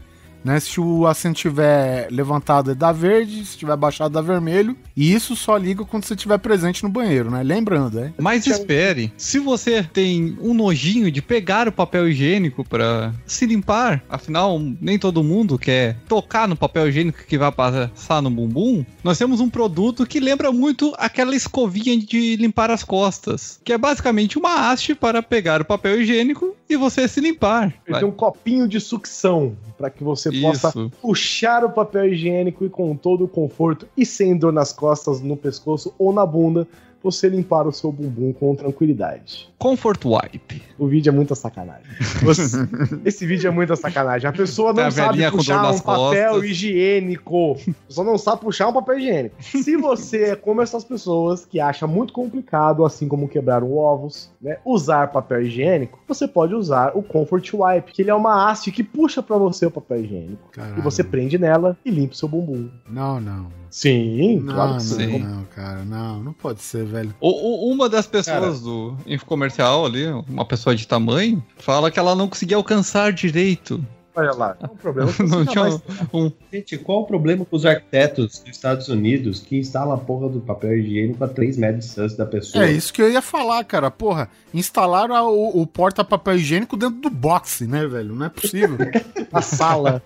né? 0.44 0.60
Se 0.60 0.80
o 0.80 1.06
assento 1.06 1.36
estiver 1.36 2.08
levantado, 2.10 2.70
é 2.70 2.74
dá 2.74 2.92
verde, 2.92 3.36
se 3.36 3.52
estiver 3.52 3.76
baixado, 3.76 4.12
dá 4.12 4.20
vermelho. 4.20 4.76
E 4.96 5.12
isso 5.12 5.34
só 5.36 5.56
liga 5.56 5.84
quando 5.84 6.04
você 6.04 6.14
estiver 6.14 6.38
presente 6.38 6.82
no 6.82 6.88
banheiro, 6.88 7.30
né? 7.30 7.42
Lembrando, 7.42 7.98
é. 7.98 8.12
Mas 8.18 8.46
espere, 8.46 9.12
se 9.16 9.38
você 9.38 9.82
tem 9.82 10.36
um 10.40 10.54
nojinho 10.54 11.10
de 11.10 11.22
pegar 11.22 11.68
o 11.68 11.72
papel 11.72 12.08
higiênico 12.08 12.64
pra 12.64 13.12
se 13.26 13.46
limpar, 13.46 14.02
afinal, 14.08 14.60
nem 14.80 14.98
todo 14.98 15.24
mundo 15.24 15.58
quer 15.58 15.96
tocar 16.08 16.48
no 16.48 16.56
papel 16.56 16.88
higiênico 16.88 17.24
que 17.26 17.38
vai 17.38 17.52
passar 17.52 18.20
no 18.22 18.30
bumbum, 18.30 18.84
nós 19.02 19.18
temos 19.18 19.40
um 19.40 19.48
produto 19.48 20.06
que 20.06 20.20
lembra 20.20 20.52
muito 20.52 20.94
aquela 20.98 21.34
escovinha 21.34 21.96
de 21.98 22.36
limpar 22.36 22.70
as 22.70 22.84
costas, 22.84 23.60
que 23.64 23.72
é 23.72 23.78
basicamente 23.78 24.38
uma 24.38 24.70
haste 24.70 24.94
para 24.94 25.22
pegar 25.22 25.60
o 25.60 25.64
papel 25.64 26.00
higiênico 26.00 26.54
e 26.70 26.76
você 26.76 27.08
se 27.08 27.20
limpar. 27.20 27.74
Ele 27.84 27.98
tem 27.98 28.08
um 28.08 28.12
copinho 28.12 28.68
de 28.68 28.80
sucção 28.80 29.56
para 29.76 29.90
que 29.90 30.04
você 30.04 30.30
possa 30.40 30.68
Isso. 30.68 30.92
puxar 31.02 31.64
o 31.64 31.70
papel 31.70 32.12
higiênico 32.12 32.64
e 32.64 32.70
com 32.70 32.94
todo 32.94 33.24
o 33.24 33.28
conforto 33.28 33.88
e 33.96 34.06
sem 34.06 34.36
dor 34.36 34.52
nas 34.52 34.72
costas, 34.72 35.20
no 35.20 35.36
pescoço 35.36 35.92
ou 35.98 36.12
na 36.12 36.24
bunda, 36.24 36.68
você 37.02 37.28
limpar 37.28 37.66
o 37.66 37.72
seu 37.72 37.90
bumbum 37.90 38.32
com 38.32 38.54
tranquilidade. 38.54 39.48
Comfort 39.58 40.02
Wipe. 40.04 40.62
O 40.78 40.86
vídeo 40.86 41.10
é 41.10 41.12
muita 41.12 41.34
sacanagem. 41.34 41.84
Você- 42.22 42.56
Esse 43.04 43.26
vídeo 43.26 43.48
é 43.48 43.50
muita 43.50 43.76
sacanagem. 43.76 44.28
A 44.28 44.32
pessoa 44.32 44.72
não 44.72 44.84
a 44.86 44.90
sabe 44.90 45.18
com 45.18 45.30
dor 45.30 45.32
puxar 45.38 45.70
um 45.70 45.78
papel 45.80 46.30
costas. 46.32 46.50
higiênico. 46.50 47.56
A 47.68 47.86
pessoa 47.86 48.06
não 48.06 48.18
sabe 48.18 48.40
puxar 48.42 48.68
um 48.68 48.72
papel 48.72 48.98
higiênico. 48.98 49.36
Se 49.40 49.76
você 49.76 50.24
é 50.30 50.36
como 50.36 50.62
essas 50.62 50.84
pessoas 50.84 51.44
que 51.44 51.60
acham 51.60 51.88
muito 51.88 52.12
complicado, 52.12 52.84
assim 52.84 53.06
como 53.08 53.28
quebraram 53.28 53.72
ovos, 53.76 54.30
né, 54.40 54.58
usar 54.64 55.08
papel 55.12 55.42
higiênico, 55.42 55.98
você 56.08 56.26
pode 56.26 56.54
usar 56.54 56.92
o 56.96 57.02
Comfort 57.02 57.50
Wipe, 57.52 57.92
que 57.92 58.02
ele 58.02 58.10
é 58.10 58.14
uma 58.14 58.50
haste 58.50 58.72
que 58.72 58.82
puxa 58.82 59.22
pra 59.22 59.36
você 59.36 59.66
o 59.66 59.70
papel 59.70 60.04
higiênico. 60.04 60.50
E 60.76 60.80
você 60.80 61.04
prende 61.04 61.38
nela 61.38 61.76
e 61.84 61.90
limpa 61.90 62.14
o 62.14 62.16
seu 62.16 62.28
bumbum. 62.28 62.68
Não, 62.88 63.20
não. 63.20 63.46
Sim, 63.70 64.40
Não, 64.40 64.52
claro 64.54 64.70
não, 64.72 64.76
que 64.78 64.82
sim. 64.82 65.18
não, 65.20 65.44
cara. 65.60 65.84
Não, 65.84 66.20
não 66.22 66.32
pode 66.32 66.60
ser, 66.62 66.84
velho. 66.84 67.14
O- 67.20 67.28
o- 67.68 67.72
uma 67.72 67.88
das 67.88 68.06
pessoas 68.06 68.60
do 68.60 68.96
infocomercial 69.06 69.84
ali, 69.86 70.06
uma 70.28 70.44
pessoa 70.44 70.74
de 70.74 70.86
tamanho, 70.86 71.42
fala 71.58 71.90
que 71.90 71.98
ela 71.98 72.14
não 72.14 72.28
conseguia 72.28 72.56
alcançar 72.56 73.12
direito. 73.12 73.84
Olha 74.14 74.32
lá, 74.32 74.56
é 74.60 74.66
um 74.66 74.76
problema 74.76 75.10
Não 75.28 75.46
tinha 75.46 75.64
um, 76.12 76.32
Gente, 76.52 76.76
qual 76.78 77.02
o 77.02 77.06
problema 77.06 77.44
com 77.44 77.54
os 77.56 77.64
arquitetos 77.64 78.40
dos 78.40 78.50
Estados 78.50 78.88
Unidos 78.88 79.40
que 79.40 79.56
instalam 79.58 79.94
a 79.94 79.98
porra 79.98 80.28
do 80.28 80.40
papel 80.40 80.78
higiênico 80.78 81.22
a 81.22 81.28
3 81.28 81.56
metros 81.56 81.80
de 81.80 81.86
distância 81.86 82.18
da 82.18 82.26
pessoa? 82.26 82.64
É 82.64 82.72
isso 82.72 82.92
que 82.92 83.00
eu 83.00 83.10
ia 83.10 83.22
falar, 83.22 83.62
cara. 83.64 83.90
Porra, 83.90 84.28
instalaram 84.52 85.14
a- 85.14 85.30
o, 85.30 85.62
o 85.62 85.66
porta-papel 85.66 86.36
higiênico 86.36 86.76
dentro 86.76 86.96
do 87.00 87.08
boxe, 87.10 87.66
né, 87.66 87.86
velho? 87.86 88.14
Não 88.14 88.26
é 88.26 88.28
possível. 88.28 88.76
Na 89.32 89.40
sala. 89.42 90.02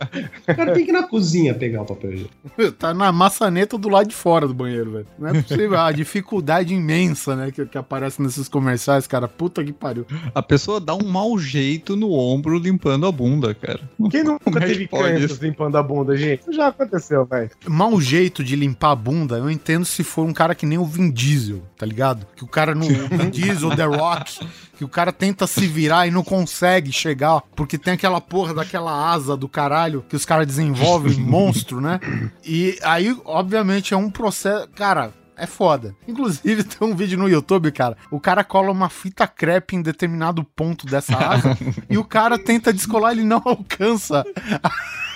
O 0.46 0.54
cara 0.54 0.74
tem 0.74 0.84
que 0.84 0.90
ir 0.90 0.92
na 0.92 1.04
cozinha 1.04 1.54
pegar 1.54 1.82
o 1.82 1.86
papel 1.86 2.12
higiênico. 2.12 2.34
tá 2.78 2.92
na 2.92 3.10
maçaneta 3.10 3.78
do 3.78 3.88
lado 3.88 4.08
de 4.08 4.14
fora 4.14 4.46
do 4.46 4.52
banheiro, 4.52 4.90
velho. 4.92 5.06
Não 5.18 5.28
é 5.30 5.42
possível. 5.42 5.78
A 5.80 5.90
dificuldade 5.92 6.74
imensa, 6.74 7.34
né, 7.34 7.50
que, 7.50 7.64
que 7.64 7.78
aparece 7.78 8.20
nesses 8.20 8.48
comerciais, 8.48 9.06
cara. 9.06 9.26
Puta 9.26 9.64
que 9.64 9.72
pariu. 9.72 10.06
A 10.34 10.42
pessoa 10.42 10.78
dá 10.78 10.94
um 10.94 11.04
mau 11.08 11.38
jeito 11.38 11.96
no 11.96 12.12
ombro 12.12 12.58
limpando 12.58 13.06
a 13.06 13.12
bunda, 13.12 13.54
cara. 13.54 13.80
Quem 14.10 14.22
nunca 14.24 14.50
teve 14.50 14.88
isso? 15.24 15.38
limpando 15.42 15.76
a 15.76 15.82
bunda, 15.82 16.16
gente? 16.16 16.40
Isso 16.40 16.52
já 16.52 16.68
aconteceu, 16.68 17.24
velho. 17.24 17.50
Mau 17.66 18.00
jeito 18.00 18.42
de 18.42 18.56
limpar 18.56 18.92
a 18.92 18.96
bunda, 18.96 19.36
eu 19.38 19.50
entendo 19.50 19.84
se 19.84 20.02
for 20.02 20.26
um 20.26 20.32
cara 20.32 20.54
que 20.54 20.66
nem 20.66 20.78
o 20.78 20.84
Vin 20.84 21.10
Diesel, 21.10 21.62
tá 21.76 21.86
ligado? 21.86 22.26
Que 22.36 22.44
o 22.44 22.48
cara 22.48 22.74
não. 22.74 22.86
Vin 22.86 23.30
Diesel, 23.30 23.74
The 23.74 23.84
Rock, 23.84 24.46
que 24.76 24.84
o 24.84 24.88
cara 24.88 25.12
tenta 25.12 25.46
se 25.46 25.66
virar 25.66 26.06
e 26.06 26.10
não 26.10 26.24
consegue 26.24 26.92
chegar, 26.92 27.42
porque 27.54 27.78
tem 27.78 27.94
aquela 27.94 28.20
porra 28.20 28.54
daquela 28.54 29.12
asa 29.12 29.36
do 29.36 29.48
caralho 29.48 30.04
que 30.08 30.16
os 30.16 30.24
caras 30.24 30.46
desenvolvem, 30.46 31.14
monstro, 31.20 31.80
né? 31.80 32.00
E 32.44 32.78
aí, 32.82 33.16
obviamente, 33.24 33.94
é 33.94 33.96
um 33.96 34.10
processo. 34.10 34.68
Cara. 34.74 35.12
É 35.36 35.46
foda. 35.46 35.94
Inclusive, 36.06 36.62
tem 36.64 36.88
um 36.88 36.94
vídeo 36.94 37.18
no 37.18 37.28
YouTube, 37.28 37.70
cara. 37.72 37.96
O 38.10 38.20
cara 38.20 38.44
cola 38.44 38.70
uma 38.70 38.88
fita 38.88 39.26
crepe 39.26 39.76
em 39.76 39.82
determinado 39.82 40.44
ponto 40.44 40.86
dessa 40.86 41.16
asa 41.16 41.56
e 41.90 41.98
o 41.98 42.04
cara 42.04 42.38
tenta 42.38 42.72
descolar, 42.72 43.12
ele 43.12 43.24
não 43.24 43.42
alcança 43.44 44.24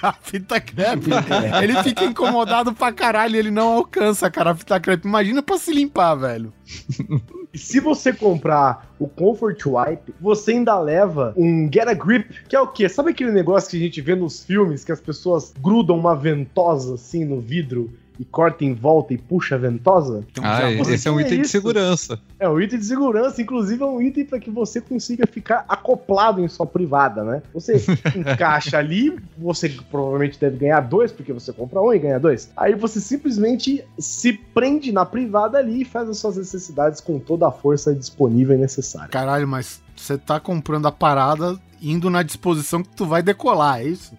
a 0.02 0.12
fita 0.12 0.60
crepe. 0.60 1.10
Ele 1.62 1.82
fica 1.82 2.04
incomodado 2.04 2.72
pra 2.72 2.92
caralho, 2.92 3.36
ele 3.36 3.50
não 3.50 3.74
alcança, 3.74 4.30
cara, 4.30 4.50
a 4.50 4.54
fita 4.54 4.78
crepe. 4.80 5.06
Imagina 5.06 5.42
pra 5.42 5.58
se 5.58 5.72
limpar, 5.72 6.14
velho. 6.14 6.52
E 7.52 7.58
se 7.58 7.80
você 7.80 8.12
comprar 8.12 8.92
o 8.98 9.08
Comfort 9.08 9.64
Wipe, 9.64 10.14
você 10.20 10.52
ainda 10.52 10.78
leva 10.78 11.32
um 11.36 11.68
Get 11.72 11.88
a 11.88 11.94
Grip, 11.94 12.44
que 12.48 12.54
é 12.54 12.60
o 12.60 12.66
quê? 12.66 12.88
Sabe 12.88 13.10
aquele 13.10 13.32
negócio 13.32 13.70
que 13.70 13.76
a 13.76 13.80
gente 13.80 14.00
vê 14.00 14.14
nos 14.14 14.44
filmes 14.44 14.84
que 14.84 14.92
as 14.92 15.00
pessoas 15.00 15.54
grudam 15.58 15.98
uma 15.98 16.14
ventosa 16.14 16.94
assim 16.94 17.24
no 17.24 17.40
vidro 17.40 17.90
e 18.18 18.24
corta 18.24 18.64
em 18.64 18.74
volta 18.74 19.14
e 19.14 19.18
puxa 19.18 19.54
a 19.54 19.58
ventosa? 19.58 20.24
Ah, 20.42 20.70
esse 20.70 21.06
é 21.06 21.10
um 21.10 21.16
tem 21.16 21.26
item 21.26 21.42
de 21.42 21.48
segurança. 21.48 22.20
É 22.38 22.48
um 22.48 22.60
item 22.60 22.78
de 22.78 22.84
segurança, 22.84 23.40
inclusive 23.40 23.82
é 23.82 23.86
um 23.86 24.00
item 24.00 24.24
para 24.24 24.40
que 24.40 24.50
você 24.50 24.80
consiga 24.80 25.26
ficar 25.26 25.64
acoplado 25.68 26.40
em 26.40 26.48
sua 26.48 26.66
privada, 26.66 27.22
né? 27.22 27.42
Você 27.54 27.76
encaixa 28.16 28.78
ali, 28.78 29.16
você 29.36 29.68
provavelmente 29.90 30.38
deve 30.38 30.56
ganhar 30.56 30.80
dois, 30.80 31.12
porque 31.12 31.32
você 31.32 31.52
compra 31.52 31.80
um 31.80 31.92
e 31.92 31.98
ganha 31.98 32.18
dois. 32.18 32.50
Aí 32.56 32.74
você 32.74 33.00
simplesmente 33.00 33.84
se 33.98 34.32
prende 34.32 34.90
na 34.92 35.06
privada 35.06 35.58
ali 35.58 35.82
e 35.82 35.84
faz 35.84 36.08
as 36.08 36.18
suas 36.18 36.36
necessidades 36.36 37.00
com 37.00 37.18
toda 37.18 37.46
a 37.46 37.52
força 37.52 37.94
disponível 37.94 38.56
e 38.56 38.58
necessária. 38.58 39.08
Caralho, 39.08 39.46
mas 39.46 39.80
você 39.94 40.18
tá 40.18 40.40
comprando 40.40 40.86
a 40.86 40.92
parada 40.92 41.58
indo 41.80 42.10
na 42.10 42.22
disposição 42.22 42.82
que 42.82 42.88
tu 42.90 43.06
vai 43.06 43.22
decolar, 43.22 43.80
é 43.80 43.84
isso? 43.84 44.16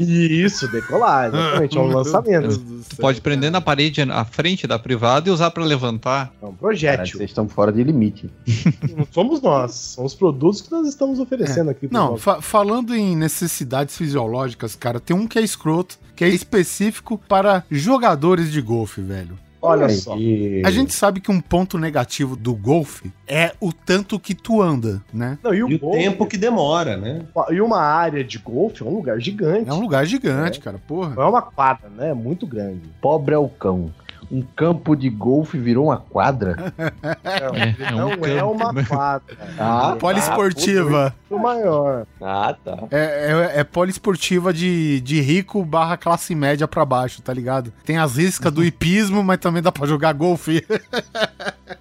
Isso, 0.00 0.70
decolar, 0.70 1.28
exatamente. 1.34 1.76
É 1.76 1.80
um 1.80 1.86
lançamento. 1.88 2.58
Tu 2.88 2.96
pode 2.96 3.20
prender 3.20 3.50
na 3.50 3.60
parede 3.60 4.02
à 4.02 4.24
frente 4.24 4.66
da 4.66 4.78
privada 4.78 5.28
e 5.28 5.32
usar 5.32 5.50
pra 5.50 5.64
levantar. 5.64 6.32
É 6.40 6.44
um 6.44 6.48
Cara, 6.48 6.58
projétil. 6.58 7.18
vocês 7.18 7.30
estão 7.30 7.48
fora 7.48 7.72
de 7.72 7.82
limite. 7.82 8.30
Não 8.96 9.06
somos 9.10 9.40
nós, 9.40 9.72
são 9.74 10.04
os 10.04 10.14
produtos 10.14 10.60
que 10.60 10.70
nós 10.70 10.86
estamos 10.88 11.18
oferecendo 11.18 11.70
aqui. 11.70 11.88
pro 11.88 11.96
Não, 11.98 12.16
fa- 12.16 12.40
falando 12.40 12.94
em 12.94 13.16
necessidades 13.16 13.96
fisiológicas, 13.96 14.74
cara, 14.74 15.00
tem 15.00 15.16
um 15.16 15.26
que 15.26 15.38
é 15.38 15.42
escroto, 15.42 15.98
que 16.14 16.24
é 16.24 16.28
específico 16.28 17.20
para 17.28 17.64
jogadores 17.70 18.50
de 18.52 18.60
golfe, 18.60 19.00
velho. 19.00 19.38
Olha 19.60 19.86
Aí. 19.86 19.94
só. 19.96 20.14
A 20.64 20.70
gente 20.70 20.92
sabe 20.94 21.20
que 21.20 21.30
um 21.30 21.40
ponto 21.40 21.76
negativo 21.78 22.36
do 22.36 22.54
golfe 22.54 23.10
é 23.26 23.52
o 23.60 23.72
tanto 23.72 24.18
que 24.20 24.34
tu 24.34 24.62
anda, 24.62 25.02
né? 25.12 25.36
Não, 25.42 25.52
e 25.52 25.62
o, 25.62 25.68
E 25.68 25.74
o 25.74 25.78
golfe- 25.78 25.98
tempo 25.98 26.26
que 26.26 26.36
demora, 26.36 26.96
né? 26.96 27.22
E 27.50 27.60
uma 27.60 27.80
área 27.80 28.22
de 28.22 28.38
golfe 28.38 28.82
é 28.82 28.86
um 28.86 28.94
lugar 28.94 29.18
gigante. 29.20 29.68
É 29.68 29.72
um 29.72 29.80
lugar 29.80 30.06
gigante, 30.06 30.60
cara, 30.60 30.78
porra. 30.86 31.14
É 31.20 31.24
uma 31.26 31.42
quadra, 31.42 31.88
né? 31.88 32.10
É 32.10 32.14
muito 32.14 32.46
grande. 32.46 32.82
Pobre 33.00 33.34
é 33.34 33.38
o 33.38 33.48
cão. 33.48 33.90
Um 34.30 34.42
campo 34.42 34.94
de 34.94 35.08
golfe 35.08 35.56
virou 35.58 35.86
uma 35.86 35.96
quadra? 35.96 36.72
É, 37.24 37.84
é 37.84 37.94
um 37.94 37.96
não 37.96 38.26
é 38.26 38.44
uma 38.44 38.84
quadra. 38.84 39.36
Ah, 39.58 39.96
Poliesportiva. 39.98 41.14
O 41.30 41.38
maior. 41.38 42.06
Ah, 42.20 42.54
tá. 42.62 42.84
É, 42.90 43.52
é, 43.54 43.60
é 43.60 43.64
poliesportiva 43.64 44.52
de, 44.52 45.00
de 45.00 45.20
rico 45.20 45.64
barra 45.64 45.96
classe 45.96 46.34
média 46.34 46.68
pra 46.68 46.84
baixo, 46.84 47.22
tá 47.22 47.32
ligado? 47.32 47.72
Tem 47.84 47.96
as 47.98 48.16
riscas 48.16 48.52
do 48.52 48.64
hipismo, 48.64 49.22
mas 49.24 49.38
também 49.38 49.62
dá 49.62 49.72
pra 49.72 49.86
jogar 49.86 50.12
golfe. 50.12 50.64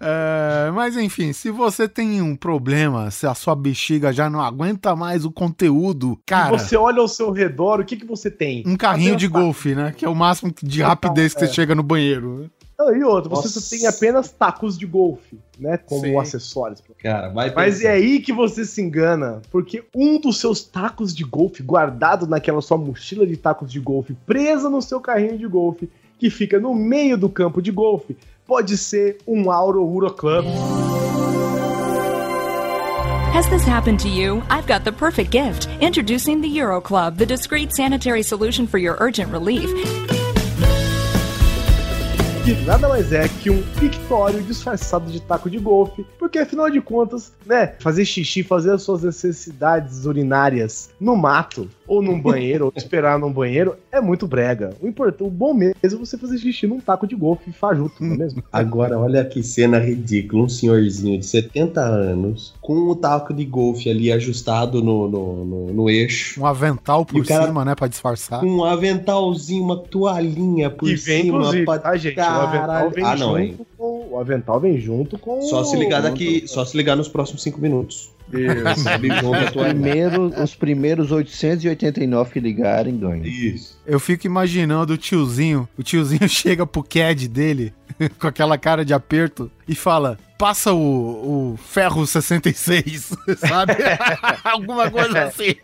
É, 0.00 0.70
mas 0.72 0.96
enfim, 0.96 1.32
se 1.32 1.50
você 1.50 1.88
tem 1.88 2.20
um 2.20 2.36
problema, 2.36 3.10
se 3.10 3.26
a 3.26 3.34
sua 3.34 3.54
bexiga 3.54 4.12
já 4.12 4.28
não 4.28 4.40
aguenta 4.40 4.94
mais 4.94 5.24
o 5.24 5.30
conteúdo, 5.30 6.18
cara, 6.26 6.54
E 6.54 6.58
você 6.58 6.76
olha 6.76 7.00
ao 7.00 7.08
seu 7.08 7.30
redor, 7.30 7.80
o 7.80 7.84
que, 7.84 7.96
que 7.96 8.04
você 8.04 8.30
tem? 8.30 8.62
um 8.66 8.76
carrinho 8.76 9.16
de 9.16 9.26
golfe, 9.26 9.74
né? 9.74 9.94
Que 9.96 10.04
é 10.04 10.08
o 10.08 10.14
máximo 10.14 10.52
de 10.62 10.82
rapidez 10.82 11.34
que 11.34 11.44
é. 11.44 11.46
você 11.46 11.54
chega 11.54 11.74
no 11.74 11.82
banheiro. 11.82 12.50
Não, 12.78 12.94
e 12.94 13.02
outro, 13.02 13.30
você 13.30 13.48
só 13.48 13.74
tem 13.74 13.86
apenas 13.86 14.30
tacos 14.30 14.76
de 14.76 14.84
golfe, 14.84 15.38
né? 15.58 15.78
Como 15.78 16.02
Sim. 16.02 16.18
acessórios. 16.18 16.82
Cara, 16.98 17.30
vai 17.30 17.50
Mas 17.54 17.76
pensar. 17.76 17.88
é 17.88 17.92
aí 17.92 18.20
que 18.20 18.34
você 18.34 18.66
se 18.66 18.82
engana, 18.82 19.40
porque 19.50 19.82
um 19.94 20.20
dos 20.20 20.38
seus 20.38 20.62
tacos 20.62 21.14
de 21.14 21.24
golfe 21.24 21.62
guardado 21.62 22.26
naquela 22.26 22.60
sua 22.60 22.76
mochila 22.76 23.26
de 23.26 23.36
tacos 23.36 23.72
de 23.72 23.80
golfe, 23.80 24.14
presa 24.26 24.68
no 24.68 24.82
seu 24.82 25.00
carrinho 25.00 25.38
de 25.38 25.46
golfe, 25.46 25.88
que 26.18 26.28
fica 26.28 26.60
no 26.60 26.74
meio 26.74 27.16
do 27.16 27.30
campo 27.30 27.62
de 27.62 27.70
golfe, 27.70 28.14
pode 28.46 28.76
ser 28.76 29.16
um 29.26 29.48
Auro. 29.48 30.00
Has 33.32 33.48
this 33.50 33.64
happened 33.64 34.00
to 34.00 34.08
you? 34.08 34.42
I've 34.48 34.66
got 34.66 34.84
the 34.84 34.92
perfect 34.92 35.30
gift. 35.30 35.68
Introducing 35.80 36.40
the 36.40 36.48
Euro 36.48 36.80
Club, 36.80 37.18
the 37.18 37.26
discreet 37.26 37.72
sanitary 37.74 38.22
solution 38.22 38.66
for 38.66 38.78
your 38.78 38.96
urgent 38.98 39.30
relief. 39.30 39.68
Que 42.46 42.54
nada 42.64 42.88
mais 42.88 43.12
é 43.12 43.28
que 43.28 43.50
um 43.50 43.60
pictório 43.80 44.40
disfarçado 44.40 45.10
de 45.10 45.20
taco 45.20 45.50
de 45.50 45.58
golfe, 45.58 46.06
porque 46.16 46.38
afinal 46.38 46.70
de 46.70 46.80
contas, 46.80 47.32
né, 47.44 47.74
fazer 47.80 48.04
xixi, 48.04 48.44
fazer 48.44 48.72
as 48.72 48.82
suas 48.82 49.02
necessidades 49.02 50.04
urinárias 50.06 50.90
no 51.00 51.16
mato, 51.16 51.68
ou 51.88 52.00
num 52.00 52.20
banheiro, 52.20 52.66
ou 52.66 52.72
esperar 52.76 53.18
num 53.18 53.32
banheiro, 53.32 53.74
é 53.90 54.00
muito 54.00 54.28
brega. 54.28 54.70
O 54.80 54.86
importante, 54.86 55.26
o 55.26 55.30
bom 55.30 55.52
mesmo 55.54 55.74
é 55.82 55.88
você 55.88 56.16
fazer 56.16 56.38
xixi 56.38 56.68
num 56.68 56.78
taco 56.78 57.04
de 57.06 57.16
golfe 57.16 57.50
fajuto, 57.52 57.94
não 58.04 58.14
é 58.14 58.18
mesmo? 58.18 58.42
Agora, 58.52 58.96
olha 58.98 59.24
que 59.24 59.42
cena 59.42 59.78
ridícula. 59.80 60.44
Um 60.44 60.48
senhorzinho 60.48 61.18
de 61.18 61.26
70 61.26 61.80
anos, 61.80 62.54
com 62.60 62.74
o 62.88 62.94
taco 62.94 63.34
de 63.34 63.44
golfe 63.44 63.90
ali 63.90 64.12
ajustado 64.12 64.82
no, 64.82 65.08
no, 65.08 65.44
no- 65.44 65.72
no 65.72 65.90
eixo, 65.90 66.40
Um 66.40 66.46
avental 66.46 67.04
por 67.04 67.20
o 67.20 67.24
cara- 67.26 67.46
cima, 67.46 67.64
né? 67.64 67.74
Pra 67.74 67.88
disfarçar. 67.88 68.44
um 68.44 68.64
aventalzinho, 68.64 69.62
uma 69.64 69.76
toalhinha 69.78 70.70
por 70.70 70.88
e 70.88 70.94
vem, 70.96 71.22
cima. 71.24 71.50
pra- 71.64 71.78
tá, 71.78 71.96
gente? 71.96 72.14
O 72.38 72.42
avental 72.42 72.90
vem 72.90 73.04
Ah, 73.04 73.16
não, 73.16 73.28
junto 73.28 73.38
hein? 73.38 73.58
com. 73.76 74.08
O 74.10 74.18
avental 74.18 74.60
vem 74.60 74.78
junto 74.78 75.18
com. 75.18 75.42
Só 75.42 75.64
se 75.64 75.76
ligar 75.76 76.02
daqui, 76.02 76.44
só 76.46 76.64
se 76.64 76.76
ligar 76.76 76.96
nos 76.96 77.08
próximos 77.08 77.42
5 77.42 77.60
minutos. 77.60 78.10
Isso. 78.32 78.84
Primeiro, 79.52 80.32
os 80.42 80.54
primeiros 80.54 81.12
889 81.12 82.32
que 82.32 82.40
ligarem 82.40 82.96
ganham. 82.98 83.24
Isso. 83.24 83.78
Eu 83.86 84.00
fico 84.00 84.26
imaginando 84.26 84.94
o 84.94 84.96
tiozinho. 84.98 85.68
O 85.78 85.82
tiozinho 85.82 86.26
chega 86.28 86.66
pro 86.66 86.82
CAD 86.82 87.28
dele 87.28 87.72
com 88.18 88.26
aquela 88.26 88.58
cara 88.58 88.84
de 88.84 88.92
aperto 88.92 89.50
e 89.68 89.74
fala: 89.74 90.18
passa 90.38 90.72
o, 90.72 91.52
o 91.52 91.56
ferro 91.56 92.06
66, 92.06 93.12
sabe? 93.38 93.74
Alguma 94.44 94.90
coisa 94.90 95.24
assim. 95.24 95.56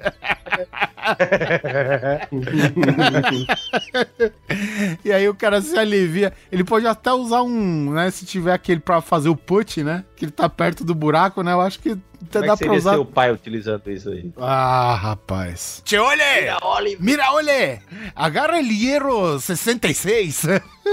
e 5.04 5.12
aí 5.12 5.28
o 5.28 5.34
cara 5.34 5.60
se 5.60 5.76
alivia. 5.78 6.32
Ele 6.50 6.64
pode 6.64 6.86
até 6.86 7.12
usar 7.12 7.42
um, 7.42 7.92
né? 7.92 8.10
Se 8.10 8.24
tiver 8.24 8.52
aquele 8.52 8.80
pra 8.80 9.00
fazer 9.00 9.28
o 9.28 9.36
put, 9.36 9.82
né? 9.82 10.04
Que 10.16 10.24
ele 10.24 10.32
tá 10.32 10.48
perto 10.48 10.84
do 10.84 10.94
buraco, 10.94 11.42
né? 11.42 11.52
Eu 11.52 11.60
acho 11.60 11.78
que 11.78 11.96
Como 12.30 12.44
é 12.44 12.48
dá 12.48 12.56
que 12.56 12.64
pra 12.64 12.74
usar. 12.74 12.92
seu 12.92 13.04
pai 13.04 13.32
utilizando 13.32 13.90
isso 13.90 14.10
aí? 14.10 14.30
Ah, 14.38 14.94
rapaz. 14.94 15.82
Che 15.84 15.98
olhe! 15.98 16.96
Mira, 17.00 17.32
olhe! 17.32 17.80
Agarra 18.14 18.58
el 18.58 18.68
hierro 18.68 19.40
66. 19.40 20.46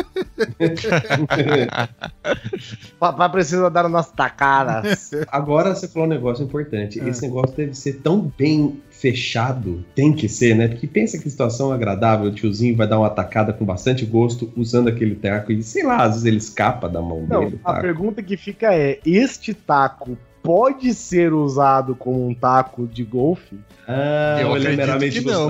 Papai 3.00 3.30
precisa 3.32 3.70
dar 3.70 3.86
umas 3.86 4.12
tacadas. 4.12 5.12
Agora 5.32 5.74
você 5.76 5.88
falou 5.88 6.08
um 6.08 6.12
negócio 6.12 6.44
importante. 6.44 7.00
Esse 7.00 7.22
negócio 7.24 7.56
deve 7.56 7.74
ser 7.74 7.94
tão 8.02 8.32
bem 8.38 8.82
fechado. 8.90 9.84
Tem 9.96 10.14
que 10.14 10.28
ser, 10.28 10.56
né? 10.56 10.68
Porque 10.68 10.88
pensa 10.88 11.18
que 11.18 11.30
situação 11.30 11.72
agradável. 11.72 12.28
O 12.28 12.34
tiozinho 12.34 12.76
vai 12.76 12.88
dar 12.88 12.98
uma 13.00 13.08
atacada 13.08 13.54
com 13.54 13.66
bastante 13.66 14.06
gosto 14.06 14.52
usando 14.56 14.90
aquele 14.90 15.16
taco 15.16 15.52
e 15.52 15.64
sei 15.64 15.84
lá, 15.84 16.04
às 16.04 16.12
vezes 16.12 16.26
ele 16.26 16.38
escapa 16.38 16.88
da 16.90 17.02
mão 17.02 17.26
Não, 17.28 17.46
dele. 17.46 17.56
o 17.56 17.60
a 17.68 17.74
taco. 17.74 17.82
pergunta 17.82 18.22
que 18.24 18.36
fica 18.38 18.74
é: 18.74 19.00
este 19.06 19.54
taco 19.54 20.18
pode 20.44 20.94
ser 20.94 21.34
usado 21.34 21.96
como 21.96 22.28
um 22.28 22.34
taco 22.34 22.88
de 22.88 23.04
golfe? 23.04 23.58
Ah, 23.88 24.38
Eu 24.40 24.56
é 24.56 24.74
acredito 24.84 25.24
que 25.24 25.32
não. 25.32 25.50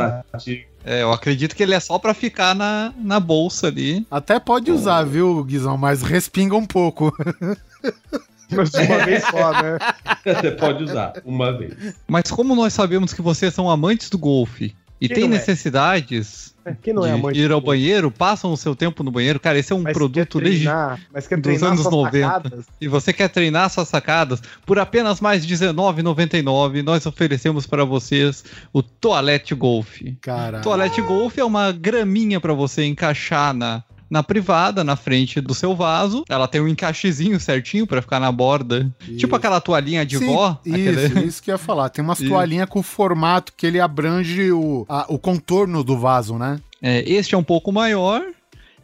É, 0.85 1.03
eu 1.03 1.11
acredito 1.11 1.55
que 1.55 1.61
ele 1.63 1.73
é 1.73 1.79
só 1.79 1.99
pra 1.99 2.13
ficar 2.13 2.55
na, 2.55 2.93
na 2.97 3.19
bolsa 3.19 3.67
ali. 3.67 4.05
Até 4.09 4.39
pode 4.39 4.71
usar, 4.71 5.03
viu, 5.03 5.43
Guizão? 5.43 5.77
Mas 5.77 6.01
respinga 6.01 6.55
um 6.55 6.65
pouco. 6.65 7.13
Mas 8.51 8.71
de 8.71 8.79
uma 8.79 9.05
vez 9.05 9.23
só, 9.25 9.51
né? 9.51 9.77
Você 10.25 10.51
pode 10.51 10.83
usar 10.83 11.13
uma 11.23 11.55
vez. 11.55 11.95
Mas 12.07 12.31
como 12.31 12.55
nós 12.55 12.73
sabemos 12.73 13.13
que 13.13 13.21
vocês 13.21 13.53
são 13.53 13.69
amantes 13.69 14.09
do 14.09 14.17
golfe 14.17 14.75
e 14.99 15.07
Quem 15.07 15.15
tem 15.15 15.25
é? 15.25 15.27
necessidades 15.27 16.49
não 16.93 17.05
é 17.05 17.09
de 17.09 17.15
amante 17.15 17.39
ir 17.39 17.51
ao 17.51 17.61
banheiro, 17.61 18.11
passam 18.11 18.51
o 18.51 18.57
seu 18.57 18.75
tempo 18.75 19.03
no 19.03 19.11
banheiro, 19.11 19.39
cara, 19.39 19.57
esse 19.57 19.71
é 19.73 19.75
um 19.75 19.81
Mas 19.81 19.93
produto 19.93 20.39
treinar, 20.39 20.99
Mas 21.13 21.27
quer 21.27 21.37
dos 21.37 21.43
treinar 21.43 21.69
anos 21.69 21.81
suas 21.81 21.93
90. 21.93 22.27
tacadas? 22.27 22.65
E 22.79 22.87
você 22.87 23.13
quer 23.13 23.29
treinar 23.29 23.69
suas 23.69 23.87
sacadas 23.87 24.41
por 24.65 24.77
apenas 24.77 25.19
mais 25.21 25.43
R$19,99, 25.45 26.83
nós 26.83 27.05
oferecemos 27.05 27.65
para 27.65 27.83
vocês 27.83 28.43
o 28.73 28.83
Toalete 28.83 29.55
Golf. 29.55 30.01
Cara. 30.21 30.61
Toalete 30.61 31.01
Golf 31.01 31.37
é 31.37 31.43
uma 31.43 31.71
graminha 31.71 32.39
para 32.39 32.53
você 32.53 32.85
encaixar 32.85 33.53
na, 33.53 33.83
na 34.09 34.23
privada, 34.23 34.83
na 34.83 34.95
frente 34.95 35.39
do 35.39 35.53
seu 35.53 35.75
vaso. 35.75 36.23
Ela 36.29 36.47
tem 36.47 36.59
um 36.61 36.67
encaixezinho 36.67 37.39
certinho 37.39 37.85
para 37.85 38.01
ficar 38.01 38.19
na 38.19 38.31
borda. 38.31 38.89
Tipo 39.17 39.35
aquela 39.35 39.61
toalhinha 39.61 40.05
de 40.05 40.17
Sim, 40.17 40.27
vó. 40.33 40.59
Isso, 40.65 40.75
aquele- 40.99 41.25
isso 41.27 41.43
que 41.43 41.51
eu 41.51 41.55
ia 41.55 41.57
falar. 41.59 41.89
Tem 41.89 42.03
umas 42.03 42.19
Isso. 42.21 42.29
toalhinhas 42.29 42.69
com 42.69 42.81
formato 42.81 43.53
que 43.55 43.67
ele 43.67 43.79
abrange 43.79 44.51
o, 44.51 44.85
a- 44.89 45.05
o 45.09 45.19
contorno 45.19 45.83
do 45.83 45.97
vaso, 45.97 46.37
né? 46.37 46.59
É, 46.81 47.03
este 47.09 47.35
é 47.35 47.37
um 47.37 47.43
pouco 47.43 47.71
maior 47.71 48.23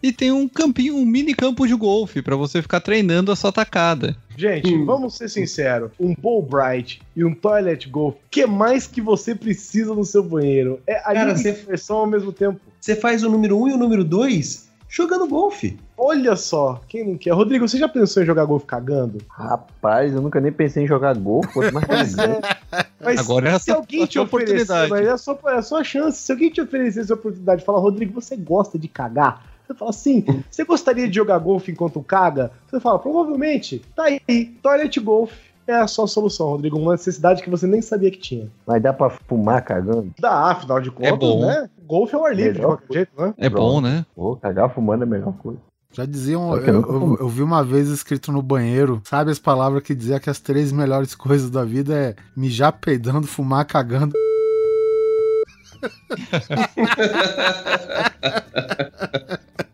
e 0.03 0.11
tem 0.11 0.31
um 0.31 0.47
campinho, 0.47 0.95
um 0.95 1.05
mini 1.05 1.33
campo 1.33 1.65
de 1.65 1.73
golfe 1.73 2.21
para 2.21 2.35
você 2.35 2.61
ficar 2.61 2.79
treinando 2.81 3.31
a 3.31 3.35
sua 3.35 3.51
tacada. 3.51 4.15
Gente, 4.37 4.77
vamos 4.83 5.15
ser 5.15 5.29
sinceros. 5.29 5.91
Um 5.99 6.13
Bowl 6.13 6.41
Bright 6.43 7.01
e 7.15 7.23
um 7.23 7.33
Toilet 7.33 7.87
Golf, 7.89 8.15
que 8.29 8.45
mais 8.45 8.85
que 8.85 8.99
você 9.01 9.33
precisa 9.33 9.95
no 9.95 10.03
seu 10.03 10.21
banheiro? 10.21 10.79
É 10.85 10.97
a 10.99 11.13
Cara, 11.13 11.33
diversão 11.33 11.97
ao 11.99 12.05
mesmo 12.07 12.33
tempo. 12.33 12.59
Você 12.81 12.95
faz 12.97 13.23
o 13.23 13.29
número 13.29 13.57
1 13.57 13.63
um 13.63 13.67
e 13.69 13.73
o 13.73 13.77
número 13.77 14.03
2 14.03 14.64
jogando 14.95 15.27
golfe. 15.27 15.77
Olha 15.97 16.35
só, 16.35 16.81
quem 16.87 17.05
não 17.07 17.17
quer? 17.17 17.31
Rodrigo, 17.33 17.67
você 17.67 17.77
já 17.77 17.87
pensou 17.89 18.23
em 18.23 18.25
jogar 18.25 18.45
golfe 18.45 18.65
cagando? 18.65 19.17
Rapaz, 19.29 20.13
eu 20.13 20.21
nunca 20.21 20.39
nem 20.39 20.51
pensei 20.51 20.83
em 20.83 20.87
jogar 20.87 21.15
golfe, 21.15 21.49
Pois 21.53 21.71
cagando. 22.15 22.45
é. 22.71 22.85
Mas 23.03 23.19
Agora 23.19 23.49
é 23.49 23.59
se 23.59 23.71
alguém 23.71 24.03
a 24.03 24.07
te 24.07 24.17
oferecer, 24.19 24.53
oportunidade. 24.63 24.89
mas 24.89 25.05
é 25.07 25.11
a 25.11 25.17
sua, 25.17 25.39
é 25.47 25.55
a 25.57 25.61
sua 25.61 25.83
chance. 25.83 26.17
Se 26.19 26.31
alguém 26.31 26.49
te 26.49 26.61
oferecer 26.61 27.01
essa 27.01 27.13
oportunidade 27.13 27.61
e 27.61 27.65
falar, 27.65 27.79
Rodrigo, 27.79 28.13
você 28.19 28.35
gosta 28.35 28.77
de 28.79 28.87
cagar? 28.87 29.45
Você 29.67 29.73
fala 29.73 29.89
assim, 29.89 30.23
você 30.49 30.63
gostaria 30.63 31.07
de 31.09 31.15
jogar 31.15 31.39
golfe 31.39 31.71
enquanto 31.71 32.01
caga? 32.01 32.51
Você 32.69 32.79
fala, 32.79 32.99
provavelmente. 32.99 33.81
Tá 33.95 34.03
aí, 34.03 34.45
Toilet 34.61 34.99
Golf 34.99 35.31
é 35.67 35.73
a 35.73 35.87
sua 35.87 36.05
solução, 36.07 36.47
Rodrigo. 36.49 36.77
Uma 36.77 36.91
necessidade 36.91 37.41
que 37.41 37.49
você 37.49 37.65
nem 37.65 37.81
sabia 37.81 38.11
que 38.11 38.19
tinha. 38.19 38.47
Mas 38.67 38.81
dá 38.83 38.93
pra 38.93 39.09
fumar 39.09 39.63
cagando? 39.63 40.13
Dá, 40.19 40.51
afinal 40.51 40.79
de 40.79 40.91
contas, 40.91 41.17
bom. 41.17 41.45
né? 41.47 41.67
Golfe 41.85 42.15
é 42.15 42.17
o 42.17 42.25
ar 42.25 42.35
livre, 42.35 42.53
de 42.53 42.59
Melhor 42.59 42.77
qualquer 42.77 42.93
jeito, 42.93 43.11
né? 43.21 43.33
É 43.37 43.49
bom, 43.49 43.79
né? 43.81 44.05
Pô, 44.15 44.35
cagar 44.37 44.73
fumando 44.73 45.01
é 45.01 45.05
a 45.05 45.09
melhor 45.09 45.33
coisa. 45.37 45.59
Já 45.91 46.05
diziam, 46.05 46.55
eu, 46.57 46.81
eu 46.81 47.17
eu- 47.21 47.29
vi 47.29 47.41
uma 47.41 47.63
vez 47.63 47.87
escrito 47.87 48.29
no 48.31 48.41
banheiro, 48.41 49.01
sabe 49.05 49.31
as 49.31 49.39
palavras 49.39 49.81
que 49.81 49.95
dizia 49.95 50.19
que 50.19 50.29
as 50.29 50.41
três 50.41 50.71
melhores 50.71 51.15
coisas 51.15 51.49
da 51.49 51.63
vida 51.63 51.95
é 51.95 52.15
mijar 52.35 52.73
peidando, 52.73 53.25
fumar 53.25 53.63
cagando. 53.65 54.13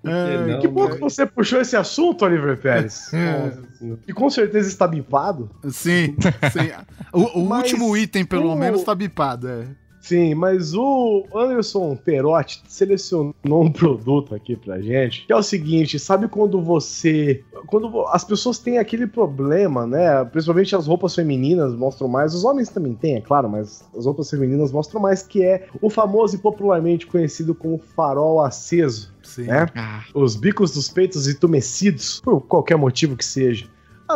É, 0.04 0.58
que 0.60 0.68
bom 0.68 0.90
que 0.90 1.00
você 1.00 1.26
puxou 1.26 1.62
esse 1.62 1.76
assunto, 1.76 2.26
Oliver 2.26 2.58
Pérez. 2.60 2.94
Senhora. 2.94 3.58
E 4.08 4.14
com 4.14 4.30
certeza 4.30 4.68
está 4.68 4.86
bipado. 4.88 5.50
Sim, 5.72 6.16
sim. 6.54 6.70
O, 7.12 7.40
o 7.40 7.52
último 7.56 7.98
item, 7.98 8.24
pelo 8.24 8.54
o- 8.54 8.56
menos, 8.56 8.84
tá 8.84 8.94
bipado. 8.94 9.48
É. 9.50 9.66
Sim, 10.02 10.34
mas 10.34 10.74
o 10.74 11.26
Anderson 11.34 11.96
Perotti 11.96 12.64
selecionou 12.68 13.34
um 13.46 13.72
produto 13.72 14.34
aqui 14.34 14.56
pra 14.56 14.82
gente, 14.82 15.28
que 15.28 15.32
é 15.32 15.36
o 15.36 15.44
seguinte, 15.44 16.00
sabe 16.00 16.28
quando 16.28 16.60
você... 16.62 17.44
Quando 17.68 18.06
as 18.08 18.24
pessoas 18.24 18.58
têm 18.58 18.80
aquele 18.80 19.06
problema, 19.06 19.86
né? 19.86 20.26
Principalmente 20.26 20.76
as 20.76 20.88
roupas 20.88 21.14
femininas 21.14 21.76
mostram 21.76 22.08
mais, 22.08 22.34
os 22.34 22.44
homens 22.44 22.70
também 22.70 22.96
têm, 22.96 23.16
é 23.18 23.22
claro, 23.22 23.48
mas 23.48 23.88
as 23.96 24.06
roupas 24.06 24.30
femininas 24.30 24.72
mostram 24.72 25.00
mais, 25.00 25.22
que 25.22 25.44
é 25.44 25.68
o 25.80 25.90
famoso 25.90 26.36
e 26.36 26.40
popularmente 26.40 27.06
conhecido 27.06 27.54
como 27.54 27.78
farol 27.78 28.42
aceso, 28.42 29.14
Sim. 29.22 29.44
né? 29.44 29.68
Os 30.16 30.36
bicos 30.36 30.72
dos 30.72 30.90
peitos 30.90 31.28
entumecidos, 31.28 32.20
por 32.22 32.42
qualquer 32.42 32.78
motivo 32.78 33.16
que 33.16 33.26
seja. 33.26 33.68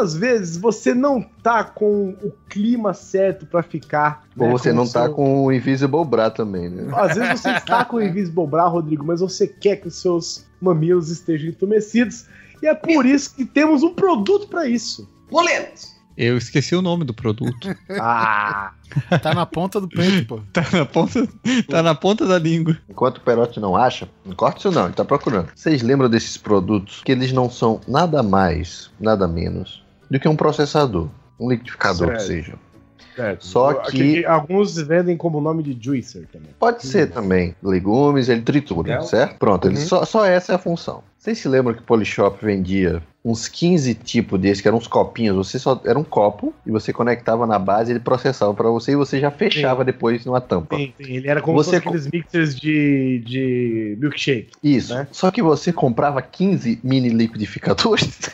Às 0.01 0.13
vezes 0.15 0.57
você 0.57 0.93
não 0.93 1.21
tá 1.43 1.63
com 1.63 2.09
o 2.21 2.31
clima 2.49 2.93
certo 2.93 3.45
pra 3.45 3.63
ficar. 3.63 4.23
Ou 4.37 4.47
né, 4.47 4.51
você 4.51 4.71
não 4.73 4.83
tá 4.87 5.03
seu- 5.05 5.13
com 5.13 5.45
o 5.45 5.51
Invisible 5.51 6.05
Bra 6.05 6.29
também, 6.29 6.69
né? 6.69 6.91
às 6.95 7.15
vezes 7.15 7.41
você 7.41 7.51
está 7.57 7.83
com 7.85 7.97
o 7.97 8.01
Invisible 8.03 8.47
Bra, 8.47 8.67
Rodrigo, 8.67 9.05
mas 9.05 9.21
você 9.21 9.47
quer 9.47 9.77
que 9.77 9.87
os 9.87 9.95
seus 10.01 10.45
mamilos 10.61 11.09
estejam 11.09 11.49
entumecidos. 11.49 12.25
E 12.61 12.67
é 12.67 12.73
por 12.73 13.05
isso 13.05 13.35
que 13.35 13.45
temos 13.45 13.83
um 13.83 13.93
produto 13.93 14.47
pra 14.47 14.65
isso. 14.67 15.07
Boletos! 15.29 15.93
Eu 16.17 16.37
esqueci 16.37 16.73
o 16.73 16.81
nome 16.81 17.03
do 17.03 17.13
produto. 17.13 17.75
Ah! 17.99 18.71
Tá 19.21 19.33
na 19.33 19.45
ponta 19.45 19.81
do 19.81 19.89
peito, 19.89 20.25
pô. 20.27 20.39
tá, 20.53 20.63
na 20.71 20.85
ponta, 20.85 21.27
tá 21.67 21.83
na 21.83 21.93
ponta 21.95 22.25
da 22.25 22.37
língua. 22.39 22.77
Enquanto 22.87 23.17
o 23.17 23.21
Perotti 23.21 23.59
não 23.59 23.75
acha, 23.75 24.07
não 24.23 24.33
corta 24.35 24.59
isso 24.59 24.71
não, 24.71 24.85
ele 24.85 24.93
tá 24.93 25.03
procurando. 25.03 25.49
Vocês 25.53 25.81
lembram 25.81 26.07
desses 26.07 26.37
produtos 26.37 27.01
que 27.03 27.11
eles 27.11 27.33
não 27.33 27.49
são 27.49 27.81
nada 27.87 28.23
mais, 28.23 28.89
nada 28.99 29.27
menos 29.27 29.83
do 30.09 30.19
que 30.19 30.27
um 30.27 30.35
processador, 30.35 31.07
um 31.39 31.49
liquidificador 31.49 32.11
que 32.13 32.19
Certo. 32.19 32.27
seja. 32.27 32.53
Certo. 33.15 33.45
Só 33.45 33.73
que- 33.75 34.25
alguns 34.25 34.75
vendem 34.75 35.15
como 35.15 35.39
nome 35.39 35.63
de 35.63 35.77
juicer 35.81 36.27
também. 36.31 36.49
Pode 36.59 36.85
ser 36.85 37.11
também 37.11 37.55
legumes, 37.63 38.27
ele 38.27 38.41
tritura, 38.41 38.95
É. 38.95 39.01
certo? 39.01 39.37
Pronto, 39.37 39.67
ele 39.67 39.77
Uhum. 39.77 39.85
só, 39.85 40.03
só 40.05 40.25
essa 40.25 40.51
é 40.51 40.55
a 40.55 40.59
função. 40.59 41.01
Vocês 41.17 41.37
se 41.37 41.47
lembram 41.47 41.73
que 41.73 41.81
o 41.81 41.85
Polishop 41.85 42.43
vendia 42.45 43.01
uns 43.25 43.47
15 43.47 43.95
tipos 43.95 44.39
desses, 44.39 44.61
que 44.61 44.67
eram 44.67 44.77
uns 44.77 44.85
copinhos, 44.85 45.35
você 45.35 45.57
só 45.57 45.81
era 45.83 45.97
um 45.97 46.03
copo 46.03 46.53
e 46.63 46.69
você 46.69 46.93
conectava 46.93 47.47
na 47.47 47.57
base, 47.57 47.91
ele 47.91 47.99
processava 47.99 48.53
pra 48.53 48.69
você 48.69 48.91
e 48.91 48.95
você 48.95 49.19
já 49.19 49.31
fechava 49.31 49.83
depois 49.83 50.23
numa 50.25 50.39
tampa. 50.39 50.77
Sim, 50.77 50.93
sim, 51.01 51.13
ele 51.15 51.27
era 51.27 51.41
como 51.41 51.57
Você 51.57 51.77
aqueles 51.77 52.07
mixers 52.07 52.55
de, 52.55 53.23
de 53.25 53.97
milkshake. 53.99 54.51
Isso. 54.63 54.93
Só 55.11 55.31
que 55.31 55.41
você 55.41 55.73
comprava 55.73 56.21
15 56.21 56.79
mini 56.83 57.09
liquidificadores 57.09 58.29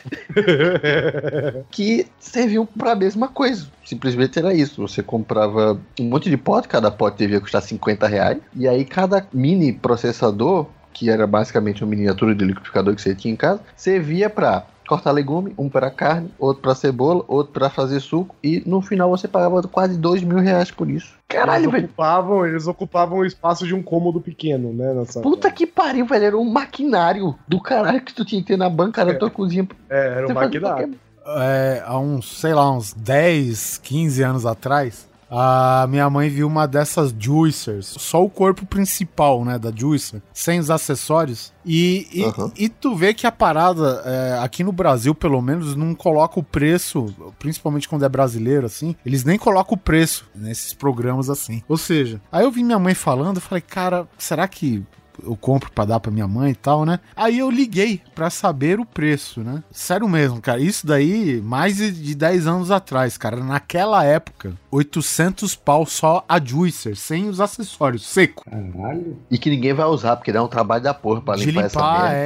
que 1.72 2.06
serviam 2.20 2.66
para 2.66 2.92
a 2.92 2.96
mesma 2.96 3.28
coisa. 3.28 3.68
Simplesmente 3.86 4.38
era 4.38 4.52
isso. 4.52 4.86
Você 4.86 5.02
comprava 5.02 5.80
um 5.98 6.04
monte 6.04 6.28
de 6.28 6.36
pote, 6.36 6.68
cada 6.68 6.90
pote 6.90 7.16
devia 7.16 7.40
custar 7.40 7.62
50 7.62 8.06
reais. 8.06 8.38
E 8.54 8.68
aí 8.68 8.84
cada 8.84 9.26
mini 9.32 9.72
processador, 9.72 10.66
que 10.92 11.08
era 11.08 11.26
basicamente 11.26 11.82
uma 11.82 11.90
miniatura 11.90 12.34
de 12.34 12.44
liquidificador 12.44 12.94
que 12.94 13.00
você 13.00 13.14
tinha 13.14 13.32
em 13.32 13.36
casa, 13.36 13.60
servia 13.74 14.28
para 14.28 14.66
cortar 14.92 15.10
legume, 15.10 15.54
um 15.56 15.70
para 15.70 15.90
carne, 15.90 16.30
outro 16.38 16.60
para 16.60 16.74
cebola, 16.74 17.24
outro 17.26 17.50
para 17.52 17.70
fazer 17.70 17.98
suco. 18.00 18.36
E 18.42 18.62
no 18.66 18.82
final 18.82 19.08
você 19.08 19.26
pagava 19.26 19.62
quase 19.62 19.96
2 19.96 20.22
mil 20.22 20.38
reais 20.38 20.70
por 20.70 20.90
isso. 20.90 21.14
Caralho, 21.26 21.62
eles 21.62 21.72
velho. 21.72 21.84
ocupavam, 21.86 22.46
eles 22.46 22.66
ocupavam 22.66 23.18
o 23.20 23.24
espaço 23.24 23.66
de 23.66 23.74
um 23.74 23.82
cômodo 23.82 24.20
pequeno, 24.20 24.70
né? 24.70 24.92
Nessa... 24.92 25.22
Puta 25.22 25.50
que 25.50 25.66
pariu, 25.66 26.04
velho. 26.04 26.24
Era 26.26 26.36
um 26.36 26.44
maquinário 26.44 27.34
do 27.48 27.58
caralho 27.58 28.02
que 28.02 28.12
tu 28.12 28.22
tinha 28.22 28.42
que 28.42 28.48
ter 28.48 28.58
na 28.58 28.68
banca 28.68 29.02
da 29.02 29.14
tua 29.14 29.30
cozinha. 29.30 29.66
É, 29.88 30.18
era 30.18 30.28
um 30.28 30.34
maquinário. 30.34 30.94
É, 31.24 31.82
há 31.86 31.98
uns, 31.98 32.40
sei 32.40 32.52
lá, 32.52 32.70
uns 32.70 32.92
10, 32.92 33.78
15 33.78 34.22
anos 34.22 34.44
atrás, 34.44 35.08
a 35.34 35.86
minha 35.88 36.08
mãe 36.10 36.28
viu 36.28 36.46
uma 36.46 36.68
dessas 36.68 37.14
juicers, 37.18 37.86
só 37.86 38.22
o 38.22 38.28
corpo 38.28 38.66
principal, 38.66 39.44
né, 39.46 39.58
da 39.58 39.72
juicer, 39.74 40.20
sem 40.32 40.60
os 40.60 40.70
acessórios. 40.70 41.52
E, 41.64 42.06
e, 42.12 42.64
e 42.64 42.68
tu 42.68 42.94
vê 42.94 43.14
que 43.14 43.26
a 43.26 43.32
parada, 43.32 44.02
é, 44.04 44.38
aqui 44.42 44.62
no 44.62 44.72
Brasil, 44.72 45.14
pelo 45.14 45.40
menos, 45.40 45.74
não 45.74 45.94
coloca 45.94 46.38
o 46.38 46.42
preço, 46.42 47.06
principalmente 47.38 47.88
quando 47.88 48.04
é 48.04 48.08
brasileiro, 48.08 48.66
assim, 48.66 48.94
eles 49.06 49.24
nem 49.24 49.38
colocam 49.38 49.74
o 49.74 49.78
preço 49.78 50.28
nesses 50.34 50.74
programas 50.74 51.30
assim. 51.30 51.62
Ou 51.66 51.78
seja, 51.78 52.20
aí 52.30 52.44
eu 52.44 52.50
vi 52.50 52.62
minha 52.62 52.78
mãe 52.78 52.94
falando, 52.94 53.36
eu 53.36 53.42
falei, 53.42 53.62
cara, 53.62 54.06
será 54.18 54.46
que 54.46 54.84
eu 55.22 55.36
compro 55.36 55.70
pra 55.72 55.84
dar 55.84 56.00
pra 56.00 56.10
minha 56.10 56.26
mãe 56.28 56.52
e 56.52 56.54
tal, 56.54 56.84
né? 56.84 57.00
Aí 57.16 57.38
eu 57.38 57.50
liguei 57.50 58.00
pra 58.14 58.28
saber 58.30 58.80
o 58.80 58.84
preço, 58.84 59.40
né? 59.40 59.62
Sério 59.70 60.08
mesmo, 60.08 60.40
cara. 60.40 60.60
Isso 60.60 60.86
daí, 60.86 61.40
mais 61.42 61.76
de 61.76 61.92
de 61.92 62.14
10 62.14 62.46
anos 62.46 62.70
atrás, 62.70 63.16
cara. 63.16 63.36
Naquela 63.36 64.04
época, 64.04 64.54
800 64.70 65.54
pau 65.54 65.86
só 65.86 66.24
a 66.28 66.40
juicer, 66.42 66.96
sem 66.96 67.28
os 67.28 67.40
acessórios, 67.40 68.06
seco. 68.06 68.44
Caralho. 68.44 69.18
E 69.30 69.38
que 69.38 69.50
ninguém 69.50 69.72
vai 69.72 69.86
usar, 69.86 70.16
porque 70.16 70.32
dá 70.32 70.42
um 70.42 70.48
trabalho 70.48 70.82
da 70.82 70.94
porra 70.94 71.20
pra 71.20 71.34
De 71.36 71.46
limpar, 71.46 71.64
essa 71.64 71.78
limpar, 71.78 72.02
merda. 72.10 72.16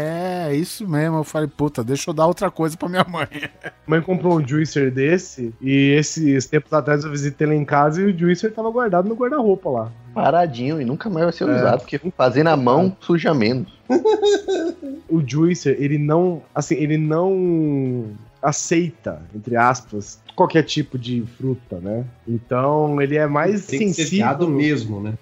é, 0.51 0.55
isso 0.57 0.89
mesmo. 0.89 1.19
Eu 1.19 1.25
falei, 1.25 1.49
puta, 1.49 1.85
deixa 1.85 2.11
eu 2.11 2.15
dar 2.15 2.27
outra 2.27 2.51
coisa 2.51 2.77
pra 2.77 2.89
minha 2.89 3.05
mãe. 3.05 3.29
mãe 3.87 4.01
comprou 4.01 4.39
um 4.39 4.47
juicer 4.47 4.91
desse 4.91 5.55
e 5.61 5.91
esses 5.97 6.47
tempos 6.47 6.73
atrás 6.73 7.05
eu 7.05 7.11
visitei 7.11 7.47
lá 7.47 7.55
em 7.55 7.65
casa 7.65 8.01
e 8.01 8.05
o 8.05 8.19
juicer 8.19 8.53
tava 8.53 8.71
guardado 8.71 9.09
no 9.09 9.15
guarda-roupa 9.15 9.69
lá. 9.71 9.93
Paradinho 10.17 10.81
e 10.81 10.85
nunca 10.85 11.11
mais 11.11 11.25
vai 11.27 11.33
ser 11.33 11.45
É. 11.49 11.55
usado, 11.55 11.81
porque 11.81 11.99
fazer 12.17 12.43
na 12.43 12.57
mão 12.57 12.97
suja 13.01 13.35
menos. 13.35 13.69
O 15.09 15.23
juicer, 15.25 15.77
ele 15.81 15.99
não, 15.99 16.43
assim, 16.53 16.75
ele 16.75 16.99
não 16.99 18.07
aceita, 18.43 19.23
entre 19.35 19.57
aspas, 19.57 20.19
qualquer 20.35 20.65
tipo 20.65 20.99
de 20.99 21.23
fruta, 21.39 21.79
né? 21.79 22.05
Então, 22.27 23.01
ele 23.01 23.17
é 23.17 23.27
mais 23.27 23.67
Tem 23.67 23.79
que 23.79 23.95
ser 23.95 24.07
sensível 24.07 24.49
mesmo, 24.49 25.01
né? 25.01 25.15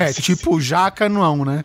É, 0.00 0.12
tipo 0.12 0.60
jaca 0.60 1.08
não, 1.10 1.44
né? 1.44 1.64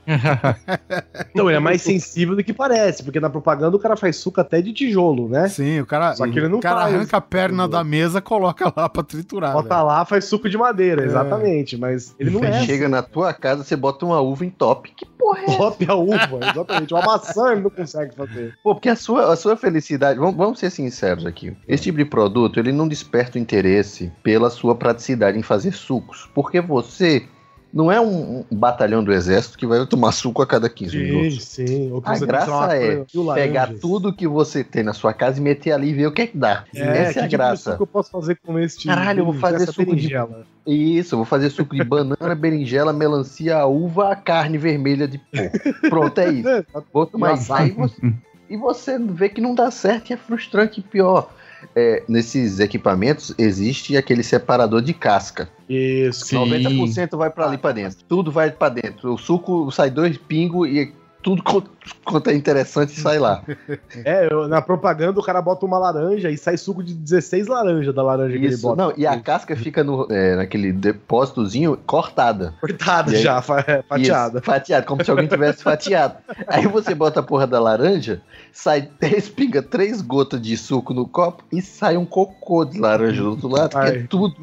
Então, 1.32 1.48
ele 1.50 1.58
é 1.58 1.60
mais 1.60 1.82
sensível 1.82 2.36
do 2.36 2.44
que 2.44 2.54
parece, 2.54 3.04
porque 3.04 3.20
na 3.20 3.30
propaganda 3.30 3.76
o 3.76 3.80
cara 3.80 3.96
faz 3.96 4.16
suco 4.18 4.40
até 4.42 4.62
de 4.62 4.74
tijolo, 4.74 5.28
né? 5.30 5.48
Sim, 5.48 5.80
o 5.82 5.86
cara, 5.86 6.16
Só 6.16 6.28
que 6.28 6.38
ele 6.40 6.48
não 6.48 6.60
o 6.60 6.62
cara 6.62 6.82
faz. 6.82 6.96
arranca 6.96 7.18
a 7.18 7.22
perna 7.22 7.68
da 7.68 7.84
mesa, 7.84 8.22
coloca 8.22 8.72
lá 8.76 8.90
pra 8.90 9.04
triturar. 9.04 9.54
Bota 9.54 9.76
velho. 9.76 9.86
lá, 9.88 10.06
faz 10.06 10.26
suco 10.26 10.50
de 10.50 10.58
madeira, 10.58 11.04
É. 11.04 11.06
exatamente, 11.06 11.78
mas 11.78 12.16
ele 12.20 12.32
não 12.32 12.44
é. 12.44 12.64
Chega 12.66 12.88
na 12.90 13.02
tua 13.02 13.34
casa, 13.34 13.64
você 13.64 13.76
bota 13.76 14.06
uma 14.06 14.20
uva 14.20 14.46
em 14.46 14.50
top. 14.50 14.92
Que 14.96 15.06
porra 15.06 15.40
é 15.42 15.58
Top 15.58 15.86
a 15.90 15.96
uva, 15.96 16.40
exatamente. 16.52 16.94
Uma 16.94 17.04
maçã 17.06 17.52
ele 17.52 17.62
não 17.62 17.70
consegue 17.70 18.16
fazer. 18.16 18.58
Pô, 18.64 18.74
porque 18.76 18.90
a 18.90 18.96
sua, 18.96 19.32
a 19.34 19.36
sua 19.36 19.56
felicidade, 19.56 20.20
vamos, 20.20 20.36
vamos 20.36 20.60
ser 20.60 20.70
sinceros 20.70 21.26
aqui. 21.26 21.56
Esse 21.68 21.84
tipo 21.84 21.98
de 21.98 22.06
produto, 22.06 22.60
ele 22.60 22.72
não 22.72 22.88
desperta 22.88 23.38
o 23.38 23.42
interesse 23.42 24.12
pela 24.24 24.50
sua 24.50 24.76
praticidade 24.76 25.38
em 25.38 25.44
fazer 25.44 25.74
sucos. 25.74 26.30
Porque 26.34 26.60
você 26.62 27.26
não 27.74 27.92
é 27.92 28.00
um, 28.00 28.46
um 28.50 28.56
batalhão 28.56 29.04
do 29.04 29.12
exército 29.14 29.58
que 29.58 29.68
vai 29.68 29.86
tomar 29.86 30.12
suco 30.12 30.42
a 30.42 30.48
cada 30.48 30.70
15 30.70 30.92
Sim, 30.92 31.04
minutos. 31.04 31.44
sim. 31.44 31.66
Que 31.66 32.10
A 32.10 32.14
que 32.20 32.26
graça 32.26 32.76
é 32.76 33.06
pegar 33.36 33.74
tudo 33.80 34.14
que 34.14 34.28
você 34.28 34.64
tem 34.64 34.84
na 34.84 34.94
sua 34.94 35.14
casa 35.14 35.40
e 35.40 35.42
meter 35.44 35.72
ali 35.74 35.90
e 35.90 35.94
ver 35.94 36.08
o 36.08 36.12
que 36.12 36.22
é 36.24 36.28
que 36.28 36.38
dá. 36.38 36.64
É, 36.74 36.80
Essa 36.80 36.90
que 36.90 36.98
é 36.98 37.02
a 37.02 37.12
tipo 37.12 37.28
de 37.28 37.38
graça. 37.38 37.72
suco 37.72 37.84
eu 37.84 37.88
posso 37.88 38.10
fazer 38.12 38.40
com 38.44 38.58
este 38.58 38.88
Caralho, 38.88 39.20
eu 39.20 39.26
vou 39.26 39.34
fazer 39.34 39.66
suco 39.68 39.84
de 39.84 40.08
berinjela? 40.08 40.46
Isso, 40.66 41.16
eu 41.16 41.18
vou 41.18 41.26
fazer 41.26 41.50
suco 41.50 41.76
de 41.76 41.84
banana, 41.84 42.18
berinjela, 42.36 42.92
melancia, 42.94 43.66
uva, 43.66 44.16
carne 44.16 44.58
vermelha 44.58 45.08
de 45.08 45.18
porco. 45.18 45.60
Pronto, 45.90 46.18
é 46.20 46.30
isso. 46.30 46.66
Vou 46.94 47.06
tomar 47.06 47.36
isso. 47.36 47.54
Aí 47.54 47.72
você, 47.72 48.14
e 48.50 48.58
você 48.58 49.00
vê 49.00 49.30
que 49.30 49.40
não 49.42 49.54
dá 49.56 49.70
certo 49.72 50.10
e 50.10 50.14
é 50.14 50.18
frustrante. 50.18 50.80
E 50.80 50.84
pior, 50.84 51.32
é, 51.76 52.04
nesses 52.08 52.60
equipamentos 52.60 53.34
existe 53.38 53.96
aquele 53.98 54.24
separador 54.24 54.82
de 54.82 54.94
casca. 54.94 55.50
Isso. 55.70 56.36
90% 56.36 57.18
vai 57.18 57.30
pra 57.30 57.46
ali 57.46 57.58
pra 57.58 57.72
dentro. 57.72 58.00
Tudo 58.08 58.32
vai 58.32 58.52
pra 58.52 58.70
dentro. 58.70 59.14
O 59.14 59.18
suco 59.18 59.72
sai 59.72 59.90
dois 59.90 60.18
pingos 60.18 60.70
e 60.70 60.94
tudo 61.22 61.44
quanto 62.06 62.30
é 62.30 62.36
interessante 62.36 63.00
sai 63.00 63.20
lá. 63.20 63.44
É, 64.06 64.30
na 64.48 64.62
propaganda 64.62 65.20
o 65.20 65.24
cara 65.24 65.42
bota 65.42 65.66
uma 65.66 65.78
laranja 65.78 66.30
e 66.30 66.38
sai 66.38 66.56
suco 66.58 66.84
de 66.84 66.94
16 66.94 67.48
laranjas 67.48 67.94
da 67.94 68.04
laranja 68.04 68.38
que 68.38 68.46
ele 68.46 68.54
Isso, 68.54 68.62
bota. 68.68 68.82
não, 68.82 68.94
e 68.96 69.06
a 69.08 69.20
casca 69.20 69.56
fica 69.56 69.84
no, 69.84 70.08
é, 70.10 70.36
naquele 70.36 70.72
depósitozinho 70.72 71.78
cortada. 71.86 72.54
Cortada 72.62 73.12
aí- 73.12 73.22
já, 73.22 73.38
é, 73.68 73.82
fatiada. 73.82 74.38
Isso, 74.38 74.46
fatiado, 74.46 74.86
como 74.86 75.04
se 75.04 75.10
alguém 75.12 75.28
tivesse 75.28 75.64
fatiado. 75.64 76.16
Aí 76.48 76.68
você 76.68 76.94
bota 76.94 77.20
a 77.20 77.24
porra 77.24 77.48
da 77.48 77.60
laranja, 77.60 78.22
sai, 78.54 78.90
respinga 79.02 79.62
três 79.62 80.02
gotas 80.02 80.42
de 80.42 80.56
suco 80.56 80.94
no 80.94 81.08
copo 81.08 81.44
e 81.52 81.62
sai 81.62 81.98
um 81.98 82.06
cocô 82.06 82.64
de 82.66 82.80
laranja 82.80 83.22
do 83.22 83.32
outro 83.32 83.48
lado, 83.48 83.72
que 83.72 83.78
Ai. 83.78 83.98
é 83.98 84.04
tudo 84.08 84.36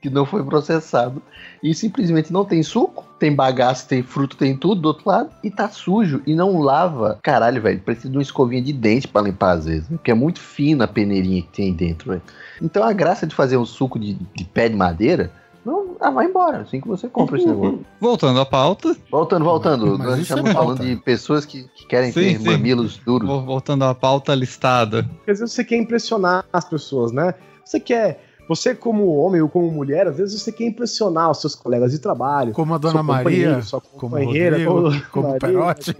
que 0.00 0.08
não 0.08 0.24
foi 0.24 0.44
processado. 0.44 1.20
E 1.62 1.74
simplesmente 1.74 2.32
não 2.32 2.44
tem 2.44 2.62
suco, 2.62 3.04
tem 3.18 3.34
bagaço, 3.34 3.88
tem 3.88 4.02
fruto, 4.02 4.36
tem 4.36 4.56
tudo 4.56 4.80
do 4.80 4.88
outro 4.88 5.08
lado, 5.08 5.30
e 5.42 5.50
tá 5.50 5.68
sujo 5.68 6.22
e 6.26 6.34
não 6.34 6.58
lava. 6.60 7.18
Caralho, 7.22 7.60
velho, 7.60 7.80
precisa 7.80 8.08
de 8.08 8.16
uma 8.16 8.22
escovinha 8.22 8.62
de 8.62 8.72
dente 8.72 9.08
pra 9.08 9.22
limpar 9.22 9.52
às 9.58 9.64
vezes, 9.64 9.88
né? 9.88 9.96
porque 9.96 10.10
é 10.10 10.14
muito 10.14 10.40
fina 10.40 10.84
a 10.84 10.88
peneirinha 10.88 11.42
que 11.42 11.48
tem 11.48 11.66
aí 11.66 11.72
dentro, 11.72 12.10
velho. 12.10 12.22
Então 12.62 12.82
a 12.84 12.92
graça 12.92 13.26
de 13.26 13.34
fazer 13.34 13.56
um 13.56 13.64
suco 13.66 13.98
de, 13.98 14.14
de 14.14 14.44
pé 14.44 14.68
de 14.68 14.76
madeira 14.76 15.32
não, 15.64 15.96
ah, 16.00 16.10
vai 16.10 16.26
embora, 16.26 16.58
assim 16.60 16.80
que 16.80 16.88
você 16.88 17.08
compra 17.08 17.36
esse 17.36 17.46
negócio. 17.46 17.84
Voltando 18.00 18.40
à 18.40 18.46
pauta. 18.46 18.96
Voltando, 19.10 19.44
voltando. 19.44 19.98
Mas 19.98 20.06
Nós 20.06 20.12
isso 20.20 20.22
estamos 20.32 20.50
é 20.50 20.54
falando 20.54 20.78
pauta. 20.78 20.84
de 20.86 20.96
pessoas 20.96 21.44
que, 21.44 21.64
que 21.74 21.86
querem 21.86 22.10
Sim, 22.12 22.20
ter 22.20 22.38
sim. 22.38 22.44
mamilos 22.50 22.96
duros. 23.04 23.28
Vol- 23.28 23.42
Voltando 23.44 23.84
à 23.84 23.94
pauta 23.94 24.34
listada. 24.34 25.02
Porque 25.02 25.32
às 25.32 25.40
vezes 25.40 25.54
você 25.54 25.64
quer 25.64 25.76
impressionar 25.76 26.44
as 26.52 26.64
pessoas, 26.64 27.12
né? 27.12 27.34
Você 27.64 27.78
quer. 27.80 28.27
Você, 28.48 28.74
como 28.74 29.14
homem 29.16 29.40
ou 29.42 29.48
como 29.48 29.70
mulher, 29.70 30.08
às 30.08 30.16
vezes 30.16 30.40
você 30.40 30.50
quer 30.50 30.64
impressionar 30.64 31.30
os 31.30 31.40
seus 31.40 31.54
colegas 31.54 31.92
de 31.92 31.98
trabalho. 31.98 32.52
Como 32.52 32.74
a 32.74 32.78
Dona 32.78 33.02
Maria, 33.02 33.60
sua 33.62 33.80
como 33.80 33.96
o 33.96 34.00
companheira, 34.00 34.56
Rodrigo, 34.64 35.06
como, 35.10 35.26
como 35.28 35.38
Perotti. 35.38 35.94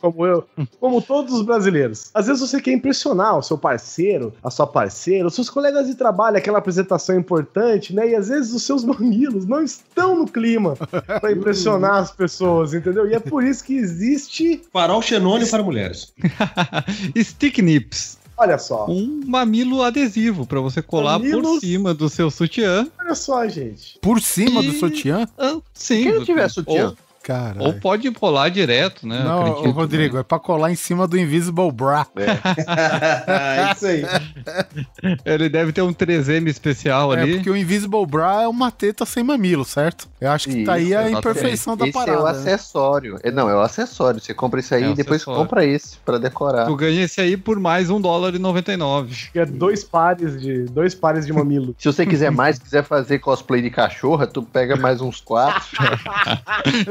como- 0.00 0.26
eu, 0.26 0.44
como 0.80 1.02
todos 1.02 1.34
os 1.34 1.42
brasileiros. 1.42 2.10
Às 2.14 2.26
vezes 2.26 2.40
você 2.40 2.60
quer 2.60 2.72
impressionar 2.72 3.36
o 3.38 3.42
seu 3.42 3.58
parceiro, 3.58 4.32
a 4.42 4.50
sua 4.50 4.66
parceira, 4.66 5.26
os 5.28 5.34
seus 5.34 5.50
colegas 5.50 5.86
de 5.86 5.94
trabalho, 5.94 6.36
aquela 6.38 6.58
apresentação 6.58 7.14
importante, 7.16 7.94
né? 7.94 8.08
E 8.10 8.14
às 8.16 8.28
vezes 8.28 8.52
os 8.54 8.62
seus 8.62 8.82
mamilos 8.84 9.46
não 9.46 9.62
estão 9.62 10.16
no 10.18 10.26
clima 10.26 10.74
pra 11.20 11.30
impressionar 11.32 11.96
as 11.96 12.10
pessoas, 12.10 12.72
entendeu? 12.72 13.06
E 13.08 13.14
é 13.14 13.20
por 13.20 13.44
isso 13.44 13.62
que 13.62 13.76
existe. 13.76 14.62
Farol 14.72 15.02
xenônimo 15.02 15.50
para 15.50 15.62
mulheres. 15.62 16.14
Stick 17.22 17.58
Nips. 17.58 18.18
Olha 18.36 18.58
só. 18.58 18.86
Um 18.88 19.22
mamilo 19.26 19.82
adesivo 19.82 20.44
pra 20.46 20.60
você 20.60 20.82
colar 20.82 21.18
por 21.20 21.28
Mamilos- 21.28 21.60
cima 21.60 21.94
do 21.94 22.08
seu 22.08 22.30
sutiã. 22.30 22.86
Olha 22.98 23.14
só, 23.14 23.46
gente. 23.46 23.98
Por 24.00 24.20
cima 24.20 24.60
do 24.62 24.68
E- 24.72 24.78
sutiã? 24.80 25.28
Ah, 25.38 25.56
sim. 25.72 26.02
Quem 26.04 26.14
não 26.14 26.24
tiver 26.24 26.48
sutiã? 26.48 26.88
Ou, 26.88 26.96
Cara. 27.24 27.54
ou 27.62 27.72
pode 27.72 28.10
colar 28.12 28.50
direto, 28.50 29.06
né? 29.08 29.22
Não, 29.24 29.40
acredito, 29.46 29.68
ô, 29.68 29.70
Rodrigo, 29.72 30.18
é 30.18 30.22
pra 30.22 30.38
colar 30.38 30.70
em 30.70 30.74
cima 30.76 31.06
do 31.08 31.18
Invisible 31.18 31.72
Bra. 31.72 32.06
É 32.16 33.72
isso 33.74 33.86
aí. 33.86 34.04
Ele 35.24 35.48
deve 35.48 35.72
ter 35.72 35.80
um 35.82 35.92
3M 35.92 36.48
especial 36.48 37.14
É, 37.14 37.20
ali. 37.22 37.34
porque 37.36 37.48
o 37.50 37.56
Invisible 37.56 38.04
Bra 38.06 38.42
é 38.42 38.48
uma 38.48 38.70
teta 38.70 39.06
sem 39.06 39.24
mamilo, 39.24 39.64
certo? 39.64 40.06
Eu 40.20 40.30
acho 40.30 40.48
que 40.48 40.64
tá 40.64 40.74
aí 40.74 40.94
a 40.94 41.08
Isso, 41.08 41.18
imperfeição 41.18 41.76
da 41.76 41.84
esse 41.86 41.92
parada. 41.94 42.12
é 42.18 42.20
o 42.20 42.24
né? 42.24 42.30
acessório. 42.30 43.18
É, 43.22 43.30
Não, 43.30 43.48
é 43.48 43.54
o 43.54 43.60
acessório. 43.60 44.20
Você 44.20 44.34
compra 44.34 44.60
isso 44.60 44.74
aí 44.74 44.84
É 44.84 44.90
e 44.90 44.94
depois 44.94 45.22
acessório. 45.22 45.40
compra 45.40 45.64
esse 45.64 45.96
pra 46.04 46.18
decorar. 46.18 46.66
Tu 46.66 46.76
ganha 46.76 47.02
esse 47.04 47.20
aí 47.20 47.36
por 47.36 47.58
mais 47.58 47.88
um 47.90 48.00
dólar 48.00 48.34
e 48.34 48.38
99. 48.38 49.28
É 49.34 49.46
dois 49.46 49.82
pares 49.82 50.40
de 50.40 50.64
dois 50.64 50.94
pares 50.94 51.24
de 51.26 51.32
mamilo. 51.32 51.74
Se 51.80 51.86
você 51.90 52.04
quiser 52.04 52.30
mais, 52.30 52.58
quiser 52.58 52.84
fazer 52.84 53.18
cosplay 53.18 53.62
de 53.62 53.70
cachorra, 53.70 54.26
tu 54.26 54.42
pega 54.42 54.76
mais 54.76 55.00
uns 55.00 55.20
quatro. 55.20 55.62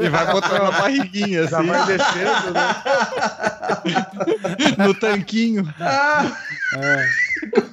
e 0.00 0.08
vai 0.08 0.23
botando 0.32 0.62
na 0.62 0.70
barriguinha, 0.70 1.46
Já 1.46 1.58
assim, 1.58 1.68
vai 1.68 1.86
descendo, 1.86 2.50
né? 2.52 2.74
no 4.86 4.94
tanquinho. 4.94 5.64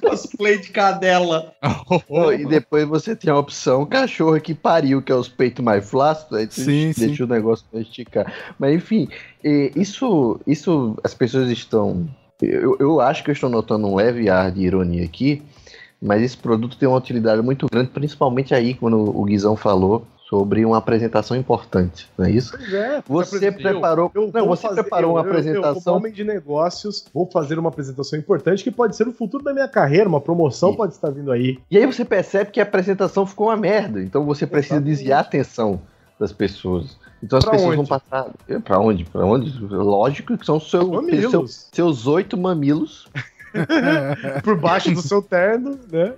Cosplay 0.00 0.58
de 0.58 0.70
cadela. 0.70 1.52
Oh, 2.08 2.32
e 2.32 2.46
depois 2.46 2.86
você 2.86 3.14
tem 3.14 3.30
a 3.30 3.36
opção 3.36 3.84
cachorra 3.84 4.40
que 4.40 4.54
pariu, 4.54 5.02
que 5.02 5.12
é 5.12 5.14
os 5.14 5.28
peitos 5.28 5.62
mais 5.64 5.88
flácidos, 5.88 6.38
aí 6.38 6.46
Sim, 6.50 6.92
deixa 6.96 7.16
sim. 7.16 7.22
o 7.22 7.26
negócio 7.26 7.66
pra 7.70 7.80
esticar. 7.80 8.32
Mas 8.58 8.74
enfim, 8.74 9.08
isso, 9.76 10.40
isso 10.46 10.96
as 11.04 11.12
pessoas 11.12 11.50
estão. 11.50 12.08
Eu, 12.40 12.76
eu 12.80 13.00
acho 13.00 13.22
que 13.22 13.30
eu 13.30 13.34
estou 13.34 13.50
notando 13.50 13.86
um 13.86 13.94
leve 13.94 14.28
ar 14.30 14.50
de 14.50 14.62
ironia 14.62 15.04
aqui, 15.04 15.42
mas 16.00 16.22
esse 16.22 16.36
produto 16.36 16.76
tem 16.76 16.88
uma 16.88 16.98
utilidade 16.98 17.42
muito 17.42 17.66
grande, 17.70 17.90
principalmente 17.90 18.54
aí 18.54 18.74
quando 18.74 18.98
o 18.98 19.24
Guizão 19.24 19.56
falou 19.56 20.06
sobre 20.32 20.64
uma 20.64 20.78
apresentação 20.78 21.36
importante, 21.36 22.08
não 22.16 22.24
é 22.24 22.30
isso? 22.30 22.56
Pois 22.56 22.72
é, 22.72 23.02
Você 23.06 23.36
exemplo, 23.36 23.60
preparou- 23.62 24.10
eu- 24.14 24.22
eu 24.24 24.32
não, 24.32 24.46
você 24.46 24.66
preparou 24.66 25.10
uma 25.10 25.20
eu- 25.20 25.24
eu- 25.24 25.30
Eu, 25.30 25.38
apresentação- 25.38 25.82
como 25.82 25.96
homem 25.98 26.10
de 26.10 26.24
negócios, 26.24 27.04
vou 27.12 27.26
fazer 27.30 27.58
uma 27.58 27.68
apresentação 27.68 28.18
importante 28.18 28.64
que 28.64 28.70
pode 28.70 28.96
ser 28.96 29.06
o 29.06 29.12
futuro 29.12 29.44
da 29.44 29.52
minha 29.52 29.68
carreira, 29.68 30.08
uma 30.08 30.22
promoção 30.22 30.74
pode 30.74 30.94
estar 30.94 31.10
vindo 31.10 31.30
aí. 31.30 31.58
E 31.70 31.76
aí 31.76 31.84
você 31.84 32.02
percebe 32.02 32.50
que 32.50 32.60
a 32.60 32.62
apresentação 32.62 33.26
ficou 33.26 33.48
uma 33.48 33.56
merda. 33.58 34.00
Então 34.02 34.24
você 34.24 34.46
precisa 34.46 34.80
desviar 34.80 35.18
a 35.18 35.20
atenção 35.20 35.78
das 36.18 36.32
pessoas. 36.32 36.96
Então 37.22 37.38
as 37.38 37.44
Pra 37.44 37.52
pessoas 37.52 37.76
onde? 37.78 37.86
vão 37.88 37.98
passar. 38.00 38.30
Pra 38.64 38.78
onde? 38.80 39.04
Pra 39.04 39.26
onde? 39.26 39.52
Lógico 39.62 40.38
que 40.38 40.46
são 40.46 40.58
seu, 40.58 40.88
Mamilos. 40.92 41.30
seu- 41.30 41.46
seus 41.72 42.06
oito 42.06 42.38
mamilos. 42.38 43.06
Por 44.42 44.58
baixo 44.58 44.90
do 44.92 45.02
seu 45.02 45.20
terno, 45.20 45.78
né? 45.92 46.14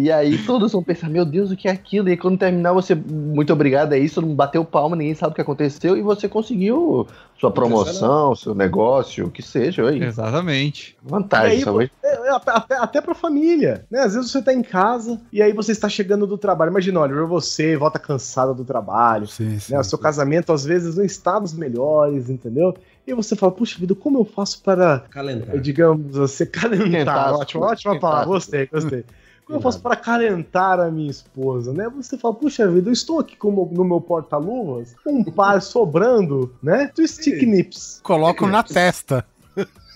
E 0.00 0.12
aí 0.12 0.38
todos 0.46 0.70
vão 0.70 0.80
pensar, 0.80 1.08
meu 1.08 1.24
Deus, 1.24 1.50
o 1.50 1.56
que 1.56 1.66
é 1.66 1.72
aquilo? 1.72 2.08
E 2.08 2.12
aí, 2.12 2.16
quando 2.16 2.38
terminar, 2.38 2.72
você, 2.72 2.94
muito 2.94 3.52
obrigado, 3.52 3.94
é 3.94 3.98
isso, 3.98 4.22
não 4.22 4.32
bateu 4.32 4.64
palma, 4.64 4.94
ninguém 4.94 5.12
sabe 5.12 5.32
o 5.32 5.34
que 5.34 5.40
aconteceu, 5.40 5.96
e 5.96 6.02
você 6.02 6.28
conseguiu 6.28 7.04
sua 7.36 7.50
promoção, 7.50 8.32
seu 8.36 8.54
negócio, 8.54 9.26
o 9.26 9.30
que 9.30 9.42
seja. 9.42 9.88
Aí. 9.88 10.00
Exatamente. 10.00 10.96
Vantagem, 11.02 11.64
aí, 11.66 11.90
é, 12.04 12.28
é, 12.28 12.30
até, 12.30 12.76
até 12.76 13.00
pra 13.00 13.12
família, 13.12 13.84
né? 13.90 14.02
Às 14.02 14.14
vezes 14.14 14.30
você 14.30 14.40
tá 14.40 14.54
em 14.54 14.62
casa 14.62 15.20
e 15.32 15.42
aí 15.42 15.52
você 15.52 15.72
está 15.72 15.88
chegando 15.88 16.28
do 16.28 16.38
trabalho. 16.38 16.70
Imagina, 16.70 17.00
olha, 17.00 17.24
você 17.24 17.76
volta 17.76 17.98
cansada 17.98 18.54
do 18.54 18.64
trabalho, 18.64 19.26
Sim, 19.26 19.58
sim. 19.58 19.72
né? 19.72 19.80
O 19.80 19.84
seu 19.84 19.98
casamento 19.98 20.52
às 20.52 20.64
vezes 20.64 20.96
não 20.96 21.04
está 21.04 21.40
nos 21.40 21.52
melhores, 21.52 22.30
entendeu? 22.30 22.72
E 23.04 23.14
você 23.14 23.34
fala, 23.34 23.50
puxa 23.50 23.80
vida, 23.80 23.96
como 23.96 24.20
eu 24.20 24.24
faço 24.24 24.62
para, 24.62 25.00
Calentar. 25.10 25.58
digamos 25.58 26.16
assim, 26.18 26.46
calentar? 26.52 27.34
As 27.34 27.54
ótima, 27.56 27.98
palavra, 27.98 28.26
gostei, 28.26 28.66
gostei. 28.66 29.04
Como 29.48 29.56
eu 29.56 29.62
faço 29.62 29.80
para 29.80 29.96
calentar 29.96 30.78
a 30.78 30.90
minha 30.90 31.10
esposa, 31.10 31.72
né? 31.72 31.88
Você 31.96 32.18
fala, 32.18 32.34
puxa 32.34 32.70
vida, 32.70 32.90
eu 32.90 32.92
estou 32.92 33.18
aqui 33.18 33.34
com 33.34 33.50
no 33.50 33.82
meu 33.82 33.98
porta-luvas, 33.98 34.94
com 35.02 35.20
um 35.20 35.24
par 35.24 35.62
sobrando, 35.64 36.54
né? 36.62 36.92
Do 36.94 37.08
stick 37.08 37.42
nips. 37.46 37.98
Coloco 38.02 38.46
na 38.46 38.62
testa. 38.62 39.24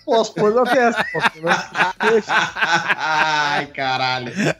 Posso 0.06 0.34
pôr 0.34 0.54
na 0.54 0.64
testa, 0.64 1.04
posso 1.12 1.30
pôr 1.32 1.42
na 1.42 1.92
testa. 2.00 2.32
Ai, 2.34 3.66
caralho. 3.66 4.32
né? 4.34 4.54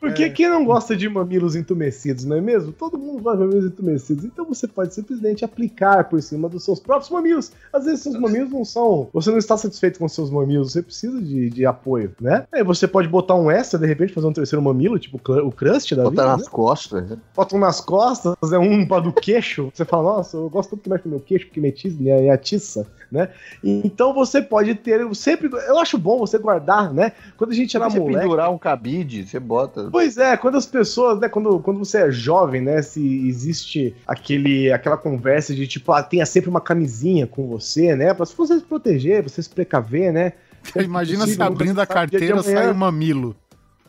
Porque 0.00 0.30
quem 0.30 0.48
não 0.48 0.64
gosta 0.64 0.96
de 0.96 1.08
mamilos 1.08 1.56
entumecidos, 1.56 2.24
não 2.24 2.36
é 2.36 2.40
mesmo? 2.40 2.72
Todo 2.72 2.98
mundo 2.98 3.22
gosta 3.22 3.38
de 3.38 3.44
mamilos 3.46 3.66
entumecidos. 3.66 4.24
Então 4.24 4.44
você 4.44 4.66
pode 4.66 4.94
simplesmente 4.94 5.44
aplicar 5.44 6.08
por 6.08 6.20
cima 6.22 6.48
dos 6.48 6.64
seus 6.64 6.80
próprios 6.80 7.10
mamilos. 7.10 7.52
Às 7.72 7.84
vezes 7.84 8.00
seus 8.00 8.18
mamilos 8.18 8.50
não 8.50 8.64
são. 8.64 9.08
Você 9.12 9.30
não 9.30 9.38
está 9.38 9.56
satisfeito 9.56 9.98
com 9.98 10.08
seus 10.08 10.30
mamilos, 10.30 10.72
você 10.72 10.82
precisa 10.82 11.20
de, 11.20 11.50
de 11.50 11.66
apoio, 11.66 12.12
né? 12.20 12.46
Aí 12.52 12.62
você 12.62 12.88
pode 12.88 13.08
botar 13.08 13.34
um 13.34 13.50
extra, 13.50 13.78
de 13.78 13.86
repente, 13.86 14.12
fazer 14.12 14.26
um 14.26 14.32
terceiro 14.32 14.62
mamilo, 14.62 14.98
tipo 14.98 15.18
o 15.18 15.52
crust 15.52 15.94
da 15.94 16.04
Botar 16.04 16.22
vida. 16.22 16.26
nas 16.36 16.42
né? 16.42 16.48
costas, 16.50 17.10
né? 17.10 17.18
Bota 17.34 17.56
um 17.56 17.58
nas 17.58 17.80
costas, 17.80 18.34
é 18.52 18.58
um 18.58 18.86
para 18.86 19.02
do 19.02 19.12
queixo. 19.12 19.70
Você 19.74 19.84
fala, 19.84 20.16
nossa, 20.16 20.36
eu 20.36 20.48
gosto 20.48 20.70
tanto 20.70 20.82
que 20.82 20.88
mexe 20.88 21.02
com 21.02 21.08
o 21.08 21.12
meu 21.12 21.20
queixo, 21.20 21.46
porque 21.46 21.60
me 21.60 21.68
atiça, 21.68 21.96
me 22.00 22.24
me 22.24 22.30
atiça, 22.30 22.86
né? 23.10 23.28
Então 23.62 24.12
você 24.12 24.42
pode 24.42 24.74
ter 24.74 25.02
sempre. 25.14 25.50
Eu 25.66 25.78
acho 25.78 25.96
bom 25.98 26.18
você 26.18 26.38
guardar, 26.38 26.92
né? 26.92 27.12
Quando 27.36 27.50
a 27.50 27.54
gente 27.54 27.76
era 27.76 27.88
você 27.88 27.98
moleque. 27.98 28.20
pendurar 28.20 28.50
um 28.50 28.58
cabide, 28.58 29.26
você 29.26 29.38
bota. 29.38 29.88
Pois 29.90 30.16
é, 30.16 30.36
quando 30.36 30.56
as 30.56 30.66
pessoas, 30.66 31.20
né, 31.20 31.28
quando, 31.28 31.58
quando 31.60 31.78
você 31.78 31.98
é 31.98 32.10
jovem, 32.10 32.60
né, 32.60 32.82
se 32.82 33.26
existe 33.28 33.94
aquele, 34.06 34.72
aquela 34.72 34.96
conversa 34.96 35.54
de 35.54 35.66
tipo, 35.66 35.92
ah, 35.92 36.02
tenha 36.02 36.26
sempre 36.26 36.50
uma 36.50 36.60
camisinha 36.60 37.26
com 37.26 37.46
você, 37.46 37.94
né, 37.94 38.12
pra 38.14 38.24
você 38.24 38.58
se 38.58 38.64
proteger, 38.64 39.22
você 39.22 39.42
se 39.42 39.50
precaver, 39.50 40.12
né. 40.12 40.32
Imagina 40.76 41.26
se 41.26 41.40
abrindo 41.40 41.80
a 41.80 41.84
dia 41.84 42.06
de 42.06 42.10
carteira 42.10 42.42
sai 42.42 42.70
um 42.70 42.74
mamilo. 42.74 43.36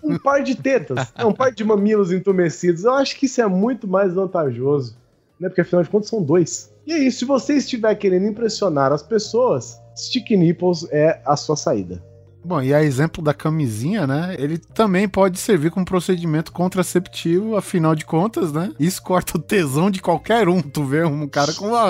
Um 0.03 0.20
par 0.20 0.43
de 0.43 0.55
tetas, 0.55 0.97
né, 0.97 1.05
um 1.26 1.34
par 1.34 1.51
de 1.51 1.63
mamilos 1.63 2.11
entumecidos. 2.11 2.84
Eu 2.84 2.93
acho 2.93 3.18
que 3.18 3.26
isso 3.26 3.41
é 3.41 3.47
muito 3.47 3.88
mais 3.88 4.13
vantajoso, 4.13 4.95
né, 5.39 5.49
porque 5.49 5.61
afinal 5.61 5.84
de 5.84 5.89
contas 5.89 6.09
são 6.09 6.22
dois. 6.22 6.74
E 6.86 6.93
aí, 6.93 7.11
se 7.11 7.25
você 7.25 7.53
estiver 7.55 7.93
querendo 7.95 8.27
impressionar 8.27 8.91
as 8.91 9.01
pessoas, 9.01 9.79
Stick 9.97 10.29
Nipples 10.31 10.88
é 10.91 11.19
a 11.25 11.36
sua 11.36 11.55
saída. 11.55 12.03
Bom, 12.47 12.61
e 12.61 12.75
a 12.75 12.83
exemplo 12.83 13.23
da 13.23 13.33
camisinha, 13.33 14.05
né? 14.05 14.36
Ele 14.38 14.59
também 14.59 15.09
pode 15.09 15.39
servir 15.39 15.71
como 15.71 15.83
procedimento 15.83 16.51
contraceptivo, 16.51 17.57
afinal 17.57 17.95
de 17.95 18.05
contas, 18.05 18.53
né? 18.53 18.71
Isso 18.79 19.01
corta 19.01 19.36
o 19.36 19.41
tesão 19.41 19.89
de 19.89 19.99
qualquer 19.99 20.47
um. 20.47 20.61
Tu 20.61 20.83
vê 20.83 21.03
um 21.03 21.27
cara 21.27 21.51
com 21.55 21.69
uma- 21.69 21.89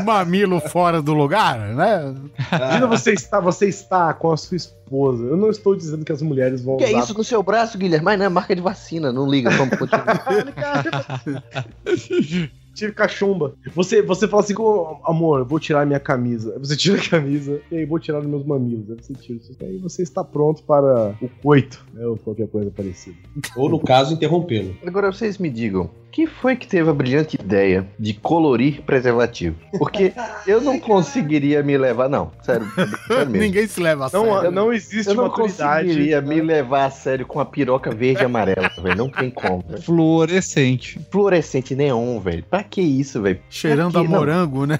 um 0.00 0.04
mamilo 0.04 0.60
fora 0.60 1.02
do 1.02 1.12
lugar, 1.12 1.58
né? 1.74 2.14
Imagina 2.52 2.86
você 2.86 3.14
está, 3.14 3.40
você 3.40 3.66
está 3.66 4.14
com 4.14 4.30
a 4.30 4.36
sua 4.36 4.56
esposa. 4.56 5.24
Eu 5.24 5.36
não 5.36 5.50
estou 5.50 5.74
dizendo 5.74 6.04
que 6.04 6.12
as 6.12 6.22
mulheres 6.22 6.62
vão 6.62 6.76
Que 6.76 6.84
é 6.84 6.90
usar 6.90 6.98
isso 7.00 7.14
no 7.18 7.24
seu 7.24 7.42
braço, 7.42 7.76
Guilherme? 7.76 8.04
Mas 8.04 8.16
não 8.16 8.26
é 8.26 8.28
marca 8.28 8.54
de 8.54 8.62
vacina, 8.62 9.10
não 9.12 9.28
liga, 9.28 9.50
vamos 9.50 9.76
continuar. 9.76 10.24
Tive 12.76 12.92
cachumba. 12.92 13.54
Você, 13.74 14.02
você 14.02 14.28
fala 14.28 14.42
assim, 14.42 14.54
"Ô, 14.58 14.98
amor, 15.04 15.40
eu 15.40 15.44
vou 15.46 15.58
tirar 15.58 15.86
minha 15.86 15.98
camisa. 15.98 16.52
Aí 16.52 16.58
Você 16.58 16.76
tira 16.76 16.98
a 17.00 17.08
camisa 17.08 17.60
e 17.72 17.76
aí 17.78 17.84
vou 17.86 17.98
tirar 17.98 18.20
os 18.20 18.26
meus 18.26 18.44
mamilos. 18.44 18.90
Aí 18.90 18.96
você 19.00 19.14
tira 19.14 19.38
isso. 19.38 19.56
Aí 19.60 19.78
você 19.78 20.02
está 20.02 20.22
pronto 20.22 20.62
para 20.62 21.14
o 21.20 21.28
coito, 21.42 21.84
né? 21.94 22.06
Ou 22.06 22.16
qualquer 22.16 22.46
coisa 22.48 22.70
parecida. 22.70 23.16
Ou 23.56 23.68
no 23.68 23.80
caso, 23.80 24.12
interrompê-lo. 24.14 24.76
Agora 24.86 25.10
vocês 25.10 25.38
me 25.38 25.48
digam, 25.50 25.90
quem 26.12 26.26
foi 26.26 26.56
que 26.56 26.66
teve 26.66 26.88
a 26.88 26.94
brilhante 26.94 27.36
ideia 27.40 27.86
de 27.98 28.14
colorir 28.14 28.82
preservativo? 28.82 29.56
Porque 29.78 30.12
eu 30.46 30.60
não 30.60 30.78
conseguiria 30.78 31.62
me 31.62 31.76
levar, 31.76 32.08
não, 32.08 32.30
sério. 32.42 32.66
sério 33.06 33.30
mesmo. 33.30 33.36
Ninguém 33.46 33.66
se 33.66 33.80
leva 33.80 34.06
a 34.06 34.10
Não, 34.12 34.24
sério. 34.34 34.50
não 34.50 34.72
existe 34.72 35.08
Eu 35.08 35.14
não 35.14 35.24
maturidade. 35.28 35.86
conseguiria 35.88 36.20
me 36.22 36.40
levar 36.40 36.86
a 36.86 36.90
sério 36.90 37.26
com 37.26 37.40
a 37.40 37.44
piroca 37.44 37.90
verde 37.94 38.22
e 38.22 38.24
amarela, 38.24 38.70
velho. 38.82 38.96
Não 38.96 39.08
tem 39.10 39.30
como. 39.30 39.62
velho. 39.68 39.82
Fluorescente. 39.82 40.98
Fluorescente 41.10 41.74
neon, 41.74 42.18
velho. 42.20 42.44
Pra 42.48 42.62
que 42.66 42.80
isso, 42.80 43.22
velho? 43.22 43.40
Cheirando 43.48 43.98
a? 43.98 44.02
Não. 44.02 44.10
morango, 44.10 44.66
né? 44.66 44.78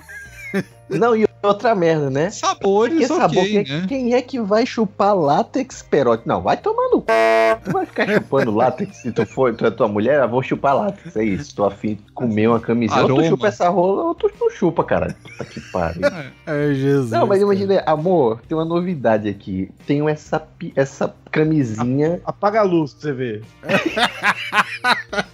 Não, 0.88 1.16
e 1.16 1.26
outra 1.42 1.74
merda, 1.74 2.10
né? 2.10 2.30
Sabores, 2.30 2.94
Porque 2.94 3.06
sabor, 3.06 3.42
ok, 3.42 3.64
quem, 3.64 3.80
né? 3.80 3.86
quem 3.88 4.14
é 4.14 4.22
que 4.22 4.40
vai 4.40 4.64
chupar 4.64 5.16
látex 5.16 5.82
perote? 5.82 6.26
Não, 6.26 6.40
vai 6.40 6.56
tomar 6.56 6.88
no 6.90 7.00
c... 7.00 7.56
Tu 7.64 7.72
vai 7.72 7.86
ficar 7.86 8.06
chupando 8.06 8.50
látex 8.54 8.96
se 8.98 9.12
tu 9.12 9.26
for, 9.26 9.54
tu 9.54 9.66
é 9.66 9.70
tua 9.70 9.88
mulher, 9.88 10.22
eu 10.22 10.28
vou 10.28 10.42
chupar 10.42 10.76
látex. 10.76 11.16
É 11.16 11.24
isso, 11.24 11.54
tô 11.54 11.64
afim 11.64 11.94
de 11.94 12.12
comer 12.12 12.48
uma 12.48 12.60
camisinha. 12.60 13.02
Ou 13.02 13.16
tu 13.16 13.24
chupa 13.24 13.48
essa 13.48 13.68
rola, 13.68 14.04
ou 14.04 14.14
tu 14.14 14.30
não 14.40 14.50
chupa, 14.50 14.84
caralho. 14.84 15.14
Puta 15.22 15.44
que 15.44 15.60
pariu. 15.72 16.02
É, 16.46 16.74
Jesus. 16.74 17.10
Não, 17.10 17.26
mas 17.26 17.42
imagina, 17.42 17.82
amor, 17.86 18.40
tem 18.48 18.56
uma 18.56 18.64
novidade 18.64 19.28
aqui. 19.28 19.70
Tenho 19.86 20.08
essa, 20.08 20.46
essa 20.74 21.14
camisinha. 21.40 22.20
Apaga 22.24 22.60
a 22.60 22.62
luz 22.62 22.94
pra 22.94 23.02
você 23.02 23.12
ver. 23.12 23.42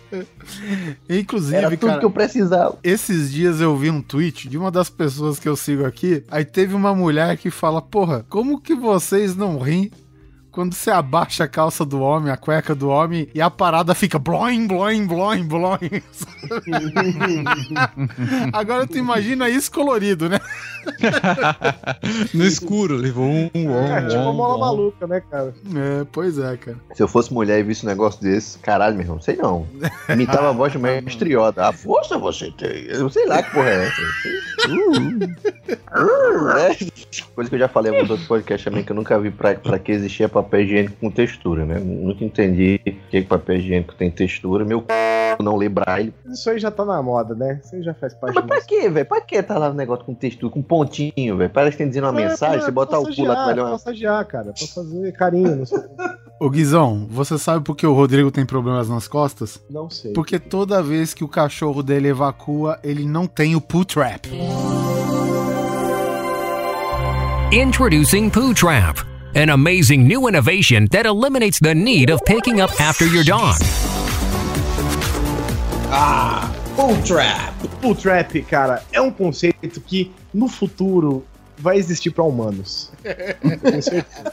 Inclusive, 1.09 1.57
Era 1.57 1.71
tudo 1.71 1.87
cara, 1.89 2.01
que 2.01 2.07
eu 2.07 2.11
precisava. 2.11 2.79
esses 2.83 3.33
dias 3.33 3.61
eu 3.61 3.77
vi 3.77 3.91
um 3.91 4.03
tweet 4.03 4.49
de 4.49 4.59
uma 4.59 4.71
das 4.71 4.91
pessoas 4.91 5.39
que 5.39 5.49
eu 5.49 5.57
sigo 5.57 5.85
aqui. 5.85 6.25
Aí 6.31 6.45
teve 6.45 6.75
uma 6.75 6.95
mulher 6.95 7.37
que 7.37 7.51
fala: 7.51 7.81
Porra, 7.81 8.25
como 8.29 8.61
que 8.61 8.75
vocês 8.75 9.35
não 9.35 9.59
riem 9.59 9.91
quando 10.53 10.75
você 10.75 10.91
abaixa 10.91 11.45
a 11.45 11.49
calça 11.49 11.83
do 11.85 11.99
homem, 12.01 12.31
a 12.31 12.37
cueca 12.37 12.75
do 12.75 12.89
homem, 12.91 13.27
e 13.35 13.41
a 13.41 13.49
parada 13.51 13.95
fica 13.95 14.19
bloing, 14.19 14.67
bloing, 14.67 15.07
bloing, 15.07 15.45
bloing. 15.45 16.03
Agora 18.53 18.87
tu 18.87 18.99
imagina 18.99 19.49
isso 19.49 19.71
colorido, 19.73 20.29
né? 20.29 20.39
No 22.35 22.45
escuro, 22.45 22.97
levou 22.97 23.25
um. 23.25 23.49
um, 23.55 23.87
É, 23.87 24.03
tipo 24.07 24.21
uma 24.21 24.31
um, 24.31 24.35
mola 24.35 24.57
um. 24.57 24.61
maluca, 24.61 25.07
né, 25.07 25.23
cara? 25.31 25.55
É, 25.75 26.05
pois 26.11 26.39
é, 26.39 26.57
cara. 26.57 26.77
Se 26.95 27.03
eu 27.03 27.09
fosse 27.09 27.33
mulher 27.33 27.61
e 27.61 27.63
visse 27.63 27.87
um 27.87 27.89
negócio 27.89 28.21
desse, 28.21 28.59
caralho, 28.59 28.95
meu 28.97 29.05
irmão, 29.05 29.21
sei 29.21 29.37
não. 29.37 29.67
Imitava 30.09 30.49
a 30.51 30.53
voz 30.53 30.73
de 30.73 30.79
mestre 30.79 31.31
Yoda. 31.35 31.69
A 31.69 31.73
força 31.73 32.19
você 32.19 32.51
tem. 32.51 32.87
Eu 32.87 33.09
sei 33.09 33.27
lá 33.27 33.43
que 33.43 33.53
porra 33.53 33.71
é 33.71 33.87
essa. 33.87 34.03
Uh, 34.69 35.25
uh, 35.97 36.51
é. 36.59 36.77
Coisa 37.35 37.49
que 37.49 37.57
eu 37.57 37.61
já 37.61 37.69
falei 37.69 37.93
em 37.93 37.95
alguns 37.95 38.11
outros 38.11 38.29
podcasts 38.29 38.65
também, 38.65 38.85
que 38.85 38.93
eu 38.93 38.97
nunca 38.97 39.19
vi 39.19 39.31
pra, 39.31 39.55
pra 39.55 39.79
que 39.79 39.93
existia 39.93 40.29
papel 40.43 40.61
higiênico 40.63 40.97
com 41.01 41.11
textura, 41.11 41.65
né? 41.65 41.79
Nunca 41.79 42.25
entendi 42.25 42.81
o 42.87 42.91
que 42.91 42.93
que 43.11 43.23
papel 43.23 43.57
higiênico 43.57 43.95
tem 43.95 44.11
textura. 44.11 44.65
Meu 44.65 44.81
c... 44.81 45.43
não 45.43 45.57
lê 45.57 45.69
braille. 45.69 46.13
Isso 46.27 46.51
aí 46.51 46.59
já 46.59 46.71
tá 46.71 46.85
na 46.85 47.03
moda, 47.03 47.35
né? 47.35 47.61
Isso 47.65 47.75
aí 47.75 47.83
já 47.83 47.95
faz 47.95 48.15
parte 48.15 48.35
Mas 48.35 48.45
pra 48.45 48.61
quê, 48.61 48.89
velho? 48.89 49.07
Pra 49.07 49.21
que 49.21 49.43
tá 49.43 49.59
lá 49.59 49.71
o 49.71 49.75
negócio 49.75 50.05
com 50.05 50.15
textura, 50.15 50.53
com 50.53 50.63
pontinho, 50.63 51.37
velho? 51.37 51.51
Parece 51.51 51.77
que 51.77 51.83
tem 51.83 51.89
dizendo 51.89 52.09
uma 52.09 52.21
É, 52.21 52.29
mensagem, 52.29 52.61
você 52.61 52.71
botar 52.71 52.99
o 52.99 53.05
cu 53.05 53.23
lá 53.25 53.53
pra 53.53 53.63
uma... 53.63 53.73
massagear, 53.73 54.25
cara. 54.27 54.53
Pra 54.53 54.67
fazer 54.67 55.13
carinho. 55.13 55.57
Não 55.57 55.67
sei. 55.67 55.79
Ô 56.41 56.51
Guizão, 56.51 57.07
você 57.09 57.39
sabe 57.39 57.65
por 57.65 57.77
que 57.77 57.87
o 57.87 57.95
Rodrigo 57.95 58.31
tem 58.31 58.45
problemas 58.45 58.89
nas 58.89 59.07
costas? 59.07 59.63
Não 59.71 59.89
sei. 59.89 60.13
Porque 60.13 60.39
toda 60.39 60.83
vez 60.83 61.15
que 61.15 61.23
o 61.23 61.29
cachorro 61.29 61.83
dele 61.83 62.09
evacua, 62.09 62.79
ele 62.83 63.05
não 63.05 63.27
tem 63.27 63.55
o 63.55 63.61
poo 63.61 63.85
trap. 63.85 64.29
Introducing 67.53 68.31
Poo 68.31 68.55
Trap, 68.55 69.05
an 69.35 69.49
amazing 69.51 70.07
new 70.07 70.29
innovation 70.29 70.87
that 70.91 71.07
eliminates 71.07 71.59
the 71.59 71.75
need 71.75 72.11
of 72.11 72.21
picking 72.25 72.61
up 72.61 72.71
after 72.81 73.07
your 73.07 73.25
dog. 73.25 73.57
Ah, 75.91 76.51
Pull 76.77 76.97
Trap. 77.03 77.53
Pull 77.81 77.95
Trap, 77.95 78.43
cara, 78.43 78.83
é 78.93 79.01
um 79.01 79.11
conceito 79.11 79.81
que 79.81 80.11
no 80.33 80.49
futuro 80.49 81.25
vai 81.59 81.77
existir 81.77 82.11
pra 82.11 82.25
humanos. 82.25 82.91
Tenho 83.03 83.83
certeza. 83.83 84.33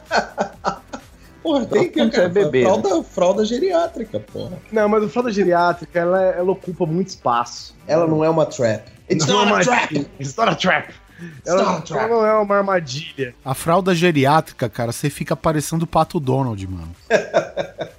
Porra, 1.41 1.66
tem 1.66 1.89
que 1.89 2.04
você 2.06 2.22
é 2.22 2.28
bebê, 2.30 2.64
fralda, 2.64 3.04
fralda 3.04 3.45
geriátrica, 3.45 4.20
porra. 4.20 4.60
Não, 4.72 4.89
mas 4.89 5.04
a 5.06 5.08
fralda 5.10 5.32
geriátrica, 5.32 5.97
ela, 5.97 6.22
ela 6.22 6.52
ocupa 6.52 6.86
muito 6.86 7.08
espaço. 7.08 7.74
Ela 7.88 8.06
não 8.06 8.24
é 8.24 8.30
uma 8.30 8.45
trap. 8.45 8.84
It's 9.10 9.26
Não 9.26 9.45
not 9.45 9.47
é 9.47 9.52
a 9.52 9.56
uma- 9.56 9.64
trap. 9.64 10.08
It's 10.20 10.36
not 10.36 10.50
a 10.52 10.56
trap. 10.56 10.93
Ela, 11.45 11.84
ela 11.89 12.07
não 12.07 12.26
é 12.26 12.34
uma 12.38 12.57
armadilha. 12.57 13.36
A 13.43 13.53
fralda 13.53 13.93
geriátrica, 13.93 14.70
cara, 14.70 14.91
você 14.91 15.09
fica 15.09 15.36
parecendo 15.36 15.86
o 15.86 15.88
Pato 15.88 16.20
Donald, 16.20 16.67
mano. 16.67 16.95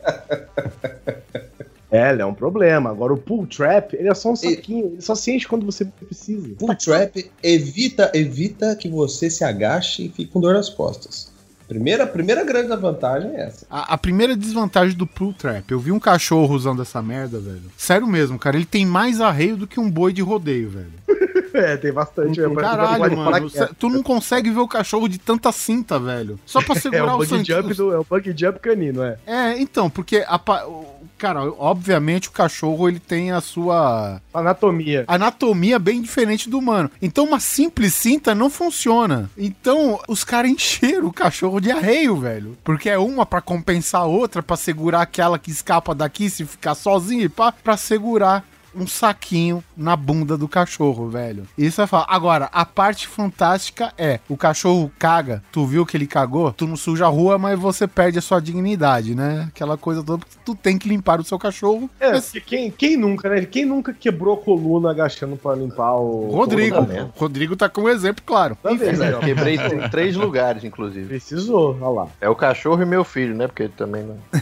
É, 1.90 2.10
ela 2.10 2.22
é 2.22 2.24
um 2.24 2.32
problema. 2.32 2.88
Agora 2.88 3.12
o 3.12 3.18
pull 3.18 3.46
trap, 3.46 3.94
ele 3.94 4.08
é 4.08 4.14
só 4.14 4.30
um 4.30 4.36
saquinho. 4.36 4.92
Ele 4.92 5.02
só 5.02 5.14
se 5.14 5.32
enche 5.32 5.48
quando 5.48 5.66
você 5.66 5.84
precisa. 5.84 6.48
Pull 6.56 6.74
trap 6.76 7.30
evita, 7.42 8.12
evita 8.14 8.76
que 8.76 8.88
você 8.88 9.28
se 9.28 9.42
agache 9.42 10.06
e 10.06 10.08
fique 10.08 10.26
com 10.26 10.40
dor 10.40 10.54
nas 10.54 10.68
costas. 10.68 11.32
Primeira, 11.66 12.06
primeira 12.06 12.44
grande 12.44 12.74
vantagem 12.76 13.30
é 13.36 13.42
essa. 13.42 13.66
A, 13.70 13.94
a 13.94 13.98
primeira 13.98 14.36
desvantagem 14.36 14.96
do 14.96 15.06
pull 15.06 15.32
trap, 15.32 15.70
eu 15.70 15.78
vi 15.78 15.92
um 15.92 16.00
cachorro 16.00 16.54
usando 16.54 16.82
essa 16.82 17.00
merda, 17.00 17.38
velho. 17.38 17.62
Sério 17.76 18.08
mesmo, 18.08 18.38
cara, 18.38 18.56
ele 18.56 18.66
tem 18.66 18.84
mais 18.84 19.20
arreio 19.20 19.56
do 19.56 19.68
que 19.68 19.78
um 19.78 19.88
boi 19.88 20.12
de 20.12 20.20
rodeio, 20.20 20.70
velho. 20.70 20.92
É, 21.52 21.76
tem 21.76 21.92
bastante. 21.92 22.40
é, 22.40 22.48
Caralho, 22.54 23.16
mano, 23.16 23.50
que 23.50 23.58
é. 23.58 23.68
tu 23.78 23.88
não 23.88 24.02
consegue 24.02 24.50
ver 24.50 24.60
o 24.60 24.68
cachorro 24.68 25.08
de 25.08 25.18
tanta 25.18 25.50
cinta, 25.52 25.98
velho. 25.98 26.38
Só 26.46 26.62
pra 26.62 26.74
É 26.76 26.80
segurar 26.80 27.12
o 27.12 27.14
o 27.14 27.18
bug 27.18 27.28
sangue. 27.28 27.44
jump 27.44 27.74
do, 27.74 27.92
é 27.92 27.98
o 27.98 28.04
bug 28.08 28.34
jump 28.36 28.58
canino, 28.60 29.02
é. 29.02 29.16
É, 29.26 29.58
então, 29.60 29.88
porque 29.90 30.24
a 30.26 30.40
o- 30.66 31.00
cara, 31.18 31.42
obviamente 31.58 32.28
o 32.28 32.32
cachorro 32.32 32.88
ele 32.88 32.98
tem 32.98 33.30
a 33.30 33.40
sua 33.42 34.20
Anatomia. 34.32 35.04
anatomia 35.06 35.78
bem 35.78 36.00
diferente 36.00 36.48
do 36.48 36.58
humano. 36.58 36.90
Então 37.02 37.24
uma 37.24 37.38
simples 37.40 37.92
cinta 37.94 38.34
não 38.34 38.48
funciona. 38.48 39.28
Então 39.36 39.98
os 40.08 40.24
caras 40.24 40.50
encheram 40.50 41.08
o 41.08 41.12
cachorro 41.12 41.60
de 41.60 41.70
arreio, 41.70 42.16
velho. 42.16 42.56
Porque 42.64 42.88
é 42.88 42.98
uma 42.98 43.26
pra 43.26 43.40
compensar 43.42 44.00
a 44.02 44.06
outra, 44.06 44.42
pra 44.42 44.56
segurar 44.56 45.02
aquela 45.02 45.38
que 45.38 45.50
escapa 45.50 45.94
daqui 45.94 46.30
se 46.30 46.44
ficar 46.46 46.74
sozinho 46.74 47.22
e 47.24 47.28
pá, 47.28 47.52
pra 47.52 47.76
segurar 47.76 48.44
um 48.74 48.86
saquinho 48.86 49.62
na 49.76 49.96
bunda 49.96 50.36
do 50.36 50.48
cachorro, 50.48 51.08
velho. 51.08 51.44
Isso 51.56 51.80
é 51.82 51.86
falar. 51.86 52.06
Agora, 52.08 52.48
a 52.52 52.64
parte 52.64 53.06
fantástica 53.08 53.92
é, 53.98 54.20
o 54.28 54.36
cachorro 54.36 54.90
caga, 54.98 55.42
tu 55.52 55.66
viu 55.66 55.84
que 55.86 55.96
ele 55.96 56.06
cagou, 56.06 56.52
tu 56.52 56.66
não 56.66 56.76
suja 56.76 57.06
a 57.06 57.08
rua, 57.08 57.38
mas 57.38 57.58
você 57.58 57.86
perde 57.86 58.18
a 58.18 58.22
sua 58.22 58.40
dignidade, 58.40 59.14
né? 59.14 59.46
Aquela 59.48 59.76
coisa 59.76 60.02
toda, 60.02 60.18
porque 60.18 60.36
tu 60.44 60.54
tem 60.54 60.78
que 60.78 60.88
limpar 60.88 61.20
o 61.20 61.24
seu 61.24 61.38
cachorro. 61.38 61.88
É, 61.98 62.12
Mas- 62.12 62.26
porque 62.26 62.40
quem, 62.40 62.70
quem 62.70 62.96
nunca, 62.96 63.28
né? 63.28 63.44
Quem 63.44 63.64
nunca 63.64 63.92
quebrou 63.92 64.34
a 64.34 64.38
coluna 64.38 64.90
agachando 64.90 65.36
pra 65.36 65.54
limpar 65.54 65.94
o. 65.96 66.28
Rodrigo, 66.30 66.82
merda. 66.82 67.10
Rodrigo 67.16 67.56
tá 67.56 67.68
com 67.68 67.82
um 67.82 67.88
exemplo, 67.88 68.22
claro. 68.24 68.56
Tá 68.62 68.72
Enfim. 68.72 68.86
ó? 69.16 69.20
Quebrei 69.20 69.56
em 69.56 69.88
três 69.90 70.16
lugares, 70.16 70.64
inclusive. 70.64 71.06
Precisou, 71.06 71.76
olha 71.80 71.88
lá. 72.02 72.08
É 72.20 72.28
o 72.28 72.34
cachorro 72.34 72.82
e 72.82 72.86
meu 72.86 73.04
filho, 73.04 73.34
né? 73.34 73.46
Porque 73.46 73.64
ele 73.64 73.72
também 73.76 74.02
não. 74.04 74.16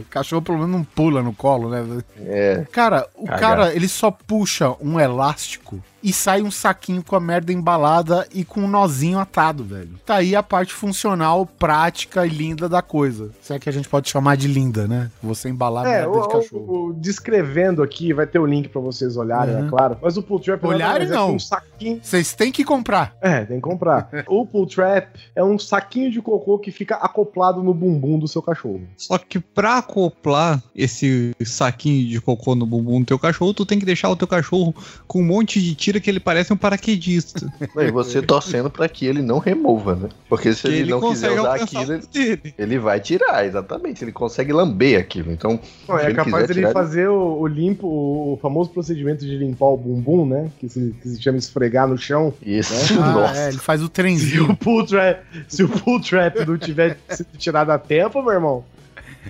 O 0.00 0.04
cachorro 0.10 0.42
pelo 0.42 0.58
menos 0.58 0.72
não 0.72 0.84
pula 0.84 1.22
no 1.22 1.32
colo, 1.32 1.68
né? 1.70 2.02
É. 2.20 2.66
Cara, 2.72 3.08
o 3.14 3.26
cara, 3.26 3.74
ele 3.74 3.88
só 3.88 4.10
puxa 4.10 4.74
um 4.80 4.98
elástico 4.98 5.82
e 6.02 6.12
sai 6.12 6.42
um 6.42 6.50
saquinho 6.50 7.02
com 7.02 7.16
a 7.16 7.20
merda 7.20 7.52
embalada 7.52 8.26
e 8.32 8.44
com 8.44 8.60
um 8.60 8.68
nozinho 8.68 9.18
atado, 9.18 9.64
velho. 9.64 9.98
Tá 10.04 10.16
aí 10.16 10.36
a 10.36 10.42
parte 10.42 10.72
funcional, 10.72 11.46
prática 11.46 12.26
e 12.26 12.28
linda 12.28 12.68
da 12.68 12.82
coisa. 12.82 13.30
Se 13.42 13.52
é 13.54 13.58
que 13.58 13.68
a 13.68 13.72
gente 13.72 13.88
pode 13.88 14.08
chamar 14.08 14.36
de 14.36 14.46
linda, 14.46 14.86
né? 14.86 15.10
Você 15.22 15.48
embalar 15.48 15.84
É, 15.86 16.00
merda 16.02 16.10
o, 16.10 16.20
de 16.22 16.28
cachorro. 16.28 16.64
o- 16.68 16.86
o- 16.88 16.92
descrevendo 16.94 17.82
aqui, 17.82 18.12
vai 18.12 18.26
ter 18.26 18.38
o 18.38 18.46
link 18.46 18.68
pra 18.68 18.80
vocês 18.80 19.16
olharem, 19.16 19.54
Uhum. 19.56 19.66
é 19.66 19.68
claro. 19.70 19.98
Mas 20.00 20.16
o 20.16 20.22
pull 20.22 20.38
trap 20.38 20.64
Olharem 20.64 21.06
é 21.06 21.10
não. 21.10 21.28
que 21.30 21.34
um 21.36 21.38
saquinho. 21.38 22.00
Vocês 22.02 22.34
têm 22.34 22.52
que 22.52 22.64
comprar. 22.64 23.14
É, 23.20 23.44
tem 23.44 23.56
que 23.56 23.62
comprar. 23.62 24.08
o 24.28 24.46
pull 24.46 24.66
trap 24.66 25.08
é 25.34 25.42
um 25.42 25.58
saquinho 25.58 26.10
de 26.10 26.20
cocô 26.20 26.58
que 26.58 26.70
fica 26.70 26.96
acoplado 26.96 27.62
no 27.62 27.72
bumbum 27.74 28.18
do 28.18 28.28
seu 28.28 28.42
cachorro. 28.42 28.82
Só 28.96 29.18
que 29.18 29.38
pra 29.40 29.78
acoplar 29.78 30.62
esse 30.74 31.34
saquinho 31.44 32.08
de 32.08 32.20
cocô 32.20 32.54
no 32.54 32.66
bumbum 32.66 33.00
do 33.00 33.06
teu 33.06 33.18
cachorro, 33.18 33.54
tu 33.54 33.64
tem 33.66 33.78
que 33.78 33.86
deixar 33.86 34.08
o 34.10 34.16
teu 34.16 34.28
cachorro 34.28 34.74
com 35.06 35.20
um 35.20 35.24
monte 35.24 35.60
de 35.60 35.74
tira 35.86 36.00
que 36.00 36.10
ele 36.10 36.18
parece 36.18 36.52
um 36.52 36.56
paraquedista. 36.56 37.46
E 37.76 37.90
você 37.90 38.20
torcendo 38.20 38.68
pra 38.70 38.88
que 38.88 39.06
ele 39.06 39.22
não 39.22 39.38
remova, 39.38 39.94
né? 39.94 40.08
Porque 40.28 40.52
se 40.52 40.62
Que 40.62 40.68
ele, 40.68 40.76
ele 40.78 40.90
não 40.90 41.00
quiser 41.00 41.38
usar 41.38 41.54
aquilo, 41.54 41.94
o 41.94 42.06
dele. 42.08 42.54
ele 42.58 42.78
vai 42.78 42.98
tirar, 42.98 43.46
exatamente. 43.46 44.02
Ele 44.02 44.10
consegue 44.12 44.52
lamber 44.52 44.98
aquilo. 44.98 45.30
Então, 45.30 45.60
Não, 45.88 45.96
se 45.98 46.02
é 46.02 46.06
ele 46.06 46.14
capaz 46.14 46.34
quiser 46.42 46.46
dele 46.48 46.60
tirar, 46.60 46.72
fazer 46.72 47.08
o, 47.08 47.38
o 47.40 47.46
limpo, 47.46 47.86
o 47.86 48.38
famoso 48.42 48.70
procedimento 48.70 49.24
de 49.24 49.36
limpar 49.36 49.66
o 49.66 49.76
bumbum, 49.76 50.26
né? 50.26 50.50
Que 50.58 50.68
se, 50.68 50.94
que 51.00 51.08
se 51.08 51.22
chama 51.22 51.38
esfregar 51.38 51.86
no 51.86 51.96
chão. 51.96 52.32
Isso. 52.42 52.72
Né? 52.94 53.06
Ah, 53.26 53.32
é, 53.36 53.48
ele 53.48 53.58
faz 53.58 53.80
o 53.82 53.84
Se 53.84 53.90
trenzinho. 53.90 54.50
o 54.50 54.56
pull 54.56 54.84
trap, 54.86 55.22
se 55.48 55.62
o 55.62 55.68
pull 55.68 56.00
trap 56.00 56.44
não 56.46 56.58
tiver 56.58 56.98
sido 57.08 57.28
tirado 57.38 57.70
a 57.70 57.78
tempo, 57.78 58.22
meu 58.22 58.32
irmão, 58.32 58.64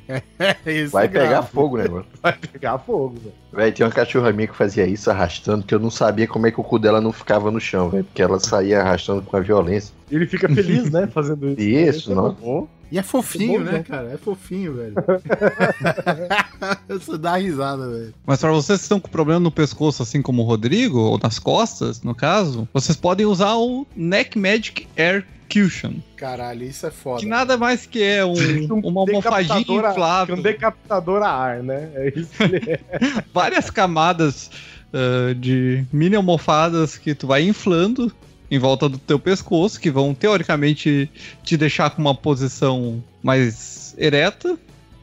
Vai 0.91 1.05
é 1.05 1.09
grave. 1.09 1.29
pegar 1.29 1.43
fogo 1.43 1.77
o 1.77 1.79
negócio. 1.79 2.07
vai 2.23 2.33
pegar 2.33 2.79
fogo, 2.79 3.17
velho. 3.23 3.35
Véi, 3.53 3.73
tinha 3.73 3.87
uma 3.87 3.93
cachorra 3.93 4.33
minha 4.33 4.49
que 4.49 4.57
fazia 4.57 4.87
isso 4.87 5.11
arrastando, 5.11 5.65
que 5.65 5.75
eu 5.75 5.79
não 5.79 5.91
sabia 5.91 6.27
como 6.27 6.47
é 6.47 6.51
que 6.51 6.61
o 6.61 6.65
cu 6.65 6.79
dela 6.79 7.01
não 7.01 7.13
ficava 7.13 7.51
no 7.51 7.61
chão, 7.61 7.89
velho. 7.89 8.05
Porque 8.05 8.23
ela 8.23 8.39
saía 8.39 8.81
arrastando 8.81 9.23
com 9.23 9.37
a 9.37 9.41
violência. 9.41 9.95
Ele 10.11 10.27
fica 10.27 10.49
feliz, 10.49 10.91
né? 10.91 11.07
Fazendo 11.07 11.49
isso. 11.49 11.61
Isso, 11.61 12.13
é 12.13 12.15
não. 12.15 12.33
bom. 12.33 12.69
E 12.91 12.99
é 12.99 13.03
fofinho, 13.03 13.55
É 13.55 13.59
bom, 13.59 13.65
né, 13.65 13.73
né? 13.73 13.83
cara? 13.83 14.13
É 14.13 14.17
fofinho, 14.17 14.75
velho. 14.75 14.95
Você 16.89 17.19
dá 17.19 17.37
risada, 17.37 17.89
velho. 17.89 18.15
Mas 18.25 18.41
pra 18.41 18.53
vocês 18.53 18.79
que 18.79 18.85
estão 18.85 19.01
com 19.01 19.09
problema 19.09 19.41
no 19.41 19.51
pescoço, 19.51 20.03
assim 20.03 20.23
como 20.23 20.43
o 20.43 20.45
Rodrigo, 20.47 20.99
ou 20.99 21.19
nas 21.21 21.39
costas, 21.39 22.03
no 22.03 22.15
caso, 22.15 22.69
vocês 22.73 22.97
podem 22.97 23.27
usar 23.27 23.55
o 23.57 23.87
Neck 23.97 24.39
Magic 24.39 24.87
Air 24.97 25.27
Cushion. 25.53 25.95
Caralho, 26.17 26.65
isso 26.65 26.87
é 26.87 26.91
foda. 26.91 27.21
Que 27.21 27.27
nada 27.27 27.57
mais 27.57 27.87
que 27.87 28.03
é 28.03 28.25
um, 28.25 28.35
uma 28.83 29.01
almofadinha 29.03 29.87
a- 29.87 29.91
inflável. 29.91 30.37
Um 30.37 30.43
decapitador 30.43 31.23
a 31.23 31.31
ar, 31.31 31.63
né? 31.63 31.91
É 31.95 32.13
isso 32.15 32.31
que 32.37 32.43
ele 32.43 32.57
é. 32.71 32.81
várias 33.33 33.71
camadas 33.71 34.51
ah, 34.93 35.35
de 35.35 35.85
mini 35.93 36.17
almofadas 36.17 36.97
que 36.97 37.15
tu 37.15 37.27
vai 37.27 37.43
inflando 37.43 38.11
em 38.51 38.59
volta 38.59 38.89
do 38.89 38.97
teu 38.97 39.19
pescoço, 39.19 39.81
que 39.81 39.91
vão 39.91 40.15
teoricamente 40.15 41.11
te 41.43 41.57
deixar 41.57 41.91
com 41.91 42.01
uma 42.01 42.15
posição 42.15 43.03
mais 43.23 43.95
ereta. 43.99 44.57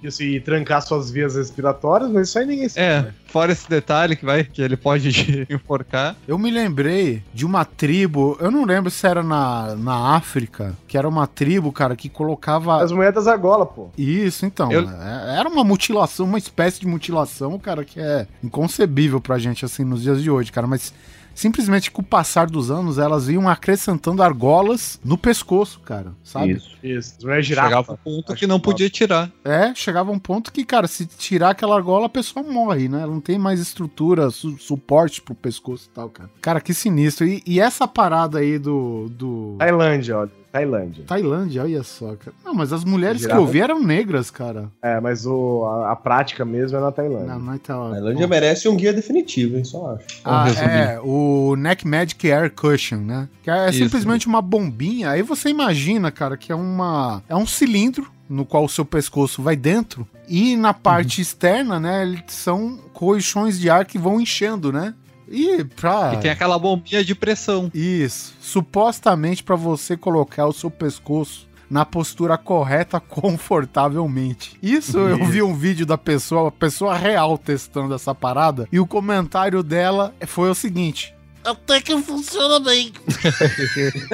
Isso, 0.03 0.21
e 0.21 0.39
trancar 0.39 0.81
suas 0.81 1.09
vias 1.09 1.35
respiratórias, 1.35 2.09
mas 2.11 2.27
isso 2.29 2.37
aí 2.39 2.45
ninguém 2.45 2.67
sabe. 2.69 2.85
É, 2.85 3.13
fora 3.27 3.51
esse 3.51 3.69
detalhe 3.69 4.15
que 4.15 4.25
vai 4.25 4.43
que 4.43 4.61
ele 4.61 4.75
pode 4.75 5.11
te 5.13 5.47
enforcar. 5.53 6.15
Eu 6.27 6.37
me 6.37 6.51
lembrei 6.51 7.23
de 7.33 7.45
uma 7.45 7.63
tribo, 7.63 8.37
eu 8.41 8.51
não 8.51 8.65
lembro 8.65 8.91
se 8.91 9.05
era 9.07 9.23
na, 9.23 9.75
na 9.75 10.15
África, 10.15 10.75
que 10.87 10.97
era 10.97 11.07
uma 11.07 11.25
tribo, 11.27 11.71
cara, 11.71 11.95
que 11.95 12.09
colocava. 12.09 12.81
As 12.83 12.91
moedas 12.91 13.27
argola, 13.27 13.65
pô. 13.65 13.89
Isso, 13.97 14.45
então. 14.45 14.71
Eu- 14.71 14.87
é- 14.89 15.37
Era 15.39 15.47
uma 15.49 15.63
mutilação, 15.63 16.25
uma 16.25 16.37
espécie 16.37 16.79
de 16.79 16.87
mutilação, 16.87 17.57
cara, 17.57 17.83
que 17.85 17.99
é 17.99 18.27
inconcebível 18.43 19.19
pra 19.21 19.37
gente, 19.39 19.63
assim, 19.65 19.83
nos 19.83 20.01
dias 20.03 20.21
de 20.21 20.29
hoje, 20.29 20.51
cara. 20.51 20.67
Mas 20.67 20.93
simplesmente 21.33 21.89
com 21.91 22.01
o 22.01 22.05
passar 22.05 22.47
dos 22.47 22.69
anos, 22.69 22.97
elas 22.97 23.27
iam 23.29 23.47
acrescentando 23.49 24.21
argolas 24.23 24.99
no 25.03 25.17
pescoço, 25.17 25.79
cara, 25.79 26.13
sabe? 26.23 26.51
Isso. 26.53 26.73
Isso. 26.83 27.15
Mulheres 27.21 27.45
girafa. 27.45 27.67
Chegava 27.69 27.93
um 27.93 27.97
ponto 27.97 28.35
que 28.35 28.47
não 28.47 28.59
podia 28.59 28.89
tirar. 28.89 29.31
É, 29.43 29.73
chegava 29.75 30.11
um 30.11 30.19
ponto 30.19 30.51
que, 30.51 30.63
cara, 30.65 30.87
se 30.87 31.05
tirar 31.05 31.51
aquela 31.51 31.75
argola, 31.75 32.05
a 32.05 32.09
pessoa 32.09 32.43
morre, 32.43 32.87
né? 32.87 33.01
Ela 33.01 33.11
não 33.13 33.21
tem 33.21 33.37
mais 33.39 33.59
estrutura, 33.59 34.29
su- 34.29 34.57
suporte 34.57 35.21
pro 35.21 35.33
pescoço 35.35 35.87
e 35.91 35.95
tal, 35.95 36.09
cara. 36.09 36.29
Cara, 36.41 36.61
que 36.61 36.73
sinistro. 36.73 37.25
E, 37.25 37.41
e 37.45 37.59
essa 37.59 37.87
parada 37.87 38.39
aí 38.39 38.59
do. 38.59 39.07
do... 39.09 39.55
Tailândia, 39.59 40.17
olha. 40.17 40.42
Tailândia. 40.53 41.03
Tailândia, 41.07 41.63
olha 41.63 41.81
só, 41.81 42.15
cara. 42.15 42.31
Não, 42.45 42.53
mas 42.53 42.71
as 42.71 42.83
mulheres 42.83 43.25
que 43.25 43.33
eu 43.33 43.43
vi 43.47 43.59
eram 43.59 43.81
negras, 43.81 44.29
cara. 44.29 44.69
É, 44.83 44.99
mas 44.99 45.25
o, 45.25 45.65
a, 45.65 45.93
a 45.93 45.95
prática 45.95 46.45
mesmo 46.45 46.77
é 46.77 46.79
na 46.79 46.91
Tailândia. 46.91 47.25
Não, 47.25 47.39
não 47.39 47.53
é 47.53 47.55
A 47.55 47.59
Tailândia. 47.59 48.27
Merece 48.27 48.69
um 48.69 48.75
guia 48.75 48.93
definitivo, 48.93 49.57
hein? 49.57 49.63
Só 49.63 49.95
acho. 49.95 50.05
Ah, 50.23 50.47
é, 50.51 50.99
o 51.01 51.55
Neck 51.55 51.87
Magic 51.87 52.31
Air 52.31 52.51
Cushion, 52.51 52.99
né? 52.99 53.27
Que 53.41 53.49
é 53.49 53.71
Isso. 53.71 53.79
simplesmente 53.79 54.27
uma 54.27 54.43
bombinha. 54.43 55.09
Aí 55.09 55.23
você 55.23 55.49
imagina, 55.49 56.11
cara, 56.11 56.37
que 56.37 56.51
é 56.51 56.55
uma 56.55 57.23
é 57.27 57.35
um 57.35 57.47
cilindro 57.47 58.11
no 58.29 58.45
qual 58.45 58.65
o 58.65 58.69
seu 58.69 58.85
pescoço 58.85 59.41
vai 59.41 59.55
dentro 59.55 60.07
e 60.27 60.55
na 60.55 60.73
parte 60.73 61.19
externa, 61.19 61.79
né, 61.79 62.03
eles 62.03 62.21
são 62.27 62.77
colchões 62.93 63.59
de 63.59 63.69
ar 63.69 63.85
que 63.85 63.97
vão 63.97 64.21
enchendo, 64.21 64.71
né? 64.71 64.93
E 65.33 65.63
pra 65.63 66.13
E 66.13 66.17
tem 66.17 66.29
aquela 66.29 66.59
bombinha 66.59 67.03
de 67.03 67.15
pressão. 67.15 67.71
isso, 67.73 68.35
supostamente 68.39 69.43
pra 69.43 69.55
você 69.55 69.97
colocar 69.97 70.45
o 70.45 70.53
seu 70.53 70.69
pescoço 70.69 71.47
na 71.69 71.83
postura 71.83 72.37
correta 72.37 72.99
confortavelmente. 73.01 74.57
Isso 74.61 74.99
eu 74.99 75.25
vi 75.25 75.41
um 75.41 75.55
vídeo 75.55 75.85
da 75.85 75.97
pessoa, 75.97 76.51
pessoa 76.51 76.95
real 76.95 77.35
testando 77.37 77.95
essa 77.95 78.13
parada, 78.13 78.67
e 78.71 78.79
o 78.79 78.85
comentário 78.85 79.63
dela 79.63 80.13
foi 80.27 80.49
o 80.51 80.55
seguinte: 80.55 81.15
até 81.43 81.81
que 81.81 81.97
funciona 82.01 82.59
bem. 82.59 82.93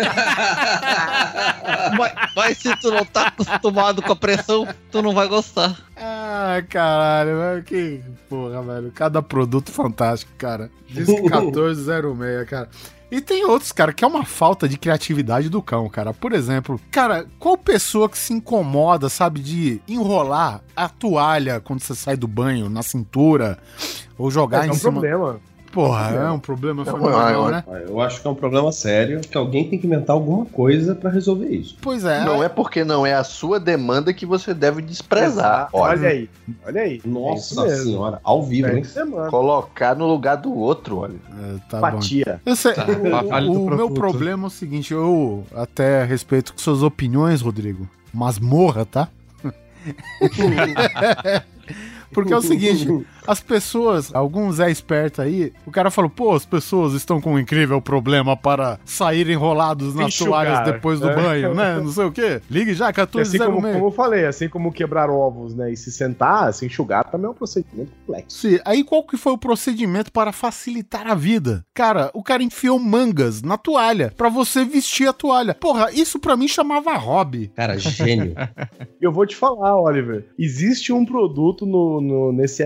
mas, 1.97 2.13
mas 2.35 2.57
se 2.57 2.75
tu 2.77 2.91
não 2.91 3.05
tá 3.05 3.27
acostumado 3.27 4.01
com 4.01 4.11
a 4.11 4.15
pressão, 4.15 4.67
tu 4.91 5.01
não 5.01 5.13
vai 5.13 5.27
gostar. 5.27 5.77
Ah, 5.95 6.61
caralho, 6.69 7.37
velho, 7.37 7.63
que 7.63 8.01
porra, 8.29 8.61
velho. 8.61 8.91
Cada 8.91 9.21
produto 9.21 9.71
fantástico, 9.71 10.31
cara. 10.37 10.69
Diz 10.89 11.07
1406, 11.21 12.49
cara. 12.49 12.69
E 13.11 13.19
tem 13.21 13.43
outros, 13.43 13.71
cara, 13.71 13.91
que 13.91 14.03
é 14.03 14.07
uma 14.07 14.23
falta 14.23 14.69
de 14.69 14.77
criatividade 14.77 15.49
do 15.49 15.63
cão, 15.63 15.89
cara. 15.89 16.13
Por 16.13 16.31
exemplo, 16.31 16.79
cara, 16.91 17.25
qual 17.39 17.57
pessoa 17.57 18.07
que 18.07 18.17
se 18.17 18.33
incomoda, 18.33 19.09
sabe, 19.09 19.39
de 19.39 19.81
enrolar 19.87 20.61
a 20.75 20.87
toalha 20.87 21.59
quando 21.59 21.81
você 21.81 21.95
sai 21.95 22.15
do 22.15 22.27
banho 22.27 22.69
na 22.69 22.83
cintura 22.83 23.57
ou 24.15 24.29
jogar 24.29 24.65
é 24.65 24.67
em 24.67 24.71
um 24.71 24.75
cima? 24.75 24.91
problema. 24.91 25.39
Porra, 25.71 26.09
é 26.15 26.31
um 26.31 26.39
problema 26.39 26.83
Não, 26.83 26.91
fenomenal, 26.93 27.45
eu- 27.45 27.51
né? 27.51 27.63
Eu 27.87 28.01
acho 28.01 28.21
que 28.21 28.27
é 28.27 28.31
um 28.31 28.35
problema 28.35 28.71
sério, 28.71 29.21
que 29.21 29.37
alguém 29.37 29.69
tem 29.69 29.77
que 29.77 29.85
inventar 29.85 30.15
alguma 30.15 30.45
coisa 30.45 30.95
pra 30.95 31.09
resolver 31.11 31.47
isso. 31.49 31.77
Pois 31.81 32.03
é. 32.05 32.23
Não 32.25 32.43
é 32.43 32.49
porque 32.49 32.83
não 32.83 33.05
é 33.05 33.13
a 33.13 33.23
sua 33.23 33.59
demanda 33.59 34.11
que 34.13 34.25
você 34.25 34.53
deve 34.53 34.81
desprezar. 34.81 35.69
Olha, 35.71 36.09
aí, 36.09 36.29
olha 36.65 36.81
aí. 36.81 37.01
Nossa 37.05 37.65
É 37.67 37.75
senhora, 37.75 38.19
ao 38.23 38.43
vivo, 38.43 38.67
É 38.69 38.77
hein? 38.77 38.83
Colocar 39.29 39.95
no 39.95 40.07
lugar 40.07 40.37
do 40.37 40.53
outro, 40.53 40.97
olha. 40.97 41.15
É, 41.39 41.57
tá 41.69 41.77
Empatia. 41.77 42.41
Eu 42.45 42.55
sei, 42.55 42.73
Tá, 42.73 42.85
o- 42.85 43.27
fale 43.29 43.45
do 43.47 43.51
o, 43.51 43.65
meu 43.67 43.77
produto. 43.77 43.93
problema 43.99 44.45
é 44.45 44.47
o 44.47 44.49
seguinte, 44.49 44.93
eu 44.93 45.45
até 45.55 46.03
respeito 46.03 46.53
suas 46.57 46.81
opiniões, 46.81 47.41
Rodrigo, 47.41 47.87
mas 48.13 48.39
morra, 48.39 48.85
tá? 48.85 49.07
Porque 52.11 52.33
é 52.33 52.37
o 52.37 52.41
seguinte, 52.41 52.87
as 53.29 53.39
pessoas, 53.41 54.13
alguns 54.13 54.59
é 54.59 54.69
esperto 54.71 55.21
aí, 55.21 55.53
o 55.65 55.71
cara 55.71 55.91
falou, 55.91 56.09
pô, 56.09 56.33
as 56.33 56.45
pessoas 56.45 56.93
estão 56.93 57.21
com 57.21 57.33
um 57.33 57.39
incrível 57.39 57.81
problema 57.81 58.35
para 58.35 58.79
sair 58.83 59.29
enrolados 59.29 59.93
nas 59.95 60.07
Enxugar, 60.07 60.45
toalhas 60.45 60.73
depois 60.73 60.99
do 60.99 61.09
é. 61.09 61.15
banho, 61.15 61.53
né? 61.53 61.75
Não 61.79 61.91
sei 61.91 62.05
o 62.05 62.11
quê. 62.11 62.41
Ligue 62.49 62.73
já, 62.73 62.87
E 62.87 62.89
assim 62.89 63.37
como, 63.37 63.61
1406. 63.61 63.73
como 63.75 63.85
eu 63.87 63.91
falei, 63.91 64.25
assim 64.25 64.49
como 64.49 64.71
quebrar 64.71 65.09
ovos, 65.09 65.53
né, 65.55 65.71
e 65.71 65.77
se 65.77 65.91
sentar, 65.91 66.53
se 66.53 66.65
enxugar, 66.65 67.05
também 67.09 67.27
é 67.27 67.29
um 67.29 67.33
procedimento 67.33 67.91
complexo. 68.05 68.37
Sim, 68.37 68.59
aí 68.65 68.83
qual 68.83 69.03
que 69.03 69.17
foi 69.17 69.33
o 69.33 69.37
procedimento 69.37 70.11
para 70.11 70.31
facilitar 70.31 71.07
a 71.07 71.15
vida? 71.15 71.65
Cara, 71.73 72.09
o 72.13 72.23
cara 72.23 72.41
enfiou 72.43 72.79
mangas 72.79 73.41
na 73.41 73.57
toalha 73.57 74.11
pra 74.17 74.29
você 74.29 74.65
vestir 74.65 75.07
a 75.07 75.13
toalha. 75.13 75.53
Porra, 75.53 75.91
isso 75.91 76.19
pra 76.19 76.35
mim 76.35 76.47
chamava 76.47 76.95
hobby. 76.97 77.51
Cara, 77.55 77.77
gênio. 77.77 78.33
Eu 78.99 79.11
vou 79.11 79.25
te 79.25 79.35
falar, 79.35 79.79
Oliver. 79.79 80.25
Existe 80.37 80.91
um 80.91 81.05
produto 81.05 81.65
no, 81.65 82.01
no- 82.01 82.31
nesse 82.31 82.63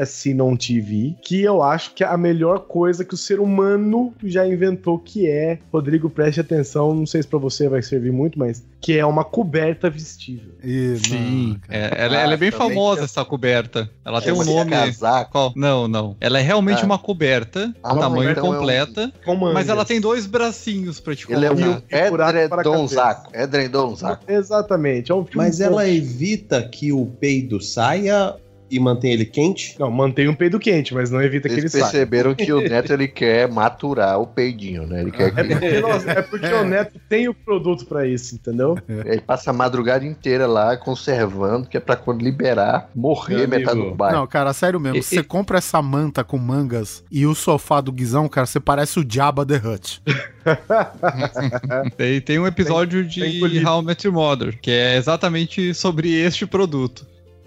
Assinon 0.54 0.58
TV 0.58 1.16
que 1.22 1.42
eu 1.42 1.62
acho 1.62 1.94
que 1.94 2.04
é 2.04 2.08
a 2.08 2.18
melhor 2.18 2.60
coisa 2.62 3.04
que 3.04 3.14
o 3.14 3.18
ser 3.18 3.40
humano 3.40 4.14
já 4.24 4.48
inventou, 4.48 4.98
que 5.00 5.28
é, 5.28 5.60
Rodrigo, 5.72 6.10
preste 6.10 6.40
atenção, 6.40 6.94
não 6.94 7.06
sei 7.06 7.22
se 7.22 7.28
pra 7.28 7.40
você 7.40 7.68
vai 7.68 7.82
servir 7.82 8.12
muito, 8.12 8.38
mas 8.38 8.64
que 8.80 8.98
é 8.98 9.06
uma 9.06 9.24
coberta 9.24 9.90
vestível. 9.90 10.54
E, 10.64 10.98
Sim. 10.98 11.58
É, 11.70 12.04
ela, 12.06 12.18
ela 12.18 12.34
é 12.34 12.38
bem 12.38 12.52
também 12.52 12.70
famosa, 12.76 12.98
tem- 12.98 13.06
essa 13.06 13.24
coberta. 13.26 13.90
Ela 14.06 14.22
tem 14.22 14.34
um 14.34 14.44
nome. 14.44 14.72
casaco. 14.72 15.32
Qual? 15.32 15.54
Não, 15.56 15.88
não. 15.88 16.16
Ela 16.20 16.40
é 16.40 16.42
realmente 16.42 16.82
Ah. 16.82 16.86
uma 16.86 16.98
coberta, 17.00 17.74
Ah, 17.82 17.96
tamanho 17.96 18.32
então 18.32 18.46
é 18.46 18.50
um- 18.50 18.54
completa. 18.56 19.14
Com 19.26 19.36
mangas. 19.36 19.54
Mas 19.54 19.70
ela 19.70 19.86
tem 19.86 20.02
dois 20.02 20.26
bracinhos 20.26 21.00
pra 21.00 21.16
te 21.16 21.32
Ele 21.32 21.46
é 21.46 21.50
colocar. 21.50 21.66
um 21.66 21.72
E 21.90 22.08
o 22.08 22.10
buraco 22.10 22.18
para 22.18 22.40
a 22.40 22.44
edredonzaco. 22.44 23.32
Edredonzaco. 23.36 24.24
Exatamente. 24.32 25.12
É 25.12 25.16
um, 25.16 25.24
tipo 25.24 25.38
Mas 25.38 25.60
um 25.60 25.64
ela 25.64 25.88
evita 25.88 26.62
que 26.64 26.92
o 26.92 27.06
peido 27.06 27.62
saia 27.62 28.36
e 28.74 28.80
mantém 28.80 29.14
ele 29.14 29.26
quente? 29.26 29.76
Não, 29.80 29.92
mantém 29.92 30.28
um 30.28 30.34
peido 30.34 30.60
quente, 30.60 30.94
mas 30.94 31.12
não 31.12 31.22
evita 31.22 31.48
que 31.48 31.54
ele 31.54 31.62
Eles 31.62 31.72
saia. 31.72 31.84
perceberam 31.84 32.34
que 32.34 32.52
o 32.52 32.60
Neto 32.60 32.92
ele 32.92 33.08
quer 33.08 33.48
maturar 33.48 34.20
o 34.20 34.26
peidinho, 34.26 34.88
né? 34.88 35.02
Ele 35.02 35.12
quer 35.12 35.28
É 35.28 35.44
que 35.44 35.54
é 36.10 36.22
porque 36.22 36.48
o 36.48 36.64
Neto 36.64 37.00
tem 37.08 37.28
o 37.30 37.34
produto 37.34 37.86
pra 37.86 38.08
isso, 38.08 38.36
entendeu? 38.36 38.78
ele 38.88 39.22
passa 39.22 39.52
a 39.52 39.54
madrugada 39.54 40.06
inteira 40.06 40.48
lá 40.48 40.76
conservando, 40.76 41.68
que 41.68 41.78
é 41.78 41.80
pra 41.80 41.96
quando 41.96 42.24
liberar, 42.24 42.90
morrer 42.96 43.48
metade 43.48 43.80
do 43.80 43.94
bairro. 43.94 44.18
Não, 44.20 44.28
cara, 44.28 44.54
sério 44.54 44.80
mesmo. 44.80 45.02
Você 45.02 45.24
compra 45.24 45.60
essa 45.60 45.82
manta 45.82 46.24
com 46.24 46.38
mangas 46.38 47.04
e 47.12 47.26
o 47.26 47.36
sofá 47.36 47.80
do 47.82 47.92
Guizão, 47.92 48.28
cara, 48.28 48.48
você 48.48 48.60
parece 48.60 49.00
o 49.00 49.06
Jabba 49.08 49.46
the 49.46 49.58
Hutt. 49.58 50.02
Tem, 51.96 52.20
tem 52.22 52.40
um 52.40 52.48
episódio 52.48 53.08
tem 53.08 53.32
de 53.32 53.40
colhido. 53.40 53.70
How 53.70 53.82
I 53.82 53.86
Met 53.86 54.06
Your 54.06 54.14
Mother, 54.14 54.60
que 54.62 54.72
é 54.72 54.98
exatamente 54.98 55.74
sobre 55.74 56.12
este 56.14 56.46
produto. 56.46 57.06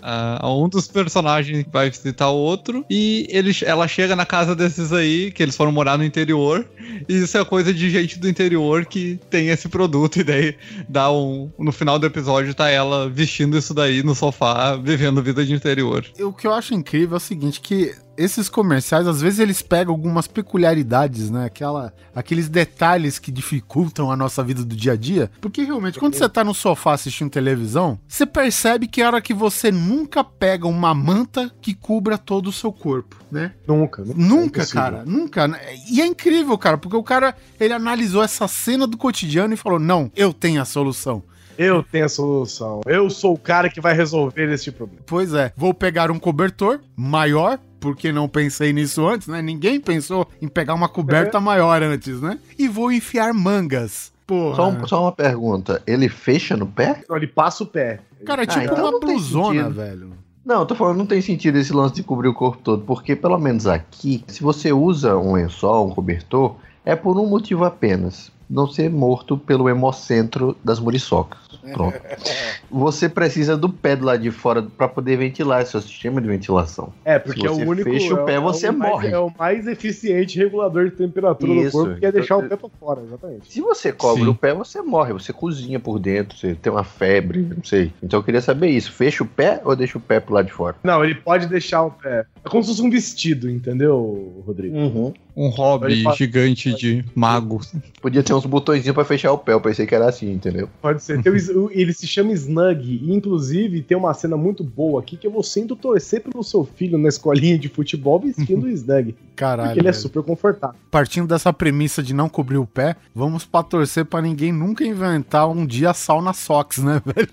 Ah, 0.09 0.49
um 0.49 0.69
dos 0.69 0.87
personagens 0.87 1.67
vai 1.69 1.91
visitar 1.91 2.31
o 2.31 2.37
outro 2.37 2.87
e 2.89 3.27
ele, 3.29 3.51
ela 3.65 3.89
chega 3.89 4.15
na 4.15 4.25
casa 4.25 4.55
desses 4.55 4.93
aí, 4.93 5.33
que 5.33 5.43
eles 5.43 5.57
foram 5.57 5.73
morar 5.73 5.99
no 5.99 6.05
interior, 6.05 6.65
e 7.09 7.17
isso 7.17 7.37
é 7.37 7.45
coisa 7.45 7.75
de 7.75 7.91
gente 7.91 8.17
do 8.17 8.29
interior 8.29 8.87
que 8.87 9.19
tem 9.29 9.49
esse 9.49 9.69
produto, 9.69 10.21
e 10.21 10.23
daí 10.23 10.57
dá 10.89 11.11
um. 11.11 11.51
No 11.59 11.73
final 11.73 11.99
do 11.99 12.07
episódio 12.07 12.55
tá 12.55 12.69
ela 12.69 13.11
vestindo 13.11 13.59
isso 13.59 13.75
daí 13.75 14.05
no 14.05 14.15
sofá, 14.15 14.77
vivendo 14.77 15.21
vida 15.21 15.45
de 15.45 15.53
interior. 15.53 16.07
O 16.21 16.33
que 16.33 16.47
eu 16.47 16.55
acho 16.55 16.73
incrível 16.73 17.15
é 17.15 17.17
o 17.17 17.21
seguinte, 17.21 17.61
que 17.61 17.93
esses 18.17 18.49
comerciais, 18.49 19.07
às 19.07 19.21
vezes 19.21 19.39
eles 19.39 19.63
pegam 19.63 19.95
algumas 19.95 20.27
peculiaridades, 20.27 21.31
né? 21.31 21.47
Aquela, 21.47 21.93
aqueles 22.15 22.49
detalhes 22.49 23.19
que 23.19 23.31
dificultam 23.31 24.11
a 24.11 24.17
nossa 24.17 24.43
vida 24.43 24.65
do 24.65 24.75
dia 24.75 24.93
a 24.93 24.97
dia. 24.97 25.31
Porque 25.41 25.63
realmente, 25.63 25.99
quando 25.99 26.15
você 26.15 26.29
tá 26.29 26.43
no 26.43 26.55
sofá 26.55 26.93
assistindo 26.95 27.31
televisão, 27.31 27.99
você 28.07 28.27
percebe 28.27 28.87
que 28.87 29.01
é 29.01 29.05
a 29.05 29.09
hora 29.09 29.21
que 29.21 29.35
você 29.35 29.71
nunca 29.71 30.23
pega 30.25 30.67
uma 30.67 30.95
manta 30.95 31.51
que 31.61 31.75
cubra 31.75 32.19
todo 32.19 32.49
o 32.49 32.53
seu 32.53 32.73
corpo, 32.73 33.17
né? 33.31 33.53
Nunca. 33.67 34.03
nunca, 34.03 34.15
Nunca, 34.17 34.63
é 34.63 34.67
cara, 34.67 35.05
nunca. 35.05 35.61
E 35.91 36.01
é 36.01 36.07
incrível, 36.07 36.57
cara, 36.59 36.79
porque 36.79 36.97
o 36.97 37.03
cara, 37.03 37.35
ele 37.59 37.73
analisou 37.73 38.23
essa 38.23 38.49
cena 38.49 38.87
do 38.87 38.97
cotidiano 38.97 39.55
e 39.55 39.57
falou: 39.57 39.79
não, 39.79 40.11
eu 40.15 40.33
tenho 40.33 40.61
a 40.61 40.65
solução. 40.65 41.23
Eu 41.59 41.83
tenho 41.83 42.05
a 42.05 42.09
solução. 42.09 42.83
Eu 42.87 43.09
sou 43.09 43.33
o 43.33 43.39
cara 43.39 43.71
que 43.71 43.81
vai 43.81 43.95
resolver 43.95 44.53
este 44.53 44.71
problema. 44.71 45.03
Pois 45.07 45.33
é, 45.33 45.53
vou 45.57 45.73
pegar 45.73 46.11
um 46.11 46.19
cobertor 46.19 46.81
maior, 46.95 47.59
porque 47.81 48.11
não 48.13 48.29
pensei 48.29 48.73
nisso 48.73 49.07
antes, 49.07 49.29
né? 49.29 49.41
Ninguém 49.43 49.81
pensou 49.81 50.29
em 50.41 50.49
pegar 50.49 50.75
uma 50.75 50.89
coberta 50.89 51.39
maior 51.41 51.83
antes, 51.83 52.21
né? 52.21 52.39
E 52.59 52.69
vou 52.69 52.91
enfiar 52.93 53.33
mangas. 53.35 54.13
Porra. 54.27 54.57
Só, 54.57 54.69
um- 54.71 54.87
só 54.89 55.03
uma 55.03 55.13
pergunta, 55.13 55.81
ele 55.87 56.09
fecha 56.09 56.57
no 56.57 56.67
pé? 56.67 57.05
Não, 57.09 57.17
ele 57.17 57.29
passa 57.29 57.63
o 57.63 57.67
pé. 57.67 58.01
Cara, 58.25 58.43
é 58.43 58.45
Ah, 58.45 58.47
tipo 58.49 58.65
então 58.65 58.77
uma 58.77 58.91
não 58.93 59.01
tem 59.01 59.11
blusona, 59.15 59.61
sentido. 59.63 59.75
velho. 59.77 60.13
Não, 60.45 60.61
eu 60.61 60.67
tô 60.67 60.75
falando, 60.75 60.99
não 60.99 61.07
tem 61.07 61.21
sentido 61.21 61.57
esse 61.59 61.73
lance 61.73 61.95
de 61.95 62.03
cobrir 62.03 62.29
o 62.29 62.35
corpo 62.35 62.59
todo, 62.63 62.83
porque 62.85 63.15
pelo 63.17 63.39
menos 63.39 63.67
aqui, 63.67 64.25
se 64.29 64.43
você 64.43 64.73
usa 64.73 65.17
um 65.17 65.33
lençol, 65.35 65.89
um 65.89 65.91
cobertor, 65.91 66.57
é 66.85 66.95
por 66.97 67.17
um 67.19 67.27
motivo 67.27 67.65
apenas. 67.65 68.31
Não 68.49 68.67
ser 68.67 68.89
morto 68.91 69.37
pelo 69.37 69.69
hemocentro 69.69 70.57
das 70.65 70.79
muriçocas. 70.79 71.39
Pronto. 71.73 71.99
Você 72.71 73.09
precisa 73.09 73.57
do 73.57 73.69
pé 73.69 73.97
do 73.97 74.05
lado 74.05 74.23
de 74.23 74.31
fora 74.31 74.63
para 74.63 74.87
poder 74.89 75.17
ventilar, 75.17 75.61
é 75.61 75.65
o 75.65 75.81
sistema 75.81 76.21
de 76.21 76.29
ventilação. 76.29 76.93
É, 77.05 77.19
porque 77.19 77.41
Se 77.41 77.47
é 77.47 77.51
o 77.51 77.69
único. 77.69 77.91
fecha 77.91 78.15
o 78.15 78.25
pé, 78.25 78.35
é 78.35 78.41
você 78.41 78.71
mais- 78.71 78.93
morre. 78.93 79.09
É 79.11 79.19
o 79.19 79.33
mais 79.37 79.67
eficiente 79.67 80.39
regulador 80.39 80.85
de 80.85 80.93
temperatura 80.93 81.53
do 81.53 81.61
Isso. 81.63 81.73
corpo, 81.79 81.99
que 81.99 82.07
é 82.07 82.13
deixar 82.13 82.37
o 82.37 82.49
pé 82.49 82.57
pra 82.57 82.69
fora, 82.79 83.01
exatamente. 83.03 83.53
Se 83.53 83.61
você 83.61 83.93
cobre 83.93 84.23
Sim. 84.25 84.29
o 84.31 84.35
pé, 84.35 84.55
você 84.55 84.81
morre. 84.81 85.13
Você 85.13 85.33
cozinha 85.33 85.81
por 85.81 85.99
dentro, 85.99 86.37
você 86.39 86.55
tem 86.55 86.73
uma 86.73 86.85
febre, 86.85 87.41
não 87.57 87.65
sei. 87.65 87.93
Então 88.03 88.21
eu 88.21 88.25
queria 88.25 88.41
saber 88.41 88.69
isso. 88.69 88.93
Fecha 88.93 89.25
o 89.25 89.27
pé 89.27 89.61
ou 89.65 89.75
deixa 89.75 89.99
o 89.99 90.01
pé 90.01 90.21
pro 90.21 90.35
lado 90.35 90.47
de 90.47 90.53
fora? 90.53 90.77
Não, 90.85 91.05
ele 91.05 91.15
pode 91.17 91.47
deixar 91.47 91.83
o 91.83 91.91
pé. 91.91 92.25
É 92.45 92.49
como 92.49 92.63
se 92.63 92.71
fosse 92.71 92.83
um 92.83 92.91
vestido, 92.91 93.51
entendeu, 93.51 94.43
Rodrigo? 94.47 94.77
Uhum. 94.77 95.13
Um 95.37 95.49
hobby 95.49 96.03
gigante 96.17 96.73
de 96.75 97.05
mago. 97.15 97.61
Podia 98.01 98.23
ter 98.23 98.33
uns 98.33 98.47
botõezinhos 98.47 98.95
pra 98.95 99.05
fechar 99.05 99.33
o 99.33 99.39
pé. 99.39 99.53
Eu 99.53 99.61
pensei 99.61 99.87
que 99.87 99.95
era 99.95 100.09
assim, 100.09 100.33
entendeu? 100.33 100.69
Pode 100.81 101.03
ser. 101.03 101.23
Tem 101.23 101.31
o 101.31 101.71
ele 101.71 101.93
se 101.93 102.07
chama 102.07 102.33
Snug. 102.33 103.01
E, 103.03 103.13
inclusive, 103.13 103.83
tem 103.83 103.97
uma 103.97 104.15
cena 104.15 104.37
muito 104.37 104.65
boa 104.65 105.01
aqui 105.01 105.17
que 105.17 105.27
eu 105.27 105.31
vou 105.31 105.43
sempre 105.43 105.77
torcer 105.77 106.23
pelo 106.23 106.43
seu 106.43 106.65
filho 106.65 106.97
na 106.97 107.09
escolinha 107.09 107.59
de 107.59 107.69
futebol 107.69 108.19
vestindo 108.19 108.65
o 108.65 108.69
Snug. 108.71 109.15
Caralho. 109.37 109.69
Porque 109.69 109.81
ele 109.81 109.89
é 109.89 109.93
velho. 109.93 110.03
super 110.03 110.23
confortável. 110.23 110.77
Partindo 110.91 111.29
dessa 111.29 111.53
premissa 111.53 112.03
de 112.03 112.15
não 112.15 112.29
cobrir 112.29 112.57
o 112.57 112.67
pé, 112.67 112.97
vamos 113.15 113.45
pra 113.45 113.63
torcer 113.63 114.07
pra 114.07 114.23
ninguém 114.23 114.53
nunca 114.53 114.85
inventar 114.85 115.49
um 115.51 115.67
dia 115.67 115.93
sauna 115.93 116.33
socks, 116.33 116.79
né, 116.79 117.03
velho? 117.05 117.29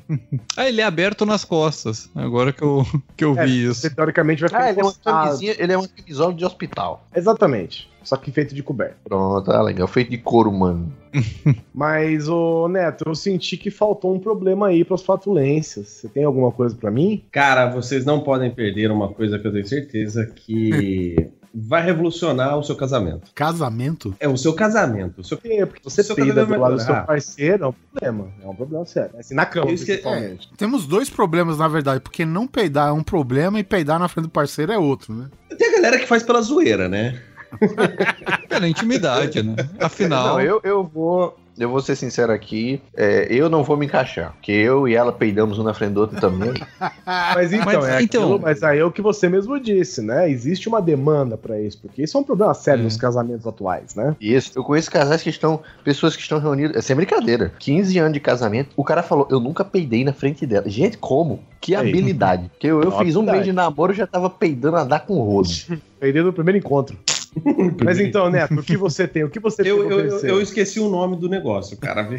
Ah, 0.56 0.68
ele 0.68 0.80
é 0.80 0.84
aberto 0.84 1.24
nas 1.26 1.44
costas. 1.44 2.10
Agora 2.14 2.52
que 2.52 2.62
eu, 2.62 2.84
que 3.16 3.24
eu 3.24 3.38
É, 3.38 3.46
vi 3.46 3.64
isso. 3.66 3.94
teoricamente 3.94 4.40
vai 4.40 4.48
ficar 4.50 4.62
Ah, 4.64 4.70
ele 4.70 4.80
é, 4.80 4.84
uma 4.84 4.92
camisinha, 4.94 5.54
ele 5.58 5.72
é 5.72 5.76
uma 5.78 5.88
camisola 5.88 6.34
de 6.34 6.44
hospital. 6.44 7.06
Exatamente. 7.14 7.90
Só 8.02 8.16
que 8.16 8.32
feito 8.32 8.54
de 8.54 8.62
coberto. 8.62 8.96
Pronto, 9.04 9.44
tá 9.46 9.62
legal. 9.62 9.86
Feito 9.86 10.10
de 10.10 10.18
couro, 10.18 10.50
mano. 10.52 10.92
Mas, 11.72 12.28
ô 12.28 12.66
Neto, 12.68 13.04
eu 13.06 13.14
senti 13.14 13.56
que 13.56 13.70
faltou 13.70 14.14
um 14.14 14.18
problema 14.18 14.68
aí 14.68 14.84
pras 14.84 15.02
flatulências. 15.02 15.88
Você 15.88 16.08
tem 16.08 16.24
alguma 16.24 16.50
coisa 16.50 16.74
pra 16.74 16.90
mim? 16.90 17.22
Cara, 17.30 17.70
vocês 17.70 18.04
não 18.04 18.20
podem 18.20 18.50
perder 18.50 18.90
uma 18.90 19.08
coisa 19.08 19.38
que 19.38 19.46
eu 19.46 19.52
tenho 19.52 19.66
certeza 19.66 20.26
que 20.26 21.14
vai 21.54 21.82
revolucionar 21.82 22.56
o 22.58 22.62
seu 22.62 22.74
casamento. 22.74 23.30
Casamento? 23.34 24.14
É 24.18 24.28
o 24.28 24.36
seu 24.36 24.52
casamento. 24.54 25.20
O 25.20 25.24
seu... 25.24 25.38
É, 25.44 25.66
porque 25.66 25.82
você 25.84 26.02
Seu 26.02 26.16
peida 26.16 26.32
casamento 26.34 26.56
do 26.56 26.60
lado 26.62 26.74
do 26.76 26.80
seu 26.82 26.94
parceiro 27.04 27.64
é 27.64 27.68
um 27.68 27.72
problema. 27.72 28.28
É 28.42 28.48
um 28.48 28.54
problema 28.54 28.86
sério. 28.86 29.10
Assim, 29.18 29.34
na 29.34 29.44
cama, 29.44 29.70
Isso 29.70 29.84
que- 29.84 29.92
principalmente. 29.92 30.50
Temos 30.56 30.86
dois 30.86 31.10
problemas, 31.10 31.58
na 31.58 31.68
verdade, 31.68 32.00
porque 32.00 32.24
não 32.24 32.46
peidar 32.46 32.88
é 32.88 32.92
um 32.92 33.02
problema 33.02 33.58
e 33.60 33.64
peidar 33.64 33.98
na 33.98 34.08
frente 34.08 34.24
do 34.24 34.30
parceiro 34.30 34.72
é 34.72 34.78
outro, 34.78 35.12
né? 35.14 35.28
Tem 35.58 35.68
a 35.68 35.72
galera 35.72 35.98
que 35.98 36.06
faz 36.06 36.22
pela 36.22 36.40
zoeira, 36.40 36.88
né? 36.88 37.20
Pela 38.48 38.66
intimidade, 38.66 39.42
né? 39.42 39.56
Afinal. 39.78 40.28
Não, 40.28 40.40
eu, 40.40 40.60
eu 40.64 40.82
vou. 40.84 41.36
Eu 41.58 41.68
vou 41.68 41.80
ser 41.80 41.96
sincero 41.96 42.32
aqui, 42.32 42.80
é, 42.96 43.26
eu 43.30 43.48
não 43.50 43.62
vou 43.62 43.76
me 43.76 43.84
encaixar, 43.86 44.32
porque 44.32 44.52
eu 44.52 44.88
e 44.88 44.94
ela 44.94 45.12
peidamos 45.12 45.58
um 45.58 45.62
na 45.62 45.74
frente 45.74 45.92
do 45.92 46.00
outro 46.00 46.18
também. 46.20 46.52
Mas 47.34 47.52
então, 47.52 47.66
Mas, 47.66 47.84
é 47.84 48.02
então- 48.02 48.22
aquilo, 48.22 48.40
mas 48.40 48.62
aí 48.62 48.78
é 48.78 48.84
o 48.84 48.90
que 48.90 49.02
você 49.02 49.28
mesmo 49.28 49.58
disse, 49.60 50.00
né? 50.00 50.30
Existe 50.30 50.68
uma 50.68 50.80
demanda 50.80 51.36
pra 51.36 51.60
isso, 51.60 51.78
porque 51.80 52.02
isso 52.02 52.16
é 52.16 52.20
um 52.20 52.24
problema 52.24 52.54
sério 52.54 52.80
É. 52.80 52.84
nos 52.84 52.96
casamentos 52.96 53.46
atuais, 53.46 53.94
né? 53.94 54.16
Isso, 54.20 54.52
eu 54.56 54.64
conheço 54.64 54.90
casais 54.90 55.22
que 55.22 55.28
estão, 55.30 55.60
pessoas 55.84 56.14
que 56.16 56.22
estão 56.22 56.38
reunidas, 56.38 56.76
é 56.76 56.80
sem 56.80 56.96
brincadeira, 56.96 57.52
15 57.58 57.98
anos 57.98 58.12
de 58.14 58.20
casamento, 58.20 58.70
o 58.76 58.84
cara 58.84 59.02
falou, 59.02 59.26
eu 59.30 59.38
nunca 59.40 59.64
peidei 59.64 60.04
na 60.04 60.12
frente 60.12 60.46
dela. 60.46 60.68
Gente, 60.68 60.96
como? 60.98 61.40
Que 61.60 61.74
Aí. 61.74 61.88
habilidade. 61.88 62.48
Porque 62.50 62.66
eu, 62.66 62.82
eu 62.82 62.92
fiz 62.98 63.14
um 63.16 63.22
mês 63.22 63.44
de 63.44 63.52
namoro 63.52 63.92
e 63.92 63.96
já 63.96 64.06
tava 64.06 64.30
peidando 64.30 64.76
a 64.76 64.84
dar 64.84 65.00
com 65.00 65.14
o 65.14 65.22
rodo. 65.24 65.48
Peidei 66.00 66.22
no 66.22 66.32
primeiro 66.32 66.58
encontro. 66.58 66.96
mas 67.84 67.98
então, 67.98 68.30
Neto, 68.30 68.60
o 68.60 68.62
que 68.62 68.76
você 68.76 69.08
tem? 69.08 69.24
O 69.24 69.30
que 69.30 69.40
você 69.40 69.62
Eu, 69.62 69.90
eu, 69.90 70.00
eu, 70.00 70.18
eu 70.20 70.40
esqueci 70.40 70.78
o 70.78 70.88
nome 70.88 71.16
do 71.16 71.28
negócio, 71.28 71.76
cara. 71.78 72.08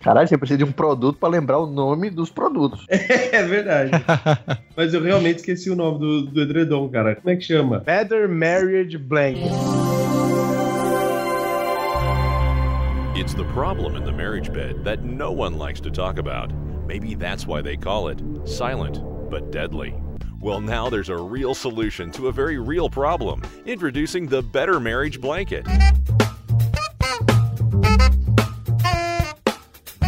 Caralho, 0.00 0.28
você 0.28 0.38
precisa 0.38 0.58
de 0.58 0.64
um 0.64 0.72
produto 0.72 1.18
pra 1.18 1.28
lembrar 1.28 1.58
o 1.58 1.66
nome 1.66 2.10
dos 2.10 2.30
produtos. 2.30 2.86
É 3.32 3.42
verdade. 3.44 3.90
Mas 4.76 4.92
eu 4.92 5.02
realmente 5.02 5.38
esqueci 5.38 5.70
o 5.70 5.76
nome 5.76 5.98
do, 5.98 6.22
do 6.26 6.42
edredom, 6.42 6.88
cara. 6.88 7.14
Como 7.14 7.30
é 7.30 7.36
que 7.36 7.42
chama? 7.42 7.78
Better 7.78 8.28
Marriage 8.28 8.98
Blanket. 8.98 9.52
It's 13.16 13.34
the 13.34 13.44
problem 13.52 13.96
in 13.96 14.04
the 14.04 14.12
marriage 14.12 14.52
bed 14.52 14.84
that 14.84 15.04
no 15.04 15.30
one 15.30 15.58
likes 15.58 15.80
to 15.80 15.90
talk 15.90 16.18
about. 16.18 16.52
Maybe 16.86 17.14
that's 17.14 17.46
why 17.46 17.62
they 17.62 17.76
call 17.76 18.08
it 18.08 18.20
silent 18.44 19.00
but 19.30 19.50
deadly. 19.52 19.94
Well, 20.40 20.60
now 20.60 20.88
there's 20.88 21.08
a 21.10 21.16
real 21.16 21.54
solution 21.54 22.10
to 22.12 22.28
a 22.28 22.32
very 22.32 22.58
real 22.58 22.88
problem. 22.88 23.42
Introducing 23.66 24.26
the 24.26 24.42
Better 24.42 24.80
Marriage 24.80 25.20
Blanket. 25.20 25.66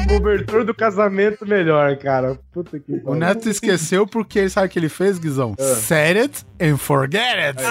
Cobertor 0.08 0.64
do 0.64 0.74
casamento 0.74 1.44
melhor, 1.46 1.96
cara. 1.98 2.38
Puta 2.52 2.78
que 2.78 2.94
O 2.96 3.00
pariu. 3.00 3.18
Neto 3.20 3.48
esqueceu 3.48 4.06
porque 4.06 4.48
sabe 4.48 4.66
o 4.68 4.70
que 4.70 4.78
ele 4.78 4.88
fez, 4.88 5.18
Guizão? 5.18 5.54
Ah. 5.58 5.62
Set 5.76 6.16
it 6.18 6.44
and 6.60 6.76
forget 6.78 7.38
it. 7.38 7.58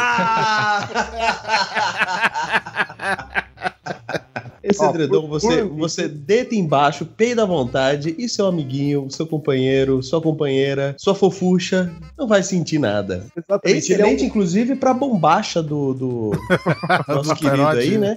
Esse 4.64 4.86
edredom, 4.86 5.28
você, 5.28 5.64
por- 5.64 5.76
você 5.78 6.08
deita 6.08 6.54
embaixo, 6.56 7.06
peida 7.06 7.44
à 7.44 7.46
vontade, 7.46 8.14
e 8.18 8.30
seu 8.30 8.46
amiguinho, 8.46 9.10
seu 9.10 9.26
companheiro, 9.26 10.04
sua 10.04 10.22
companheira, 10.22 10.96
sua 11.00 11.16
fofucha, 11.16 11.92
não 12.18 12.28
vai 12.28 12.44
sentir 12.44 12.78
nada. 12.80 13.26
É 13.36 13.40
Exatamente. 13.40 13.92
ele 13.94 14.02
é 14.02 14.06
um- 14.06 14.08
excelente, 14.08 14.26
inclusive, 14.26 14.76
pra 14.76 14.94
bombacha 14.94 15.64
do, 15.64 15.94
do 15.94 16.32
nosso 17.08 17.30
Do 17.30 17.36
querido 17.36 17.68
aí, 17.68 17.98
né? 17.98 18.16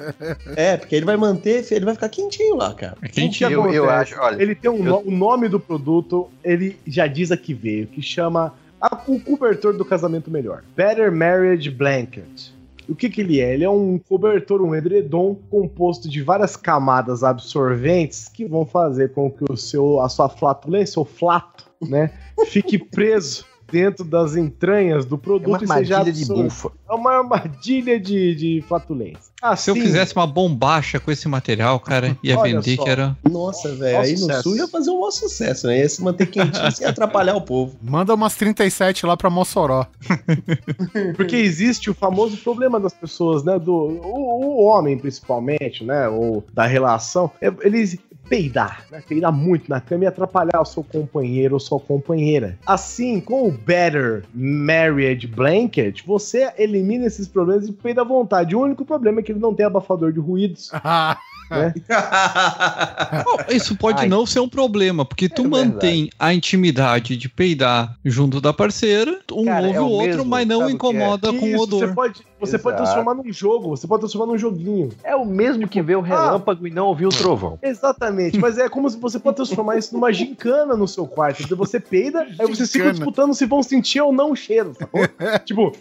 É, 0.57 0.77
porque 0.77 0.95
ele 0.95 1.07
vai 1.07 1.16
manter, 1.16 1.65
ele 1.71 1.85
vai 1.85 1.95
ficar 1.95 2.09
quentinho 2.09 2.57
lá, 2.57 2.75
cara. 2.75 2.97
É 3.03 3.09
quentinho. 3.09 3.51
Eu- 3.51 3.73
eu 3.73 3.89
acho, 3.91 4.15
olha, 4.21 4.43
ele 4.43 4.55
tem 4.55 4.71
um 4.71 4.79
eu- 4.79 4.85
no- 4.85 5.03
o 5.07 5.11
nome 5.11 5.49
do 5.49 5.59
produto, 5.59 6.29
ele 6.45 6.77
já 6.87 7.07
diz 7.07 7.31
a 7.33 7.37
que 7.37 7.55
veio, 7.55 7.87
que 7.87 8.03
chama 8.03 8.53
a- 8.81 9.01
o 9.09 9.19
cobertor 9.19 9.73
do 9.75 9.85
casamento 9.85 10.31
melhor. 10.31 10.62
Better 10.77 11.11
Marriage 11.11 11.71
Blanket. 11.71 12.53
O 12.89 12.94
que 12.94 13.09
que 13.09 13.20
ele 13.20 13.40
é? 13.40 13.55
Ele 13.55 13.65
é 13.65 13.70
um 13.70 13.98
cobertor, 13.98 14.61
um 14.61 14.74
edredom 14.74 15.35
composto 15.51 16.09
de 16.09 16.23
várias 16.23 16.56
camadas 16.56 17.24
absorventes 17.24 18.28
que 18.28 18.44
vão 18.44 18.66
fazer 18.66 19.12
com 19.12 19.31
que 19.31 19.44
o 19.51 19.56
seu, 19.56 20.01
a 20.01 20.09
sua 20.09 20.28
flatulência, 20.28 21.01
o 21.01 21.05
flato, 21.05 21.65
né, 21.81 22.12
fique 22.47 22.78
preso 22.78 23.47
dentro 23.75 24.05
das 24.05 24.37
entranhas 24.37 25.05
do 25.05 25.17
É 25.17 25.19
produto 25.19 25.65
uma 25.65 25.75
e 25.75 25.79
seja 25.79 25.99
armadilha 25.99 26.25
de 26.27 26.33
bufa. 26.33 26.71
É 26.89 26.95
uma 26.95 27.11
armadilha 27.19 27.99
de, 27.99 28.35
de 28.37 28.65
flatulência. 28.69 29.35
Se 29.57 29.69
eu 29.69 29.75
Assim, 29.75 29.81
fizesse 29.83 30.15
uma 30.15 30.27
bombacha 30.29 31.01
com 31.01 31.11
esse 31.11 31.27
material, 31.29 31.81
cara, 31.81 32.17
ia 32.23 32.41
vender 32.41 32.77
só. 32.77 32.85
que 32.85 32.89
era. 32.89 33.17
Nossa, 33.29 33.75
velho, 33.75 33.99
aí 34.01 34.13
no 34.13 34.19
sucesso. 34.19 34.43
sul 34.45 34.57
ia 34.57 34.69
fazer 34.69 34.91
um 34.91 35.01
maior 35.01 35.11
sucesso, 35.11 35.67
né? 35.67 35.79
Ia 35.81 35.89
se 35.89 36.03
manter 36.03 36.27
quentinho 36.27 36.71
sem 36.71 36.87
atrapalhar 36.87 37.35
o 37.35 37.41
povo. 37.43 37.77
Manda 37.83 38.15
umas 38.15 38.37
37 38.37 39.05
lá 39.07 39.17
pra 39.17 39.29
Mossoró. 39.29 39.87
Porque 41.17 41.37
existe 41.37 41.91
o 41.91 41.95
famoso 41.95 42.37
problema 42.39 42.79
das 42.79 42.95
pessoas, 42.95 43.43
né? 43.45 43.59
Do 43.59 43.73
o, 43.75 44.61
o 44.61 44.65
homem, 44.65 44.97
principalmente, 44.97 45.85
né? 45.85 46.09
Ou 46.09 46.45
da 46.55 46.65
relação. 46.67 47.31
é- 47.41 47.53
Eles 47.63 47.99
peidar, 48.29 48.85
né? 48.91 49.03
Peidar 49.07 49.33
muito 49.33 49.69
na 49.69 49.81
cama 49.81 50.05
e 50.05 50.07
atrapalhar 50.07 50.61
o 50.61 50.65
seu 50.65 50.83
companheiro 50.83 51.55
ou 51.55 51.61
sua 51.61 51.79
companheira. 51.79 52.59
Assim, 52.67 53.21
com 53.21 53.49
o 53.49 53.53
Better 53.53 54.25
Marriage 54.35 55.27
Blanket, 55.27 56.03
você 56.07 56.53
elimina 56.59 57.07
esses 57.07 57.29
problemas 57.29 57.69
e 57.69 57.73
peida 57.73 58.01
à 58.01 58.05
vontade. 58.05 58.57
O 58.57 58.61
único 58.61 58.85
problema 58.85 59.21
é 59.21 59.23
que 59.23 59.33
ele 59.33 59.41
não 59.41 59.55
tem 59.55 59.67
abafador 59.67 60.13
de 60.13 60.21
ruídos. 60.21 60.71
né? 61.51 61.75
Bom, 63.25 63.37
Isso 63.49 63.77
pode 63.77 64.03
Ai. 64.03 64.09
não 64.09 64.27
ser 64.27 64.41
um 64.41 64.49
problema, 64.49 65.05
porque 65.05 65.29
tu 65.29 65.45
É 65.45 65.49
mantém 65.49 66.11
a 66.19 66.33
intimidade 66.33 67.17
de 67.17 67.29
peidar 67.29 67.97
junto 68.05 68.41
da 68.41 68.53
parceira, 68.53 69.19
um 69.33 69.45
Cara, 69.45 69.67
ouve 69.67 69.77
é 69.77 69.81
o 69.81 69.85
o 69.85 69.91
outro, 69.91 70.09
mesmo, 70.09 70.25
mas 70.25 70.47
não 70.47 70.67
que 70.67 70.73
incomoda 70.73 71.33
com 71.33 71.55
o 71.55 71.61
odor. 71.61 71.89
Você 71.89 71.95
pode, 71.95 72.21
você 72.47 72.59
pode 72.59 72.77
Exato. 72.77 72.93
transformar 72.93 73.15
num 73.15 73.33
jogo, 73.33 73.69
você 73.71 73.87
pode 73.87 74.01
transformar 74.01 74.33
num 74.33 74.39
joguinho. 74.39 74.91
É 75.03 75.15
o 75.15 75.25
mesmo 75.25 75.66
que 75.69 75.81
vê 75.83 75.95
o 75.95 76.01
relâmpago 76.01 76.66
e 76.66 76.71
não 76.71 76.87
ouvir 76.87 77.07
o 77.07 77.11
trovão. 77.11 77.59
Exatamente, 77.62 78.39
mas 78.39 78.59
é 78.59 78.69
como 78.69 78.89
se 78.89 78.97
você 78.97 79.19
pode 79.19 79.37
transformar 79.37 79.77
isso 79.77 79.95
numa 79.95 80.12
gincana 80.12 80.77
no 80.77 80.87
seu 80.87 81.07
quarto. 81.07 81.43
Então 81.43 81.57
você 81.57 81.81
peida, 81.81 82.27
aí 82.39 82.47
vocês 82.47 82.71
ficam 82.71 82.91
disputando 82.91 83.35
se 83.35 83.47
vão 83.47 83.62
sentir 83.62 84.01
ou 84.01 84.12
não 84.12 84.33
o 84.33 84.37
cheiro, 84.37 84.75
sacou? 84.79 85.01
tipo, 85.45 85.73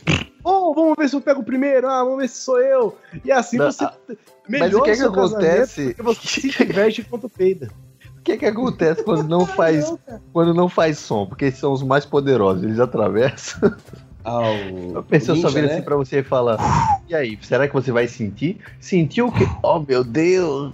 oh, 0.44 0.74
vamos 0.74 0.96
ver 0.98 1.10
se 1.10 1.16
eu 1.16 1.22
pego 1.22 1.42
o 1.42 1.46
primeiro, 1.46 1.88
ah, 1.88 2.04
vamos 2.04 2.20
ver 2.20 2.30
se 2.30 2.42
sou 2.42 2.60
eu. 2.60 2.98
E 3.24 3.32
assim 3.32 3.58
Não, 3.58 3.72
você 3.72 3.84
ah, 3.84 3.94
melhora 4.48 4.78
o 4.78 4.84
que 4.84 4.92
é 4.92 4.96
que 4.96 5.04
acontece? 5.04 5.86
porque 5.88 6.02
você 6.02 6.28
se 6.28 6.50
diverte 6.50 7.02
enquanto 7.02 7.30
peida. 7.30 7.70
O 8.18 8.22
que 8.24 8.38
que 8.38 8.46
acontece 8.46 9.04
quando 9.04 9.28
não 9.28 9.46
faz, 9.46 9.94
quando 10.32 10.54
não 10.54 10.70
faz 10.70 10.98
som? 10.98 11.26
Porque 11.26 11.46
eles 11.46 11.58
são 11.58 11.74
os 11.74 11.84
mais 11.84 12.06
poderosos, 12.06 12.64
eles 12.64 12.80
atravessam. 12.80 13.76
Ao 14.24 15.00
A 15.00 15.04
pessoa 15.04 15.38
só 15.38 15.50
vira 15.50 15.68
né? 15.68 15.74
assim 15.74 15.82
pra 15.84 15.96
você 15.96 16.20
e 16.20 16.24
fala: 16.24 16.58
E 17.10 17.16
aí, 17.16 17.38
será 17.42 17.68
que 17.68 17.74
você 17.74 17.92
vai 17.92 18.08
sentir? 18.08 18.58
Sentiu 18.80 19.28
o 19.28 19.32
quê? 19.32 19.46
Oh 19.62 19.80
meu 19.80 20.04
Deus! 20.04 20.74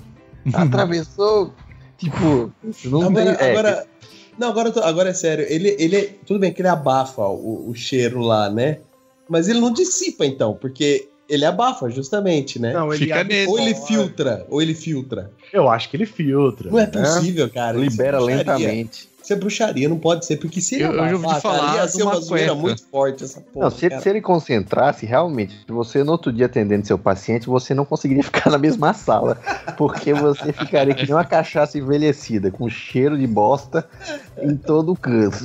Atravessou! 0.54 1.54
tipo, 1.98 2.52
não 2.86 3.04
Agora, 3.08 3.36
tem. 3.36 3.48
é, 3.48 3.52
agora 3.52 3.88
Não, 4.38 4.50
agora, 4.50 4.74
agora 4.86 5.10
é 5.10 5.14
sério. 5.14 5.46
Ele, 5.50 5.76
ele 5.78 5.96
é- 5.98 6.16
Tudo 6.26 6.40
bem 6.40 6.54
que 6.54 6.62
ele 6.62 6.70
abafa 6.70 7.24
o, 7.24 7.70
o 7.70 7.76
cheiro 7.76 8.22
lá, 8.22 8.50
né? 8.50 8.80
Mas 9.28 9.48
ele 9.50 9.60
não 9.60 9.72
dissipa, 9.74 10.26
então, 10.26 10.54
porque 10.54 11.10
ele 11.28 11.46
abafa, 11.46 11.90
justamente, 11.90 12.60
né? 12.60 12.74
Não, 12.74 12.92
ele 12.94 13.06
Fica 13.06 13.28
Ou 13.48 13.60
ele 13.60 13.76
filtra, 13.76 14.46
ou 14.50 14.62
ele 14.62 14.74
filtra. 14.74 15.32
Eu 15.52 15.70
acho 15.70 15.90
que 15.90 15.98
ele 15.98 16.06
filtra. 16.06 16.72
Não 16.72 16.80
é 16.80 16.88
né? 16.88 16.92
possível, 16.92 17.50
cara. 17.50 17.78
Libera 17.78 18.18
é 18.18 18.22
lentamente. 18.22 19.09
Isso 19.30 19.34
é 19.34 19.36
bruxaria, 19.36 19.88
não 19.88 20.00
pode 20.00 20.26
ser, 20.26 20.38
porque 20.38 20.60
se 20.60 20.74
ele 20.76 20.86
Eu- 20.86 20.94
eu 21.06 21.20
falar 21.40 21.76
ia 21.76 21.88
ser 21.88 22.02
uma 22.02 22.14
uma 22.14 22.20
zoeira 22.22 22.56
muito 22.56 22.84
forte 22.90 23.24
essa 23.24 23.40
porra. 23.40 23.66
Não, 23.66 23.70
se, 23.70 23.88
se 24.02 24.10
ele 24.10 24.22
concentrasse, 24.22 25.06
realmente, 25.06 25.54
se 25.68 25.72
você 25.72 26.04
no 26.04 26.14
outro 26.14 26.34
dia 26.34 26.48
atendendo 26.48 26.88
seu 26.88 26.98
paciente, 26.98 27.46
você 27.46 27.76
não 27.76 27.86
conseguiria 27.86 28.24
ficar 28.26 28.50
na 28.50 28.58
mesma 28.58 28.92
sala. 28.92 29.38
Porque 29.78 30.16
você 30.16 30.52
ficaria 30.52 30.96
que 30.96 31.04
nem 31.06 31.14
uma 31.14 31.24
cachaça 31.24 31.78
envelhecida, 31.78 32.50
com 32.50 32.68
cheiro 32.68 33.16
de 33.20 33.28
bosta 33.28 33.88
em 34.44 34.56
todo 34.56 34.92
o 34.92 34.96
canto. 34.96 35.38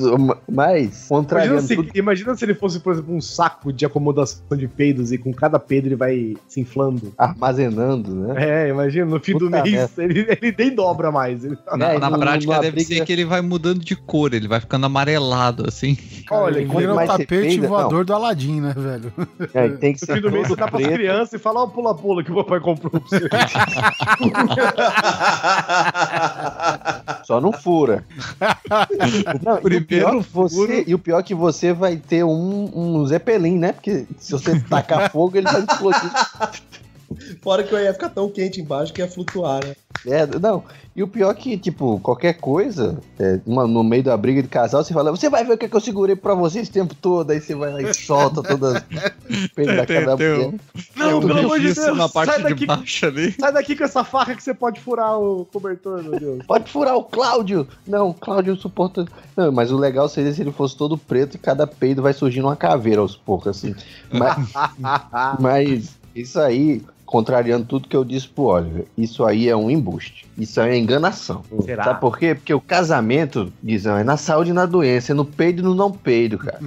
Mas, 0.48 0.48
Imagina 0.48 0.90
contrariando 1.08 1.62
se, 1.62 1.76
tudo. 1.76 1.90
imagina 1.94 2.34
se 2.34 2.44
ele 2.44 2.54
fosse, 2.54 2.80
por 2.80 2.92
exemplo, 2.92 3.14
um 3.14 3.20
saco 3.20 3.72
de 3.72 3.84
acomodação 3.86 4.42
de 4.56 4.66
peidos 4.68 5.12
e 5.12 5.18
com 5.18 5.32
cada 5.32 5.58
peido 5.58 5.88
ele 5.88 5.96
vai 5.96 6.34
se 6.48 6.60
inflando. 6.60 7.12
Armazenando, 7.18 8.14
né? 8.14 8.66
É, 8.66 8.68
imagina, 8.68 9.06
no 9.06 9.20
fim 9.20 9.32
do 9.32 9.46
Puta 9.46 9.62
mês 9.62 9.74
merda. 9.74 10.02
ele, 10.04 10.20
ele 10.40 10.54
nem 10.58 10.74
dobra 10.74 11.10
mais. 11.12 11.44
Ele- 11.44 11.56
Na, 11.76 11.92
É, 11.94 11.98
na 11.98 12.10
não- 12.10 12.18
prática 12.18 12.52
não 12.52 12.60
deve 12.60 12.68
abriga- 12.80 12.94
ser 12.94 13.04
que 13.04 13.12
ele 13.12 13.24
vai 13.24 13.40
mudando 13.40 13.80
de 13.84 13.94
cor, 13.96 14.32
ele 14.34 14.48
vai 14.48 14.60
ficando 14.60 14.86
amarelado, 14.86 15.64
assim. 15.68 15.96
Olha, 16.30 16.58
Ele 16.58 16.66
vira 16.68 16.92
o 16.92 16.96
você 16.96 17.06
tapete 17.06 17.26
peida- 17.28 17.68
voador 17.68 18.04
do 18.04 18.12
Aladim, 18.14 18.60
né, 18.60 18.74
velho? 18.76 19.12
É, 19.52 19.68
tem 19.68 19.92
que 19.94 20.00
No 20.02 20.06
ser 20.06 20.14
fim 20.14 20.20
do 20.20 20.30
mês 20.30 20.48
você 20.48 20.56
dá 20.56 20.68
pras 20.68 20.82
preto. 20.82 20.94
crianças 20.94 21.32
e 21.34 21.38
fala, 21.38 21.60
ó, 21.62 21.66
pula-pula 21.66 22.22
que 22.24 22.32
o 22.32 22.36
papai 22.36 22.60
comprou 22.60 22.90
pra 22.90 23.00
você. 23.00 23.28
Só 27.24 27.40
não 27.40 27.52
fura. 27.52 28.04
Não, 29.42 29.56
e, 29.56 29.58
o 29.58 29.62
Primeiro 29.62 30.20
você, 30.20 30.84
e 30.86 30.94
o 30.94 30.98
pior 30.98 31.20
é 31.20 31.22
que 31.22 31.34
você 31.34 31.72
vai 31.72 31.96
ter 31.96 32.22
um, 32.24 32.70
um 32.74 33.06
Zeppelin, 33.06 33.58
né? 33.58 33.72
Porque 33.72 34.06
se 34.18 34.32
você 34.32 34.60
tacar 34.60 35.10
fogo, 35.10 35.36
ele 35.36 35.50
vai 35.50 35.62
explodir. 35.62 36.10
Fora 37.44 37.62
que 37.62 37.72
eu 37.74 37.78
ia 37.78 37.92
ficar 37.92 38.08
tão 38.08 38.28
quente 38.30 38.60
embaixo 38.60 38.92
que 38.92 39.00
ia 39.02 39.06
flutuar, 39.08 39.62
né? 39.62 39.74
É, 40.06 40.26
não. 40.26 40.62
E 40.94 41.02
o 41.02 41.08
pior 41.08 41.30
é 41.30 41.34
que, 41.34 41.56
tipo, 41.56 41.98
qualquer 42.00 42.34
coisa, 42.34 42.98
é, 43.18 43.40
uma- 43.46 43.66
no 43.66 43.82
meio 43.82 44.02
da 44.02 44.14
briga 44.16 44.42
de 44.42 44.48
casal, 44.48 44.84
você 44.84 44.92
fala, 44.92 45.10
você 45.10 45.30
vai 45.30 45.42
ver 45.44 45.54
o 45.54 45.58
que, 45.58 45.64
é 45.64 45.68
que 45.68 45.74
eu 45.74 45.80
segurei 45.80 46.14
pra 46.14 46.34
você 46.34 46.60
esse 46.60 46.70
tempo 46.70 46.94
todo. 46.94 47.30
Aí 47.30 47.40
você 47.40 47.54
vai 47.54 47.72
lá 47.72 47.80
e 47.80 47.94
solta 47.94 48.42
todas 48.42 48.74
as 48.74 48.82
peitos 49.54 49.76
da 50.04 50.14
mulher. 50.14 50.48
um- 50.48 50.58
Não, 50.94 51.20
pelo 51.20 51.38
amor 51.38 51.58
de 51.58 51.72
Deus, 51.72 51.96
na 51.96 52.08
parte 52.08 52.30
sai 52.32 52.36
de 52.42 52.48
daqui. 52.50 52.66
baixo 52.66 53.06
ali. 53.06 53.32
Sai 53.32 53.52
daqui 53.52 53.74
com 53.76 53.84
essa 53.84 54.04
faca 54.04 54.34
que 54.34 54.42
você 54.42 54.52
pode 54.52 54.78
furar 54.78 55.18
o 55.18 55.46
cobertor, 55.46 56.02
meu 56.02 56.20
Deus. 56.20 56.44
Pode 56.46 56.70
furar 56.70 56.96
o 56.96 57.04
Cláudio! 57.04 57.66
Não, 57.86 58.10
o 58.10 58.14
Cláudio 58.14 58.56
suporta. 58.56 59.06
Não, 59.34 59.50
mas 59.50 59.72
o 59.72 59.76
legal 59.78 60.06
seria 60.08 60.34
se 60.34 60.42
ele 60.42 60.52
fosse 60.52 60.76
todo 60.76 60.98
preto 60.98 61.36
e 61.36 61.38
cada 61.38 61.66
peido 61.66 62.02
vai 62.02 62.12
surgindo 62.12 62.46
uma 62.46 62.56
caveira 62.56 63.00
aos 63.00 63.16
poucos, 63.16 63.48
assim. 63.56 63.74
Mas, 64.12 64.36
mas 65.40 65.94
isso 66.14 66.38
aí, 66.38 66.82
contrariando 67.06 67.64
tudo 67.66 67.88
que 67.88 67.96
eu 67.96 68.04
disse 68.04 68.28
pro 68.28 68.44
Oliver, 68.44 68.84
isso 68.96 69.24
aí 69.24 69.48
é 69.48 69.54
um 69.56 69.70
embuste. 69.70 70.24
Isso 70.36 70.60
aí 70.60 70.72
é 70.72 70.76
enganação. 70.76 71.42
Será? 71.64 71.84
Sabe 71.84 72.00
por 72.00 72.18
quê? 72.18 72.34
Porque 72.34 72.52
o 72.52 72.60
casamento, 72.60 73.52
dizem, 73.62 73.92
é 73.92 74.02
na 74.02 74.16
saúde 74.16 74.50
e 74.50 74.52
na 74.52 74.66
doença, 74.66 75.12
é 75.12 75.14
no 75.14 75.24
peido 75.24 75.60
e 75.60 75.62
no 75.62 75.74
não 75.74 75.92
peido, 75.92 76.38
cara. 76.38 76.58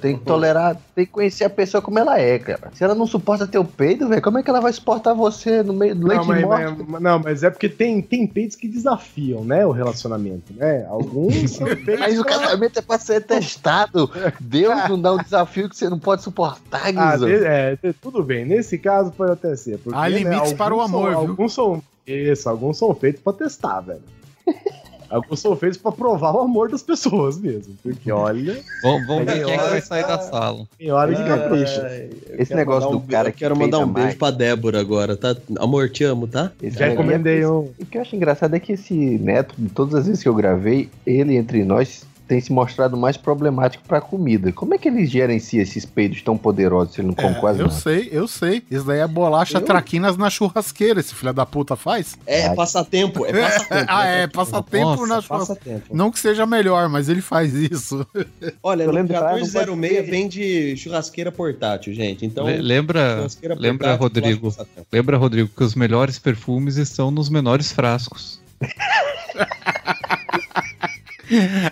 Tem 0.00 0.16
que 0.16 0.24
tolerar, 0.24 0.76
tem 0.94 1.04
que 1.04 1.10
conhecer 1.10 1.44
a 1.44 1.50
pessoa 1.50 1.82
como 1.82 1.98
ela 1.98 2.20
é, 2.20 2.38
cara. 2.38 2.70
Se 2.74 2.84
ela 2.84 2.94
não 2.94 3.06
suporta 3.06 3.46
teu 3.46 3.64
peido, 3.64 4.08
velho, 4.08 4.22
como 4.22 4.38
é 4.38 4.42
que 4.44 4.50
ela 4.50 4.60
vai 4.60 4.72
suportar 4.72 5.12
você 5.14 5.62
no 5.62 5.72
meio 5.72 5.94
do 5.96 6.06
leite 6.06 6.26
Não 6.26 6.34
de 6.36 6.46
mas, 6.46 6.64
morte? 6.66 6.84
mas- 6.88 7.02
não, 7.02 7.18
mas 7.18 7.42
é 7.42 7.50
porque 7.50 7.68
tem, 7.68 8.00
tem 8.00 8.26
peitos 8.28 8.54
que 8.56 8.68
desafiam, 8.68 9.42
né, 9.44 9.66
o 9.66 9.72
relacionamento, 9.72 10.52
né? 10.54 10.86
Alguns 10.88 11.34
são 11.50 11.66
peitos... 11.66 11.98
Mas 11.98 12.18
o 12.20 12.24
casamento 12.24 12.78
é 12.78 12.82
pra 12.82 12.98
ser 12.98 13.22
testado. 13.22 14.08
Deus 14.40 14.88
não 14.88 15.00
dá 15.00 15.12
um 15.14 15.18
desafio 15.18 15.68
que 15.68 15.76
você 15.76 15.88
não 15.88 15.98
pode 15.98 16.22
suportar, 16.22 16.82
Ah, 16.96 17.12
Guizão. 17.12 17.28
de- 17.28 17.44
é, 17.44 17.78
tudo 18.00 18.22
bem. 18.22 18.44
Nesse 18.44 18.78
caso 18.78 19.10
pode 19.10 19.32
até 19.32 19.56
ser. 19.56 19.78
Porque, 19.86 19.96
Há 20.00 20.08
limites 20.08 20.32
alguns 20.40 20.52
para 20.54 20.74
o 20.74 20.78
são- 20.78 20.84
amor, 20.84 21.10
viu? 21.10 21.18
Alguns 21.30 21.54
são. 21.54 21.82
Isso, 22.04 22.48
alguns 22.48 22.76
são 22.76 22.92
feitos 22.92 23.22
pra 23.22 23.32
testar, 23.32 23.80
velho. 23.82 24.00
alguns 25.08 25.38
são 25.38 25.54
feitos 25.54 25.78
pra 25.78 25.92
provar 25.92 26.34
o 26.34 26.40
amor 26.40 26.68
das 26.68 26.82
pessoas 26.82 27.38
mesmo. 27.38 27.74
Porque 27.84 28.10
olha, 28.10 28.60
Vamos, 28.82 29.06
vamos 29.06 29.24
ver 29.26 29.44
quem 29.44 29.54
é 29.54 29.58
que 29.58 29.70
vai 29.70 29.80
sair 29.80 30.02
da 30.06 30.18
sala. 30.18 30.66
tem 30.76 30.90
hora 30.90 31.14
que 31.14 31.22
capricha. 31.24 31.80
Eu 32.28 32.34
Esse 32.34 32.46
quero 32.46 32.56
negócio 32.58 32.90
do 32.90 32.96
um- 32.98 33.06
cara 33.06 33.28
Eu 33.28 33.32
que 33.32 33.38
quero 33.38 33.56
mandar 33.56 33.78
um 33.78 33.82
peida 33.82 33.92
beijo 33.94 34.06
mais. 34.06 34.14
pra 34.18 34.30
Débora 34.32 34.80
agora, 34.80 35.16
tá? 35.16 35.36
Amor, 35.60 35.88
te 35.88 36.02
amo, 36.02 36.26
tá? 36.26 36.50
Esse 36.60 36.78
Já 36.78 36.86
aí 36.86 36.90
é- 36.90 36.94
encomendei 36.94 37.46
um. 37.46 37.70
O 37.78 37.86
que 37.88 37.96
eu 37.96 38.02
acho 38.02 38.16
engraçado 38.16 38.54
é 38.54 38.58
que 38.60 38.72
esse 38.72 38.94
neto, 38.94 39.54
de 39.56 39.68
todas 39.68 39.94
as 39.94 40.06
vezes 40.08 40.20
que 40.22 40.28
eu 40.28 40.34
gravei, 40.34 40.88
ele 41.06 41.36
entre 41.36 41.64
nós 41.64 42.04
tem 42.26 42.40
se 42.40 42.52
mostrado 42.52 42.96
mais 42.96 43.16
problemático 43.16 43.84
pra 43.86 44.00
comida. 44.00 44.52
Como 44.52 44.74
é 44.74 44.78
que 44.78 44.88
ele 44.88 45.06
gerencia 45.06 45.62
esses 45.62 45.84
peidos 45.84 46.22
tão 46.22 46.36
poderosos 46.36 46.94
se 46.94 47.00
ele 47.00 47.08
não 47.08 47.14
come 47.14 47.34
quase 47.36 47.60
Eu 47.60 47.68
nada? 47.68 47.78
sei, 47.78 48.08
eu 48.10 48.26
sei. 48.26 48.62
Isso 48.70 48.84
daí 48.84 48.98
é 49.00 49.06
bolacha 49.06 49.60
traquinas 49.60 50.16
na 50.16 50.28
churrasqueira, 50.28 51.00
esse 51.00 51.14
filho 51.14 51.32
da 51.32 51.46
puta 51.46 51.76
faz. 51.76 52.16
É, 52.26 52.52
passatempo, 52.54 53.24
é 53.26 53.32
passatempo. 53.32 53.84
ah, 53.88 54.04
é, 54.06 54.26
passatempo 54.26 54.86
Nossa, 55.06 55.06
na 55.06 55.20
churrasqueira. 55.22 55.82
Não 55.92 56.10
que 56.10 56.18
seja 56.18 56.44
melhor, 56.46 56.88
mas 56.88 57.08
ele 57.08 57.20
faz 57.22 57.54
isso. 57.54 58.06
Olha, 58.62 58.82
Eu 58.84 58.90
lembro 58.90 59.14
que 59.14 59.20
lá 59.20 59.30
não 59.32 59.38
1406 59.40 59.96
pode 59.96 60.10
vende 60.10 60.76
churrasqueira 60.76 61.30
portátil, 61.32 61.92
gente. 61.94 62.26
Então, 62.26 62.46
Le- 62.46 62.58
lembra, 62.60 63.26
lembra 63.56 63.94
Rodrigo, 63.94 64.54
lembra 64.92 65.16
Rodrigo 65.16 65.48
que 65.56 65.62
os 65.64 65.74
melhores 65.74 66.18
perfumes 66.18 66.76
estão 66.76 67.10
nos 67.10 67.28
menores 67.28 67.70
frascos. 67.72 68.40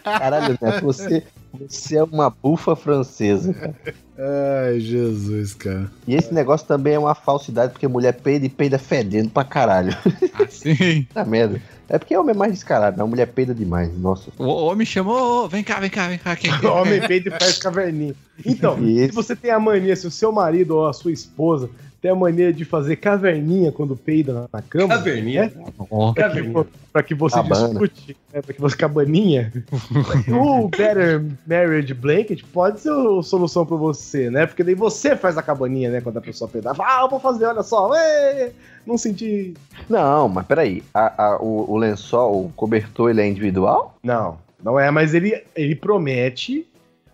Caralho, 0.03 0.59
Neto, 0.61 0.85
você, 0.85 1.23
você 1.53 1.97
é 1.99 2.03
uma 2.05 2.31
bufa 2.31 2.75
francesa, 2.77 3.53
cara. 3.55 3.75
Ai, 4.17 4.79
Jesus, 4.81 5.55
cara. 5.55 5.91
E 6.07 6.15
esse 6.15 6.33
negócio 6.33 6.67
também 6.67 6.95
é 6.95 6.99
uma 6.99 7.15
falsidade, 7.15 7.73
porque 7.73 7.89
mulher 7.89 8.13
peida 8.15 8.47
e 8.47 8.49
peida 8.49 8.79
fedendo 8.79 9.31
pra 9.31 9.45
caralho. 9.45 9.97
Assim. 10.35 11.07
Tá 11.13 11.25
merda. 11.25 11.61
É 11.89 11.99
porque 11.99 12.17
homem 12.17 12.35
é 12.35 12.39
mais 12.39 12.53
descarado, 12.53 12.97
não. 12.97 13.07
Mulher 13.07 13.27
peida 13.27 13.55
demais. 13.55 13.91
Nossa. 13.99 14.31
O 14.39 14.45
homem 14.47 14.87
chamou, 14.87 15.49
vem 15.49 15.63
cá, 15.63 15.79
vem 15.81 15.91
cá, 15.91 16.09
vem 16.09 16.19
cá. 16.19 16.35
Quem, 16.35 16.51
quem- 16.59 16.69
Homem 16.71 17.01
peito 17.07 17.29
e 17.29 17.31
faz 17.31 17.59
caverninha. 17.59 18.15
Então, 18.45 18.83
Isso. 18.83 19.09
se 19.09 19.13
você 19.15 19.37
tem 19.37 19.51
a 19.51 19.59
mania, 19.61 19.95
se 19.95 20.07
o 20.07 20.11
seu 20.11 20.33
marido 20.33 20.77
ou 20.77 20.87
a 20.89 20.93
sua 20.93 21.13
esposa 21.13 21.69
tem 22.05 22.11
a 22.11 22.15
mania 22.15 22.53
de 22.53 22.67
fazer 22.67 22.97
caverninha 22.97 23.73
quando 23.73 23.97
peida 23.97 24.47
na, 24.53 24.61
cama. 24.61 24.89
Caverninha? 24.89 25.51
né? 25.57 25.73
Ó, 25.91 26.13
Pra 26.13 26.29
que, 26.29 26.53
pra 26.93 27.03
que 27.03 27.15
você 27.15 27.37
Cabana. 27.37 27.69
discute, 27.71 28.15
né, 28.31 28.43
pra 28.43 28.53
que 28.53 28.61
você 28.61 28.77
cabaninha. 28.77 29.51
o 30.29 30.69
Better 30.69 31.25
Marriage 31.47 31.95
Blanket 31.95 32.43
pode 32.53 32.81
ser 32.81 32.91
a 32.91 33.23
solução 33.23 33.65
pra 33.65 33.79
você, 33.79 34.29
né? 34.29 34.45
Porque 34.47 34.63
daí 34.63 34.75
você 34.75 35.17
faz 35.17 35.39
a 35.39 35.43
cabaninha, 35.43 35.91
né? 35.91 36.03
Quando 36.03 36.19
a 36.19 36.21
pessoa 36.21 36.47
peidar. 36.47 36.77
Ah, 36.79 37.01
eu 37.05 37.09
vou 37.09 37.19
fazer, 37.19 37.47
olha 37.47 37.63
só. 37.63 37.91
Ê, 37.97 38.53
não 38.87 38.99
senti. 38.99 39.55
Não, 39.89 40.29
mas 40.29 40.45
peraí. 40.47 40.83
A, 40.93 41.25
a- 41.29 41.39
o, 41.41 41.73
o 41.73 41.77
lençol, 41.79 42.45
o 42.45 42.53
cobertor, 42.55 43.09
ele 43.09 43.23
é 43.23 43.27
individual? 43.27 43.97
Não, 44.03 44.37
não 44.63 44.79
é, 44.79 44.91
mas 44.91 45.15
ele, 45.15 45.43
ele 45.57 45.75
promete 45.75 46.67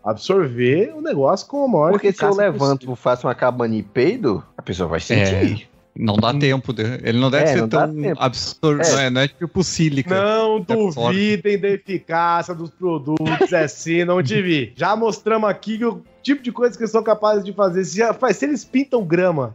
absorver 0.05 0.93
o 0.97 1.01
negócio 1.01 1.47
com 1.47 1.65
a 1.65 1.69
maior 1.69 1.91
Porque 1.93 2.13
se 2.13 2.23
eu 2.25 2.35
levanto 2.35 2.91
e 2.91 2.97
faço 2.97 3.27
uma 3.27 3.35
cabaninha 3.35 3.81
e 3.81 3.83
peido, 3.83 4.43
a 4.57 4.63
pessoa 4.63 4.89
vai 4.89 5.01
sentir. 5.01 5.69
não 5.97 6.17
dá 6.17 6.33
tempo. 6.33 6.73
de- 6.73 6.83
Ele 7.03 7.19
não 7.19 7.31
deve 7.31 7.45
É, 7.45 7.47
ser 7.55 7.61
não 7.61 7.69
dá 7.69 7.87
tão 7.87 7.95
tempo. 8.01 8.21
absurdo. 8.23 8.83
É. 8.83 8.91
Não, 8.93 8.99
é, 9.01 9.11
não 9.11 9.21
é 9.23 9.29
tipo 9.29 9.63
sílica. 9.63 10.15
Não 10.15 10.59
É 10.59 10.93
forte. 10.93 11.15
duvidem 11.17 11.59
da 11.59 11.69
eficácia 11.69 12.55
dos 12.55 12.71
produtos, 12.71 13.53
é 13.53 13.69
sim, 13.69 14.05
não 14.05 14.23
te 14.23 14.41
vi. 14.41 14.73
Já 14.77 14.95
mostramos 14.97 15.49
aqui 15.51 15.85
o 15.85 16.03
tipo 16.23 16.43
de 16.43 16.53
coisa 16.53 16.77
que 16.77 16.83
eles 16.83 16.93
são 16.93 17.03
capazes 17.03 17.45
de 17.45 17.53
fazer. 17.53 17.85
Se, 17.85 17.99
já, 17.99 18.15
se 18.33 18.45
eles 18.45 18.65
pintam 18.65 19.05
grama, 19.05 19.55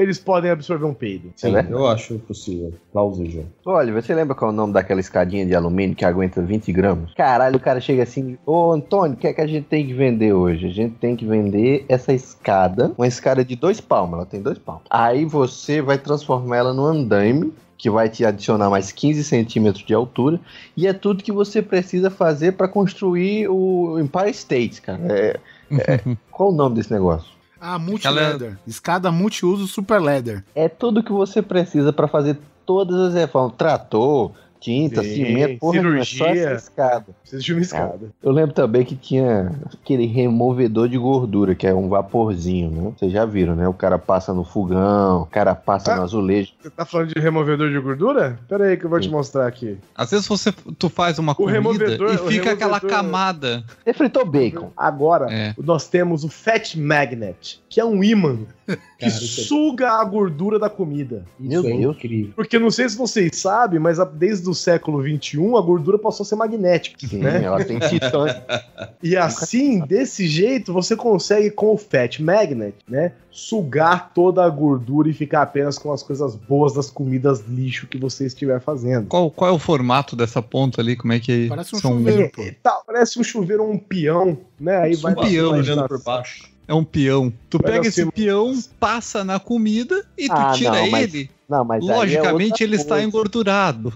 eles 0.00 0.18
podem 0.18 0.50
absorver 0.50 0.86
um 0.86 0.94
peido. 0.94 1.30
Sim, 1.36 1.52
né? 1.52 1.66
eu 1.68 1.86
acho 1.86 2.18
possível. 2.20 2.72
Plausível. 2.92 3.44
Olha, 3.66 3.92
você 3.92 4.14
lembra 4.14 4.34
qual 4.34 4.50
é 4.50 4.54
o 4.54 4.56
nome 4.56 4.72
daquela 4.72 5.00
escadinha 5.00 5.44
de 5.44 5.54
alumínio 5.54 5.94
que 5.94 6.04
aguenta 6.04 6.40
20 6.40 6.72
gramas? 6.72 7.12
Caralho, 7.14 7.56
o 7.56 7.60
cara 7.60 7.80
chega 7.80 8.02
assim, 8.02 8.38
ô 8.46 8.72
Antônio, 8.72 9.14
o 9.14 9.16
que 9.16 9.26
é 9.26 9.32
que 9.32 9.40
a 9.40 9.46
gente 9.46 9.66
tem 9.66 9.86
que 9.86 9.92
vender 9.92 10.32
hoje? 10.32 10.66
A 10.66 10.70
gente 10.70 10.94
tem 10.94 11.14
que 11.14 11.26
vender 11.26 11.84
essa 11.88 12.12
escada, 12.12 12.92
uma 12.96 13.06
escada 13.06 13.44
de 13.44 13.54
dois 13.54 13.80
palmos, 13.80 14.14
ela 14.14 14.26
tem 14.26 14.40
dois 14.40 14.58
palmos. 14.58 14.84
Aí 14.88 15.24
você 15.24 15.82
vai 15.82 15.98
transformar 15.98 16.56
ela 16.56 16.72
num 16.72 16.86
andaime, 16.86 17.52
que 17.76 17.90
vai 17.90 18.08
te 18.08 18.24
adicionar 18.24 18.68
mais 18.68 18.92
15 18.92 19.24
centímetros 19.24 19.84
de 19.84 19.94
altura, 19.94 20.38
e 20.76 20.86
é 20.86 20.92
tudo 20.92 21.24
que 21.24 21.32
você 21.32 21.62
precisa 21.62 22.10
fazer 22.10 22.52
para 22.52 22.68
construir 22.68 23.48
o 23.48 23.98
Empire 23.98 24.30
State, 24.30 24.82
cara. 24.82 25.00
É- 25.08 25.40
é- 25.72 26.00
qual 26.30 26.50
o 26.50 26.54
nome 26.54 26.76
desse 26.76 26.92
negócio? 26.92 27.39
Ah, 27.60 27.78
multi-leather. 27.78 28.58
Escada 28.66 29.12
multiuso 29.12 29.66
super 29.66 30.00
leather. 30.00 30.42
É 30.54 30.68
tudo 30.68 31.02
que 31.02 31.12
você 31.12 31.42
precisa 31.42 31.92
para 31.92 32.08
fazer 32.08 32.38
todas 32.64 32.96
as 33.08 33.14
reformas. 33.14 33.56
Trator, 33.56 34.32
tinta, 34.60 35.02
Sim, 35.02 35.14
cimento, 35.14 35.58
porra, 35.58 35.78
é 35.78 35.80
só 35.80 35.82
cirurgia. 36.04 36.26
essa 36.50 36.54
escada. 36.68 37.06
Precisa 37.22 37.42
de 37.42 37.52
uma 37.54 37.62
escada. 37.62 38.10
Eu 38.22 38.30
lembro 38.30 38.52
também 38.54 38.84
que 38.84 38.94
tinha 38.94 39.50
aquele 39.72 40.06
removedor 40.06 40.88
de 40.88 40.98
gordura, 40.98 41.54
que 41.54 41.66
é 41.66 41.74
um 41.74 41.88
vaporzinho, 41.88 42.70
né? 42.70 42.92
Vocês 42.96 43.10
já 43.12 43.24
viram, 43.24 43.56
né? 43.56 43.66
O 43.66 43.72
cara 43.72 43.98
passa 43.98 44.34
no 44.34 44.44
fogão, 44.44 45.22
o 45.22 45.26
cara 45.26 45.54
passa 45.54 45.92
Ah. 45.94 45.96
no 45.96 46.02
azulejo. 46.02 46.52
Você 46.60 46.70
tá 46.70 46.84
falando 46.84 47.14
de 47.14 47.20
removedor 47.20 47.70
de 47.70 47.78
gordura? 47.80 48.38
Pera 48.48 48.64
aí 48.66 48.76
que 48.76 48.84
eu 48.84 48.90
vou 48.90 49.00
te 49.00 49.08
mostrar 49.08 49.46
aqui. 49.46 49.78
Às 49.94 50.10
vezes 50.10 50.26
você, 50.28 50.52
tu 50.78 50.88
faz 50.90 51.18
uma 51.18 51.34
comida 51.34 51.54
removedor- 51.58 52.12
e 52.12 52.16
o 52.16 52.26
fica 52.26 52.52
aquela 52.52 52.78
camada. 52.80 53.64
Você 53.82 53.94
fritou 53.94 54.26
bacon. 54.26 54.70
Agora, 54.76 55.32
É. 55.32 55.54
nós 55.58 55.88
temos 55.88 56.22
o 56.24 56.28
Fat 56.28 56.74
Magnet, 56.76 57.60
que 57.68 57.80
é 57.80 57.84
um 57.84 58.04
imã 58.04 58.38
que 58.98 59.06
é- 59.06 59.10
suga 59.10 59.92
a 59.92 60.04
gordura 60.04 60.58
da 60.58 60.68
comida. 60.68 61.24
Meu 61.38 61.60
Isso 61.62 61.70
é 61.70 61.76
Deus. 61.78 61.96
incrível. 61.96 62.32
Porque 62.36 62.56
eu 62.56 62.60
não 62.60 62.70
sei 62.70 62.88
se 62.88 62.96
vocês 62.96 63.30
sabem, 63.36 63.80
mas 63.80 63.98
desde 64.14 64.49
o 64.50 64.54
século 64.54 65.02
XXI 65.02 65.38
a 65.56 65.60
gordura 65.60 65.98
passou 65.98 66.24
a 66.24 66.26
ser 66.26 66.36
magnética, 66.36 67.06
Sim, 67.06 67.18
né? 67.18 67.42
ela 67.44 67.64
tem 67.64 67.78
titã. 67.78 68.26
E 69.02 69.16
assim, 69.16 69.80
desse 69.80 70.26
jeito, 70.28 70.72
você 70.74 70.94
consegue 70.94 71.50
com 71.50 71.72
o 71.72 71.78
Fat 71.78 72.18
Magnet, 72.20 72.74
né, 72.86 73.12
sugar 73.30 74.12
toda 74.14 74.44
a 74.44 74.48
gordura 74.50 75.08
e 75.08 75.14
ficar 75.14 75.40
apenas 75.42 75.78
com 75.78 75.90
as 75.90 76.02
coisas 76.02 76.34
boas 76.34 76.74
das 76.74 76.90
comidas 76.90 77.42
lixo 77.48 77.86
que 77.86 77.96
você 77.96 78.26
estiver 78.26 78.60
fazendo. 78.60 79.06
Qual, 79.06 79.30
qual 79.30 79.50
é 79.50 79.54
o 79.54 79.58
formato 79.58 80.14
dessa 80.14 80.42
ponta 80.42 80.82
ali? 80.82 80.96
Como 80.96 81.12
é 81.14 81.18
que 81.20 81.48
Parece 81.48 81.74
um 81.74 81.78
são- 81.78 81.92
chuveiro. 81.92 82.30
É, 82.38 82.54
tá, 82.62 82.78
parece 82.86 83.18
um 83.18 83.24
chuveiro 83.24 83.62
um 83.64 83.78
peão, 83.78 84.36
né? 84.60 84.76
Aí 84.82 84.94
vai 84.96 85.12
Um 85.12 85.16
peão, 85.16 85.52
olhando 85.52 85.88
por 85.88 86.02
baixo. 86.02 86.50
É 86.68 86.74
um 86.74 86.84
peão. 86.84 87.32
Tu 87.48 87.58
Mas 87.62 87.72
pega 87.72 87.88
assim, 87.88 88.02
esse 88.02 88.12
peão, 88.12 88.58
passa 88.78 89.24
na 89.24 89.40
comida 89.40 90.04
e 90.16 90.28
tu 90.28 90.32
Ah, 90.34 90.52
tira 90.54 90.72
não, 90.72 90.90
mas- 90.90 91.14
ele. 91.14 91.30
Não, 91.48 91.64
mas 91.64 91.82
é 91.88 91.92
Logicamente 91.96 92.52
outra 92.52 92.64
ele 92.64 92.76
está 92.76 92.94
coisa. 92.96 93.06
engordurado. 93.08 93.92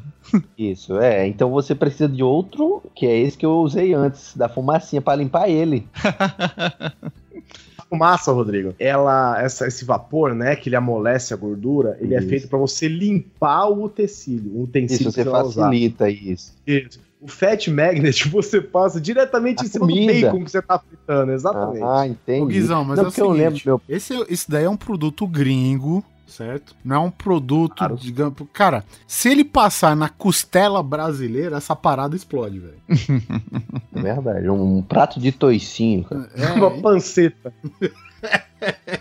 Isso, 0.58 0.98
é. 0.98 1.26
Então 1.26 1.50
você 1.50 1.74
precisa 1.74 2.08
de 2.08 2.22
outro, 2.22 2.82
que 2.94 3.06
é 3.06 3.18
esse 3.18 3.36
que 3.38 3.46
eu 3.46 3.56
usei 3.58 3.92
antes, 3.94 4.36
da 4.36 4.48
fumacinha 4.48 5.00
pra 5.02 5.14
limpar 5.14 5.48
ele. 5.48 5.86
fumaça, 7.88 8.32
Rodrigo, 8.32 8.74
ela, 8.78 9.40
essa, 9.40 9.66
esse 9.66 9.84
vapor, 9.84 10.34
né, 10.34 10.56
que 10.56 10.68
ele 10.68 10.76
amolece 10.76 11.32
a 11.32 11.36
gordura, 11.36 11.96
ele 12.00 12.14
é 12.14 12.18
Isso. 12.18 12.28
feito 12.28 12.48
para 12.48 12.58
você 12.58 12.88
limpar 12.88 13.68
o 13.68 13.88
tecido, 13.88 14.50
o 14.56 14.62
utensílio 14.62 15.08
Isso, 15.08 15.16
que 15.16 15.22
você 15.24 15.28
usar. 15.28 15.64
facilita 15.66 16.10
isso. 16.10 16.54
Isso. 16.66 16.98
O 17.20 17.28
Fat 17.28 17.68
Magnet 17.68 18.26
você 18.28 18.60
passa 18.60 19.00
diretamente 19.00 19.62
A 19.62 19.64
em 19.64 19.68
cima 19.68 19.86
comida. 19.86 20.12
do 20.12 20.20
bacon 20.20 20.44
que 20.44 20.50
você 20.50 20.60
tá 20.60 20.78
fritando, 20.78 21.32
exatamente. 21.32 21.82
Ah, 21.82 22.00
Ô, 22.00 22.04
entendi. 22.04 22.52
Guizão, 22.52 22.84
mas 22.84 22.96
Não, 22.98 23.04
é 23.04 23.06
o 23.06 23.10
porque 23.10 23.20
eu 23.22 23.26
seguinte, 23.32 23.44
lembro, 23.44 23.60
meu 23.64 23.80
esse, 23.88 24.12
esse 24.28 24.50
daí 24.50 24.64
é 24.64 24.70
um 24.70 24.76
produto 24.76 25.26
gringo, 25.26 26.04
certo? 26.34 26.74
Não 26.84 26.96
é 26.96 26.98
um 26.98 27.10
produto, 27.10 27.76
Claro. 27.76 27.96
digamos... 27.96 28.34
Cara, 28.52 28.84
se 29.06 29.28
ele 29.28 29.44
passar 29.44 29.94
na 29.96 30.08
costela 30.08 30.82
brasileira, 30.82 31.56
essa 31.56 31.74
parada 31.76 32.16
explode, 32.16 32.58
velho. 32.58 32.78
É 33.96 34.00
verdade. 34.02 34.48
Um 34.50 34.82
prato 34.82 35.18
de 35.20 35.30
toicinho, 35.32 36.04
cara. 36.04 36.28
Uma 36.56 36.66
É, 36.66 36.80
panceta. 36.80 37.52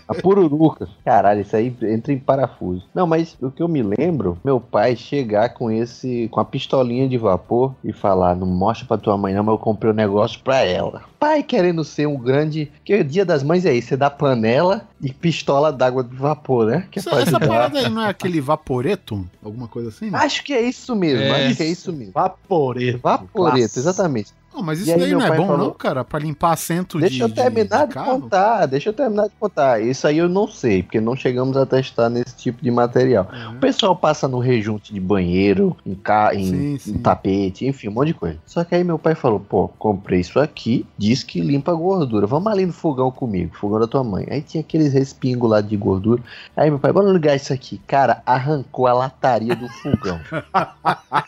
A 0.07 0.13
pururuca. 0.13 0.87
Caralho, 1.03 1.41
isso 1.41 1.55
aí 1.55 1.75
entra 1.83 2.11
em 2.13 2.19
parafuso. 2.19 2.83
Não, 2.93 3.07
mas 3.07 3.37
o 3.41 3.49
que 3.49 3.61
eu 3.63 3.67
me 3.67 3.81
lembro, 3.81 4.37
meu 4.43 4.59
pai 4.59 4.95
chegar 4.95 5.49
com 5.53 5.71
esse, 5.71 6.27
com 6.31 6.39
a 6.39 6.45
pistolinha 6.45 7.07
de 7.07 7.17
vapor 7.17 7.73
e 7.83 7.91
falar, 7.93 8.35
não 8.35 8.47
mostra 8.47 8.85
pra 8.87 8.97
tua 8.97 9.17
mãe 9.17 9.33
não, 9.33 9.43
mas 9.43 9.53
eu 9.53 9.59
comprei 9.59 9.91
um 9.91 9.95
negócio 9.95 10.39
pra 10.41 10.61
ela. 10.63 11.03
Pai 11.19 11.41
querendo 11.41 11.83
ser 11.83 12.05
um 12.07 12.17
grande, 12.17 12.71
que 12.83 12.95
o 12.95 13.03
dia 13.03 13.25
das 13.25 13.43
mães 13.43 13.65
é 13.65 13.73
isso, 13.73 13.89
você 13.89 13.97
dá 13.97 14.09
panela 14.09 14.87
e 15.01 15.11
pistola 15.13 15.71
d'água 15.71 16.03
de 16.03 16.15
vapor, 16.15 16.65
né? 16.65 16.87
Que 16.91 16.99
é 16.99 17.01
essa, 17.01 17.15
essa 17.21 17.39
parada 17.39 17.79
aí 17.79 17.89
não 17.89 18.01
é 18.01 18.09
aquele 18.09 18.41
vaporeto? 18.41 19.25
Alguma 19.43 19.67
coisa 19.67 19.89
assim? 19.89 20.09
né? 20.09 20.17
Acho 20.19 20.43
que 20.43 20.53
é 20.53 20.61
isso 20.61 20.95
mesmo, 20.95 21.23
É. 21.23 21.47
acho 21.47 21.55
que 21.55 21.63
é 21.63 21.67
isso 21.67 21.93
mesmo. 21.93 22.13
Vaporeto. 22.13 22.99
Vaporeto, 23.01 23.79
exatamente. 23.79 24.31
Não, 24.53 24.61
mas 24.61 24.79
isso 24.81 24.91
aí 24.91 24.99
daí 24.99 25.09
meu 25.09 25.19
não 25.19 25.25
é 25.25 25.29
pai 25.29 25.37
bom 25.37 25.47
falou- 25.47 25.65
não, 25.65 25.73
cara? 25.73 26.03
Pra 26.03 26.19
limpar 26.19 26.51
assento 26.53 26.99
Deixa 26.99 27.15
de 27.15 27.21
eu 27.21 27.29
terminar 27.29 27.87
de, 27.87 27.93
carro? 27.93 28.21
contar, 28.21 28.65
deixa 28.67 28.89
eu 28.89 28.93
terminar 28.93 29.23
de 29.27 29.33
contar. 29.39 29.81
Isso 29.81 30.05
aí 30.07 30.17
eu 30.19 30.29
não 30.29 30.47
sei, 30.47 30.83
porque 30.83 31.01
não 31.01 31.15
chegamos 31.15 31.57
a 31.57 31.65
testar 31.65 32.09
nesse 32.09 32.35
tipo 32.35 32.61
de 32.63 32.69
material. 32.69 33.27
Uhum. 33.33 33.55
O 33.57 33.59
pessoal 33.59 33.95
passa 33.95 34.27
no 34.27 34.39
rejunte 34.39 34.93
de 34.93 34.99
banheiro, 34.99 35.75
em, 35.85 35.95
ca... 35.95 36.35
em, 36.35 36.77
Sim, 36.77 36.91
em 36.91 36.97
tapete, 36.99 37.65
enfim, 37.65 37.87
um 37.89 37.91
monte 37.93 38.07
de 38.09 38.13
coisa. 38.13 38.37
Só 38.45 38.63
que 38.63 38.75
aí 38.75 38.83
meu 38.83 38.99
pai 38.99 39.15
falou: 39.15 39.39
pô, 39.39 39.67
comprei 39.79 40.19
isso 40.19 40.39
aqui, 40.39 40.85
diz 40.97 41.23
que 41.23 41.41
limpa 41.41 41.71
a 41.71 41.75
gordura. 41.75 42.27
Vamos 42.27 42.51
ali 42.51 42.65
no 42.65 42.73
fogão 42.73 43.09
comigo, 43.11 43.55
fogão 43.55 43.79
da 43.79 43.87
tua 43.87 44.03
mãe. 44.03 44.27
Aí 44.29 44.41
tinha 44.41 44.61
aqueles 44.61 44.93
respingos 44.93 45.49
lá 45.49 45.61
de 45.61 45.75
gordura. 45.75 46.21
Aí 46.55 46.69
meu 46.69 46.79
pai, 46.79 46.91
bora 46.93 47.09
ligar 47.11 47.35
isso 47.35 47.51
aqui. 47.51 47.79
Cara, 47.87 48.21
arrancou 48.25 48.87
a 48.87 48.93
lataria 48.93 49.55
do 49.55 49.67
fogão. 49.69 50.19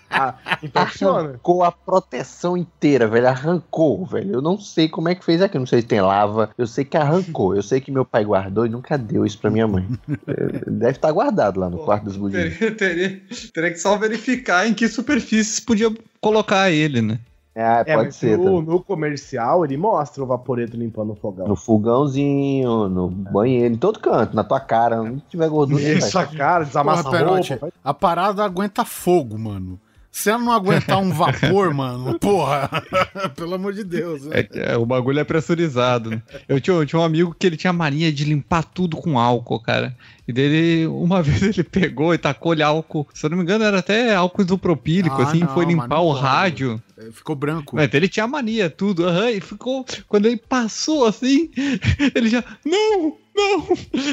Então. 0.64 0.84
Arrancou 1.18 1.64
a 1.64 1.72
proteção 1.72 2.56
inteira, 2.56 3.06
velho. 3.08 3.15
Arrancou, 3.24 4.06
velho. 4.06 4.34
Eu 4.34 4.42
não 4.42 4.60
sei 4.60 4.90
como 4.90 5.08
é 5.08 5.16
que 5.16 5.24
fez 5.24 5.42
aqui. 5.42 5.58
Não 5.60 5.66
sei 5.68 5.82
se 5.82 5.88
tem 5.88 6.02
lava. 6.02 6.50
Eu 6.58 6.66
sei 6.68 6.84
que 6.84 6.98
arrancou. 6.98 7.56
Eu 7.56 7.62
sei 7.64 7.80
que 7.80 7.92
meu 7.92 8.04
pai 8.04 8.26
guardou 8.26 8.66
e 8.66 8.70
nunca 8.70 8.98
deu 8.98 9.26
isso 9.26 9.38
pra 9.40 9.50
minha 9.52 9.68
mãe. 9.68 9.88
Deve 10.68 10.92
estar 10.92 11.12
guardado 11.12 11.60
lá 11.60 11.70
no 11.70 11.78
quarto 11.80 12.06
dos 12.06 12.18
budinhos. 12.18 12.58
Teria, 12.58 12.76
teria- 12.76 13.22
teria 13.54 13.72
que 13.72 13.78
só 13.80 13.96
verificar 13.98 14.68
em 14.68 14.74
que 14.74 14.88
superfícies 14.88 15.60
podia 15.60 15.94
colocar 16.20 16.72
ele, 16.72 17.02
né? 17.02 17.20
Ah, 17.58 17.84
É, 17.88 17.96
pode 17.96 18.08
mas 18.08 18.16
ser. 18.18 18.38
no, 18.38 18.60
tá? 18.66 18.70
no 18.72 18.84
comercial 18.84 19.64
ele 19.64 19.78
mostra 19.78 20.22
o 20.22 20.28
vaporeto 20.28 20.76
limpando 20.76 21.14
o 21.14 21.16
fogão. 21.16 21.48
No 21.48 21.56
fogãozinho, 21.56 22.90
no 22.90 23.10
banheiro, 23.10 23.74
em 23.74 23.78
todo 23.78 23.98
canto, 24.00 24.36
na 24.36 24.44
tua 24.44 24.60
cara. 24.60 25.02
Onde 25.02 25.22
tiver 25.30 25.48
gordura, 25.48 25.82
você 25.82 25.94
Isso, 25.94 26.18
a 26.20 26.26
faz. 26.26 26.38
cara, 26.38 26.64
desamassa 26.66 27.04
Porra, 27.04 27.20
a 27.20 27.26
roupa. 27.28 27.70
a 27.84 27.94
parada 27.94 28.44
aguenta 28.44 28.84
fogo, 28.84 29.38
mano. 29.38 29.80
Se 30.18 30.30
ela 30.30 30.40
não 30.40 30.54
aguentar 30.54 30.98
um 30.98 31.12
vapor, 31.12 31.74
mano, 31.74 32.18
porra, 32.18 32.70
pelo 33.36 33.56
amor 33.56 33.74
de 33.74 33.84
Deus. 33.84 34.24
né? 34.24 34.48
É, 34.54 34.72
é, 34.74 34.78
o 34.78 34.86
bagulho 34.86 35.20
é 35.20 35.26
pressurizado. 35.26 36.10
né? 36.10 36.22
Eu 36.48 36.62
tinha, 36.62 36.74
eu 36.78 36.86
tinha 36.86 37.02
um 37.02 37.04
amigo 37.04 37.36
que 37.38 37.46
ele 37.46 37.58
tinha 37.58 37.74
mania 37.74 38.14
de 38.14 38.24
limpar 38.24 38.64
tudo 38.64 38.96
com 38.96 39.20
álcool, 39.20 39.60
cara. 39.60 39.94
E 40.26 40.32
dele, 40.32 40.88
uma 40.88 41.22
vez 41.22 41.42
ele 41.44 41.64
pegou 41.66 42.14
e 42.14 42.18
tacou-lhe 42.18 42.64
álcool. 42.64 43.06
Se 43.14 43.26
eu 43.26 43.30
não 43.30 43.36
me 43.38 43.44
engano, 43.44 43.66
era 43.66 43.80
até 43.80 44.16
álcool 44.16 44.42
isopropílico, 44.44 45.22
Ah, 45.22 45.24
assim, 45.28 45.40
não, 45.42 45.54
foi 45.54 45.66
limpar 45.66 46.00
o 46.00 46.14
pode. 46.14 46.22
rádio. 46.22 46.82
É, 46.98 47.12
Ficou 47.12 47.36
branco. 47.36 47.76
Mas 47.76 47.86
então 47.86 47.98
ele 48.00 48.08
tinha 48.08 48.26
mania, 48.26 48.70
tudo. 48.70 49.06
aham, 49.06 49.32
e 49.32 49.42
ficou. 49.42 49.86
Quando 50.08 50.28
ele 50.28 50.38
passou 50.38 51.06
assim, 51.06 51.52
ele 52.16 52.30
já. 52.30 52.42
Não! 52.66 53.18
Não! 53.36 53.68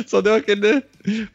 Só 0.08 0.20
deu 0.20 0.34
aquele. 0.34 0.60
né? 0.60 0.82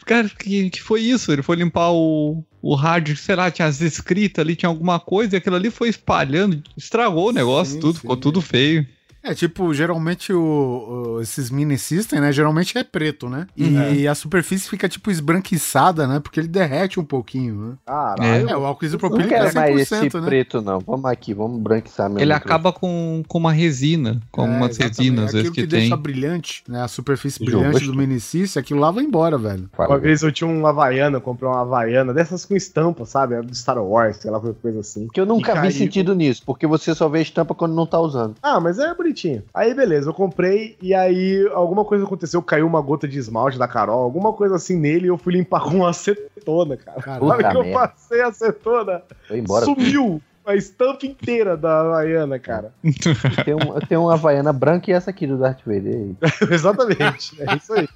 Cara, 0.06 0.28
que, 0.28 0.70
que 0.70 0.82
foi 0.84 1.00
isso? 1.00 1.32
Ele 1.32 1.42
foi 1.42 1.56
limpar 1.56 1.90
o, 1.94 2.44
o 2.68 2.76
rádio, 2.76 3.16
sei 3.16 3.34
lá, 3.34 3.50
tinha 3.50 3.66
as 3.66 3.80
escritas 3.80 4.44
ali, 4.44 4.54
tinha 4.54 4.68
alguma 4.68 5.00
coisa, 5.00 5.34
e 5.34 5.38
aquilo 5.38 5.56
ali 5.56 5.72
foi 5.72 5.88
espalhando, 5.88 6.62
estragou 6.76 7.30
o 7.30 7.32
negócio, 7.32 7.76
Sim, 7.76 7.80
tudo, 7.80 7.94
sim, 7.94 8.02
ficou 8.02 8.18
tudo 8.18 8.42
feio. 8.42 8.86
É, 9.28 9.34
tipo, 9.36 9.74
geralmente 9.74 10.32
o, 10.32 11.16
o- 11.18 11.22
esses 11.22 11.50
mini 11.50 11.78
system, 11.78 12.20
né? 12.22 12.32
Geralmente 12.32 12.78
é 12.78 12.84
preto, 12.84 13.28
né? 13.30 13.48
E 13.56 14.08
a 14.08 14.16
superfície 14.16 14.70
fica, 14.70 14.88
tipo, 14.88 15.12
esbranquiçada, 15.12 16.08
né? 16.08 16.20
Porque 16.20 16.40
ele 16.40 16.48
derrete 16.48 17.00
um 17.00 17.04
pouquinho, 17.04 17.56
né? 17.56 17.74
Caralho. 17.86 18.50
É, 18.50 18.58
o 18.58 18.66
álcool 18.66 18.86
isopropílico 18.86 19.34
é 19.34 19.38
quero 19.40 19.56
mais 19.56 19.80
esse 19.82 19.96
100%, 19.96 20.22
né? 20.22 20.28
preto, 20.28 20.62
não. 20.62 20.80
Vamos 20.80 21.06
aqui, 21.06 21.34
vamos 21.34 21.60
branquiçar 21.62 22.08
mesmo. 22.10 22.22
Ele 22.22 22.34
acaba 22.34 22.72
com, 22.72 23.24
com 23.28 23.38
uma 23.38 23.52
resina, 23.52 24.22
com 24.32 24.42
É, 24.42 24.46
algumas 24.46 24.72
exatamente. 24.72 24.98
resinas, 25.00 25.26
às 25.26 25.32
vezes 25.34 25.50
Aquilo 25.50 25.56
que, 25.56 25.62
que, 25.64 25.68
tem. 25.68 25.80
deixa 25.82 25.98
brilhante, 25.98 26.64
né? 26.68 26.82
A 26.84 26.88
superfície 26.88 27.40
Justo. 27.44 27.60
brilhante 27.60 27.86
do 27.86 27.94
mini 27.96 28.20
system, 28.20 28.62
aquilo 28.62 28.80
lá 28.80 28.92
vai 28.92 29.04
embora, 29.04 29.38
velho. 29.38 29.70
Uma 29.78 29.98
vez 30.00 30.22
eu 30.22 30.32
tinha 30.32 30.50
uma 30.50 30.70
Havaiana, 30.70 31.18
eu 31.18 31.22
comprei 31.22 31.50
uma 31.50 31.62
Havaiana 31.62 32.14
dessas 32.14 32.46
com 32.46 32.56
estampa, 32.56 33.06
sabe? 33.06 33.34
Era 33.36 33.44
do 33.44 33.56
Star 33.56 33.78
Wars, 33.84 34.18
sei 34.18 34.32
lá, 34.32 34.40
qualquer 34.40 34.62
coisa 34.62 34.80
assim. 34.80 35.06
Porque 35.06 35.20
eu 35.20 35.26
nunca 35.26 35.52
E 35.52 35.56
vi 35.56 35.60
caiu. 35.62 35.72
sentido 35.72 36.14
nisso, 36.16 36.42
porque 36.46 36.66
você 36.68 36.94
só 36.96 37.10
vê 37.10 37.20
a 37.20 37.22
estampa 37.22 37.54
quando 37.54 37.74
não 37.76 37.86
tá 37.86 38.00
usando. 38.00 38.36
Ah, 38.42 38.60
mas 38.60 38.80
é 38.80 38.94
bonitinho. 38.94 39.17
Aí, 39.54 39.74
beleza, 39.74 40.10
eu 40.10 40.14
comprei 40.14 40.78
e 40.82 40.94
aí 40.94 41.48
alguma 41.54 41.84
coisa 41.86 42.04
aconteceu, 42.06 42.42
caiu 42.42 42.68
uma 42.68 42.82
gota 42.82 43.08
de 43.08 43.18
esmalte 43.18 43.58
da 43.58 43.68
Carol, 43.68 44.04
alguma 44.04 44.34
coisa 44.34 44.56
assim 44.56 44.78
nele 44.78 45.06
e 45.06 45.10
eu 45.10 45.18
fui 45.18 45.34
limpar 45.34 45.62
com 45.64 45.86
acetona, 45.86 46.78
cara. 46.78 47.20
Na 47.20 47.26
hora 47.26 47.50
que 47.52 47.58
eu 47.58 47.64
merda. 47.64 47.80
passei 47.80 48.22
a 48.22 48.28
acetona, 48.28 49.02
Foi 49.28 49.40
embora. 49.40 49.66
sumiu 49.66 50.22
a 50.46 50.56
estampa 50.56 51.06
inteira 51.06 51.58
da 51.58 51.82
Havaiana, 51.82 52.40
cara. 52.40 52.72
Tem, 53.44 53.54
um, 53.54 53.80
tem 53.86 53.98
uma 53.98 54.14
Havaiana 54.14 54.54
branca 54.54 54.90
e 54.90 54.94
essa 54.94 55.10
aqui 55.10 55.28
do 55.28 55.38
Darth 55.38 55.60
Vader. 55.66 55.94
aí. 55.94 56.16
Exatamente, 56.50 57.36
é 57.42 57.56
isso 57.58 57.74
aí. 57.74 57.88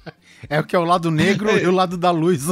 É 0.50 0.60
o 0.60 0.64
que 0.64 0.76
é 0.76 0.78
o 0.78 0.84
lado 0.84 1.10
negro 1.10 1.50
e 1.58 1.66
o 1.66 1.72
lado 1.72 1.96
da 1.96 2.10
luz. 2.10 2.46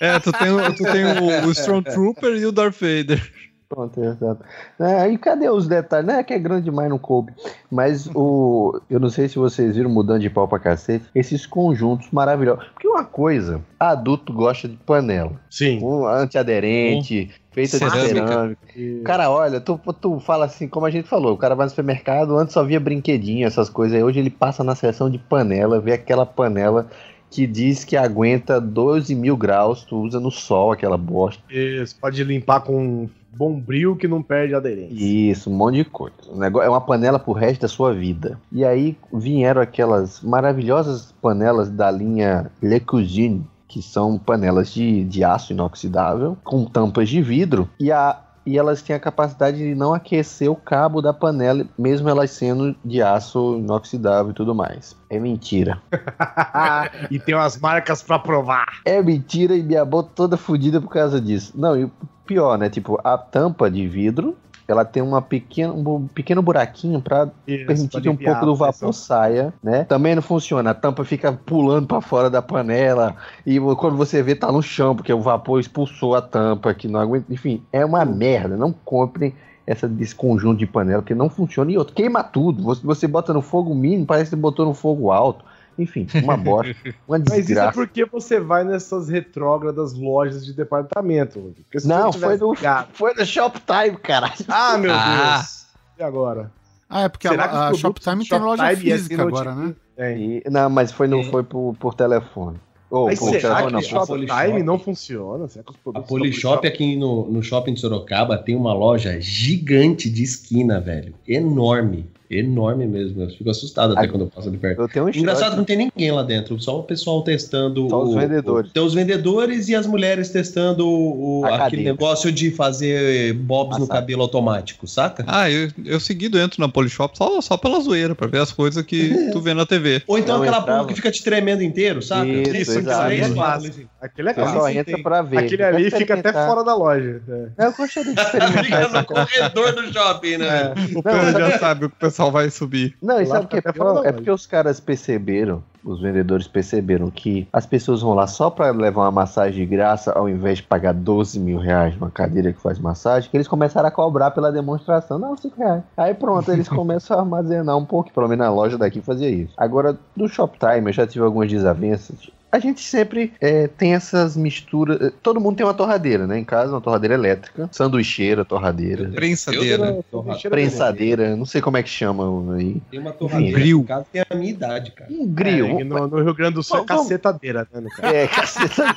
É, 0.00 0.18
tu 0.18 0.32
tem, 0.32 0.50
o- 0.50 0.72
tu 0.74 0.82
tem 0.84 1.04
o, 1.04 1.46
o 1.46 1.50
Stormtrooper 1.52 2.36
e 2.36 2.46
o 2.46 2.52
Darth 2.52 2.76
Vader. 2.80 3.30
Pronto, 3.68 4.02
exato. 4.02 4.42
É, 4.80 5.08
e 5.10 5.18
cadê 5.18 5.50
os 5.50 5.68
detalhes? 5.68 6.06
Não 6.06 6.14
é 6.14 6.24
que 6.24 6.32
é 6.32 6.38
grande 6.38 6.64
demais, 6.64 6.88
não 6.88 6.98
coube. 6.98 7.34
Mas 7.70 8.08
o. 8.14 8.80
Eu 8.88 8.98
não 8.98 9.10
sei 9.10 9.28
se 9.28 9.38
vocês 9.38 9.76
viram 9.76 9.90
mudando 9.90 10.22
de 10.22 10.30
pau 10.30 10.48
pra 10.48 10.58
cacete. 10.58 11.04
Esses 11.14 11.44
conjuntos 11.44 12.10
maravilhosos. 12.10 12.64
Porque 12.68 12.88
uma 12.88 13.04
coisa, 13.04 13.60
adulto 13.78 14.32
gosta 14.32 14.66
de 14.66 14.76
panela. 14.76 15.32
Sim. 15.50 15.80
Um 15.82 16.06
antiaderente, 16.06 17.30
feita 17.50 17.78
de 17.78 17.90
Cerâmica. 17.90 18.56
cara, 19.04 19.30
olha, 19.30 19.60
tu, 19.60 19.78
tu 20.00 20.18
fala 20.20 20.46
assim, 20.46 20.66
como 20.66 20.86
a 20.86 20.90
gente 20.90 21.06
falou, 21.06 21.34
o 21.34 21.38
cara 21.38 21.54
vai 21.54 21.66
no 21.66 21.70
supermercado, 21.70 22.38
antes 22.38 22.54
só 22.54 22.64
via 22.64 22.80
brinquedinho, 22.80 23.46
essas 23.46 23.68
coisas. 23.68 23.94
Aí 23.94 24.02
hoje 24.02 24.18
ele 24.18 24.30
passa 24.30 24.64
na 24.64 24.74
seção 24.74 25.10
de 25.10 25.18
panela, 25.18 25.78
vê 25.78 25.92
aquela 25.92 26.24
panela 26.24 26.88
que 27.30 27.46
diz 27.46 27.84
que 27.84 27.96
aguenta 27.96 28.58
12 28.58 29.14
mil 29.14 29.36
graus, 29.36 29.84
tu 29.84 29.98
usa 29.98 30.18
no 30.18 30.30
sol 30.30 30.72
aquela 30.72 30.96
bosta. 30.96 31.42
Isso, 31.52 31.94
pode 32.00 32.24
limpar 32.24 32.60
com 32.60 33.08
bombril 33.32 33.96
que 33.96 34.08
não 34.08 34.22
perde 34.22 34.54
aderência. 34.54 34.94
Isso, 34.94 35.50
um 35.50 35.54
monte 35.54 35.76
de 35.76 35.84
coisa. 35.84 36.16
O 36.28 36.38
negócio 36.38 36.66
é 36.66 36.70
uma 36.70 36.80
panela 36.80 37.18
pro 37.18 37.32
resto 37.32 37.62
da 37.62 37.68
sua 37.68 37.92
vida. 37.92 38.40
E 38.50 38.64
aí 38.64 38.96
vieram 39.12 39.60
aquelas 39.60 40.20
maravilhosas 40.22 41.12
panelas 41.20 41.70
da 41.70 41.90
linha 41.90 42.50
Le 42.62 42.80
Cuisine, 42.80 43.46
que 43.68 43.82
são 43.82 44.18
panelas 44.18 44.72
de, 44.72 45.04
de 45.04 45.22
aço 45.22 45.52
inoxidável, 45.52 46.36
com 46.42 46.64
tampas 46.64 47.08
de 47.08 47.20
vidro, 47.20 47.68
e, 47.78 47.92
a, 47.92 48.18
e 48.46 48.56
elas 48.56 48.80
têm 48.80 48.96
a 48.96 49.00
capacidade 49.00 49.58
de 49.58 49.74
não 49.74 49.92
aquecer 49.92 50.50
o 50.50 50.56
cabo 50.56 51.02
da 51.02 51.12
panela, 51.12 51.66
mesmo 51.78 52.08
elas 52.08 52.30
sendo 52.30 52.74
de 52.82 53.02
aço 53.02 53.58
inoxidável 53.58 54.30
e 54.30 54.34
tudo 54.34 54.54
mais. 54.54 54.96
É 55.10 55.20
mentira. 55.20 55.82
e 57.10 57.18
tem 57.18 57.34
umas 57.34 57.58
marcas 57.58 58.02
pra 58.02 58.18
provar. 58.18 58.80
É 58.86 59.02
mentira 59.02 59.54
e 59.54 59.62
minha 59.62 59.84
boca 59.84 60.10
toda 60.14 60.38
fodida 60.38 60.80
por 60.80 60.90
causa 60.90 61.20
disso. 61.20 61.52
Não, 61.54 61.76
e 61.76 61.84
o 61.84 61.92
pior, 62.28 62.58
né? 62.58 62.68
Tipo, 62.68 63.00
a 63.02 63.16
tampa 63.16 63.70
de 63.70 63.88
vidro, 63.88 64.36
ela 64.68 64.84
tem 64.84 65.02
uma 65.02 65.22
pequena, 65.22 65.72
um 65.72 66.06
pequeno 66.06 66.42
buraquinho 66.42 67.02
Isso, 67.46 67.66
permitir 67.66 68.02
que 68.02 68.08
um 68.10 68.16
pouco 68.16 68.44
do 68.44 68.54
vapor 68.54 68.92
saia, 68.92 69.52
né? 69.62 69.84
Também 69.84 70.14
não 70.14 70.20
funciona. 70.20 70.70
A 70.70 70.74
tampa 70.74 71.04
fica 71.06 71.32
pulando 71.32 71.86
pra 71.86 72.02
fora 72.02 72.28
da 72.28 72.42
panela 72.42 73.16
e 73.46 73.58
quando 73.76 73.96
você 73.96 74.22
vê 74.22 74.34
tá 74.34 74.52
no 74.52 74.62
chão 74.62 74.94
porque 74.94 75.12
o 75.12 75.22
vapor 75.22 75.58
expulsou 75.58 76.14
a 76.14 76.20
tampa 76.20 76.74
que 76.74 76.86
não 76.86 77.00
aguenta. 77.00 77.32
Enfim, 77.32 77.62
é 77.72 77.82
uma 77.82 78.04
merda. 78.04 78.58
Não 78.58 78.70
comprem 78.84 79.34
essa 79.66 79.88
desse 79.88 80.14
conjunto 80.14 80.58
de 80.58 80.66
panela 80.66 81.00
porque 81.00 81.14
não 81.14 81.30
funciona 81.30 81.72
e 81.72 81.78
outro 81.78 81.94
queima 81.94 82.22
tudo. 82.22 82.62
Você, 82.62 82.84
você 82.84 83.06
bota 83.06 83.32
no 83.32 83.40
fogo 83.40 83.74
mínimo, 83.74 84.04
parece 84.04 84.30
que 84.30 84.36
botou 84.36 84.66
no 84.66 84.74
fogo 84.74 85.10
alto. 85.10 85.44
Enfim, 85.78 86.06
uma 86.24 86.36
bosta, 86.36 86.74
uma 87.06 87.18
Mas 87.18 87.22
isso 87.22 87.32
é 87.34 87.36
desgraça. 87.40 87.72
porque 87.72 88.04
você 88.04 88.40
vai 88.40 88.64
nessas 88.64 89.08
retrógradas 89.08 89.94
lojas 89.94 90.44
de 90.44 90.52
departamento. 90.52 91.38
Rodrigo. 91.38 91.62
Porque 91.64 91.80
se 91.80 91.86
Não, 91.88 92.12
foi 92.12 92.36
no, 92.36 92.52
ligado- 92.54 92.88
foi 92.94 93.14
no 93.14 93.24
Shoptime, 93.24 93.96
caralho. 94.02 94.32
Ah, 94.48 94.76
meu 94.76 94.92
Ah. 94.92 95.36
Deus. 95.36 95.66
E 95.98 96.02
agora? 96.02 96.50
Ah, 96.90 97.02
é 97.02 97.08
porque 97.08 97.28
Será 97.28 97.44
a, 97.44 97.68
a 97.68 97.74
Shoptime 97.74 98.24
do 98.24 98.28
tem 98.28 98.38
loja 98.40 98.62
Shoptime 98.64 98.88
e 98.90 98.92
física 98.92 99.14
assim, 99.14 99.22
agora, 99.28 99.54
né? 99.54 99.74
E- 100.18 100.42
não, 100.50 100.70
mas 100.70 100.90
foi, 100.90 101.06
no, 101.06 101.22
foi 101.24 101.42
por, 101.42 101.74
por 101.78 101.94
telefone. 101.94 102.58
Ou 102.90 103.08
por 103.10 103.30
telefone, 103.30 103.42
que 103.42 103.72
não, 103.72 103.78
o 103.78 103.82
por 103.82 103.82
Shoptime 103.82 104.62
não 104.62 104.78
funciona? 104.78 105.46
Será 105.48 105.62
que 105.64 105.72
os 105.84 105.94
A 105.94 106.00
Polishop 106.00 106.66
aqui 106.66 106.96
no, 106.96 107.30
no 107.30 107.42
shopping 107.42 107.74
de 107.74 107.80
Sorocaba 107.80 108.38
tem 108.38 108.56
uma 108.56 108.72
loja 108.72 109.20
gigante 109.20 110.08
de 110.08 110.22
esquina, 110.22 110.80
velho. 110.80 111.14
Enorme. 111.26 112.08
Enorme 112.30 112.86
mesmo. 112.86 113.22
Eu 113.22 113.30
fico 113.30 113.48
assustado 113.48 113.96
até 113.96 114.06
quando 114.06 114.22
eu 114.22 114.26
passo 114.28 114.50
de 114.50 114.58
perto. 114.58 114.82
Eu 114.82 114.88
tenho 114.88 115.06
um 115.06 115.08
Engraçado 115.08 115.52
que 115.52 115.56
não 115.56 115.64
tem 115.64 115.76
ninguém 115.76 116.12
lá 116.12 116.22
dentro, 116.22 116.60
só 116.60 116.78
o 116.78 116.82
pessoal 116.82 117.22
testando. 117.22 117.88
Só 117.88 118.02
os 118.02 118.14
o- 118.14 118.18
vendedores. 118.18 118.70
o- 118.70 118.72
tem 118.74 118.82
os 118.82 118.92
vendedores 118.94 119.68
e 119.68 119.74
as 119.74 119.86
mulheres 119.86 120.28
testando 120.28 120.86
o, 120.86 121.42
A 121.46 121.66
aquele 121.66 121.84
negócio 121.84 122.30
de 122.30 122.50
fazer 122.50 123.32
bobs 123.32 123.78
no 123.78 123.84
Massagem. 123.86 124.02
cabelo 124.02 124.22
automático, 124.22 124.86
saca? 124.86 125.24
Ah, 125.26 125.50
eu, 125.50 125.70
eu 125.84 125.98
seguido 125.98 126.38
entro 126.38 126.60
na 126.60 126.68
Polishop 126.68 127.16
só, 127.16 127.40
só 127.40 127.56
pela 127.56 127.80
zoeira, 127.80 128.14
pra 128.14 128.26
ver 128.26 128.40
as 128.42 128.52
coisas 128.52 128.84
que 128.84 129.08
tu 129.32 129.40
vê 129.40 129.54
na 129.54 129.64
TV. 129.64 130.02
Ou 130.06 130.18
então 130.18 130.36
Não 130.36 130.42
aquela 130.42 130.60
porra 130.60 130.86
que 130.86 130.94
fica 130.94 131.10
te 131.10 131.22
tremendo 131.24 131.62
inteiro, 131.62 132.02
saca? 132.02 132.26
Isso, 132.28 132.56
Isso, 132.56 132.78
exato. 132.78 133.02
ali 133.06 133.16
é 133.16 133.20
Isso. 133.24 133.80
Aquele 134.00 134.30
é 134.30 134.34
Você 134.34 134.46
só 134.46 134.68
entra 134.68 135.02
pra 135.02 135.22
ver. 135.22 135.38
Aquele 135.38 135.62
ali 135.62 135.90
fica 135.90 136.14
até 136.14 136.32
fora 136.32 136.62
da 136.62 136.74
loja. 136.74 137.20
É. 137.28 137.66
Eu 137.66 137.72
gostaria 137.72 138.14
de 138.14 138.20
experimentar 138.20 138.64
Fica 138.64 138.88
no 138.88 139.04
corredor 139.04 139.72
do 139.72 139.92
shopping, 139.92 140.36
né? 140.36 140.72
O 140.94 141.02
Pedro 141.02 141.32
já 141.32 141.58
sabe 141.58 141.84
o 141.86 141.90
que 141.90 141.96
o 141.96 141.98
pessoal 141.98 142.30
vai 142.30 142.48
subir. 142.48 142.96
Não, 143.02 143.20
e 143.20 143.26
sabe 143.26 143.46
o 143.46 143.48
que 143.48 143.56
é 143.56 143.60
pior? 143.60 143.88
É 143.88 143.92
loja. 143.92 144.12
porque 144.12 144.30
os 144.30 144.46
caras 144.46 144.78
perceberam, 144.78 145.64
os 145.84 146.00
vendedores 146.00 146.46
perceberam 146.46 147.10
que 147.10 147.48
as 147.52 147.66
pessoas 147.66 148.00
vão 148.00 148.14
lá 148.14 148.28
só 148.28 148.50
pra 148.50 148.70
levar 148.70 149.02
uma 149.02 149.10
massagem 149.10 149.58
de 149.58 149.66
graça, 149.66 150.12
ao 150.12 150.28
invés 150.28 150.58
de 150.58 150.64
pagar 150.64 150.94
12 150.94 151.40
mil 151.40 151.58
reais 151.58 151.94
numa 151.94 152.10
cadeira 152.10 152.52
que 152.52 152.60
faz 152.60 152.78
massagem, 152.78 153.28
que 153.28 153.36
eles 153.36 153.48
começaram 153.48 153.88
a 153.88 153.90
cobrar 153.90 154.30
pela 154.30 154.52
demonstração. 154.52 155.18
Não, 155.18 155.36
5 155.36 155.58
reais. 155.58 155.82
Aí 155.96 156.14
pronto, 156.14 156.52
eles 156.52 156.68
começam 156.68 157.16
a 157.18 157.20
armazenar 157.20 157.76
um 157.76 157.84
pouco, 157.84 158.12
pelo 158.12 158.28
menos 158.28 158.46
na 158.46 158.52
loja 158.52 158.78
daqui 158.78 159.00
fazia 159.00 159.28
isso. 159.28 159.54
Agora, 159.56 159.98
do 160.16 160.28
Shoptime, 160.28 160.86
eu 160.86 160.92
já 160.92 161.06
tive 161.06 161.24
algumas 161.24 161.50
desavenças. 161.50 162.30
A 162.50 162.58
gente 162.58 162.80
sempre 162.80 163.32
é, 163.40 163.66
tem 163.68 163.94
essas 163.94 164.34
misturas. 164.36 164.98
eh, 165.00 165.12
Todo 165.22 165.38
mundo 165.40 165.56
tem 165.56 165.66
uma 165.66 165.74
torradeira, 165.74 166.26
né? 166.26 166.38
Em 166.38 166.44
casa, 166.44 166.72
uma 166.72 166.80
torradeira 166.80 167.12
elétrica, 167.14 167.68
sanduicheira, 167.70 168.42
torradeira, 168.44 169.10
Prensadeira. 169.10 170.02
prensadeira, 170.48 171.36
não 171.36 171.44
sei 171.44 171.60
como 171.60 171.76
é 171.76 171.82
que 171.82 171.90
chama 171.90 172.54
aí. 172.56 172.80
Tem 172.90 172.98
uma 173.00 173.12
torradeira 173.12 173.52
Grill. 173.58 173.80
em 173.80 173.84
casa 173.84 174.06
tem 174.10 174.22
a 174.30 174.34
minha 174.34 174.50
idade, 174.50 174.92
cara. 174.92 175.10
Um 175.12 175.26
grill. 175.26 175.78
É, 175.78 175.84
no, 175.84 176.06
no 176.08 176.22
Rio 176.22 176.34
Grande 176.34 176.54
do 176.54 176.62
Sul 176.62 176.78
é 176.78 176.84
cacetadeira, 176.84 177.66
né, 177.72 177.82
caso? 177.94 178.14
É, 178.14 178.26
caceta. 178.26 178.96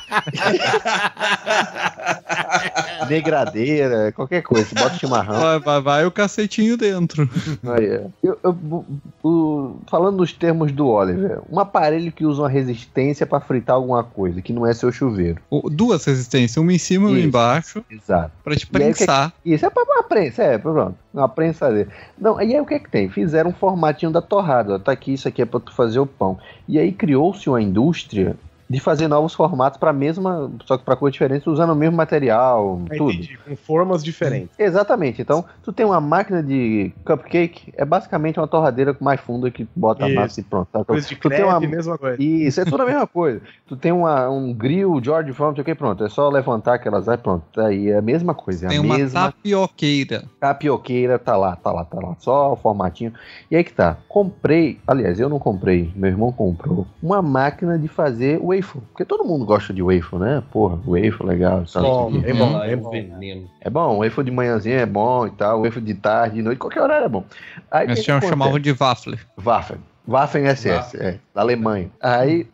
Negradeira, 3.08 4.12
qualquer 4.12 4.42
coisa. 4.42 4.68
Bota 4.74 4.94
chimarrão. 4.96 5.38
Vai, 5.40 5.58
vai, 5.60 5.80
vai 5.80 6.06
o 6.06 6.10
cacetinho 6.10 6.76
dentro. 6.76 7.28
Aí, 7.64 7.84
é. 7.86 8.06
Eu- 8.22 8.38
eu- 8.42 8.84
o- 9.22 9.76
falando 9.90 10.16
nos 10.18 10.32
termos 10.32 10.72
do 10.72 10.86
Oliver, 10.88 11.40
um 11.50 11.58
aparelho 11.58 12.10
que 12.12 12.24
usa 12.24 12.42
uma 12.42 12.48
resistência 12.48 13.26
para 13.26 13.41
fritar 13.42 13.76
alguma 13.76 14.02
coisa, 14.02 14.40
que 14.40 14.52
não 14.52 14.66
é 14.66 14.72
seu 14.72 14.90
chuveiro. 14.90 15.40
Duas 15.70 16.04
resistências, 16.04 16.56
uma 16.56 16.72
em 16.72 16.78
cima 16.78 17.08
e 17.08 17.12
uma 17.12 17.20
embaixo, 17.20 17.84
Exato. 17.90 18.32
pra 18.42 18.54
te 18.56 18.66
que 18.66 18.76
é 18.76 18.78
que- 18.78 18.94
prensar. 18.94 19.32
Isso 19.44 19.66
é 19.66 19.70
pra 19.70 19.82
uma 19.82 20.02
prensa, 20.02 20.42
é, 20.42 20.56
pronto. 20.58 20.94
Uma 21.12 21.28
prensadeira. 21.28 21.90
Não, 22.18 22.40
e 22.40 22.54
aí 22.54 22.60
o 22.60 22.64
que 22.66 22.74
é 22.74 22.78
que 22.78 22.90
tem? 22.90 23.08
Fizeram 23.10 23.50
um 23.50 23.54
formatinho 23.54 24.10
da 24.10 24.22
torrada. 24.22 24.78
Tá 24.78 24.92
aqui, 24.92 25.12
isso 25.12 25.28
aqui 25.28 25.42
é 25.42 25.44
pra 25.44 25.60
tu 25.60 25.72
fazer 25.74 25.98
o 26.00 26.06
pão. 26.06 26.38
E 26.68 26.78
aí 26.78 26.90
criou-se 26.92 27.48
uma 27.48 27.60
indústria 27.60 28.36
de 28.72 28.80
fazer 28.80 29.06
novos 29.06 29.34
formatos 29.34 29.78
pra 29.78 29.92
mesma, 29.92 30.50
só 30.64 30.78
que 30.78 30.84
pra 30.84 30.96
coisa 30.96 31.12
diferente, 31.12 31.48
usando 31.48 31.70
o 31.70 31.76
mesmo 31.76 31.96
material, 31.96 32.80
Ah, 32.90 32.94
tudo. 32.96 33.12
entendi, 33.12 33.38
Com 33.46 33.54
formas 33.54 34.02
diferentes. 34.02 34.48
Exatamente. 34.58 35.20
Então, 35.20 35.44
tu 35.62 35.72
tem 35.72 35.84
uma 35.84 36.00
máquina 36.00 36.42
de 36.42 36.90
cupcake, 37.04 37.72
é 37.76 37.84
basicamente 37.84 38.40
uma 38.40 38.48
torradeira 38.48 38.94
com 38.94 39.04
mais 39.04 39.20
funda 39.20 39.50
que 39.50 39.68
bota 39.76 40.06
Isso. 40.08 40.18
a 40.18 40.20
massa 40.22 40.40
e 40.40 40.42
pronto. 40.42 40.68
tá? 40.72 40.84
Coisa 40.84 41.06
de 41.06 41.16
tu 41.16 41.28
tem 41.28 41.38
crepe, 41.38 41.44
uma 41.52 41.60
mesma 41.60 41.98
coisa. 41.98 42.22
isso, 42.22 42.60
é 42.60 42.64
tudo 42.64 42.82
a 42.82 42.86
mesma 42.86 43.06
coisa. 43.08 43.40
Tu 43.66 43.76
tem 43.76 43.92
uma, 43.92 44.28
um 44.30 44.52
grill 44.54 45.00
George 45.04 45.32
Foreman, 45.32 45.50
não 45.50 45.56
sei 45.56 45.62
o 45.62 45.64
que, 45.64 45.74
pronto. 45.74 46.02
É 46.04 46.08
só 46.08 46.28
levantar 46.30 46.74
aquelas 46.74 47.08
aí, 47.08 47.18
pronto. 47.18 47.44
Tá 47.52 47.66
Aí 47.66 47.90
é 47.90 47.98
a 47.98 48.02
mesma 48.02 48.34
coisa. 48.34 48.66
É 48.66 48.68
Tem 48.70 48.78
a 48.78 48.80
uma 48.82 48.96
mesma 48.96 49.26
tapioqueira. 49.32 50.24
tapioqueira, 50.40 51.18
tá 51.18 51.36
lá, 51.36 51.56
tá 51.56 51.70
lá, 51.70 51.84
tá 51.84 51.98
lá. 52.00 52.14
Só 52.18 52.52
o 52.52 52.56
formatinho. 52.56 53.12
E 53.50 53.56
aí 53.56 53.62
que 53.64 53.72
tá. 53.72 53.96
Comprei, 54.08 54.78
aliás, 54.86 55.20
eu 55.20 55.28
não 55.28 55.38
comprei, 55.38 55.92
meu 55.94 56.10
irmão 56.10 56.32
comprou, 56.32 56.86
uma 57.02 57.20
máquina 57.22 57.78
de 57.78 57.88
fazer 57.88 58.38
waffle. 58.62 58.80
Porque 58.92 59.04
todo 59.04 59.24
mundo 59.24 59.44
gosta 59.44 59.72
de 59.74 59.82
waffle, 59.82 60.18
né? 60.18 60.42
Porra, 60.52 60.76
waffle 60.86 61.26
legal. 61.26 61.66
sabe? 61.66 61.86
Bom, 61.86 62.22
é 62.24 62.32
bom, 62.32 62.56
Ah, 62.56 62.66
é 62.66 62.72
é 62.72 62.76
bom. 62.76 62.90
veneno. 62.90 63.50
É 63.60 63.68
bom, 63.70 63.98
waffle 63.98 64.24
de 64.24 64.30
manhãzinha 64.30 64.76
é 64.80 64.86
bom 64.86 65.26
e 65.26 65.30
tal, 65.30 65.62
waffle 65.62 65.82
de 65.82 65.94
tarde, 65.94 66.36
de 66.36 66.42
noite, 66.42 66.58
qualquer 66.58 66.82
horário 66.82 67.04
é 67.06 67.08
bom. 67.08 67.24
Aí, 67.70 67.86
Eles 67.86 68.04
chamavam 68.04 68.58
de 68.58 68.72
waffle. 68.72 69.18
Waffen. 69.36 69.78
Waffen 70.06 70.46
SS, 70.48 70.96
é, 70.96 71.18
da 71.32 71.42
Alemanha. 71.42 71.88
Aí 72.00 72.48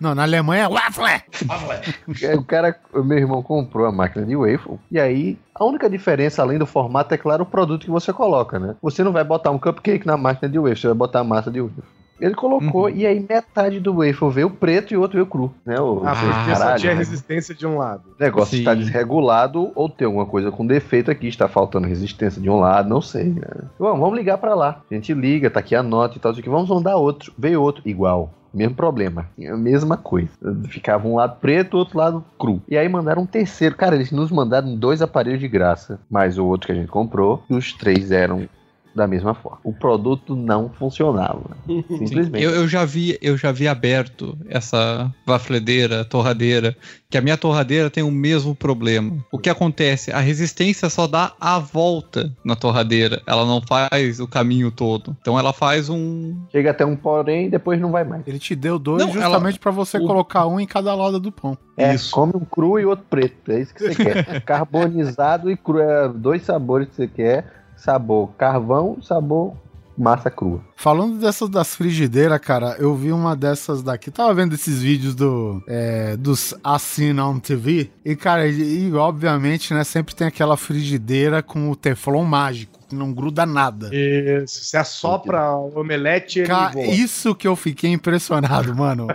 Não, 0.00 0.14
na 0.14 0.22
Alemanha 0.22 0.64
é 0.64 0.68
waffle! 0.68 1.22
o 2.38 2.42
cara, 2.44 2.74
o 2.92 3.02
meu 3.02 3.18
irmão 3.18 3.42
comprou 3.42 3.86
a 3.86 3.92
máquina 3.92 4.24
de 4.24 4.34
waffle, 4.34 4.78
e 4.90 4.98
aí 4.98 5.38
a 5.54 5.62
única 5.64 5.90
diferença, 5.90 6.40
além 6.40 6.58
do 6.58 6.66
formato, 6.66 7.12
é 7.12 7.18
claro 7.18 7.42
o 7.42 7.46
produto 7.46 7.84
que 7.84 7.90
você 7.90 8.12
coloca, 8.14 8.58
né? 8.58 8.74
Você 8.80 9.04
não 9.04 9.12
vai 9.12 9.22
botar 9.24 9.50
um 9.50 9.58
cupcake 9.58 10.06
na 10.06 10.16
máquina 10.16 10.48
de 10.48 10.58
waffle, 10.58 10.76
você 10.80 10.86
vai 10.88 10.96
botar 10.96 11.20
a 11.20 11.24
massa 11.24 11.50
de 11.50 11.60
waffle. 11.60 11.84
Ele 12.20 12.34
colocou, 12.34 12.88
e 12.88 13.06
aí 13.06 13.24
metade 13.28 13.80
do 13.80 13.94
waffle 13.94 14.30
veio 14.30 14.48
preto 14.50 14.94
e 14.94 14.96
o 14.96 15.00
outro 15.00 15.16
veio 15.16 15.26
cru, 15.26 15.52
né? 15.66 15.80
O, 15.80 16.02
Ah, 16.04 16.14
porque 16.14 16.54
só 16.54 16.60
caralho, 16.60 16.80
tinha 16.80 16.92
né? 16.92 16.98
resistência 16.98 17.54
de 17.54 17.66
um 17.66 17.76
lado. 17.78 18.02
O 18.18 18.22
negócio 18.22 18.52
Sim. 18.52 18.58
está 18.58 18.74
desregulado 18.74 19.72
ou 19.74 19.88
tem 19.88 20.06
alguma 20.06 20.24
coisa 20.26 20.50
com 20.50 20.66
defeito 20.66 21.10
aqui, 21.10 21.26
está 21.28 21.48
faltando 21.48 21.86
resistência 21.88 22.40
de 22.40 22.48
um 22.48 22.60
lado, 22.60 22.88
não 22.88 23.00
sei. 23.00 23.24
Né? 23.24 23.42
Vamos, 23.78 24.00
vamos 24.00 24.16
ligar 24.16 24.38
para 24.38 24.54
lá. 24.54 24.80
A 24.90 24.94
gente 24.94 25.12
liga, 25.12 25.50
tá 25.50 25.60
aqui 25.60 25.74
a 25.74 25.82
nota 25.82 26.16
e 26.16 26.20
tal, 26.20 26.30
isso 26.32 26.40
aqui. 26.40 26.48
vamos 26.48 26.68
mandar 26.68 26.96
outro. 26.96 27.32
Veio 27.38 27.60
outro, 27.60 27.82
igual. 27.84 28.30
Mesmo 28.54 28.76
problema, 28.76 29.26
a 29.50 29.56
mesma 29.56 29.96
coisa. 29.96 30.30
Ficava 30.68 31.08
um 31.08 31.16
lado 31.16 31.38
preto, 31.40 31.76
outro 31.76 31.98
lado 31.98 32.24
cru. 32.38 32.62
E 32.68 32.78
aí 32.78 32.88
mandaram 32.88 33.22
um 33.22 33.26
terceiro. 33.26 33.74
Cara, 33.74 33.96
eles 33.96 34.12
nos 34.12 34.30
mandaram 34.30 34.76
dois 34.76 35.02
aparelhos 35.02 35.40
de 35.40 35.48
graça, 35.48 35.98
mais 36.08 36.38
o 36.38 36.46
outro 36.46 36.66
que 36.66 36.72
a 36.72 36.76
gente 36.76 36.86
comprou, 36.86 37.42
e 37.50 37.54
os 37.56 37.72
três 37.72 38.12
eram 38.12 38.48
da 38.94 39.06
mesma 39.06 39.34
forma. 39.34 39.58
O 39.64 39.72
produto 39.72 40.36
não 40.36 40.70
funcionava. 40.70 41.56
Simplesmente. 41.88 42.42
Eu, 42.44 42.50
eu 42.52 42.68
já 42.68 42.84
vi, 42.84 43.18
eu 43.20 43.36
já 43.36 43.50
vi 43.50 43.66
aberto 43.66 44.38
essa 44.48 45.12
vafledeira, 45.26 46.04
torradeira, 46.04 46.76
que 47.10 47.18
a 47.18 47.20
minha 47.20 47.36
torradeira 47.36 47.90
tem 47.90 48.02
o 48.04 48.10
mesmo 48.10 48.54
problema. 48.54 49.16
O 49.32 49.38
que 49.38 49.50
acontece? 49.50 50.12
A 50.12 50.20
resistência 50.20 50.88
só 50.88 51.06
dá 51.06 51.32
a 51.40 51.58
volta 51.58 52.32
na 52.44 52.54
torradeira, 52.56 53.20
ela 53.26 53.44
não 53.44 53.60
faz 53.60 54.20
o 54.20 54.28
caminho 54.28 54.70
todo. 54.70 55.16
Então 55.20 55.38
ela 55.38 55.52
faz 55.52 55.88
um 55.88 56.36
Chega 56.50 56.70
até 56.70 56.84
um 56.86 56.96
porém 56.96 57.46
e 57.46 57.50
depois 57.50 57.80
não 57.80 57.90
vai 57.90 58.04
mais. 58.04 58.26
Ele 58.26 58.38
te 58.38 58.54
deu 58.54 58.78
dois 58.78 59.04
Não, 59.04 59.12
justamente 59.12 59.58
pra 59.58 59.70
você 59.70 59.98
o- 59.98 60.06
colocar 60.06 60.46
um 60.46 60.60
em 60.60 60.66
cada 60.66 60.94
lado 60.94 61.18
do 61.18 61.32
pão. 61.32 61.56
É, 61.76 61.94
come 62.12 62.32
um 62.36 62.44
cru 62.44 62.78
e 62.78 62.84
outro 62.86 63.04
preto. 63.10 63.50
É 63.50 63.60
isso 63.60 63.74
que 63.74 63.80
você 63.82 63.94
quer. 63.94 64.40
Carbonizado 64.46 65.50
e 65.50 65.56
cru. 65.56 65.80
É 65.80 66.08
dois 66.08 66.42
sabores 66.42 66.88
que 66.88 66.94
você 66.96 67.08
quer. 67.08 67.63
Sabor 67.76 68.30
carvão, 68.36 68.98
sabor 69.02 69.54
massa 69.96 70.30
crua. 70.30 70.60
Falando 70.76 71.18
dessas 71.18 71.48
das 71.48 71.74
frigideiras, 71.74 72.38
cara, 72.40 72.76
eu 72.78 72.94
vi 72.94 73.12
uma 73.12 73.36
dessas 73.36 73.82
daqui. 73.82 74.10
Tava 74.10 74.34
vendo 74.34 74.54
esses 74.54 74.82
vídeos 74.82 75.14
do 75.14 75.62
é, 75.66 76.16
dos 76.16 76.54
Assim 76.62 77.18
on 77.18 77.38
TV. 77.38 77.90
E, 78.04 78.16
cara, 78.16 78.46
e, 78.46 78.88
e, 78.88 78.94
obviamente, 78.94 79.72
né, 79.72 79.84
sempre 79.84 80.14
tem 80.14 80.26
aquela 80.26 80.56
frigideira 80.56 81.42
com 81.42 81.70
o 81.70 81.76
teflon 81.76 82.24
mágico. 82.24 82.80
Não 82.94 83.12
gruda 83.12 83.44
nada. 83.44 83.90
Isso, 83.92 84.64
você 84.64 84.76
assopra 84.76 85.50
o 85.52 85.78
omelete 85.78 86.38
ele 86.40 86.48
Ca- 86.48 86.68
voa. 86.68 86.86
isso 86.86 87.34
que 87.34 87.46
eu 87.46 87.56
fiquei 87.56 87.90
impressionado, 87.90 88.74
mano. 88.74 89.06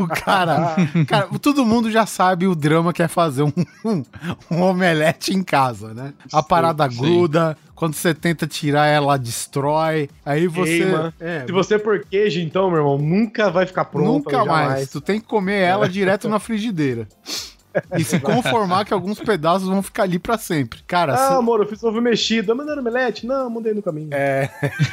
O 0.00 0.08
cara, 0.08 0.76
cara, 1.06 1.28
todo 1.40 1.64
mundo 1.64 1.90
já 1.90 2.06
sabe 2.06 2.46
o 2.46 2.54
drama 2.54 2.92
que 2.92 3.02
é 3.02 3.08
fazer 3.08 3.42
um, 3.42 3.52
um, 3.84 4.02
um 4.50 4.62
omelete 4.62 5.32
em 5.34 5.42
casa, 5.42 5.92
né? 5.94 6.12
A 6.32 6.42
parada 6.42 6.88
sim. 6.90 6.96
gruda, 6.98 7.56
quando 7.74 7.94
você 7.94 8.12
tenta 8.14 8.46
tirar 8.46 8.86
ela, 8.86 9.16
destrói. 9.16 10.08
Aí 10.24 10.46
você. 10.48 10.84
É, 11.20 11.44
Se 11.46 11.52
você 11.52 11.78
pôr 11.78 12.04
queijo, 12.10 12.40
então, 12.40 12.68
meu 12.70 12.78
irmão, 12.80 12.98
nunca 12.98 13.50
vai 13.50 13.66
ficar 13.66 13.84
pronto. 13.84 14.06
Nunca 14.06 14.44
mais. 14.44 14.68
jamais. 14.68 14.90
Tu 14.90 15.00
tem 15.00 15.20
que 15.20 15.26
comer 15.26 15.60
ela 15.62 15.88
direto 15.88 16.28
na 16.28 16.38
frigideira. 16.38 17.06
E 17.96 18.04
se 18.04 18.18
conformar 18.20 18.84
que 18.84 18.92
alguns 18.94 19.18
pedaços 19.18 19.68
vão 19.68 19.82
ficar 19.82 20.04
ali 20.04 20.18
pra 20.18 20.36
sempre. 20.38 20.80
Cara, 20.86 21.14
Ah, 21.14 21.28
se- 21.28 21.34
amor, 21.34 21.60
eu 21.60 21.66
fiz 21.66 21.82
ovo 21.82 22.00
mexido. 22.00 22.54
Mas 22.54 22.64
não 22.66 22.72
era 22.72 22.80
omelete? 22.80 23.26
Não, 23.26 23.48
mudei 23.50 23.74
no 23.74 23.82
caminho. 23.82 24.08
É. 24.12 24.48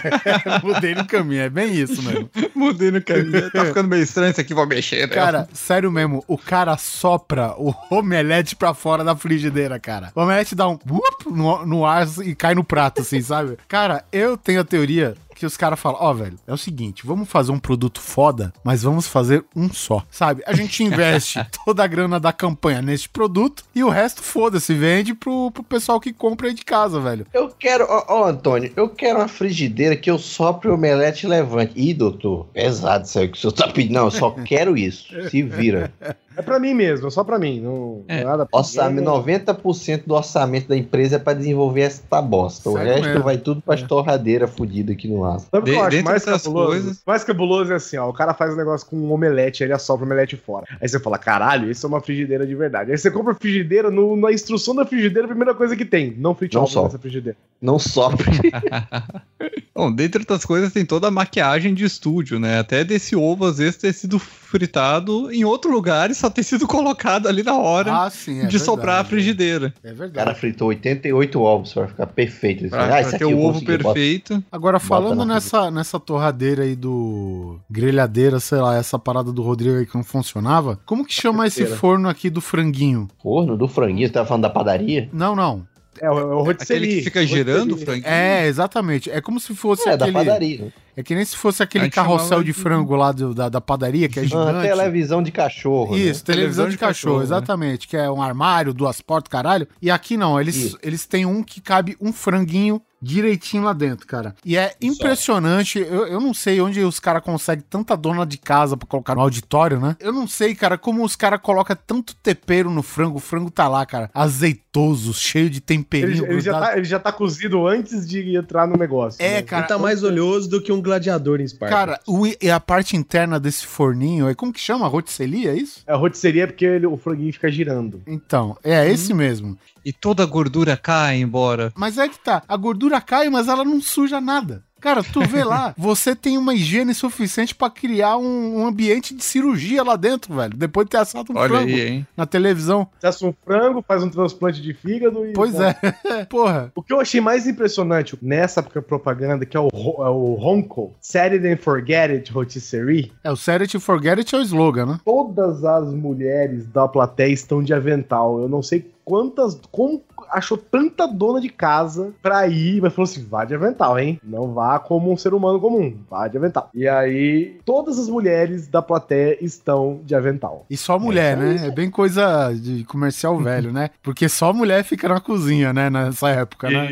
Mudei 0.63 0.95
no 0.95 1.05
caminho, 1.05 1.41
é 1.41 1.49
bem 1.49 1.73
isso 1.73 2.01
mesmo. 2.03 2.29
Mudei 2.55 2.91
no 2.91 3.01
caminho. 3.01 3.49
Tá 3.51 3.65
ficando 3.65 3.87
meio 3.89 4.03
estranho 4.03 4.31
isso 4.31 4.41
aqui, 4.41 4.53
vou 4.53 4.65
mexer, 4.67 5.07
né? 5.07 5.15
Cara, 5.15 5.47
sério 5.53 5.91
mesmo, 5.91 6.23
o 6.27 6.37
cara 6.37 6.77
sopra 6.77 7.53
o 7.57 7.73
omelete 7.89 8.55
pra 8.55 8.73
fora 8.73 9.03
da 9.03 9.15
frigideira, 9.15 9.79
cara. 9.79 10.11
O 10.15 10.21
omelete 10.21 10.55
dá 10.55 10.67
um 10.67 10.77
no, 11.25 11.65
no 11.65 11.85
ar 11.85 12.07
e 12.23 12.35
cai 12.35 12.53
no 12.55 12.63
prato, 12.63 13.01
assim, 13.01 13.21
sabe? 13.21 13.57
Cara, 13.67 14.03
eu 14.11 14.37
tenho 14.37 14.61
a 14.61 14.63
teoria 14.63 15.15
que 15.35 15.45
os 15.45 15.57
caras 15.57 15.79
falam, 15.79 15.99
ó, 16.01 16.13
velho, 16.13 16.37
é 16.47 16.53
o 16.53 16.57
seguinte, 16.57 17.05
vamos 17.05 17.29
fazer 17.29 17.51
um 17.51 17.59
produto 17.59 17.99
foda, 17.99 18.53
mas 18.63 18.83
vamos 18.83 19.07
fazer 19.07 19.43
um 19.55 19.71
só, 19.71 20.03
sabe? 20.09 20.41
A 20.47 20.53
gente 20.53 20.81
investe 20.83 21.45
toda 21.65 21.83
a 21.83 21.87
grana 21.87 22.19
da 22.19 22.31
campanha 22.31 22.81
neste 22.81 23.09
produto 23.09 23.63
e 23.75 23.83
o 23.83 23.89
resto, 23.89 24.23
foda-se, 24.23 24.73
vende 24.73 25.13
pro, 25.13 25.51
pro 25.51 25.63
pessoal 25.63 25.99
que 25.99 26.13
compra 26.13 26.47
aí 26.47 26.53
de 26.53 26.63
casa, 26.63 26.99
velho. 26.99 27.27
Eu 27.33 27.49
quero, 27.49 27.85
ó, 27.89 28.05
ó, 28.07 28.27
Antônio, 28.27 28.71
eu 28.75 28.89
quero 28.89 29.19
uma 29.19 29.27
frigideira 29.27 29.95
que 29.95 30.09
eu 30.09 30.17
sopre 30.17 30.69
o 30.69 30.75
omelete 30.75 31.25
e 31.25 31.29
levante. 31.29 31.73
Ih, 31.75 31.93
doutor, 31.93 32.47
pesado 32.53 33.05
isso 33.05 33.19
aí 33.19 33.27
que 33.27 33.37
o 33.37 33.41
senhor 33.41 33.51
tá 33.51 33.67
pedindo. 33.67 33.93
Não, 33.93 34.05
eu 34.05 34.11
só 34.11 34.31
quero 34.31 34.77
isso. 34.77 35.07
Se 35.29 35.41
vira. 35.41 35.93
É 36.37 36.41
pra 36.41 36.59
mim 36.59 36.73
mesmo, 36.73 37.07
é 37.07 37.09
só 37.11 37.23
pra 37.23 37.39
mim. 37.39 37.61
Não, 37.61 37.71
não 37.73 38.03
é 38.07 38.23
nada 38.23 38.45
pra 38.45 38.59
Orçamento, 38.59 39.09
ninguém. 39.09 39.39
90% 39.39 40.03
do 40.05 40.13
orçamento 40.15 40.67
da 40.67 40.75
empresa 40.77 41.15
é 41.15 41.19
pra 41.19 41.33
desenvolver 41.33 41.81
essa 41.81 42.21
bosta. 42.21 42.69
O 42.69 42.73
resto 42.75 43.07
mesmo? 43.07 43.23
vai 43.23 43.37
tudo 43.37 43.61
pras 43.61 43.81
torradeiras 43.83 44.49
fudidas 44.51 44.95
aqui 44.95 45.07
no 45.07 45.23
aço. 45.25 45.47
Sabe 45.51 45.63
o 45.69 45.73
que 45.73 45.77
eu 45.77 45.81
acho 45.81 45.89
Dentro 45.91 46.05
mais 46.05 46.25
cabuloso? 46.25 46.67
coisas- 46.67 47.01
Mais 47.05 47.23
cabuloso 47.23 47.71
é 47.73 47.75
assim, 47.75 47.97
ó. 47.97 48.09
O 48.09 48.13
cara 48.13 48.33
faz 48.33 48.53
um 48.53 48.57
negócio 48.57 48.87
com 48.87 48.95
um 48.97 49.11
omelete, 49.11 49.63
ele 49.63 49.73
assopra 49.73 50.03
o 50.03 50.05
omelete 50.05 50.35
fora. 50.35 50.65
Aí 50.81 50.87
você 50.87 50.99
fala, 50.99 51.17
caralho, 51.17 51.69
isso 51.71 51.85
é 51.85 51.89
uma 51.89 52.01
frigideira 52.01 52.45
de 52.45 52.55
verdade. 52.55 52.91
Aí 52.91 52.97
você 52.97 53.09
compra 53.09 53.33
a 53.33 53.35
frigideira, 53.35 53.89
no- 53.89 54.15
na 54.15 54.31
instrução 54.31 54.75
da 54.75 54.85
frigideira, 54.85 55.25
a 55.25 55.29
primeira 55.29 55.53
coisa 55.55 55.75
que 55.75 55.85
tem, 55.85 56.13
não 56.17 56.35
frite 56.35 56.55
Não 56.55 56.63
nessa 56.63 56.99
frigideira. 56.99 57.37
Não 57.61 57.79
sopre. 57.79 58.25
Bom, 59.75 59.91
dentre 59.91 60.21
outras 60.21 60.45
coisas, 60.45 60.71
tem 60.71 60.85
toda 60.85 61.07
a 61.07 61.11
maquiagem 61.11 61.73
de 61.73 61.83
estúdio, 61.83 62.39
né? 62.39 62.59
Até 62.59 62.83
desse 62.83 63.15
ovo, 63.15 63.45
às 63.45 63.57
vezes, 63.57 63.75
ter 63.77 63.93
sido 63.93 64.17
fritado 64.19 65.29
em 65.31 65.43
outro 65.43 65.69
lugar 65.71 66.09
e 66.09 66.15
só 66.25 66.29
ter 66.29 66.43
sido 66.43 66.65
colocado 66.67 67.27
ali 67.27 67.43
na 67.43 67.55
hora 67.57 67.91
Ah, 68.05 68.09
sim, 68.09 68.41
é 68.41 68.45
de 68.47 68.57
soprar 68.59 68.95
a 68.95 69.03
verdade. 69.03 69.09
frigideira. 69.09 69.73
É 69.83 69.91
O 69.91 69.95
verdade. 69.95 70.13
cara 70.25 70.35
fritou 70.35 70.69
88 70.69 71.39
ovos 71.41 71.73
pra 71.73 71.87
ficar 71.87 72.07
perfeito. 72.07 72.67
Pra, 72.69 72.83
ah, 72.85 72.87
pra 72.87 73.01
isso 73.01 73.17
ter 73.17 73.25
o 73.25 73.37
ovo 73.39 73.53
consegui, 73.53 73.65
bota- 73.77 73.83
perfeito. 73.93 74.43
Agora, 74.51 74.79
falando 74.79 75.23
nessa, 75.25 75.69
nessa 75.69 75.99
torradeira 75.99 76.63
aí 76.63 76.75
do 76.75 77.59
grelhadeira, 77.69 78.39
sei 78.39 78.57
lá, 78.59 78.75
essa 78.75 78.97
parada 78.97 79.31
do 79.31 79.41
Rodrigo 79.41 79.77
aí 79.77 79.85
que 79.85 79.95
não 79.95 80.03
funcionava, 80.03 80.79
como 80.85 81.05
que 81.05 81.13
chama 81.13 81.45
esse 81.45 81.65
forno 81.65 82.09
aqui 82.09 82.29
do 82.29 82.41
franguinho? 82.41 83.07
Forno 83.21 83.55
do 83.57 83.67
franguinho, 83.67 84.07
você 84.07 84.13
tava 84.13 84.27
falando 84.27 84.43
da 84.43 84.49
padaria? 84.49 85.09
Não, 85.13 85.35
não. 85.35 85.65
É, 86.01 86.09
o- 86.09 86.17
é 86.19 86.23
o 86.35 86.43
rotisserie. 86.43 86.83
Aquele 86.85 86.97
que 86.97 87.03
fica 87.05 87.25
girando 87.25 87.75
o 87.75 87.77
franguinho. 87.77 88.07
É, 88.07 88.47
exatamente. 88.47 89.09
É 89.09 89.21
como 89.21 89.39
se 89.39 89.55
fosse 89.55 89.87
É, 89.87 89.95
da 89.95 90.05
aquele... 90.05 90.11
padaria. 90.11 90.73
É 90.97 91.03
que 91.03 91.13
nem 91.13 91.25
se 91.25 91.35
fosse 91.35 91.61
aquele 91.61 91.89
carrossel 91.89 92.39
de 92.39 92.45
de- 92.45 92.53
frango 92.53 92.95
lá 92.95 93.11
do- 93.11 93.33
da, 93.33 93.49
da 93.49 93.59
padaria, 93.59 94.07
que 94.07 94.19
é 94.19 94.23
Ah, 94.23 94.25
gigante. 94.25 94.67
televisão 94.67 95.21
de 95.21 95.31
cachorro. 95.31 95.97
Isso, 95.97 96.21
né? 96.21 96.25
televisão, 96.33 96.69
de, 96.69 96.77
cachorro, 96.77 97.17
né? 97.17 97.23
exatamente. 97.23 97.87
Que 97.87 97.97
é 97.97 98.09
um 98.09 98.21
armário, 98.21 98.73
duas 98.73 99.01
portas, 99.01 99.29
caralho. 99.29 99.67
E 99.81 99.91
aqui 99.91 100.15
não, 100.15 100.39
eles, 100.39 100.55
Isso. 100.55 100.79
eles 100.81 101.05
têm 101.05 101.25
um 101.25 101.43
que 101.43 101.59
cabe 101.59 101.97
um 101.99 102.13
franguinho 102.13 102.81
direitinho 103.01 103.63
lá 103.63 103.73
dentro, 103.73 104.07
cara. 104.07 104.35
E 104.43 104.57
é 104.57 104.73
impressionante. 104.81 105.79
Eu, 105.79 106.07
eu 106.07 106.19
não 106.19 106.33
sei 106.33 106.59
onde 106.61 106.81
os 106.81 106.99
caras 106.99 107.23
conseguem 107.23 107.63
tanta 107.69 107.95
dona 107.95 108.25
de 108.25 108.37
casa 108.37 108.75
pra 108.75 108.87
colocar 108.87 109.15
no 109.15 109.21
auditório, 109.21 109.79
né? 109.79 109.95
Eu 109.99 110.11
não 110.11 110.27
sei, 110.27 110.55
cara, 110.55 110.77
como 110.77 111.03
os 111.03 111.15
caras 111.15 111.39
colocam 111.41 111.77
tanto 111.85 112.15
tempero 112.15 112.69
no 112.69 112.81
frango. 112.81 113.17
O 113.17 113.21
frango 113.21 113.51
tá 113.51 113.67
lá, 113.67 113.85
cara, 113.85 114.09
azeitoso, 114.13 115.13
cheio 115.13 115.49
de 115.49 115.61
temperinho. 115.61 116.25
Ele, 116.25 116.33
ele 116.33 116.41
já 116.41 116.59
tá, 116.59 116.77
ele 116.77 116.85
já 116.85 116.99
tá 116.99 117.11
cozido 117.11 117.67
antes 117.67 118.07
de 118.07 118.35
entrar 118.35 118.67
no 118.67 118.77
negócio. 118.77 119.21
É, 119.23 119.35
né? 119.35 119.41
cara. 119.41 119.61
Ele 119.63 119.67
tá 119.69 119.77
mais 119.77 120.03
oleoso 120.03 120.49
do 120.49 120.61
que 120.61 120.71
um 120.71 120.81
gladiador 120.81 121.39
em 121.39 121.43
Esparta. 121.43 121.75
Cara, 121.75 121.99
o, 122.07 122.25
e 122.27 122.49
a 122.49 122.59
parte 122.59 122.95
interna 122.95 123.39
desse 123.39 123.65
forninho, 123.65 124.27
é 124.27 124.35
como 124.35 124.51
que 124.53 124.59
chama? 124.59 124.87
Rotisserie, 124.87 125.47
é 125.47 125.55
isso? 125.55 125.81
É, 125.87 125.93
a 125.93 125.95
rotisserie 125.95 126.41
é 126.41 126.47
porque 126.47 126.65
ele- 126.65 126.87
o 126.87 126.97
franguinho 126.97 127.31
fica 127.33 127.51
girando. 127.51 128.01
Então, 128.07 128.57
é 128.63 128.89
esse 128.89 129.13
mesmo. 129.13 129.57
E 129.85 129.93
toda 129.93 130.23
a 130.23 130.25
gordura 130.25 130.75
cai 130.75 131.21
embora. 131.21 131.71
Mas 131.75 131.97
é 131.99 132.09
que 132.09 132.17
tá, 132.17 132.41
a 132.47 132.57
gordura 132.57 132.99
cai, 132.99 133.29
mas 133.29 133.47
ela 133.47 133.63
não 133.63 133.79
suja 133.79 134.19
nada. 134.19 134.63
Cara, 134.81 135.03
tu 135.03 135.21
vê 135.21 135.43
lá, 135.43 135.73
você 135.77 136.15
tem 136.15 136.37
uma 136.37 136.53
higiene 136.53 136.93
suficiente 136.93 137.55
pra 137.55 137.71
criar 137.71 138.17
um, 138.17 138.59
um 138.59 138.67
ambiente 138.67 139.15
de 139.15 139.23
cirurgia 139.23 139.83
lá 139.83 139.95
dentro, 139.95 140.35
velho. 140.35 140.55
Depois 140.55 140.85
de 140.85 140.91
ter 140.91 140.97
assado 140.97 141.33
um 141.33 141.37
Olha 141.37 141.49
frango 141.49 141.71
aí, 141.71 141.87
hein? 141.87 142.07
na 142.15 142.27
televisão. 142.27 142.87
Você 142.99 143.07
assa 143.07 143.25
um 143.25 143.33
frango, 143.43 143.83
faz 143.87 144.03
um 144.03 144.09
transplante 144.09 144.61
de 144.61 144.73
fígado 144.75 145.25
e. 145.25 145.33
Pois 145.33 145.55
é. 145.59 145.75
Porra. 146.29 146.71
O 146.75 146.83
que 146.83 146.93
eu 146.93 146.99
achei 146.99 147.19
mais 147.19 147.47
impressionante 147.47 148.15
nessa 148.21 148.61
propaganda, 148.61 149.43
que 149.43 149.57
é 149.57 149.59
o, 149.59 149.69
é 149.69 150.09
o 150.09 150.35
Ronco, 150.35 150.93
Saturday 151.01 151.53
and 151.53 151.57
Forget 151.57 152.11
It 152.11 152.31
Rotisserie, 152.31 153.11
É, 153.23 153.31
o 153.31 153.35
Set 153.35 153.61
It 153.61 153.79
Forget 153.79 154.19
It 154.19 154.35
é 154.35 154.37
o 154.37 154.41
slogan, 154.41 154.85
né? 154.85 154.99
todas 155.03 155.63
as 155.63 155.91
mulheres 155.93 156.65
da 156.67 156.87
plateia 156.87 157.33
estão 157.33 157.63
de 157.63 157.73
avental. 157.73 158.39
Eu 158.39 158.49
não 158.49 158.61
sei 158.61 158.93
quantas. 159.05 159.59
Como 159.71 160.01
achou 160.31 160.57
tanta 160.57 161.07
dona 161.07 161.39
de 161.39 161.49
casa 161.49 162.11
pra 162.21 162.47
ir, 162.47 162.81
mas 162.81 162.93
falou 162.93 163.09
assim: 163.09 163.23
vá 163.23 163.45
de 163.45 163.53
avental, 163.53 163.97
hein? 163.97 164.19
Não 164.23 164.51
vá 164.51 164.79
como 164.79 165.11
um 165.11 165.15
ser 165.15 165.33
humano 165.33 165.59
comum, 165.59 165.95
vá 166.09 166.27
de 166.27 166.37
avental. 166.37 166.69
E 166.73 166.87
aí, 166.87 167.57
todas 167.63 167.99
as 167.99 168.09
mulheres 168.09 168.67
da 168.67 168.81
plateia 168.81 169.37
estão 169.39 169.99
de 170.03 170.15
avental. 170.15 170.65
E 170.69 170.75
só 170.75 170.97
mulher, 170.99 171.37
né? 171.37 171.67
É 171.67 171.71
bem 171.71 171.89
coisa 171.89 172.51
de 172.53 172.83
comercial 172.85 173.37
velho, 173.39 173.71
né? 173.71 173.91
Porque 174.01 174.27
só 174.27 174.51
mulher 174.51 174.83
fica 174.83 175.07
na 175.07 175.21
cozinha, 175.21 175.71
né? 175.71 175.89
Nessa 175.89 176.29
época, 176.29 176.69
né? 176.69 176.87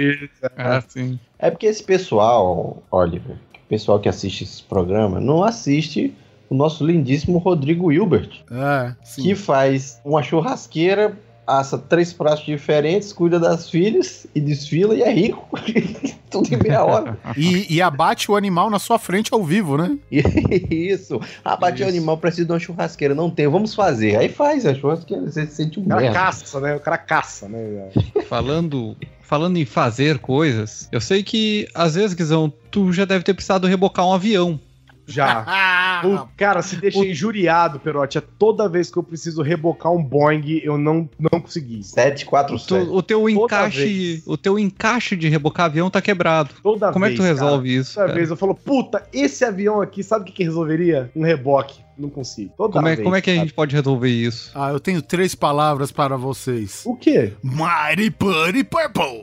Ah, 0.55 0.81
sim. 0.87 1.19
É 1.39 1.49
porque 1.49 1.65
esse 1.65 1.83
pessoal, 1.83 2.81
Oliver, 2.91 3.35
o 3.35 3.67
pessoal 3.67 3.99
que 3.99 4.07
assiste 4.07 4.43
esse 4.43 4.61
programa, 4.63 5.19
não 5.19 5.43
assiste 5.43 6.15
o 6.49 6.55
nosso 6.55 6.85
lindíssimo 6.85 7.39
Rodrigo 7.39 7.91
Hilbert, 7.91 8.43
É, 8.51 8.93
sim. 9.03 9.23
que 9.23 9.35
faz 9.35 9.99
uma 10.05 10.21
churrasqueira, 10.21 11.17
assa 11.45 11.77
três 11.77 12.13
pratos 12.13 12.45
diferentes, 12.45 13.11
cuida 13.13 13.39
das 13.39 13.69
filhas 13.69 14.25
e 14.33 14.39
desfila 14.41 14.95
e 14.95 15.01
é 15.01 15.11
rico. 15.11 15.47
Tudo 16.29 16.51
em 16.53 16.57
meia 16.57 16.83
hora. 16.83 17.17
E, 17.37 17.75
e 17.75 17.81
abate 17.81 18.29
o 18.31 18.35
animal 18.35 18.69
na 18.69 18.79
sua 18.79 18.97
frente 18.97 19.33
ao 19.33 19.43
vivo, 19.43 19.77
né? 19.77 19.97
Isso. 20.11 21.19
Abate 21.43 21.83
o 21.83 21.87
animal, 21.87 22.17
precisa 22.17 22.45
de 22.45 22.51
uma 22.51 22.59
churrasqueira. 22.59 23.13
Não 23.13 23.29
tem, 23.29 23.47
vamos 23.47 23.73
fazer. 23.75 24.15
Aí 24.17 24.29
faz 24.29 24.65
a 24.65 24.73
churrasqueira, 24.73 25.23
você 25.23 25.45
se 25.45 25.55
sente 25.55 25.79
um 25.79 25.83
O 25.83 25.87
cara 25.87 26.01
merda. 26.01 26.17
caça, 26.19 26.59
né? 26.59 26.75
O 26.75 26.79
cara 26.79 26.97
caça, 26.97 27.47
né? 27.47 27.89
Falando, 28.27 28.95
falando 29.21 29.57
em 29.57 29.65
fazer 29.65 30.19
coisas, 30.19 30.87
eu 30.91 31.01
sei 31.01 31.23
que 31.23 31.67
às 31.73 31.95
vezes, 31.95 32.13
Guizão, 32.13 32.51
tu 32.71 32.91
já 32.91 33.05
deve 33.05 33.23
ter 33.23 33.33
precisado 33.33 33.67
rebocar 33.67 34.07
um 34.07 34.13
avião. 34.13 34.59
Já. 35.07 36.01
O 36.03 36.27
cara 36.35 36.61
se 36.61 36.75
deixa 36.75 36.99
injuriado, 36.99 37.79
Perotti. 37.79 38.17
É 38.17 38.21
toda 38.21 38.67
vez 38.67 38.91
que 38.91 38.97
eu 38.97 39.03
preciso 39.03 39.41
rebocar 39.41 39.89
um 39.93 40.03
Boeing, 40.03 40.59
eu 40.61 40.77
não, 40.77 41.09
não 41.17 41.39
consegui. 41.39 41.77
Tu- 41.77 41.83
747. 41.85 42.89
o 42.91 43.01
teu 43.01 43.29
encaixe, 43.29 43.85
vez. 43.85 44.23
o 44.27 44.35
teu 44.35 44.59
encaixe 44.59 45.15
de 45.15 45.29
rebocar 45.29 45.67
avião 45.67 45.89
tá 45.89 46.01
quebrado. 46.01 46.49
Toda 46.61 46.91
Como 46.91 47.05
é 47.05 47.11
que 47.11 47.15
tu 47.15 47.21
vez, 47.23 47.33
resolve 47.39 47.69
cara. 47.69 47.81
isso? 47.81 47.93
Toda 47.93 48.05
cara? 48.07 48.17
vez 48.17 48.29
eu 48.29 48.35
falo, 48.35 48.53
puta, 48.53 49.07
esse 49.13 49.45
avião 49.45 49.79
aqui, 49.81 50.03
sabe 50.03 50.23
o 50.23 50.25
que, 50.25 50.33
que 50.33 50.43
resolveria? 50.43 51.09
Um 51.15 51.23
reboque. 51.23 51.81
Não 51.97 52.09
consigo. 52.09 52.51
Toda 52.57 52.73
Como 52.73 52.87
é, 52.87 52.95
vez. 52.95 53.03
como 53.05 53.15
é 53.15 53.21
que 53.21 53.29
a 53.29 53.35
gente 53.35 53.53
pode 53.53 53.73
resolver 53.75 54.09
isso? 54.09 54.51
Ah, 54.55 54.71
eu 54.71 54.79
tenho 54.79 55.01
três 55.01 55.35
palavras 55.35 55.91
para 55.91 56.17
vocês. 56.17 56.81
O 56.85 56.95
quê? 56.97 57.33
Mighty 57.43 58.09
Putty 58.11 58.63
Purple. 58.65 59.21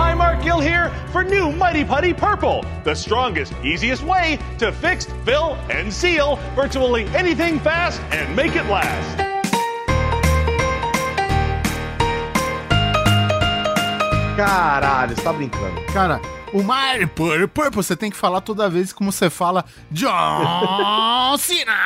Hi, 0.00 0.14
Mark 0.14 0.42
Gill 0.42 0.60
here 0.60 0.88
for 1.12 1.22
new 1.22 1.52
Mighty 1.52 1.84
Putty 1.84 2.14
Purple, 2.14 2.64
the 2.84 2.94
strongest, 2.94 3.52
easiest 3.62 4.02
way 4.02 4.38
to 4.56 4.72
fix, 4.72 5.04
fill, 5.26 5.58
and 5.68 5.92
seal 5.92 6.36
virtually 6.56 7.04
anything 7.08 7.60
fast 7.60 8.00
and 8.10 8.34
make 8.34 8.56
it 8.56 8.64
last. 8.70 9.18
Caralho, 14.38 15.14
você 15.14 15.22
tá 15.22 15.34
brincando. 15.34 15.82
Cara, 15.92 16.18
o 16.54 16.62
Mario 16.62 17.06
Purple, 17.06 17.46
Purple, 17.48 17.82
você 17.82 17.94
tem 17.94 18.10
que 18.10 18.16
falar 18.16 18.40
toda 18.40 18.70
vez 18.70 18.94
como 18.94 19.12
você 19.12 19.28
fala 19.28 19.66
John 19.90 21.36
Cena. 21.36 21.76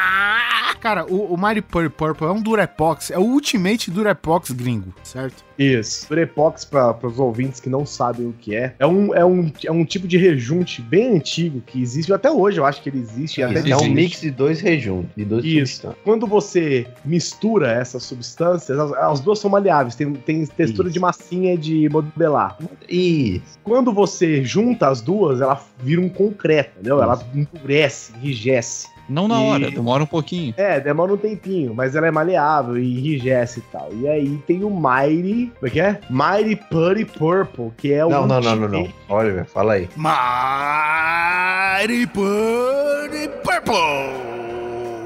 Cara, 0.80 1.04
o, 1.04 1.34
o 1.34 1.36
Mario 1.36 1.64
Purple 1.64 1.90
Purple 1.90 2.28
é 2.28 2.30
um 2.30 2.40
Durepox, 2.40 3.10
é 3.10 3.18
o 3.18 3.22
Ultimate 3.22 3.90
Durepox 3.90 4.52
gringo, 4.52 4.94
certo? 5.02 5.43
Isso. 5.59 6.09
Durepox, 6.09 6.64
para 6.64 6.97
os 7.02 7.18
ouvintes 7.18 7.60
que 7.60 7.68
não 7.68 7.86
sabem 7.86 8.26
o 8.26 8.32
que 8.32 8.55
é, 8.55 8.74
é 8.78 8.86
um, 8.86 9.14
é, 9.14 9.24
um, 9.24 9.52
é 9.64 9.70
um 9.70 9.85
tipo 9.85 10.06
de 10.06 10.16
rejunte 10.16 10.82
bem 10.82 11.16
antigo 11.16 11.60
que 11.60 11.81
existe 11.81 12.12
até 12.12 12.31
hoje, 12.31 12.59
eu 12.59 12.64
acho 12.64 12.82
que 12.82 12.89
ele 12.89 12.98
existe. 12.98 13.43
É, 13.43 13.44
até 13.47 13.70
é 13.70 13.76
um 13.76 13.89
mix 13.89 14.20
de 14.20 14.31
dois 14.31 14.60
rejuntos, 14.60 15.10
de 15.16 15.24
dois 15.24 15.44
Isso. 15.44 15.59
substâncias. 15.59 16.05
Quando 16.05 16.26
você 16.26 16.86
mistura 17.05 17.70
essas 17.70 18.02
substâncias, 18.02 18.78
as, 18.78 18.93
as 18.93 19.20
duas 19.20 19.39
são 19.39 19.51
maleáveis, 19.51 19.94
tem, 19.94 20.12
tem 20.12 20.44
textura 20.47 20.90
de 20.90 20.98
massinha 20.98 21.56
de 21.56 21.89
modelar. 21.89 22.59
Isso. 22.89 23.59
Quando 23.62 23.93
você 23.93 24.44
junta 24.44 24.89
as 24.89 25.01
duas, 25.01 25.40
ela 25.40 25.60
vira 25.78 26.01
um 26.01 26.09
concreto, 26.09 26.72
entendeu? 26.74 27.02
Ela 27.02 27.24
endurece, 27.35 28.12
enrijece. 28.16 28.93
Não 29.09 29.28
na 29.28 29.40
E- 29.43 29.48
hora, 29.48 29.70
demora 29.70 30.02
um 30.02 30.06
pouquinho. 30.06 30.55
É, 30.56 30.81
demora 30.81 31.12
um 31.12 31.16
tempinho, 31.16 31.74
mas 31.74 31.94
ela 31.94 32.06
é 32.06 32.10
maleável 32.10 32.78
e 32.78 32.98
enrijece 32.98 33.60
e 33.60 33.62
tal. 33.72 33.90
E 33.93 34.09
aí 34.09 34.39
tem 34.47 34.64
o 34.64 34.70
Mighty. 34.70 35.52
Como 35.59 35.66
é 35.66 35.70
que 35.70 35.81
é? 35.81 36.01
Mighty 36.10 36.56
Putty 36.70 37.05
Purple, 37.05 37.72
que 37.76 37.93
é 37.93 38.05
o. 38.05 38.10
Não, 38.10 38.26
não, 38.26 38.40
não, 38.40 38.56
não, 38.56 38.68
não. 38.68 38.89
Olha, 39.09 39.32
velho, 39.32 39.47
fala 39.47 39.74
aí. 39.74 39.89
Mighty 39.97 42.06
Purple 42.06 43.28
Purple. 43.43 44.63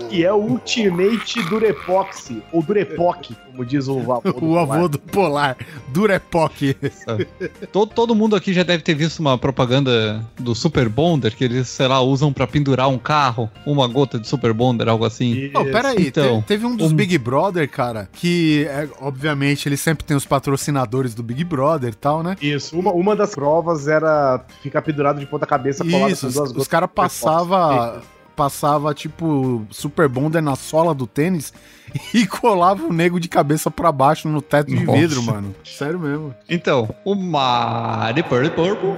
Que 0.08 0.24
é 0.24 0.32
o 0.32 0.36
Ultimate 0.36 1.42
Durepoxy, 1.48 2.42
ou 2.52 2.62
Durepoc, 2.62 3.34
como 3.50 3.64
diz 3.64 3.88
o 3.88 3.98
avô. 4.12 4.20
do 4.22 4.44
O 4.46 4.58
avô 4.58 4.66
Polar. 4.72 4.88
do 4.88 4.98
Polar, 4.98 5.56
Durepoc. 5.88 6.52
Todo, 7.72 7.90
todo 7.94 8.14
mundo 8.14 8.34
aqui 8.34 8.52
já 8.52 8.62
deve 8.62 8.82
ter 8.82 8.94
visto 8.94 9.18
uma 9.20 9.36
propaganda 9.36 10.24
do 10.38 10.54
Super 10.54 10.88
Bonder, 10.88 11.34
que 11.36 11.44
eles, 11.44 11.68
sei 11.68 11.86
lá, 11.86 12.00
usam 12.00 12.32
pra 12.32 12.46
pendurar 12.46 12.88
um 12.88 12.98
carro, 12.98 13.50
uma 13.66 13.86
gota 13.86 14.18
de 14.18 14.26
Super 14.26 14.52
Bonder, 14.52 14.88
algo 14.88 15.04
assim. 15.04 15.50
Oh, 15.54 15.64
peraí, 15.64 16.06
Então, 16.08 16.40
te- 16.40 16.46
teve 16.46 16.64
um 16.66 16.74
dos 16.74 16.92
Big 16.92 17.16
Brother, 17.18 17.68
cara, 17.68 18.08
que, 18.12 18.66
é, 18.68 18.88
obviamente, 19.00 19.68
ele 19.68 19.76
sempre 19.76 20.04
tem 20.04 20.16
os 20.16 20.24
patrocinadores 20.24 21.14
do 21.14 21.22
Big 21.22 21.44
Brother 21.44 21.90
e 21.90 21.96
tal, 21.96 22.22
né? 22.22 22.36
Isso, 22.40 22.78
uma, 22.78 22.92
uma 22.92 23.14
das 23.14 23.34
provas 23.34 23.86
era 23.88 24.42
ficar 24.62 24.80
pendurado 24.82 25.20
de 25.20 25.26
ponta 25.26 25.46
cabeça 25.46 25.84
colado 25.84 26.10
Isso, 26.10 26.22
com 26.22 26.28
os, 26.28 26.34
duas 26.34 26.48
os 26.48 26.52
gotas 26.54 26.68
caras 26.68 26.88
de 26.88 26.94
Durepox. 26.94 28.17
Passava 28.38 28.94
tipo 28.94 29.66
Super 29.68 30.08
Bonder 30.08 30.40
na 30.40 30.54
sola 30.54 30.94
do 30.94 31.08
tênis 31.08 31.52
e 32.14 32.24
colava 32.24 32.84
o 32.84 32.92
nego 32.92 33.18
de 33.18 33.28
cabeça 33.28 33.68
pra 33.68 33.90
baixo 33.90 34.28
no 34.28 34.40
teto 34.40 34.68
de 34.68 34.84
Nossa. 34.84 34.98
vidro, 35.00 35.22
mano. 35.24 35.52
Sério 35.64 35.98
mesmo. 35.98 36.32
Então, 36.48 36.88
o 37.04 37.16
Purple 37.16 38.22
Purple 38.50 38.96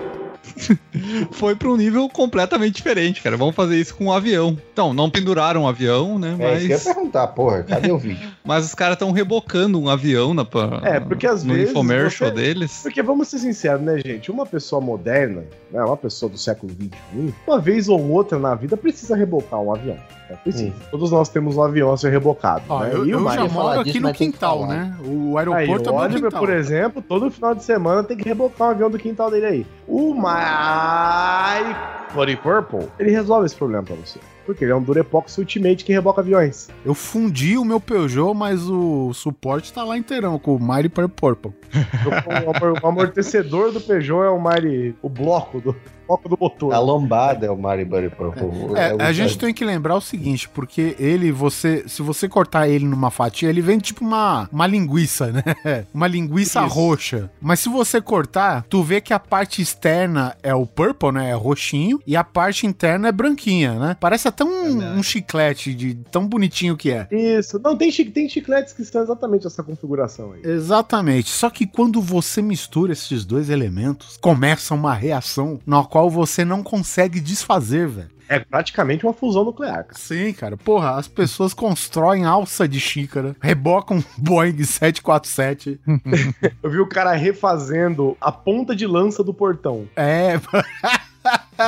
foi 1.32 1.54
pra 1.54 1.68
um 1.68 1.76
nível 1.76 2.08
completamente 2.08 2.74
diferente, 2.76 3.22
cara. 3.22 3.36
Vamos 3.36 3.54
fazer 3.54 3.76
isso 3.78 3.94
com 3.94 4.06
um 4.06 4.12
avião. 4.12 4.56
Então, 4.72 4.92
não 4.92 5.10
penduraram 5.10 5.62
um 5.62 5.68
avião, 5.68 6.18
né? 6.18 6.36
É, 6.38 6.54
isso 6.54 6.58
que 6.58 6.64
eu 6.64 6.68
ia 6.70 6.74
Mas, 6.76 6.84
perguntar, 6.84 7.26
porra, 7.28 7.62
cadê 7.62 7.90
o 7.92 7.98
vídeo? 7.98 8.28
mas 8.44 8.64
os 8.66 8.74
caras 8.74 8.94
estão 8.94 9.10
rebocando 9.12 9.80
um 9.80 9.88
avião 9.88 10.34
na, 10.34 10.46
É, 10.84 11.00
porque 11.00 11.26
às 11.26 11.44
no 11.44 11.54
vezes 11.54 11.70
infomercial 11.70 12.30
você- 12.30 12.36
deles. 12.36 12.80
Porque 12.82 13.02
vamos 13.02 13.28
ser 13.28 13.38
sinceros, 13.38 13.82
né, 13.82 13.98
gente? 13.98 14.30
Uma 14.30 14.46
pessoa 14.46 14.80
moderna, 14.80 15.44
né, 15.70 15.82
uma 15.82 15.96
pessoa 15.96 16.30
do 16.30 16.38
século 16.38 16.72
XXI, 16.72 17.34
uma 17.46 17.58
vez 17.58 17.88
ou 17.88 18.00
outra 18.10 18.38
na 18.38 18.54
vida 18.54 18.76
precisa 18.76 19.16
rebocar 19.16 19.60
um 19.60 19.74
avião. 19.74 19.96
Precisa. 20.44 20.72
Todos 20.92 21.10
nós 21.10 21.28
temos 21.28 21.56
um 21.56 21.62
avião 21.62 21.92
a 21.92 21.96
ser 21.96 22.10
rebocado. 22.10 22.62
Ó, 22.68 22.84
né? 22.84 22.90
eu, 22.92 23.04
E 23.04 23.14
o 23.16 23.18
eu 23.18 23.30
já 23.34 23.48
moro 23.48 23.80
aqui 23.80 23.98
no 23.98 24.12
quintal, 24.12 24.64
né? 24.64 24.96
O 25.04 25.36
Aí, 25.36 25.38
aeroporto 25.48 25.90
o 25.90 25.92
é 25.92 25.96
meu 25.96 26.02
Oliver, 26.04 26.22
quintal. 26.30 26.40
por 26.40 26.50
exemplo, 26.50 27.02
todo 27.02 27.30
final 27.32 27.52
de 27.52 27.64
semana 27.64 28.04
tem 28.04 28.16
que 28.16 28.28
rebocar 28.28 28.68
um 28.68 28.70
avião 28.70 28.88
do 28.88 28.96
quintal 28.96 29.28
dele 29.28 29.46
aí. 29.46 29.66
O 29.88 30.14
My 30.40 31.76
Body 32.14 32.34
Purple, 32.36 32.88
ele 32.98 33.10
resolve 33.10 33.44
esse 33.44 33.54
problema 33.54 33.82
pra 33.82 33.94
você. 33.94 34.18
Porque 34.46 34.64
ele 34.64 34.72
é 34.72 34.74
um 34.74 34.82
Durepox 34.82 35.36
Ultimate 35.36 35.84
que 35.84 35.92
reboca 35.92 36.22
aviões. 36.22 36.68
Eu 36.82 36.94
fundi 36.94 37.58
o 37.58 37.64
meu 37.64 37.78
Peugeot, 37.78 38.34
mas 38.34 38.66
o 38.66 39.12
suporte 39.12 39.70
tá 39.70 39.84
lá 39.84 39.98
inteirão, 39.98 40.38
com 40.38 40.56
o 40.56 40.58
Mighty 40.58 40.88
Purple 40.88 41.52
o 42.82 42.86
amortecedor 42.86 43.70
do 43.70 43.80
Peugeot 43.82 44.24
é 44.24 44.30
o 44.30 44.42
Mighty, 44.42 44.96
o 45.02 45.10
bloco 45.10 45.60
do, 45.60 45.76
bloco 46.10 46.28
do 46.28 46.36
motor. 46.40 46.74
A 46.74 46.78
lombada 46.80 47.46
é 47.46 47.50
o 47.50 47.56
Mario 47.56 47.86
Buddy 47.86 48.10
Purple. 48.10 48.48
É, 48.76 48.94
o- 48.94 49.00
a 49.02 49.12
gente 49.12 49.38
tem 49.38 49.54
que 49.54 49.64
lembrar 49.64 49.94
o 49.96 50.00
seguinte, 50.00 50.48
porque 50.48 50.96
ele, 50.98 51.30
você, 51.30 51.84
se 51.86 52.02
você 52.02 52.28
cortar 52.28 52.68
ele 52.68 52.84
numa 52.84 53.10
fatia, 53.10 53.48
ele 53.48 53.60
vem 53.60 53.78
tipo 53.78 54.04
uma, 54.04 54.48
uma 54.52 54.66
linguiça, 54.66 55.28
né? 55.30 55.42
Uma 55.94 56.06
linguiça 56.08 56.64
Isso. 56.64 56.74
roxa. 56.74 57.30
Mas 57.40 57.60
se 57.60 57.68
você 57.68 58.00
cortar, 58.00 58.64
tu 58.68 58.82
vê 58.82 59.00
que 59.00 59.12
a 59.12 59.18
parte 59.18 59.60
externa 59.62 60.34
é 60.42 60.54
o 60.54 60.66
purple, 60.66 61.12
né? 61.12 61.30
É 61.30 61.34
roxinho, 61.34 62.00
e 62.06 62.16
a 62.16 62.24
parte 62.24 62.66
interna 62.66 63.08
é 63.08 63.12
branquinha, 63.12 63.74
né? 63.78 63.96
Parece 64.00 64.26
até 64.28 64.44
um, 64.44 64.98
um 64.98 65.02
chiclete 65.02 65.74
de 65.74 65.94
tão 66.10 66.26
bonitinho 66.26 66.76
que 66.76 66.90
é. 66.90 67.06
Isso. 67.10 67.60
Não, 67.62 67.76
tem, 67.76 67.90
tem 67.92 68.28
chicletes 68.28 68.72
que 68.72 68.82
estão 68.82 69.02
exatamente 69.02 69.46
essa 69.46 69.62
configuração 69.62 70.32
aí. 70.32 70.40
Exatamente. 70.44 71.30
Só 71.30 71.50
que 71.50 71.66
quando 71.66 72.00
você 72.00 72.40
mistura 72.42 72.92
esses 72.92 73.24
dois 73.24 73.50
elementos, 73.50 74.16
começa 74.16 74.74
uma 74.74 74.94
reação 74.94 75.58
na 75.66 75.76
qual 76.00 76.08
você 76.08 76.46
não 76.46 76.62
consegue 76.62 77.20
desfazer, 77.20 77.86
velho. 77.86 78.08
É 78.26 78.38
praticamente 78.38 79.04
uma 79.04 79.12
fusão 79.12 79.44
nuclear, 79.44 79.84
cara. 79.84 79.98
Sim, 79.98 80.32
cara. 80.32 80.56
Porra, 80.56 80.92
as 80.92 81.06
pessoas 81.06 81.52
constroem 81.52 82.24
alça 82.24 82.66
de 82.66 82.80
xícara, 82.80 83.36
rebocam 83.38 84.02
Boeing 84.16 84.64
747. 84.64 85.78
Eu 86.62 86.70
vi 86.70 86.78
o 86.78 86.86
cara 86.86 87.12
refazendo 87.12 88.16
a 88.18 88.32
ponta 88.32 88.74
de 88.74 88.86
lança 88.86 89.22
do 89.22 89.34
portão. 89.34 89.86
É. 89.94 90.40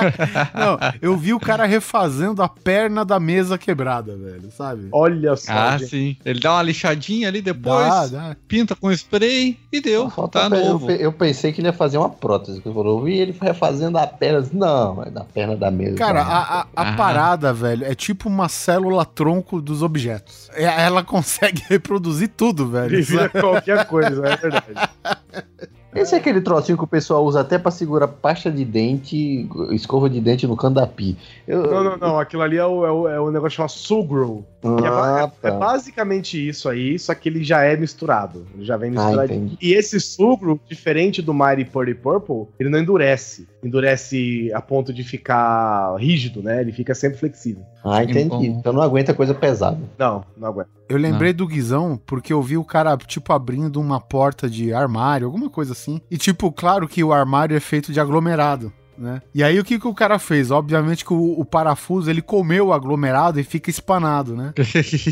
Não, 0.55 0.79
eu 1.01 1.17
vi 1.17 1.33
o 1.35 1.41
cara 1.41 1.65
refazendo 1.65 2.43
a 2.43 2.49
perna 2.49 3.05
da 3.05 3.19
mesa 3.21 3.57
quebrada, 3.59 4.17
velho, 4.17 4.51
sabe? 4.57 4.89
Olha 4.93 5.37
só. 5.37 5.53
Ah, 5.53 5.79
gente. 5.79 5.91
sim. 5.91 6.17
Ele 6.25 6.41
dá 6.41 6.55
uma 6.55 6.63
lixadinha 6.63 7.29
ali 7.29 7.41
depois, 7.43 7.87
Dá, 7.89 8.07
dá. 8.31 8.37
pinta 8.49 8.75
com 8.75 8.91
spray 8.93 9.59
e 9.73 9.81
deu. 9.81 10.11
Falta 10.11 10.49
Tá 10.49 10.57
eu, 10.57 10.65
novo. 10.73 10.91
eu 10.91 11.13
pensei 11.13 11.53
que 11.53 11.61
ele 11.61 11.69
ia 11.69 11.73
fazer 11.73 11.99
uma 11.99 12.11
prótese. 12.11 12.61
que 12.61 12.67
Eu 12.69 13.01
vi 13.03 13.19
ele 13.19 13.37
refazendo 13.41 13.99
a 13.99 14.07
perna. 14.07 14.47
Não, 14.53 15.03
é 15.03 15.11
da 15.11 15.25
perna 15.25 15.57
da 15.57 15.71
mesa. 15.71 15.97
Cara, 15.97 16.23
a, 16.23 16.61
a, 16.61 16.61
a 16.61 16.67
Ah. 16.77 16.93
parada, 16.97 17.53
velho, 17.53 17.85
é 17.85 17.95
tipo 17.95 18.29
uma 18.29 18.49
célula 18.49 19.05
tronco 19.05 19.61
dos 19.61 19.83
objetos. 19.83 20.51
É- 20.55 20.65
Ela 20.83 21.03
consegue 21.05 21.63
reproduzir 21.69 22.29
tudo, 22.29 22.69
velho. 22.69 22.95
Ele 22.95 23.03
vira 23.03 23.29
qualquer 23.29 23.85
coisa, 23.87 24.27
é 24.27 24.37
verdade. 24.37 24.65
Esse 25.95 26.15
é 26.15 26.19
aquele 26.19 26.41
trocinho 26.41 26.79
que 26.79 26.85
o 26.85 26.87
pessoal 26.87 27.25
usa 27.25 27.41
até 27.41 27.59
pra 27.59 27.71
segurar 27.71 28.09
pasta 28.09 28.51
de 28.51 28.65
dente, 28.65 29.47
escova 29.73 30.09
de 30.09 30.21
dente 30.21 30.47
no 30.47 30.57
candapi. 30.57 31.17
Eu, 31.47 31.63
Não, 31.71 31.85
não, 31.85 31.97
não. 31.97 32.19
Aquilo 32.19 32.43
ali 32.43 32.57
é 32.57 32.65
o, 32.65 32.87
é 32.87 32.91
o, 32.93 33.09
é 33.09 33.21
o 33.21 33.31
negócio 33.31 33.57
chamado. 33.57 34.45
Que 34.61 34.69
é, 34.85 34.89
Ah, 34.89 35.31
é- 35.43 35.49
é 35.49 35.51
tá. 35.51 35.59
basicamente 35.59 36.49
isso 36.49 36.69
aí, 36.69 36.99
só 36.99 37.15
que 37.15 37.29
ele 37.29 37.45
já 37.45 37.63
é 37.65 37.77
misturado. 37.77 38.47
Ele 38.55 38.65
já 38.65 38.77
vem 38.77 38.91
Ah, 38.91 39.05
misturado. 39.07 39.33
entendi. 39.33 39.59
e 39.61 39.73
esse 39.75 40.01
Sugro, 40.01 40.59
diferente 40.69 41.21
do 41.21 41.35
Mighty 41.35 41.65
Purdy 41.67 41.95
Purple, 41.95 42.47
ele 42.59 42.71
não 42.71 42.79
endurece. 42.79 43.47
Endurece 43.63 44.51
a 44.53 44.61
ponto 44.61 44.93
de 44.93 45.05
ficar 45.05 45.95
rígido, 45.97 46.43
né? 46.43 46.61
Ele 46.61 46.73
fica 46.73 46.95
sempre 46.95 47.19
flexível. 47.19 47.63
Ah, 47.85 48.03
entendi. 48.03 48.29
Bom. 48.29 48.43
Então 48.43 48.73
não 48.73 48.83
aguenta 48.83 49.15
coisa 49.15 49.35
pesada. 49.35 49.79
Não, 49.97 50.25
não 50.37 50.49
aguenta. 50.49 50.71
Eu 50.89 50.99
lembrei 50.99 51.33
do 51.33 51.47
Guizão 51.47 52.01
porque 52.05 52.33
eu 52.33 52.43
vi 52.43 52.57
o 52.57 52.65
cara, 52.65 52.97
tipo, 52.97 53.33
abrindo 53.33 53.81
uma 53.81 54.01
porta 54.01 54.51
de 54.51 54.75
armário, 54.75 55.27
alguma 55.27 55.49
coisa 55.49 55.73
assim. 55.73 56.01
E, 56.11 56.19
tipo, 56.19 56.51
claro 56.53 56.89
que 56.89 57.03
o 57.03 57.13
armário 57.13 57.57
é 57.57 57.61
feito 57.61 57.93
de 57.93 58.01
aglomerado. 58.01 58.73
Né? 58.97 59.23
E 59.35 59.43
aí 59.43 59.59
o 59.59 59.65
que, 59.65 59.79
que 59.79 59.89
o 59.89 59.95
cara 59.95 60.19
fez? 60.19 60.51
Obviamente 60.51 61.05
que 61.05 61.13
o, 61.13 61.41
o 61.41 61.45
parafuso 61.45 62.11
ele 62.11 62.21
comeu 62.23 62.67
o 62.69 62.73
aglomerado 62.73 63.41
e 63.41 63.45
fica 63.45 63.71
espanado, 63.71 64.37
né? 64.37 64.53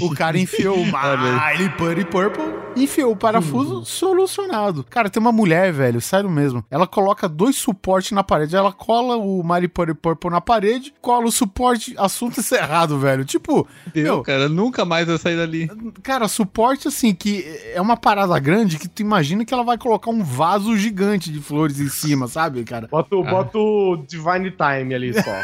O 0.03 0.15
cara 0.15 0.39
enfiou 0.39 0.77
o 0.77 0.85
Miley 0.85 1.71
Putty 1.77 2.05
Purple, 2.05 2.45
enfiou 2.77 3.13
o 3.13 3.17
parafuso 3.17 3.85
solucionado. 3.85 4.85
Cara, 4.89 5.09
tem 5.09 5.21
uma 5.21 5.33
mulher, 5.33 5.73
velho, 5.73 6.01
sério 6.01 6.29
mesmo. 6.31 6.65
Ela 6.71 6.87
coloca 6.87 7.29
dois 7.29 7.57
suportes 7.57 8.13
na 8.13 8.23
parede. 8.23 8.55
Ela 8.55 8.73
cola 8.73 9.17
o 9.17 9.43
Miley 9.43 9.69
Putty 9.69 9.95
Purple 9.95 10.31
na 10.31 10.41
parede, 10.41 10.93
cola 11.01 11.27
o 11.27 11.33
suporte, 11.33 11.95
assunto 11.99 12.39
encerrado, 12.41 12.99
velho. 12.99 13.25
Tipo, 13.25 13.67
Deu, 13.95 14.03
meu, 14.05 14.23
cara, 14.23 14.49
nunca 14.49 14.85
mais 14.85 15.07
vai 15.07 15.19
sair 15.19 15.37
dali. 15.37 15.71
Cara, 16.03 16.29
suporte 16.29 16.87
assim, 16.89 17.15
que 17.15 17.45
é 17.75 17.81
uma 17.81 17.97
parada 17.97 18.39
grande 18.39 18.79
que 18.79 18.89
tu 18.89 19.01
imagina 19.01 19.45
que 19.45 19.55
ela 19.55 19.65
vai 19.65 19.79
colocar 19.79 20.11
um 20.11 20.23
vaso 20.23 20.77
gigante 20.77 21.31
de 21.33 21.41
flores 21.41 21.81
em 21.81 21.89
cima, 21.89 22.27
sabe, 22.29 22.63
cara? 22.65 22.87
Bota, 22.91 23.17
o- 23.17 23.25
bota 23.25 23.59
o 23.59 23.70
Divine 24.09 24.51
Time 24.53 24.95
ali 24.95 25.13
só. 25.15 25.41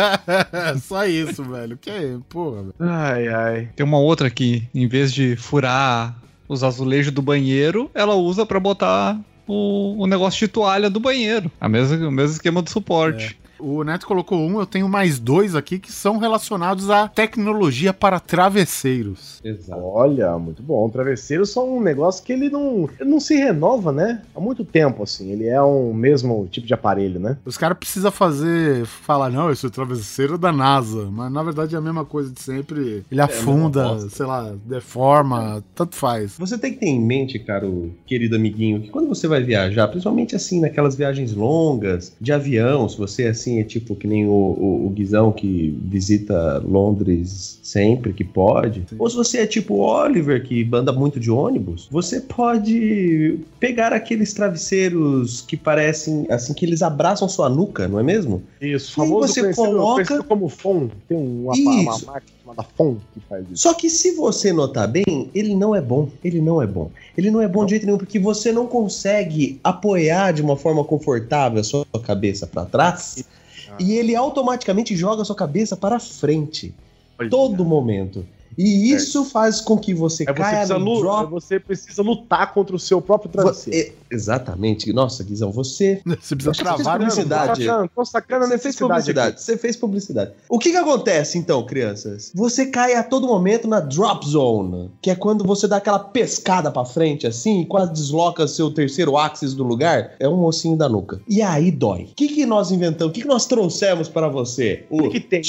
Só 0.80 1.06
isso, 1.06 1.44
velho. 1.44 1.76
Que, 1.76 2.18
porra. 2.28 2.62
velho. 2.62 2.74
ai, 2.80 3.28
ai. 3.28 3.68
Tem 3.76 3.84
uma 3.84 3.98
outra 3.98 4.26
aqui, 4.26 4.68
em 4.74 4.86
vez 4.88 5.12
de 5.12 5.36
furar 5.36 6.16
os 6.48 6.64
azulejos 6.64 7.12
do 7.12 7.22
banheiro, 7.22 7.90
ela 7.94 8.14
usa 8.14 8.44
pra 8.44 8.58
botar 8.58 9.18
o, 9.46 10.02
o 10.02 10.06
negócio 10.06 10.40
de 10.40 10.48
toalha 10.48 10.90
do 10.90 10.98
banheiro. 10.98 11.50
A 11.60 11.68
mesma, 11.68 12.08
o 12.08 12.10
mesmo 12.10 12.32
esquema 12.32 12.62
do 12.62 12.70
suporte. 12.70 13.38
O 13.60 13.84
Neto 13.84 14.06
colocou 14.06 14.38
um, 14.38 14.58
eu 14.58 14.66
tenho 14.66 14.88
mais 14.88 15.18
dois 15.18 15.54
aqui 15.54 15.78
que 15.78 15.92
são 15.92 16.18
relacionados 16.18 16.90
à 16.90 17.08
tecnologia 17.08 17.92
para 17.92 18.18
travesseiros. 18.18 19.40
Exato. 19.44 19.80
Olha, 19.82 20.38
muito 20.38 20.62
bom. 20.62 20.86
O 20.86 20.90
travesseiro 20.90 21.44
só 21.44 21.66
um 21.66 21.80
negócio 21.80 22.24
que 22.24 22.32
ele 22.32 22.48
não, 22.48 22.88
ele 22.98 23.10
não 23.10 23.20
se 23.20 23.34
renova, 23.34 23.92
né? 23.92 24.22
Há 24.34 24.40
muito 24.40 24.64
tempo, 24.64 25.02
assim. 25.02 25.30
Ele 25.30 25.46
é 25.46 25.62
um 25.62 25.92
mesmo 25.92 26.48
tipo 26.50 26.66
de 26.66 26.74
aparelho, 26.74 27.20
né? 27.20 27.36
Os 27.44 27.56
caras 27.56 27.78
precisam 27.78 28.10
fazer, 28.10 28.86
falar, 28.86 29.30
não, 29.30 29.50
esse 29.50 29.64
é 29.64 29.68
o 29.68 29.72
travesseiro 29.72 30.38
da 30.38 30.52
NASA, 30.52 31.08
mas 31.10 31.32
na 31.32 31.42
verdade 31.42 31.74
é 31.74 31.78
a 31.78 31.82
mesma 31.82 32.04
coisa 32.04 32.30
de 32.30 32.40
sempre. 32.40 33.04
Ele 33.10 33.20
afunda, 33.20 33.82
mesma 33.82 33.94
bosta. 33.94 34.16
sei 34.16 34.26
lá, 34.26 34.54
deforma, 34.64 35.64
tanto 35.74 35.96
faz. 35.96 36.36
Você 36.38 36.56
tem 36.56 36.72
que 36.72 36.80
ter 36.80 36.86
em 36.86 37.00
mente, 37.00 37.38
caro 37.38 37.92
querido 38.06 38.36
amiguinho, 38.36 38.80
que 38.80 38.88
quando 38.90 39.08
você 39.08 39.26
vai 39.26 39.42
viajar, 39.42 39.88
principalmente 39.88 40.34
assim, 40.36 40.60
naquelas 40.60 40.94
viagens 40.94 41.34
longas, 41.34 42.14
de 42.20 42.32
avião, 42.32 42.88
se 42.88 42.96
você 42.96 43.26
assim 43.26 43.49
é 43.58 43.64
tipo 43.64 43.96
que 43.96 44.06
nem 44.06 44.26
o, 44.26 44.30
o, 44.30 44.86
o 44.86 44.90
Guizão 44.90 45.32
que 45.32 45.76
visita 45.82 46.58
Londres 46.58 47.58
sempre 47.62 48.12
que 48.12 48.22
pode, 48.24 48.84
ou 48.98 49.08
se 49.08 49.16
você 49.16 49.38
é 49.38 49.46
tipo 49.46 49.74
o 49.74 49.78
Oliver 49.80 50.42
que 50.44 50.68
anda 50.72 50.92
muito 50.92 51.18
de 51.18 51.30
ônibus, 51.30 51.88
você 51.90 52.20
pode 52.20 53.38
pegar 53.58 53.92
aqueles 53.92 54.32
travesseiros 54.32 55.40
que 55.42 55.56
parecem 55.56 56.26
assim 56.30 56.52
que 56.54 56.64
eles 56.64 56.82
abraçam 56.82 57.28
sua 57.28 57.48
nuca, 57.48 57.88
não 57.88 57.98
é 57.98 58.02
mesmo? 58.02 58.42
Isso, 58.60 58.92
E 58.92 58.94
famoso 58.94 59.32
você 59.34 59.54
coloca- 59.54 60.22
como 60.24 60.48
FON. 60.48 60.88
Tem 61.08 61.16
uma, 61.16 61.52
uma 61.54 61.74
máquina 61.84 62.22
chamada 62.42 62.62
FON 62.76 62.96
que 63.14 63.20
faz 63.28 63.44
isso. 63.50 63.62
Só 63.62 63.74
que 63.74 63.88
se 63.88 64.12
você 64.12 64.52
notar 64.52 64.86
bem, 64.88 65.30
ele 65.34 65.54
não 65.54 65.74
é 65.74 65.80
bom. 65.80 66.08
Ele 66.22 66.40
não 66.40 66.60
é 66.62 66.66
bom. 66.66 66.90
Ele 67.16 67.30
não 67.30 67.40
é 67.40 67.48
bom 67.48 67.64
de 67.64 67.70
jeito 67.70 67.86
nenhum, 67.86 67.98
porque 67.98 68.18
você 68.18 68.52
não 68.52 68.66
consegue 68.66 69.58
apoiar 69.62 70.32
de 70.32 70.42
uma 70.42 70.56
forma 70.56 70.84
confortável 70.84 71.60
a 71.60 71.64
sua 71.64 71.84
cabeça 72.04 72.46
para 72.46 72.64
trás. 72.64 73.24
E 73.80 73.92
ele 73.94 74.14
automaticamente 74.14 74.94
joga 74.94 75.22
a 75.22 75.24
sua 75.24 75.34
cabeça 75.34 75.76
para 75.76 75.98
frente. 75.98 76.74
Todo 77.30 77.64
momento. 77.64 78.24
E 78.62 78.92
isso 78.92 79.24
faz 79.24 79.60
com 79.60 79.78
que 79.78 79.94
você 79.94 80.24
É. 80.24 80.26
você 80.26 80.34
caia 80.34 80.50
precisa, 80.58 80.78
no 80.78 81.00
drop. 81.00 81.30
você 81.30 81.58
precisa 81.58 82.02
lutar 82.02 82.52
contra 82.52 82.76
o 82.76 82.78
seu 82.78 83.00
próprio 83.00 83.30
travesseiro. 83.30 83.92
É, 84.10 84.14
exatamente. 84.14 84.92
Nossa, 84.92 85.24
Guizão, 85.24 85.50
você. 85.50 86.02
Você 86.20 86.34
precisa 86.36 86.52
você 86.54 86.62
travar, 86.62 86.98
né? 86.98 87.06
publicidade. 87.08 87.64
Tô 87.64 87.64
sacando, 87.64 87.90
tô 87.94 88.04
sacando 88.04 88.44
a 88.44 88.48
Você 88.48 88.58
fez 88.58 88.76
publicidade. 88.76 89.28
aqui. 89.30 89.40
Você 89.42 89.56
fez 89.56 89.76
publicidade. 89.76 90.32
O 90.48 90.58
que 90.58 90.70
que 90.70 90.76
acontece 90.76 91.38
então, 91.38 91.64
crianças? 91.64 92.30
Você 92.34 92.66
cai 92.66 92.94
a 92.94 93.02
todo 93.02 93.26
momento 93.26 93.66
na 93.66 93.80
drop 93.80 94.28
zone, 94.28 94.90
que 95.00 95.10
é 95.10 95.14
quando 95.14 95.42
você 95.44 95.66
dá 95.66 95.76
aquela 95.76 95.98
pescada 95.98 96.70
pra 96.70 96.84
frente 96.84 97.26
assim, 97.26 97.62
e 97.62 97.66
quase 97.66 97.92
desloca 97.92 98.46
seu 98.46 98.70
terceiro 98.70 99.16
axis 99.16 99.54
do 99.54 99.64
lugar, 99.64 100.12
é 100.20 100.28
um 100.28 100.44
ossinho 100.44 100.76
da 100.76 100.88
nuca. 100.88 101.20
E 101.28 101.40
aí 101.40 101.70
dói. 101.70 102.02
O 102.04 102.14
que 102.14 102.28
que 102.28 102.44
nós 102.44 102.70
inventamos? 102.70 103.10
O 103.10 103.14
que 103.14 103.22
que 103.22 103.28
nós 103.28 103.46
trouxemos 103.46 104.08
para 104.08 104.28
você? 104.28 104.84
O 104.90 105.08
que 105.08 105.20
tem? 105.20 105.42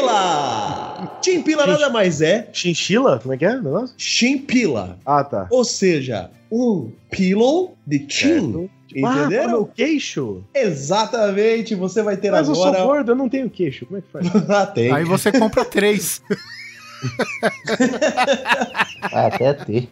Chimpila. 0.00 1.18
Chimpila 1.22 1.66
nada 1.66 1.89
mais 1.90 2.20
é 2.20 2.48
Chinchila? 2.52 3.18
Como 3.18 3.34
é 3.34 3.36
que 3.36 3.44
é? 3.44 3.56
o 3.56 3.62
negócio? 3.62 3.94
chimpila. 3.98 4.98
Ah, 5.04 5.22
tá. 5.24 5.46
Ou 5.50 5.64
seja, 5.64 6.30
um 6.50 6.90
pillow 7.10 7.76
de 7.86 8.04
chin. 8.08 8.68
Ah, 8.94 9.00
para 9.00 9.20
Entenderam? 9.20 9.48
meu 9.50 9.66
queixo? 9.66 10.42
Exatamente, 10.54 11.74
você 11.76 12.02
vai 12.02 12.16
ter 12.16 12.30
Mas 12.32 12.48
eu 12.48 12.54
sou 12.56 12.66
agora. 12.66 12.84
gordo, 12.84 13.12
eu 13.12 13.16
não 13.16 13.28
tenho 13.28 13.48
queixo. 13.48 13.86
Como 13.86 13.98
é 13.98 14.00
que 14.02 14.08
faz? 14.10 14.26
Ah, 14.50 14.66
tem. 14.66 14.90
Aí 14.92 15.04
você 15.04 15.30
compra 15.30 15.64
três. 15.64 16.20
Vai 19.10 19.26
até 19.26 19.52
ter. 19.54 19.88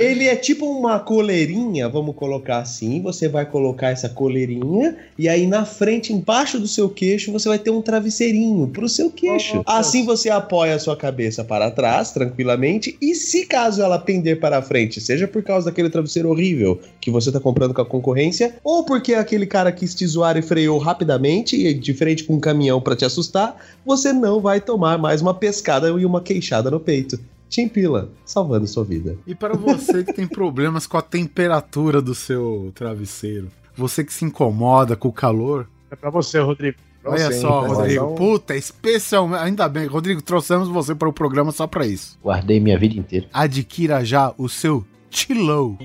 Ele 0.00 0.26
é 0.26 0.34
tipo 0.34 0.64
uma 0.64 0.98
coleirinha, 0.98 1.86
vamos 1.86 2.14
colocar 2.14 2.60
assim. 2.60 3.02
Você 3.02 3.28
vai 3.28 3.44
colocar 3.44 3.90
essa 3.90 4.08
coleirinha 4.08 4.96
e 5.18 5.28
aí 5.28 5.46
na 5.46 5.66
frente, 5.66 6.10
embaixo 6.10 6.58
do 6.58 6.66
seu 6.66 6.88
queixo, 6.88 7.30
você 7.30 7.46
vai 7.50 7.58
ter 7.58 7.68
um 7.68 7.82
travesseirinho 7.82 8.66
pro 8.68 8.88
seu 8.88 9.10
queixo. 9.10 9.62
Assim 9.66 10.06
você 10.06 10.30
apoia 10.30 10.74
a 10.74 10.78
sua 10.78 10.96
cabeça 10.96 11.44
para 11.44 11.70
trás, 11.70 12.12
tranquilamente. 12.12 12.96
E 12.98 13.14
se 13.14 13.44
caso 13.44 13.82
ela 13.82 13.98
pender 13.98 14.40
para 14.40 14.62
frente, 14.62 15.02
seja 15.02 15.28
por 15.28 15.42
causa 15.42 15.66
daquele 15.66 15.90
travesseiro 15.90 16.30
horrível 16.30 16.80
que 16.98 17.10
você 17.10 17.30
tá 17.30 17.38
comprando 17.38 17.74
com 17.74 17.82
a 17.82 17.86
concorrência, 17.86 18.54
ou 18.64 18.84
porque 18.84 19.12
aquele 19.12 19.44
cara 19.44 19.70
quis 19.70 19.94
te 19.94 20.06
zoar 20.06 20.34
e 20.38 20.40
freou 20.40 20.78
rapidamente, 20.78 21.56
e 21.56 21.74
de 21.74 21.92
frente 21.92 22.24
com 22.24 22.36
um 22.36 22.40
caminhão 22.40 22.80
para 22.80 22.96
te 22.96 23.04
assustar, 23.04 23.54
você 23.84 24.14
não 24.14 24.40
vai 24.40 24.62
tomar 24.62 24.96
mais 24.96 25.20
uma 25.20 25.34
pescada 25.34 25.88
e 25.88 26.06
uma 26.06 26.22
queixada 26.22 26.70
no 26.70 26.80
peito. 26.80 27.20
Chimpila, 27.50 28.10
salvando 28.24 28.66
sua 28.66 28.84
vida. 28.84 29.18
E 29.26 29.34
para 29.34 29.54
você 29.54 30.04
que 30.04 30.12
tem 30.12 30.26
problemas 30.26 30.86
com 30.86 30.96
a 30.96 31.02
temperatura 31.02 32.00
do 32.00 32.14
seu 32.14 32.70
travesseiro, 32.74 33.48
você 33.76 34.04
que 34.04 34.12
se 34.12 34.24
incomoda 34.24 34.94
com 34.96 35.08
o 35.08 35.12
calor, 35.12 35.68
É 35.90 35.96
pra 35.96 36.08
você, 36.10 36.38
Rodrigo. 36.38 36.78
Pra 37.02 37.12
olha 37.12 37.26
você, 37.26 37.40
só, 37.40 37.66
hein? 37.66 37.72
Rodrigo, 37.72 38.14
puta, 38.14 38.54
especialmente, 38.54 39.42
ainda 39.42 39.68
bem, 39.68 39.86
Rodrigo, 39.86 40.22
trouxemos 40.22 40.68
você 40.68 40.94
para 40.94 41.08
o 41.08 41.12
programa 41.12 41.50
só 41.50 41.66
para 41.66 41.86
isso. 41.86 42.18
Guardei 42.22 42.60
minha 42.60 42.78
vida 42.78 42.94
inteira. 42.94 43.26
Adquira 43.32 44.04
já 44.04 44.32
o 44.38 44.48
seu 44.48 44.84
Chillow. 45.10 45.78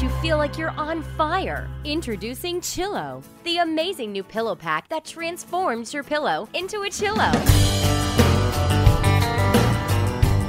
You 0.00 0.08
feel 0.20 0.36
like 0.36 0.58
you're 0.58 0.74
on 0.76 1.02
fire. 1.16 1.68
Introducing 1.84 2.60
Chillo, 2.60 3.22
the 3.44 3.58
amazing 3.58 4.10
new 4.10 4.24
pillow 4.24 4.56
pack 4.56 4.88
that 4.88 5.04
transforms 5.04 5.94
your 5.94 6.02
pillow 6.02 6.48
into 6.52 6.82
a 6.82 6.90
Chillo. 6.90 7.30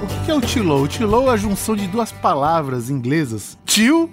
O 0.02 0.26
que 0.26 0.32
é 0.32 0.34
o 0.34 0.41
Chillow? 0.41 0.82
O 0.84 0.90
Chillow 0.90 1.30
é 1.30 1.34
a 1.34 1.38
junção 1.38 1.76
de 1.76 1.88
duas 1.88 2.11
palavras 2.11 2.90
inglesas. 2.90 3.56
Chill, 3.68 4.11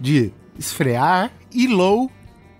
de 0.00 0.32
esfriar, 0.58 1.30
e 1.52 1.68
low, 1.68 2.10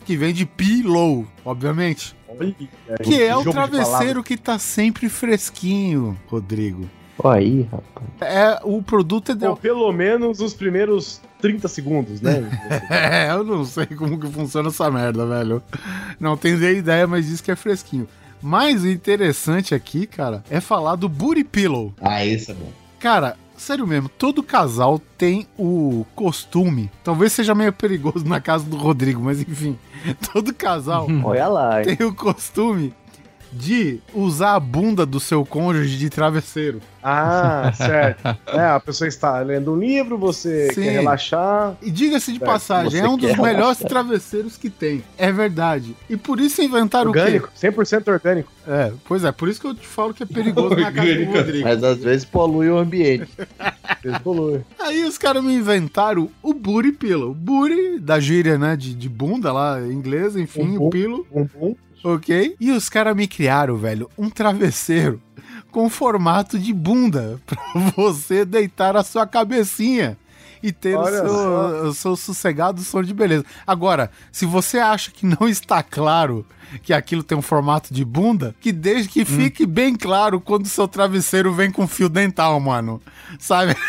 que 0.05 0.17
vem 0.17 0.33
de 0.33 0.47
pillow, 0.47 1.27
obviamente. 1.45 2.15
olha, 2.29 2.55
Que 3.03 3.23
é 3.25 3.35
o 3.37 3.43
travesseiro 3.43 4.23
que 4.23 4.37
tá 4.37 4.57
sempre 4.59 5.09
fresquinho, 5.09 6.17
Rodrigo. 6.29 6.89
Aí, 7.25 7.63
rapaz. 7.71 8.07
É, 8.21 8.61
o 8.65 8.83
produto 8.83 9.33
é 9.33 9.35
de... 9.35 9.47
Ou 9.47 9.57
pelo 9.57 9.91
menos 9.93 10.41
os 10.41 10.55
primeiros 10.55 11.21
30 11.41 11.69
segundos, 11.69 12.21
né? 12.21 12.49
É, 12.91 13.31
eu 13.31 13.45
não 13.45 13.65
sei 13.65 13.87
como 13.87 14.19
que 14.19 14.29
funciona 14.29 14.69
essa 14.69 14.91
merda, 14.91 15.27
velho. 15.27 15.63
Não 16.19 16.37
tenho 16.37 16.59
nem 16.59 16.77
ideia, 16.77 17.07
mas 17.07 17.27
diz 17.27 17.41
que 17.41 17.51
é 17.51 17.57
fresquinho. 17.57 18.07
Mas 18.43 18.83
o 18.83 18.89
interessante 18.89 19.75
aqui, 19.75 20.07
cara, 20.07 20.43
é 20.51 20.61
falar 20.61 20.97
do 20.97 21.09
Booty 21.09 21.45
Pillow. 21.45 21.93
Ah, 22.01 22.25
esse 22.25 22.51
é 22.51 22.55
bom. 22.55 22.71
Cara, 22.99 23.37
sério 23.57 23.87
mesmo, 23.87 24.09
todo 24.09 24.43
casal 24.43 25.01
tem 25.19 25.47
o 25.59 26.05
costume. 26.15 26.91
Talvez 27.05 27.33
seja 27.33 27.55
meio 27.55 27.73
perigoso 27.73 28.25
na 28.27 28.41
casa 28.41 28.65
do 28.65 28.77
Rodrigo, 28.77 29.21
mas 29.21 29.41
enfim. 29.41 29.79
Todo 30.33 30.55
casal 30.55 31.07
Olha 31.25 31.49
lá. 31.49 31.83
hein? 31.83 31.95
tem 31.97 32.07
o 32.07 32.15
costume 32.15 32.95
de 33.53 33.99
usar 34.15 34.55
a 34.55 34.61
bunda 34.61 35.05
do 35.05 35.19
seu 35.21 35.45
cônjuge 35.45 35.97
de 35.99 36.09
travesseiro. 36.11 36.81
Ah, 37.03 37.73
certo. 37.77 38.37
É, 38.47 38.61
a 38.67 38.79
pessoa 38.79 39.09
está 39.09 39.41
lendo 39.41 39.73
um 39.73 39.77
livro, 39.79 40.19
você 40.19 40.73
Sim. 40.73 40.83
quer 40.83 40.91
relaxar. 40.91 41.75
E 41.83 41.91
diga-se 41.91 42.33
de 42.33 42.39
Certo, 42.39 42.51
passagem, 42.51 42.91
você 42.91 42.99
é 42.99 43.09
um 43.09 43.17
dos 43.17 43.31
melhores 43.37 43.55
relaxar. 43.79 43.89
travesseiros 43.89 44.57
que 44.57 44.69
tem. 44.69 45.03
É 45.17 45.33
verdade. 45.33 45.97
E 46.09 46.17
por 46.17 46.39
isso 46.39 46.63
inventaram 46.63 47.11
Orgânico, 47.11 47.47
o 47.49 47.61
quê? 47.61 47.69
100% 47.69 48.09
orgânico. 48.09 48.53
É, 48.69 48.93
pois 49.07 49.25
é, 49.25 49.33
por 49.33 49.49
isso 49.49 49.61
que 49.61 49.67
eu 49.67 49.75
te 49.75 49.87
falo 49.87 50.13
que 50.15 50.23
é 50.23 50.27
perigoso 50.27 50.77
na 50.77 50.93
casa 50.93 50.95
do 50.95 51.01
Orgânico. 51.11 51.33
Rodrigo. 51.39 51.65
Mas 51.69 51.83
às 51.83 51.99
vezes 51.99 52.25
polui 52.25 52.69
o 52.69 52.79
ambiente. 52.79 53.31
Evolui. 54.05 54.61
Aí 54.79 55.05
os 55.05 55.19
caras 55.19 55.43
me 55.43 55.55
inventaram 55.55 56.31
o 56.43 56.55
Booty 56.55 56.93
Pillow. 56.93 57.35
Booty, 57.35 57.99
da 57.99 58.21
gíria, 58.21 58.59
né, 58.59 58.77
de, 58.77 58.95
de 58.95 59.09
bunda 59.09 59.53
lá, 59.53 59.81
em 59.81 59.93
inglês, 59.93 60.37
enfim, 60.37 60.65
Bumbum. 60.65 60.87
o 60.87 60.91
pillow, 60.91 61.27
Bumbum. 61.33 61.75
Ok? 62.03 62.57
E 62.61 62.71
os 62.71 62.89
caras 62.89 63.17
me 63.17 63.27
criaram, 63.27 63.77
velho, 63.77 64.11
um 64.17 64.29
travesseiro 64.31 65.21
com 65.71 65.89
formato 65.89 66.59
de 66.59 66.73
bunda 66.73 67.41
pra 67.47 67.59
você 67.97 68.45
deitar 68.45 68.97
a 68.97 69.05
sua 69.05 69.27
cabecinha. 69.27 70.19
E 70.63 70.73
ter 70.73 70.95
o 70.95 71.07
seu, 71.07 71.29
só. 71.29 71.83
o 71.85 71.95
seu 71.95 72.17
sossegado 72.17 72.83
sono 72.83 73.07
de 73.07 73.15
beleza. 73.15 73.47
Agora, 73.67 74.11
se 74.31 74.45
você 74.45 74.79
acha 74.79 75.11
que 75.11 75.25
não 75.25 75.49
está 75.49 75.83
claro 75.83 76.45
que 76.83 76.93
aquilo 76.93 77.23
tem 77.23 77.37
um 77.37 77.43
formato 77.43 77.93
de 77.93 78.05
bunda, 78.05 78.55
que 78.61 78.73
desde 78.73 79.09
que 79.09 79.25
fique 79.25 79.67
bem 79.67 79.97
claro 79.97 80.41
quando 80.41 80.65
o 80.65 80.69
seu 80.69 80.87
travesseiro 80.89 81.53
vem 81.53 81.71
com 81.71 81.87
fio 81.87 82.09
dental, 82.09 82.59
mano. 82.61 83.01
Sabe? 83.39 83.75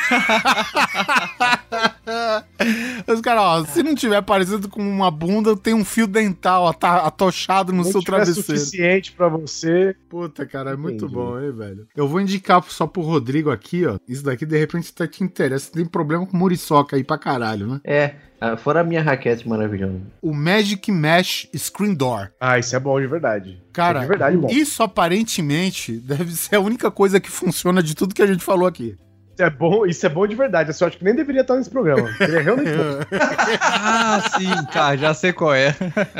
Os 3.07 3.21
caras, 3.21 3.41
ó, 3.43 3.65
se 3.65 3.83
não 3.83 3.95
tiver 3.95 4.21
parecido 4.21 4.69
com 4.69 4.81
uma 4.81 5.09
bunda, 5.11 5.55
tem 5.55 5.73
um 5.73 5.83
fio 5.85 6.07
dental 6.07 6.67
atochado 6.67 7.71
no 7.71 7.83
Não 7.83 7.91
seu 7.91 8.01
travesseiro. 8.01 8.41
suficiente 8.43 9.11
pra 9.11 9.27
você. 9.27 9.95
Puta, 10.09 10.45
cara, 10.45 10.71
é 10.71 10.75
muito 10.75 11.05
Entendi. 11.05 11.13
bom, 11.13 11.39
hein, 11.39 11.51
velho? 11.51 11.87
Eu 11.95 12.07
vou 12.07 12.21
indicar 12.21 12.63
só 12.67 12.85
pro 12.85 13.01
Rodrigo 13.01 13.49
aqui, 13.49 13.85
ó. 13.85 13.97
Isso 14.07 14.23
daqui, 14.23 14.45
de 14.45 14.57
repente, 14.57 14.93
tá 14.93 15.07
te 15.07 15.23
interessa. 15.23 15.71
Tem 15.71 15.85
problema 15.85 16.25
com 16.25 16.37
muriçoca 16.37 16.95
aí 16.95 17.03
pra 17.03 17.17
caralho, 17.17 17.67
né? 17.67 17.81
É, 17.83 18.15
ah, 18.41 18.57
fora 18.57 18.81
a 18.81 18.83
minha 18.83 19.01
raquete 19.01 19.47
maravilhosa. 19.47 20.01
O 20.21 20.33
Magic 20.33 20.91
Mesh 20.91 21.47
Screen 21.55 21.93
Door. 21.93 22.31
Ah, 22.39 22.57
isso 22.59 22.75
é 22.75 22.79
bom 22.79 22.99
de 22.99 23.05
verdade. 23.07 23.61
Cara, 23.71 23.99
Isso 23.99 23.99
é 23.99 24.01
de 24.01 24.07
verdade 24.09 24.37
bom. 24.37 24.47
isso 24.49 24.83
aparentemente 24.83 25.93
deve 25.99 26.31
ser 26.33 26.55
a 26.55 26.59
única 26.59 26.89
coisa 26.91 27.19
que 27.19 27.29
funciona 27.29 27.81
de 27.83 27.95
tudo 27.95 28.15
que 28.15 28.21
a 28.21 28.27
gente 28.27 28.43
falou 28.43 28.67
aqui. 28.67 28.97
Isso 29.33 29.43
é 29.43 29.49
bom, 29.49 29.85
isso 29.85 30.05
é 30.05 30.09
bom 30.09 30.27
de 30.27 30.35
verdade. 30.35 30.69
Eu 30.69 30.73
só 30.73 30.87
acho 30.87 30.97
que 30.97 31.05
nem 31.05 31.15
deveria 31.15 31.41
estar 31.41 31.55
nesse 31.55 31.69
programa. 31.69 32.09
Ele 32.19 32.35
é 32.37 32.41
realmente 32.41 32.71
bom. 32.71 33.17
ah, 33.61 34.21
sim, 34.37 34.65
tá, 34.73 34.95
já 34.97 35.13
sei 35.13 35.31
qual 35.31 35.53
é. 35.53 35.73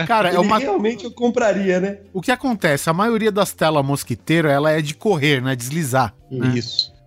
Cara, 0.08 0.30
é 0.30 0.32
Ele 0.32 0.38
uma. 0.40 0.58
realmente 0.58 1.04
eu 1.04 1.12
compraria, 1.12 1.80
né? 1.80 1.98
O 2.14 2.22
que 2.22 2.32
acontece? 2.32 2.90
A 2.90 2.94
maioria 2.94 3.32
das 3.32 3.52
telas 3.52 3.86
mosquiteiro, 3.86 4.48
ela 4.48 4.72
é 4.72 4.82
de 4.82 4.96
correr, 4.96 5.42
né? 5.42 5.56
Deslizar. 5.56 6.14
né? 6.32 6.54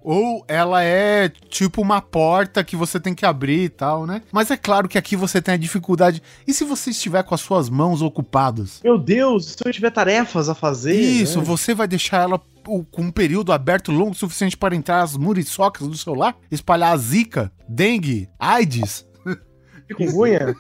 Ou 0.05 0.45
ela 0.47 0.85
é 0.85 1.31
tipo 1.49 1.81
uma 1.81 2.03
porta 2.03 2.63
que 2.63 2.77
você 2.77 3.01
tem 3.01 3.15
que 3.15 3.25
abrir 3.25 3.65
e 3.65 3.69
tal, 3.71 4.07
né? 4.07 4.21
Mas 4.31 4.51
é 4.51 4.57
claro 4.57 4.87
que 4.87 4.99
aqui 4.99 5.17
você 5.17 5.41
tem 5.41 5.55
a 5.55 5.57
dificuldade. 5.57 6.23
E 6.47 6.53
se 6.53 6.63
você 6.63 6.91
estiver 6.91 7.23
com 7.23 7.35
as 7.35 7.41
suas 7.41 7.71
mãos 7.71 8.03
ocupadas? 8.03 8.83
Meu 8.85 8.99
Deus, 8.99 9.47
se 9.47 9.57
eu 9.67 9.73
tiver 9.73 9.91
tarefas 9.91 10.51
a 10.51 10.55
fazer. 10.55 10.95
Isso, 10.95 11.39
né? 11.39 11.45
você 11.45 11.73
vai 11.75 11.89
deixar 11.89 12.21
ela 12.21 12.39
com 12.65 13.03
um 13.03 13.11
período 13.11 13.51
aberto 13.51 13.91
longo 13.91 14.11
o 14.11 14.15
suficiente 14.15 14.59
para 14.59 14.77
entrar 14.77 15.01
as 15.01 15.17
muriçocas 15.17 15.89
do 15.89 15.97
celular, 15.97 16.37
espalhar 16.51 16.93
a 16.93 16.97
zika, 16.99 17.51
dengue, 17.67 18.29
AIDS, 18.39 19.07
Chikungunya, 19.89 20.55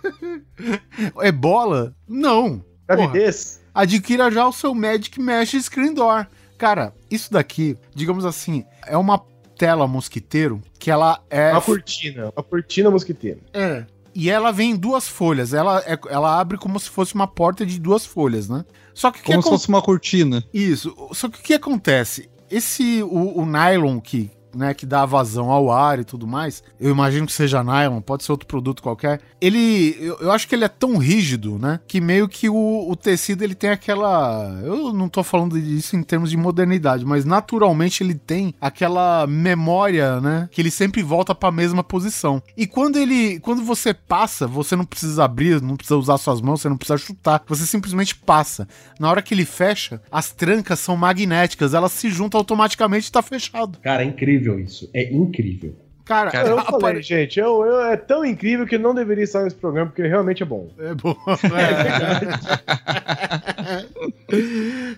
ebola? 1.22 1.94
Não. 2.08 2.64
Porra. 2.86 2.96
gravidez. 2.96 3.60
adquira 3.74 4.30
já 4.30 4.46
o 4.46 4.52
seu 4.52 4.74
Magic 4.74 5.20
Mesh 5.20 5.62
Screen 5.64 5.92
Door. 5.92 6.26
Cara, 6.56 6.94
isso 7.10 7.32
daqui, 7.32 7.76
digamos 7.94 8.24
assim, 8.24 8.64
é 8.86 8.96
uma 8.96 9.18
tela 9.56 9.86
mosquiteiro 9.86 10.60
que 10.78 10.90
ela 10.90 11.22
é. 11.30 11.52
Uma 11.52 11.60
cortina. 11.60 12.32
Uma 12.36 12.42
cortina 12.42 12.90
mosquiteira. 12.90 13.38
É. 13.52 13.84
E 14.14 14.30
ela 14.30 14.52
vem 14.52 14.70
em 14.72 14.76
duas 14.76 15.08
folhas. 15.08 15.52
Ela, 15.52 15.80
é- 15.86 15.98
ela 16.08 16.38
abre 16.38 16.56
como 16.56 16.78
se 16.78 16.88
fosse 16.88 17.14
uma 17.14 17.26
porta 17.26 17.66
de 17.66 17.80
duas 17.80 18.06
folhas, 18.06 18.48
né? 18.48 18.64
Só 18.92 19.10
que 19.10 19.20
o 19.20 19.22
que 19.22 19.30
Como 19.32 19.42
se 19.42 19.48
fosse 19.48 19.68
uma 19.68 19.82
cortina. 19.82 20.44
Isso. 20.54 20.94
Só 21.12 21.28
que 21.28 21.40
o 21.40 21.42
que 21.42 21.54
acontece? 21.54 22.30
Esse, 22.50 23.02
o, 23.02 23.40
o 23.40 23.44
nylon 23.46 24.00
que, 24.00 24.30
né, 24.56 24.74
que 24.74 24.86
dá 24.86 25.04
vazão 25.04 25.50
ao 25.50 25.70
ar 25.70 25.98
e 25.98 26.04
tudo 26.04 26.26
mais, 26.26 26.62
eu 26.78 26.90
imagino 26.90 27.26
que 27.26 27.32
seja 27.32 27.62
nylon, 27.62 28.00
pode 28.00 28.24
ser 28.24 28.32
outro 28.32 28.46
produto 28.46 28.82
qualquer. 28.82 29.20
Ele, 29.40 29.96
eu, 30.00 30.18
eu 30.20 30.32
acho 30.32 30.48
que 30.48 30.54
ele 30.54 30.64
é 30.64 30.68
tão 30.68 30.96
rígido, 30.96 31.58
né, 31.58 31.80
que 31.86 32.00
meio 32.00 32.28
que 32.28 32.48
o, 32.48 32.90
o 32.90 32.96
tecido 32.96 33.42
ele 33.42 33.54
tem 33.54 33.70
aquela, 33.70 34.60
eu 34.64 34.92
não 34.92 35.08
tô 35.08 35.22
falando 35.22 35.60
disso 35.60 35.96
em 35.96 36.02
termos 36.02 36.30
de 36.30 36.36
modernidade, 36.36 37.04
mas 37.04 37.24
naturalmente 37.24 38.02
ele 38.02 38.14
tem 38.14 38.54
aquela 38.60 39.26
memória, 39.26 40.20
né, 40.20 40.48
que 40.50 40.60
ele 40.60 40.70
sempre 40.70 41.02
volta 41.02 41.34
para 41.34 41.48
a 41.48 41.52
mesma 41.52 41.82
posição. 41.82 42.42
E 42.56 42.66
quando 42.66 42.96
ele, 42.96 43.40
quando 43.40 43.62
você 43.62 43.92
passa, 43.92 44.46
você 44.46 44.76
não 44.76 44.84
precisa 44.84 45.24
abrir, 45.24 45.60
não 45.60 45.76
precisa 45.76 45.96
usar 45.96 46.18
suas 46.18 46.40
mãos, 46.40 46.60
você 46.60 46.68
não 46.68 46.76
precisa 46.76 46.98
chutar, 46.98 47.42
você 47.46 47.66
simplesmente 47.66 48.14
passa. 48.14 48.66
Na 48.98 49.10
hora 49.10 49.22
que 49.22 49.34
ele 49.34 49.44
fecha, 49.44 50.00
as 50.10 50.30
trancas 50.32 50.78
são 50.78 50.96
magnéticas, 50.96 51.74
elas 51.74 51.92
se 51.92 52.10
juntam 52.10 52.38
automaticamente 52.38 53.08
e 53.08 53.12
tá 53.12 53.22
fechado. 53.22 53.78
Cara, 53.80 54.02
é 54.02 54.06
incrível 54.06 54.43
isso. 54.58 54.90
É 54.94 55.12
incrível. 55.12 55.74
Cara, 56.04 56.30
eu 56.46 56.58
apare- 56.58 56.80
falei, 56.82 57.02
gente, 57.02 57.40
eu, 57.40 57.64
eu- 57.64 57.80
é 57.80 57.96
tão 57.96 58.24
incrível 58.26 58.66
que 58.66 58.76
não 58.76 58.94
deveria 58.94 59.24
estar 59.24 59.42
nesse 59.42 59.56
programa, 59.56 59.86
porque 59.86 60.02
ele 60.02 60.08
realmente 60.10 60.42
é 60.42 60.46
bom. 60.46 60.70
É 60.78 60.94
bom. 60.94 61.16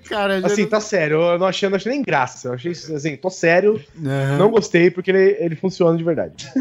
Cara, 0.08 0.40
já 0.40 0.46
Assim, 0.48 0.62
não- 0.62 0.68
tá 0.68 0.80
sério, 0.80 1.20
eu 1.20 1.38
não 1.38 1.46
achei, 1.46 1.68
não 1.68 1.76
achei 1.76 1.92
nem 1.92 2.02
graça. 2.02 2.48
Eu 2.48 2.54
achei, 2.54 2.72
assim, 2.72 3.16
tô 3.16 3.30
sério, 3.30 3.80
não 4.38 4.50
gostei, 4.50 4.90
porque 4.90 5.10
ele, 5.10 5.36
ele 5.38 5.54
funciona 5.56 5.96
de 5.96 6.04
verdade. 6.04 6.46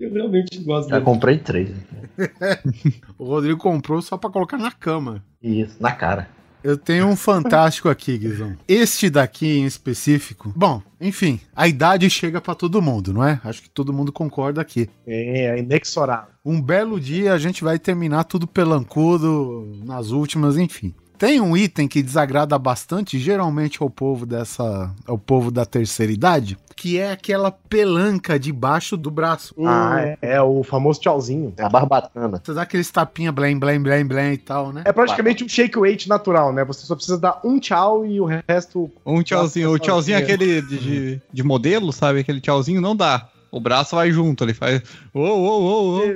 Eu 0.00 0.12
realmente 0.12 0.58
gosto 0.64 0.88
Já 0.88 0.96
dele. 0.96 1.04
comprei 1.04 1.38
três. 1.38 1.70
o 3.16 3.24
Rodrigo 3.26 3.56
comprou 3.60 4.02
só 4.02 4.16
pra 4.16 4.28
colocar 4.28 4.58
na 4.58 4.72
cama. 4.72 5.24
Isso, 5.40 5.76
na 5.80 5.92
cara. 5.92 6.28
Eu 6.62 6.76
tenho 6.76 7.06
um 7.06 7.16
fantástico 7.16 7.88
aqui, 7.88 8.18
Guizão. 8.18 8.56
Este 8.66 9.08
daqui 9.08 9.58
em 9.58 9.64
específico. 9.64 10.52
Bom, 10.56 10.82
enfim, 11.00 11.40
a 11.54 11.68
idade 11.68 12.10
chega 12.10 12.40
pra 12.40 12.54
todo 12.54 12.82
mundo, 12.82 13.12
não 13.12 13.24
é? 13.24 13.40
Acho 13.44 13.62
que 13.62 13.70
todo 13.70 13.92
mundo 13.92 14.12
concorda 14.12 14.60
aqui. 14.60 14.88
É, 15.06 15.46
é 15.46 15.58
inexorável. 15.58 16.32
Um 16.44 16.60
belo 16.60 17.00
dia 17.00 17.32
a 17.32 17.38
gente 17.38 17.62
vai 17.62 17.78
terminar 17.78 18.24
tudo 18.24 18.46
pelancudo 18.46 19.80
nas 19.84 20.10
últimas, 20.10 20.56
enfim. 20.56 20.94
Tem 21.18 21.40
um 21.40 21.56
item 21.56 21.88
que 21.88 22.00
desagrada 22.00 22.56
bastante, 22.56 23.18
geralmente 23.18 23.82
ao 23.82 23.90
povo 23.90 24.24
dessa, 24.24 24.94
ao 25.04 25.18
povo 25.18 25.50
da 25.50 25.66
terceira 25.66 26.12
idade, 26.12 26.56
que 26.76 26.96
é 26.96 27.10
aquela 27.10 27.50
pelanca 27.50 28.38
debaixo 28.38 28.96
do 28.96 29.10
braço. 29.10 29.52
Ah, 29.66 30.00
é, 30.00 30.18
é 30.22 30.40
o 30.40 30.62
famoso 30.62 31.00
tchauzinho. 31.00 31.52
É 31.56 31.64
a 31.64 31.68
barbatana. 31.68 32.40
Você 32.42 32.54
dá 32.54 32.62
aqueles 32.62 32.88
tapinha 32.88 33.32
blém, 33.32 33.58
blém, 33.58 33.82
blém, 33.82 34.06
blém 34.06 34.32
e 34.34 34.38
tal, 34.38 34.72
né? 34.72 34.82
É 34.84 34.92
praticamente 34.92 35.42
um 35.42 35.48
shake 35.48 35.76
weight 35.76 36.08
natural, 36.08 36.52
né? 36.52 36.64
Você 36.64 36.86
só 36.86 36.94
precisa 36.94 37.18
dar 37.18 37.40
um 37.44 37.58
tchau 37.58 38.06
e 38.06 38.20
o 38.20 38.24
resto. 38.24 38.88
Um 39.04 39.20
tchauzinho. 39.20 39.72
O 39.72 39.78
tchauzinho 39.78 40.18
sozinho. 40.18 40.34
aquele 40.34 40.62
de, 40.62 40.78
de, 40.78 41.22
de 41.32 41.42
modelo, 41.42 41.92
sabe? 41.92 42.20
Aquele 42.20 42.40
tchauzinho 42.40 42.80
não 42.80 42.94
dá. 42.94 43.28
O 43.50 43.60
braço 43.60 43.96
vai 43.96 44.10
junto, 44.12 44.44
ele 44.44 44.54
faz. 44.54 44.82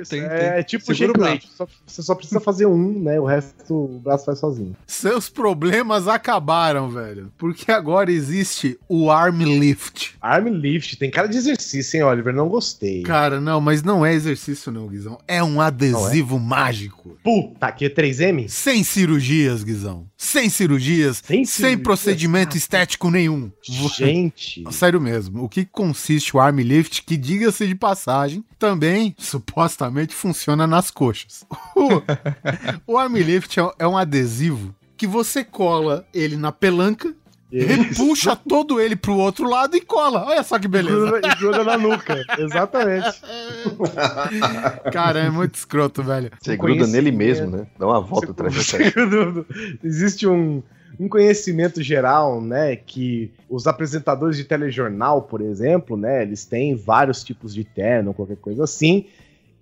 Isso, 0.01 0.15
é 0.15 0.63
tipo 0.63 0.83
segura 0.85 0.95
shake 0.95 1.09
o 1.11 1.13
braço. 1.13 1.31
weight. 1.31 1.49
Só- 1.55 1.67
você 1.85 2.01
só 2.01 2.15
precisa 2.15 2.39
fazer 2.39 2.65
um, 2.65 2.99
né? 3.01 3.19
O 3.19 3.25
resto 3.25 3.73
o 3.73 3.99
braço 3.99 4.25
faz 4.25 4.39
sozinho. 4.39 4.75
Seus 4.85 5.29
problemas 5.29 6.07
acabaram, 6.07 6.89
velho. 6.89 7.31
Porque 7.37 7.71
agora 7.71 8.11
existe 8.11 8.77
o 8.87 9.09
arm 9.09 9.41
lift. 9.41 10.15
Arm 10.21 10.47
lift, 10.47 10.97
tem 10.97 11.09
cara 11.09 11.27
de 11.27 11.37
exercício, 11.37 11.97
hein, 11.97 12.03
Oliver? 12.03 12.33
Não 12.33 12.47
gostei. 12.47 13.01
Cara, 13.03 13.41
não, 13.41 13.59
mas 13.59 13.83
não 13.83 14.05
é 14.05 14.13
exercício 14.13 14.71
não, 14.71 14.87
Guizão. 14.87 15.17
É 15.27 15.43
um 15.43 15.59
adesivo 15.59 16.39
mágico. 16.39 17.17
Puta, 17.23 17.67
aqui 17.67 17.85
é 17.85 17.89
3M? 17.89 18.47
Sem 18.47 18.83
cirurgias, 18.83 19.63
Guizão. 19.63 20.07
Sem 20.17 20.49
cirurgias, 20.49 21.21
sem, 21.25 21.45
cirurgias, 21.45 21.83
procedimento 21.83 22.55
estético 22.55 23.09
nenhum. 23.11 23.51
Gente. 23.61 24.63
Sério 24.71 25.01
mesmo, 25.01 25.43
o 25.43 25.49
que 25.49 25.65
consiste 25.65 26.35
o 26.35 26.39
arm 26.39 26.59
lift, 26.59 27.03
que 27.03 27.17
diga-se 27.23 27.65
de 27.65 27.73
passagem, 27.73 28.43
também 28.59 29.15
supostamente 29.17 30.13
funciona 30.13 30.67
nas 30.67 30.91
coxas. 30.91 31.45
O, 31.75 32.93
o 32.93 32.97
arm 32.97 33.15
lift 33.15 33.59
é, 33.59 33.71
é 33.79 33.87
um 33.87 33.97
adesivo 33.97 34.75
que 34.97 35.07
você 35.07 35.43
cola 35.43 36.05
ele 36.13 36.35
na 36.35 36.51
pelanca, 36.51 37.15
repuxa 37.49 38.35
todo 38.35 38.79
ele 38.79 38.95
pro 38.95 39.15
outro 39.15 39.47
lado 39.49 39.77
e 39.77 39.81
cola. 39.81 40.25
Olha 40.25 40.43
só 40.43 40.59
que 40.59 40.67
beleza. 40.67 40.97
Gruda, 40.97 41.27
e 41.27 41.35
gruda 41.35 41.63
na 41.63 41.77
nuca. 41.77 42.23
Exatamente. 42.37 43.21
Cara, 44.91 45.19
é 45.19 45.29
muito 45.29 45.55
escroto, 45.55 46.03
velho. 46.03 46.31
Você 46.41 46.57
gruda 46.57 46.87
nele 46.87 47.11
mesmo, 47.11 47.47
né? 47.47 47.67
Dá 47.79 47.87
uma 47.87 48.01
volta 48.01 48.31
atrás 48.31 48.53
Existe 49.83 50.27
um, 50.27 50.61
um 50.99 51.07
conhecimento 51.07 51.81
geral, 51.81 52.41
né? 52.41 52.75
Que 52.75 53.31
os 53.49 53.67
apresentadores 53.67 54.37
de 54.37 54.43
telejornal, 54.43 55.23
por 55.23 55.41
exemplo, 55.41 55.97
né? 55.97 56.21
Eles 56.21 56.45
têm 56.45 56.75
vários 56.75 57.23
tipos 57.23 57.53
de 57.53 57.63
terno, 57.63 58.13
qualquer 58.13 58.37
coisa 58.37 58.63
assim. 58.63 59.05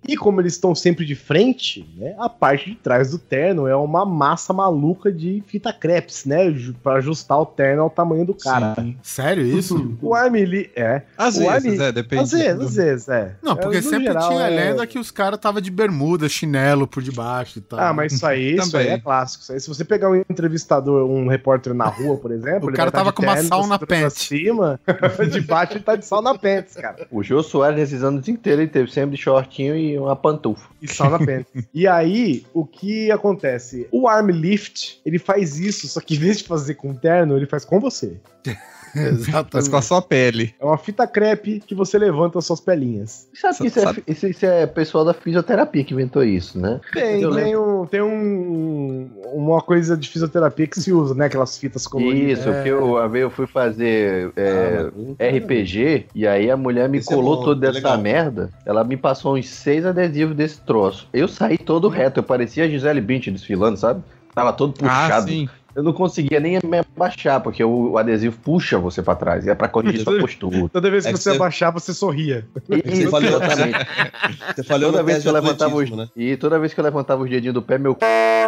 E 0.06 0.16
como 0.16 0.40
eles 0.40 0.54
estão 0.54 0.74
sempre 0.74 1.04
de 1.04 1.14
frente, 1.14 1.88
né? 1.96 2.14
A 2.18 2.28
parte 2.28 2.70
de 2.70 2.76
trás 2.76 3.10
do 3.12 3.18
terno 3.18 3.66
é 3.68 3.76
uma 3.76 4.04
massa 4.04 4.52
maluca 4.52 5.12
de 5.12 5.42
fita 5.46 5.72
crepes, 5.72 6.24
né? 6.24 6.52
Pra 6.82 6.94
ajustar 6.94 7.38
o 7.40 7.46
terno 7.46 7.82
ao 7.82 7.90
tamanho 7.90 8.24
do 8.26 8.34
cara. 8.34 8.74
Sim. 8.74 8.96
Sério 9.02 9.44
isso? 9.46 9.96
O 10.02 10.14
Armili 10.14 10.70
é. 10.74 11.02
Às 11.16 11.36
o 11.36 11.40
vezes, 11.48 11.78
é, 11.80 11.92
depende 11.92 12.22
Às 12.22 12.32
vezes, 12.32 12.58
do- 12.58 12.64
às 12.64 12.74
vezes, 12.74 13.08
é. 13.08 13.36
Não, 13.42 13.54
porque 13.56 13.76
É, 13.78 13.82
sempre 13.82 14.04
geral, 14.06 14.28
tinha 14.28 14.42
é- 14.42 14.50
lenda 14.50 14.86
que 14.86 14.98
os 14.98 15.10
caras 15.10 15.38
tava 15.38 15.62
de 15.62 15.70
bermuda, 15.70 16.28
chinelo 16.28 16.86
por 16.86 17.02
debaixo 17.02 17.58
e 17.58 17.62
tal. 17.62 17.78
Ah, 17.78 17.92
mas 17.92 18.12
isso 18.12 18.26
aí, 18.26 18.56
isso 18.58 18.76
aí 18.76 18.88
é 18.88 18.98
clássico. 18.98 19.42
Isso 19.44 19.52
aí, 19.52 19.60
se 19.60 19.68
você 19.68 19.84
pegar 19.84 20.10
um 20.10 20.16
entrevistador, 20.16 21.08
um 21.08 21.28
repórter 21.28 21.72
na 21.74 21.86
rua, 21.86 22.16
por 22.16 22.32
exemplo, 22.32 22.66
O 22.66 22.70
ele 22.70 22.76
cara 22.76 22.90
tá 22.90 22.98
tava 22.98 23.10
de 23.10 23.16
com 23.16 23.22
uma 23.22 23.34
terno, 23.34 23.48
sauna 23.48 23.64
cintura 23.74 23.86
pra 23.86 24.00
pants. 24.00 24.14
cima, 24.18 24.80
de 25.30 25.40
baixo 25.42 25.74
ele 25.74 25.80
tá 25.84 25.94
de 25.96 26.04
sauna 26.04 26.36
pants, 26.36 26.74
cara. 26.74 27.06
O 27.10 27.22
Jô 27.22 27.42
Soares, 27.42 27.78
nesses 27.78 28.02
anos 28.02 28.26
inteiros, 28.28 28.62
ele 28.62 28.70
teve 28.70 28.90
sempre 28.90 29.16
de 29.16 29.22
shortinho 29.22 29.76
e 29.76 29.91
uma 29.98 30.16
pantufa. 30.16 30.68
E 30.80 30.88
sauna 30.88 31.18
pants. 31.18 31.46
e 31.72 31.86
aí, 31.86 32.44
o 32.52 32.64
que 32.64 33.10
acontece? 33.10 33.86
O 33.90 34.08
arm 34.08 34.30
lift, 34.30 35.00
ele 35.04 35.18
faz 35.18 35.58
isso, 35.58 35.88
só 35.88 36.00
que 36.00 36.14
em 36.14 36.18
vez 36.18 36.38
de 36.38 36.44
fazer 36.44 36.74
com 36.74 36.94
terno, 36.94 37.36
ele 37.36 37.46
faz 37.46 37.64
com 37.64 37.80
você. 37.80 38.16
Mas 38.96 39.28
Exatamente. 39.28 39.70
com 39.70 39.76
a 39.76 39.82
sua 39.82 40.02
pele. 40.02 40.54
É 40.60 40.64
uma 40.64 40.76
fita 40.78 41.06
crepe 41.06 41.60
que 41.66 41.74
você 41.74 41.98
levanta 41.98 42.38
as 42.38 42.44
suas 42.46 42.60
pelinhas. 42.60 43.28
Sabe 43.34 43.56
que 43.58 43.66
isso 43.68 43.78
é, 43.78 43.82
Sabe- 43.82 44.02
isso, 44.06 44.26
isso 44.26 44.44
é 44.46 44.66
pessoal 44.66 45.04
da 45.04 45.14
fisioterapia 45.14 45.82
que 45.84 45.94
inventou 45.94 46.22
isso, 46.22 46.58
né? 46.58 46.80
Tem, 46.92 47.20
Eu 47.22 47.34
tem, 47.34 47.56
um, 47.56 47.86
tem 47.86 48.02
um, 48.02 49.10
uma 49.32 49.60
coisa 49.60 49.96
de 49.96 50.08
fisioterapia 50.08 50.66
que 50.66 50.80
se 50.80 50.92
usa, 50.92 51.14
né? 51.14 51.26
Aquelas 51.26 51.56
fitas 51.56 51.86
coloridas. 51.86 52.40
Isso, 52.40 52.52
porque 52.52 52.68
eu, 52.68 52.84
uma 52.84 53.08
vez 53.08 53.22
eu 53.22 53.30
fui 53.30 53.46
fazer 53.46 54.32
é, 54.36 54.86
Ah, 55.18 55.36
RPG 55.38 56.06
e 56.14 56.26
aí 56.26 56.50
a 56.50 56.56
mulher 56.56 56.88
me 56.88 56.98
Esse 56.98 57.12
é 57.12 57.16
colou 57.16 57.36
bom, 57.36 57.44
toda 57.44 57.66
é 57.68 57.72
dessa 57.72 57.88
legal. 57.88 57.98
merda. 58.02 58.50
Ela 58.66 58.84
me 58.84 58.96
passou 58.96 59.36
uns 59.36 59.48
seis 59.48 59.84
adesivos 59.86 60.36
desse 60.36 60.60
troço. 60.60 61.08
Eu 61.12 61.28
saí 61.28 61.58
todo 61.58 61.88
reto, 61.88 62.20
eu 62.20 62.24
parecia 62.24 62.64
a 62.64 62.68
Gisele 62.68 63.00
Bündchen 63.00 63.32
desfilando, 63.32 63.76
sabe? 63.78 64.02
Tava 64.34 64.52
todo 64.52 64.74
Ah, 64.82 65.02
puxado. 65.06 65.28
sim. 65.28 65.48
Eu 65.74 65.82
não 65.82 65.92
conseguia 65.92 66.38
nem 66.40 66.58
me 66.64 66.78
abaixar, 66.78 67.40
porque 67.40 67.62
o, 67.64 67.92
o 67.92 67.98
adesivo 67.98 68.36
puxa 68.42 68.78
você 68.78 69.02
pra 69.02 69.14
trás. 69.14 69.46
E 69.46 69.50
é 69.50 69.54
pra 69.54 69.68
corrigir 69.68 70.02
sua 70.02 70.18
postura. 70.18 70.68
Toda 70.72 70.90
vez 70.90 71.04
que 71.04 71.10
É 71.10 71.12
que 71.12 71.18
você 71.18 71.30
você- 71.30 71.36
abaixar, 71.36 71.72
você 71.72 71.94
sorria. 71.94 72.46
Isso, 72.84 73.10
falou- 73.10 73.28
exatamente. 73.28 73.78
Você 74.54 74.62
falou 74.62 74.90
toda 74.90 75.02
vez 75.02 75.22
que 75.22 75.28
eu 75.28 75.32
levantava 75.32 75.76
os, 75.76 75.90
né? 75.90 76.08
E 76.16 76.36
toda 76.36 76.58
vez 76.58 76.74
que 76.74 76.80
eu 76.80 76.84
levantava 76.84 77.22
os 77.22 77.30
dedinhos 77.30 77.54
do 77.54 77.62
pé, 77.62 77.78
meu 77.78 77.92
c... 77.94 77.98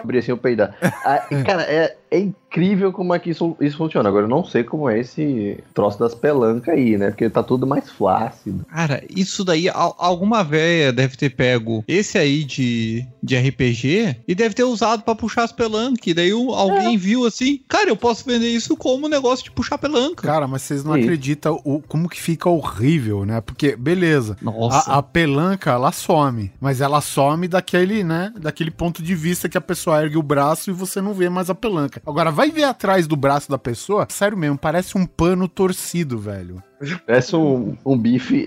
abria 0.02 0.20
assim 0.20 0.30
eu 0.32 0.36
peidar. 0.36 0.76
Ah, 0.82 1.26
e, 1.30 1.42
cara, 1.42 1.62
é, 1.62 1.96
é 2.10 2.18
incrível 2.18 2.92
como 2.92 3.14
é 3.14 3.18
que 3.18 3.30
isso, 3.30 3.56
isso 3.60 3.76
funciona. 3.76 4.08
Agora 4.08 4.24
eu 4.24 4.28
não 4.28 4.44
sei 4.44 4.62
como 4.64 4.88
é 4.88 4.98
esse 4.98 5.58
troço 5.72 5.98
das 5.98 6.14
pelancas 6.14 6.74
aí, 6.74 6.96
né? 6.96 7.10
Porque 7.10 7.28
tá 7.30 7.42
tudo 7.42 7.66
mais 7.66 7.90
flácido. 7.90 8.64
Cara, 8.70 9.02
isso 9.14 9.44
daí, 9.44 9.68
al- 9.68 9.94
alguma 9.98 10.42
véia 10.44 10.92
deve 10.92 11.16
ter 11.16 11.30
pego 11.30 11.84
esse 11.88 12.18
aí 12.18 12.44
de, 12.44 13.04
de 13.22 13.36
RPG 13.36 14.16
e 14.28 14.34
deve 14.34 14.54
ter 14.54 14.64
usado 14.64 15.02
pra 15.02 15.14
puxar 15.14 15.44
as 15.44 15.52
pelancas. 15.52 16.06
E 16.06 16.14
daí 16.14 16.30
alguém 16.30 16.96
viu 16.96 17.13
assim, 17.22 17.60
cara, 17.68 17.90
eu 17.90 17.96
posso 17.96 18.24
vender 18.24 18.48
isso 18.48 18.76
como 18.76 19.08
negócio 19.08 19.44
de 19.44 19.50
puxar 19.50 19.78
pelanca. 19.78 20.26
Cara, 20.26 20.48
mas 20.48 20.62
vocês 20.62 20.82
não 20.82 20.94
Sim. 20.94 21.02
acreditam 21.02 21.60
o, 21.64 21.80
como 21.80 22.08
que 22.08 22.20
fica 22.20 22.48
horrível, 22.48 23.24
né? 23.24 23.40
Porque, 23.40 23.76
beleza, 23.76 24.36
Nossa. 24.40 24.90
a, 24.90 24.98
a 24.98 25.02
pelanca, 25.02 25.72
ela 25.72 25.92
some, 25.92 26.50
mas 26.60 26.80
ela 26.80 27.00
some 27.00 27.46
daquele, 27.46 28.02
né? 28.02 28.32
Daquele 28.40 28.70
ponto 28.70 29.02
de 29.02 29.14
vista 29.14 29.48
que 29.48 29.58
a 29.58 29.60
pessoa 29.60 30.02
ergue 30.02 30.16
o 30.16 30.22
braço 30.22 30.70
e 30.70 30.72
você 30.72 31.00
não 31.00 31.12
vê 31.12 31.28
mais 31.28 31.50
a 31.50 31.54
pelanca. 31.54 32.00
Agora, 32.06 32.30
vai 32.30 32.50
ver 32.50 32.64
atrás 32.64 33.06
do 33.06 33.16
braço 33.16 33.50
da 33.50 33.58
pessoa, 33.58 34.06
sério 34.10 34.36
mesmo, 34.38 34.56
parece 34.56 34.96
um 34.96 35.04
pano 35.04 35.46
torcido, 35.46 36.18
velho. 36.18 36.62
Parece 37.06 37.36
um, 37.36 37.76
um 37.84 37.96
bife. 37.96 38.44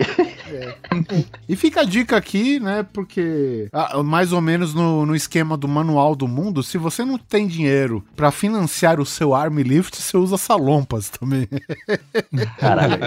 E 1.48 1.56
fica 1.56 1.80
a 1.80 1.84
dica 1.84 2.16
aqui, 2.16 2.60
né? 2.60 2.86
Porque 2.92 3.68
ah, 3.72 4.02
mais 4.02 4.32
ou 4.32 4.40
menos 4.40 4.74
no, 4.74 5.04
no 5.04 5.14
esquema 5.14 5.56
do 5.56 5.68
manual 5.68 6.14
do 6.14 6.28
mundo, 6.28 6.62
se 6.62 6.78
você 6.78 7.04
não 7.04 7.18
tem 7.18 7.46
dinheiro 7.46 8.04
pra 8.16 8.30
financiar 8.30 9.00
o 9.00 9.06
seu 9.06 9.34
arm 9.34 9.58
lift, 9.58 9.96
você 9.96 10.16
usa 10.16 10.36
salompas 10.38 11.08
também. 11.10 11.48
Caralho. 12.58 12.98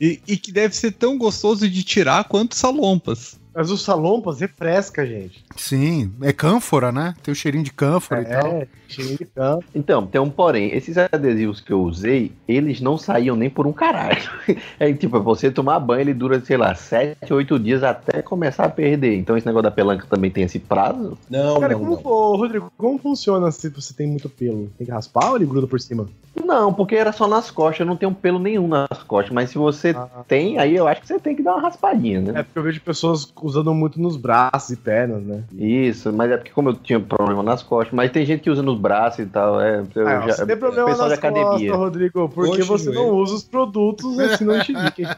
E, 0.00 0.20
e 0.26 0.36
que 0.36 0.52
deve 0.52 0.74
ser 0.74 0.92
tão 0.92 1.16
gostoso 1.16 1.68
de 1.68 1.82
tirar 1.82 2.24
quanto 2.24 2.54
salompas. 2.54 3.38
Mas 3.56 3.70
o 3.70 3.78
salompas 3.78 4.40
refresca, 4.40 5.06
gente. 5.06 5.42
Sim, 5.56 6.12
é 6.20 6.30
cânfora, 6.30 6.92
né? 6.92 7.14
Tem 7.22 7.32
o 7.32 7.34
cheirinho 7.34 7.64
de 7.64 7.72
cânfora 7.72 8.20
e 8.20 8.24
tal. 8.26 8.46
É, 8.48 8.68
cheio 8.86 9.16
de 9.16 9.24
campo. 9.24 9.64
Então, 9.74 10.06
tem 10.06 10.20
um 10.20 10.28
porém. 10.28 10.74
Esses 10.74 10.98
adesivos 10.98 11.58
que 11.58 11.72
eu 11.72 11.80
usei, 11.80 12.32
eles 12.46 12.82
não 12.82 12.98
saíam 12.98 13.34
nem 13.34 13.48
por 13.48 13.66
um 13.66 13.72
caralho. 13.72 14.20
É 14.78 14.92
tipo, 14.92 15.18
você 15.20 15.50
tomar 15.50 15.80
banho, 15.80 16.02
ele 16.02 16.14
dura, 16.14 16.38
sei 16.44 16.56
lá, 16.56 16.74
7, 16.74 17.32
8 17.32 17.58
dias 17.58 17.82
até 17.82 18.20
começar 18.20 18.64
a 18.64 18.68
perder. 18.68 19.16
Então 19.16 19.36
esse 19.36 19.46
negócio 19.46 19.62
da 19.62 19.70
pelanca 19.70 20.06
também 20.08 20.30
tem 20.30 20.44
esse 20.44 20.58
prazo? 20.58 21.16
Não, 21.30 21.60
Cara, 21.60 21.72
não, 21.72 21.80
como, 21.80 21.94
não. 21.96 22.02
Ô, 22.04 22.36
Rodrigo, 22.36 22.70
como 22.76 22.98
funciona 22.98 23.50
se 23.50 23.70
você 23.70 23.94
tem 23.94 24.06
muito 24.06 24.28
pelo? 24.28 24.70
Tem 24.76 24.86
que 24.86 24.92
raspar 24.92 25.30
ou 25.30 25.36
ele 25.36 25.46
gruda 25.46 25.66
por 25.66 25.80
cima? 25.80 26.06
Não, 26.44 26.72
porque 26.72 26.94
era 26.94 27.12
só 27.12 27.26
nas 27.26 27.50
costas, 27.50 27.80
eu 27.80 27.86
não 27.86 27.96
tenho 27.96 28.14
pelo 28.14 28.38
nenhum 28.38 28.68
nas 28.68 29.02
costas. 29.06 29.32
Mas 29.32 29.50
se 29.50 29.58
você 29.58 29.94
tem, 30.28 30.58
aí 30.58 30.76
eu 30.76 30.86
acho 30.86 31.00
que 31.00 31.06
você 31.08 31.18
tem 31.18 31.34
que 31.34 31.42
dar 31.42 31.54
uma 31.54 31.62
raspadinha, 31.62 32.20
né? 32.20 32.32
É 32.40 32.42
porque 32.42 32.58
eu 32.58 32.62
vejo 32.62 32.80
pessoas 32.80 33.32
usando 33.42 33.72
muito 33.74 34.00
nos 34.00 34.16
braços 34.16 34.70
e 34.70 34.76
pernas, 34.76 35.22
né? 35.22 35.42
Isso, 35.56 36.12
mas 36.12 36.30
é 36.30 36.36
porque 36.36 36.52
como 36.52 36.68
eu 36.70 36.74
tinha 36.74 37.00
problema 37.00 37.42
nas 37.42 37.62
costas, 37.62 37.92
mas 37.94 38.10
tem 38.12 38.24
gente 38.24 38.40
que 38.42 38.50
usa 38.50 38.62
nos 38.62 38.78
braços 38.78 39.20
e 39.20 39.26
tal, 39.26 39.60
é, 39.60 39.82
eu 39.94 40.06
Ah, 40.08 40.20
já- 40.26 40.34
você 40.34 40.46
tem 40.46 40.56
problema 40.56 40.86
pessoal 40.90 41.08
nas 41.08 41.18
de 41.18 41.26
academia. 41.26 41.50
costas, 41.72 41.78
Rodrigo, 41.78 42.28
porque 42.28 42.62
você 42.62 42.90
não 42.90 43.10
usa 43.10 43.34
os 43.34 43.42
produtos 43.44 44.18
assim 44.18 44.44
no 44.44 44.62
Chique. 44.62 45.08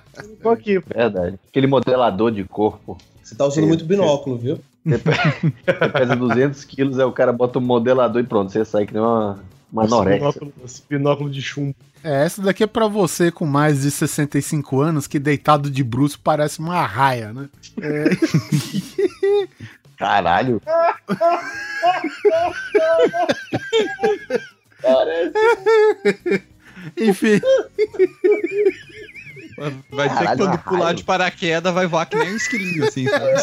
Tô 0.42 0.48
aqui. 0.50 0.78
Verdade. 0.94 1.38
Aquele 1.48 1.66
modelador 1.66 2.30
de 2.30 2.44
corpo. 2.44 2.96
Você 3.22 3.34
tá 3.34 3.44
usando 3.44 3.66
muito 3.66 3.84
binóculo, 3.84 4.38
viu? 4.38 4.58
Você 4.88 5.88
pesa 5.92 6.16
200 6.16 6.64
quilos, 6.64 6.98
aí 6.98 7.04
o 7.04 7.12
cara 7.12 7.30
bota 7.32 7.58
um 7.58 7.62
modelador 7.62 8.22
e 8.22 8.24
pronto, 8.24 8.50
você 8.50 8.64
sai 8.64 8.86
que 8.86 8.94
nem 8.94 9.02
uma, 9.02 9.38
uma 9.72 9.84
Esse 9.84 10.04
binóculo, 10.04 10.52
esse 10.64 10.82
binóculo 10.88 11.30
de 11.30 11.42
chumbo. 11.42 11.74
É, 12.02 12.24
essa 12.24 12.40
daqui 12.40 12.62
é 12.62 12.66
pra 12.66 12.86
você 12.86 13.30
com 13.30 13.44
mais 13.44 13.82
de 13.82 13.90
65 13.90 14.80
anos 14.80 15.06
que 15.06 15.18
deitado 15.18 15.70
de 15.70 15.82
bruxo 15.82 16.18
parece 16.22 16.60
uma 16.60 16.86
raia, 16.86 17.32
né? 17.32 17.48
É. 17.80 18.04
Caralho. 19.98 20.62
Enfim. 26.96 27.40
Vai 29.90 30.08
ser 30.08 30.28
que 30.28 30.36
quando 30.36 30.58
pular 30.58 30.92
de 30.94 31.04
paraquedas 31.04 31.72
vai 31.74 31.86
voar 31.86 32.06
que 32.06 32.16
nem 32.16 32.32
um 32.32 32.36
esquilinho, 32.36 32.84
assim, 32.86 33.06
sabe? 33.08 33.26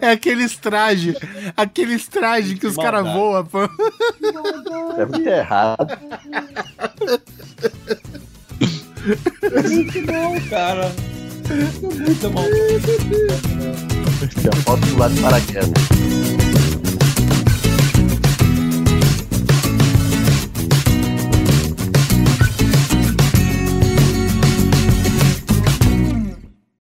É 0.00 0.10
aqueles 0.10 0.56
trajes, 0.56 1.16
aqueles 1.56 2.06
trajes 2.08 2.58
que 2.58 2.66
os 2.66 2.76
caras 2.76 3.04
voam. 3.04 3.44
pô. 3.46 3.62
É 4.98 5.06
muito 5.06 5.28
errado. 5.28 5.98
Muito 9.68 10.06
bom, 10.06 10.40
cara. 10.50 10.92
Muito 11.80 12.30
bom. 12.30 12.44
Já 14.42 14.50
posso 14.64 14.86
pular 14.92 15.08
de 15.08 15.20
paraquedas. 15.20 16.89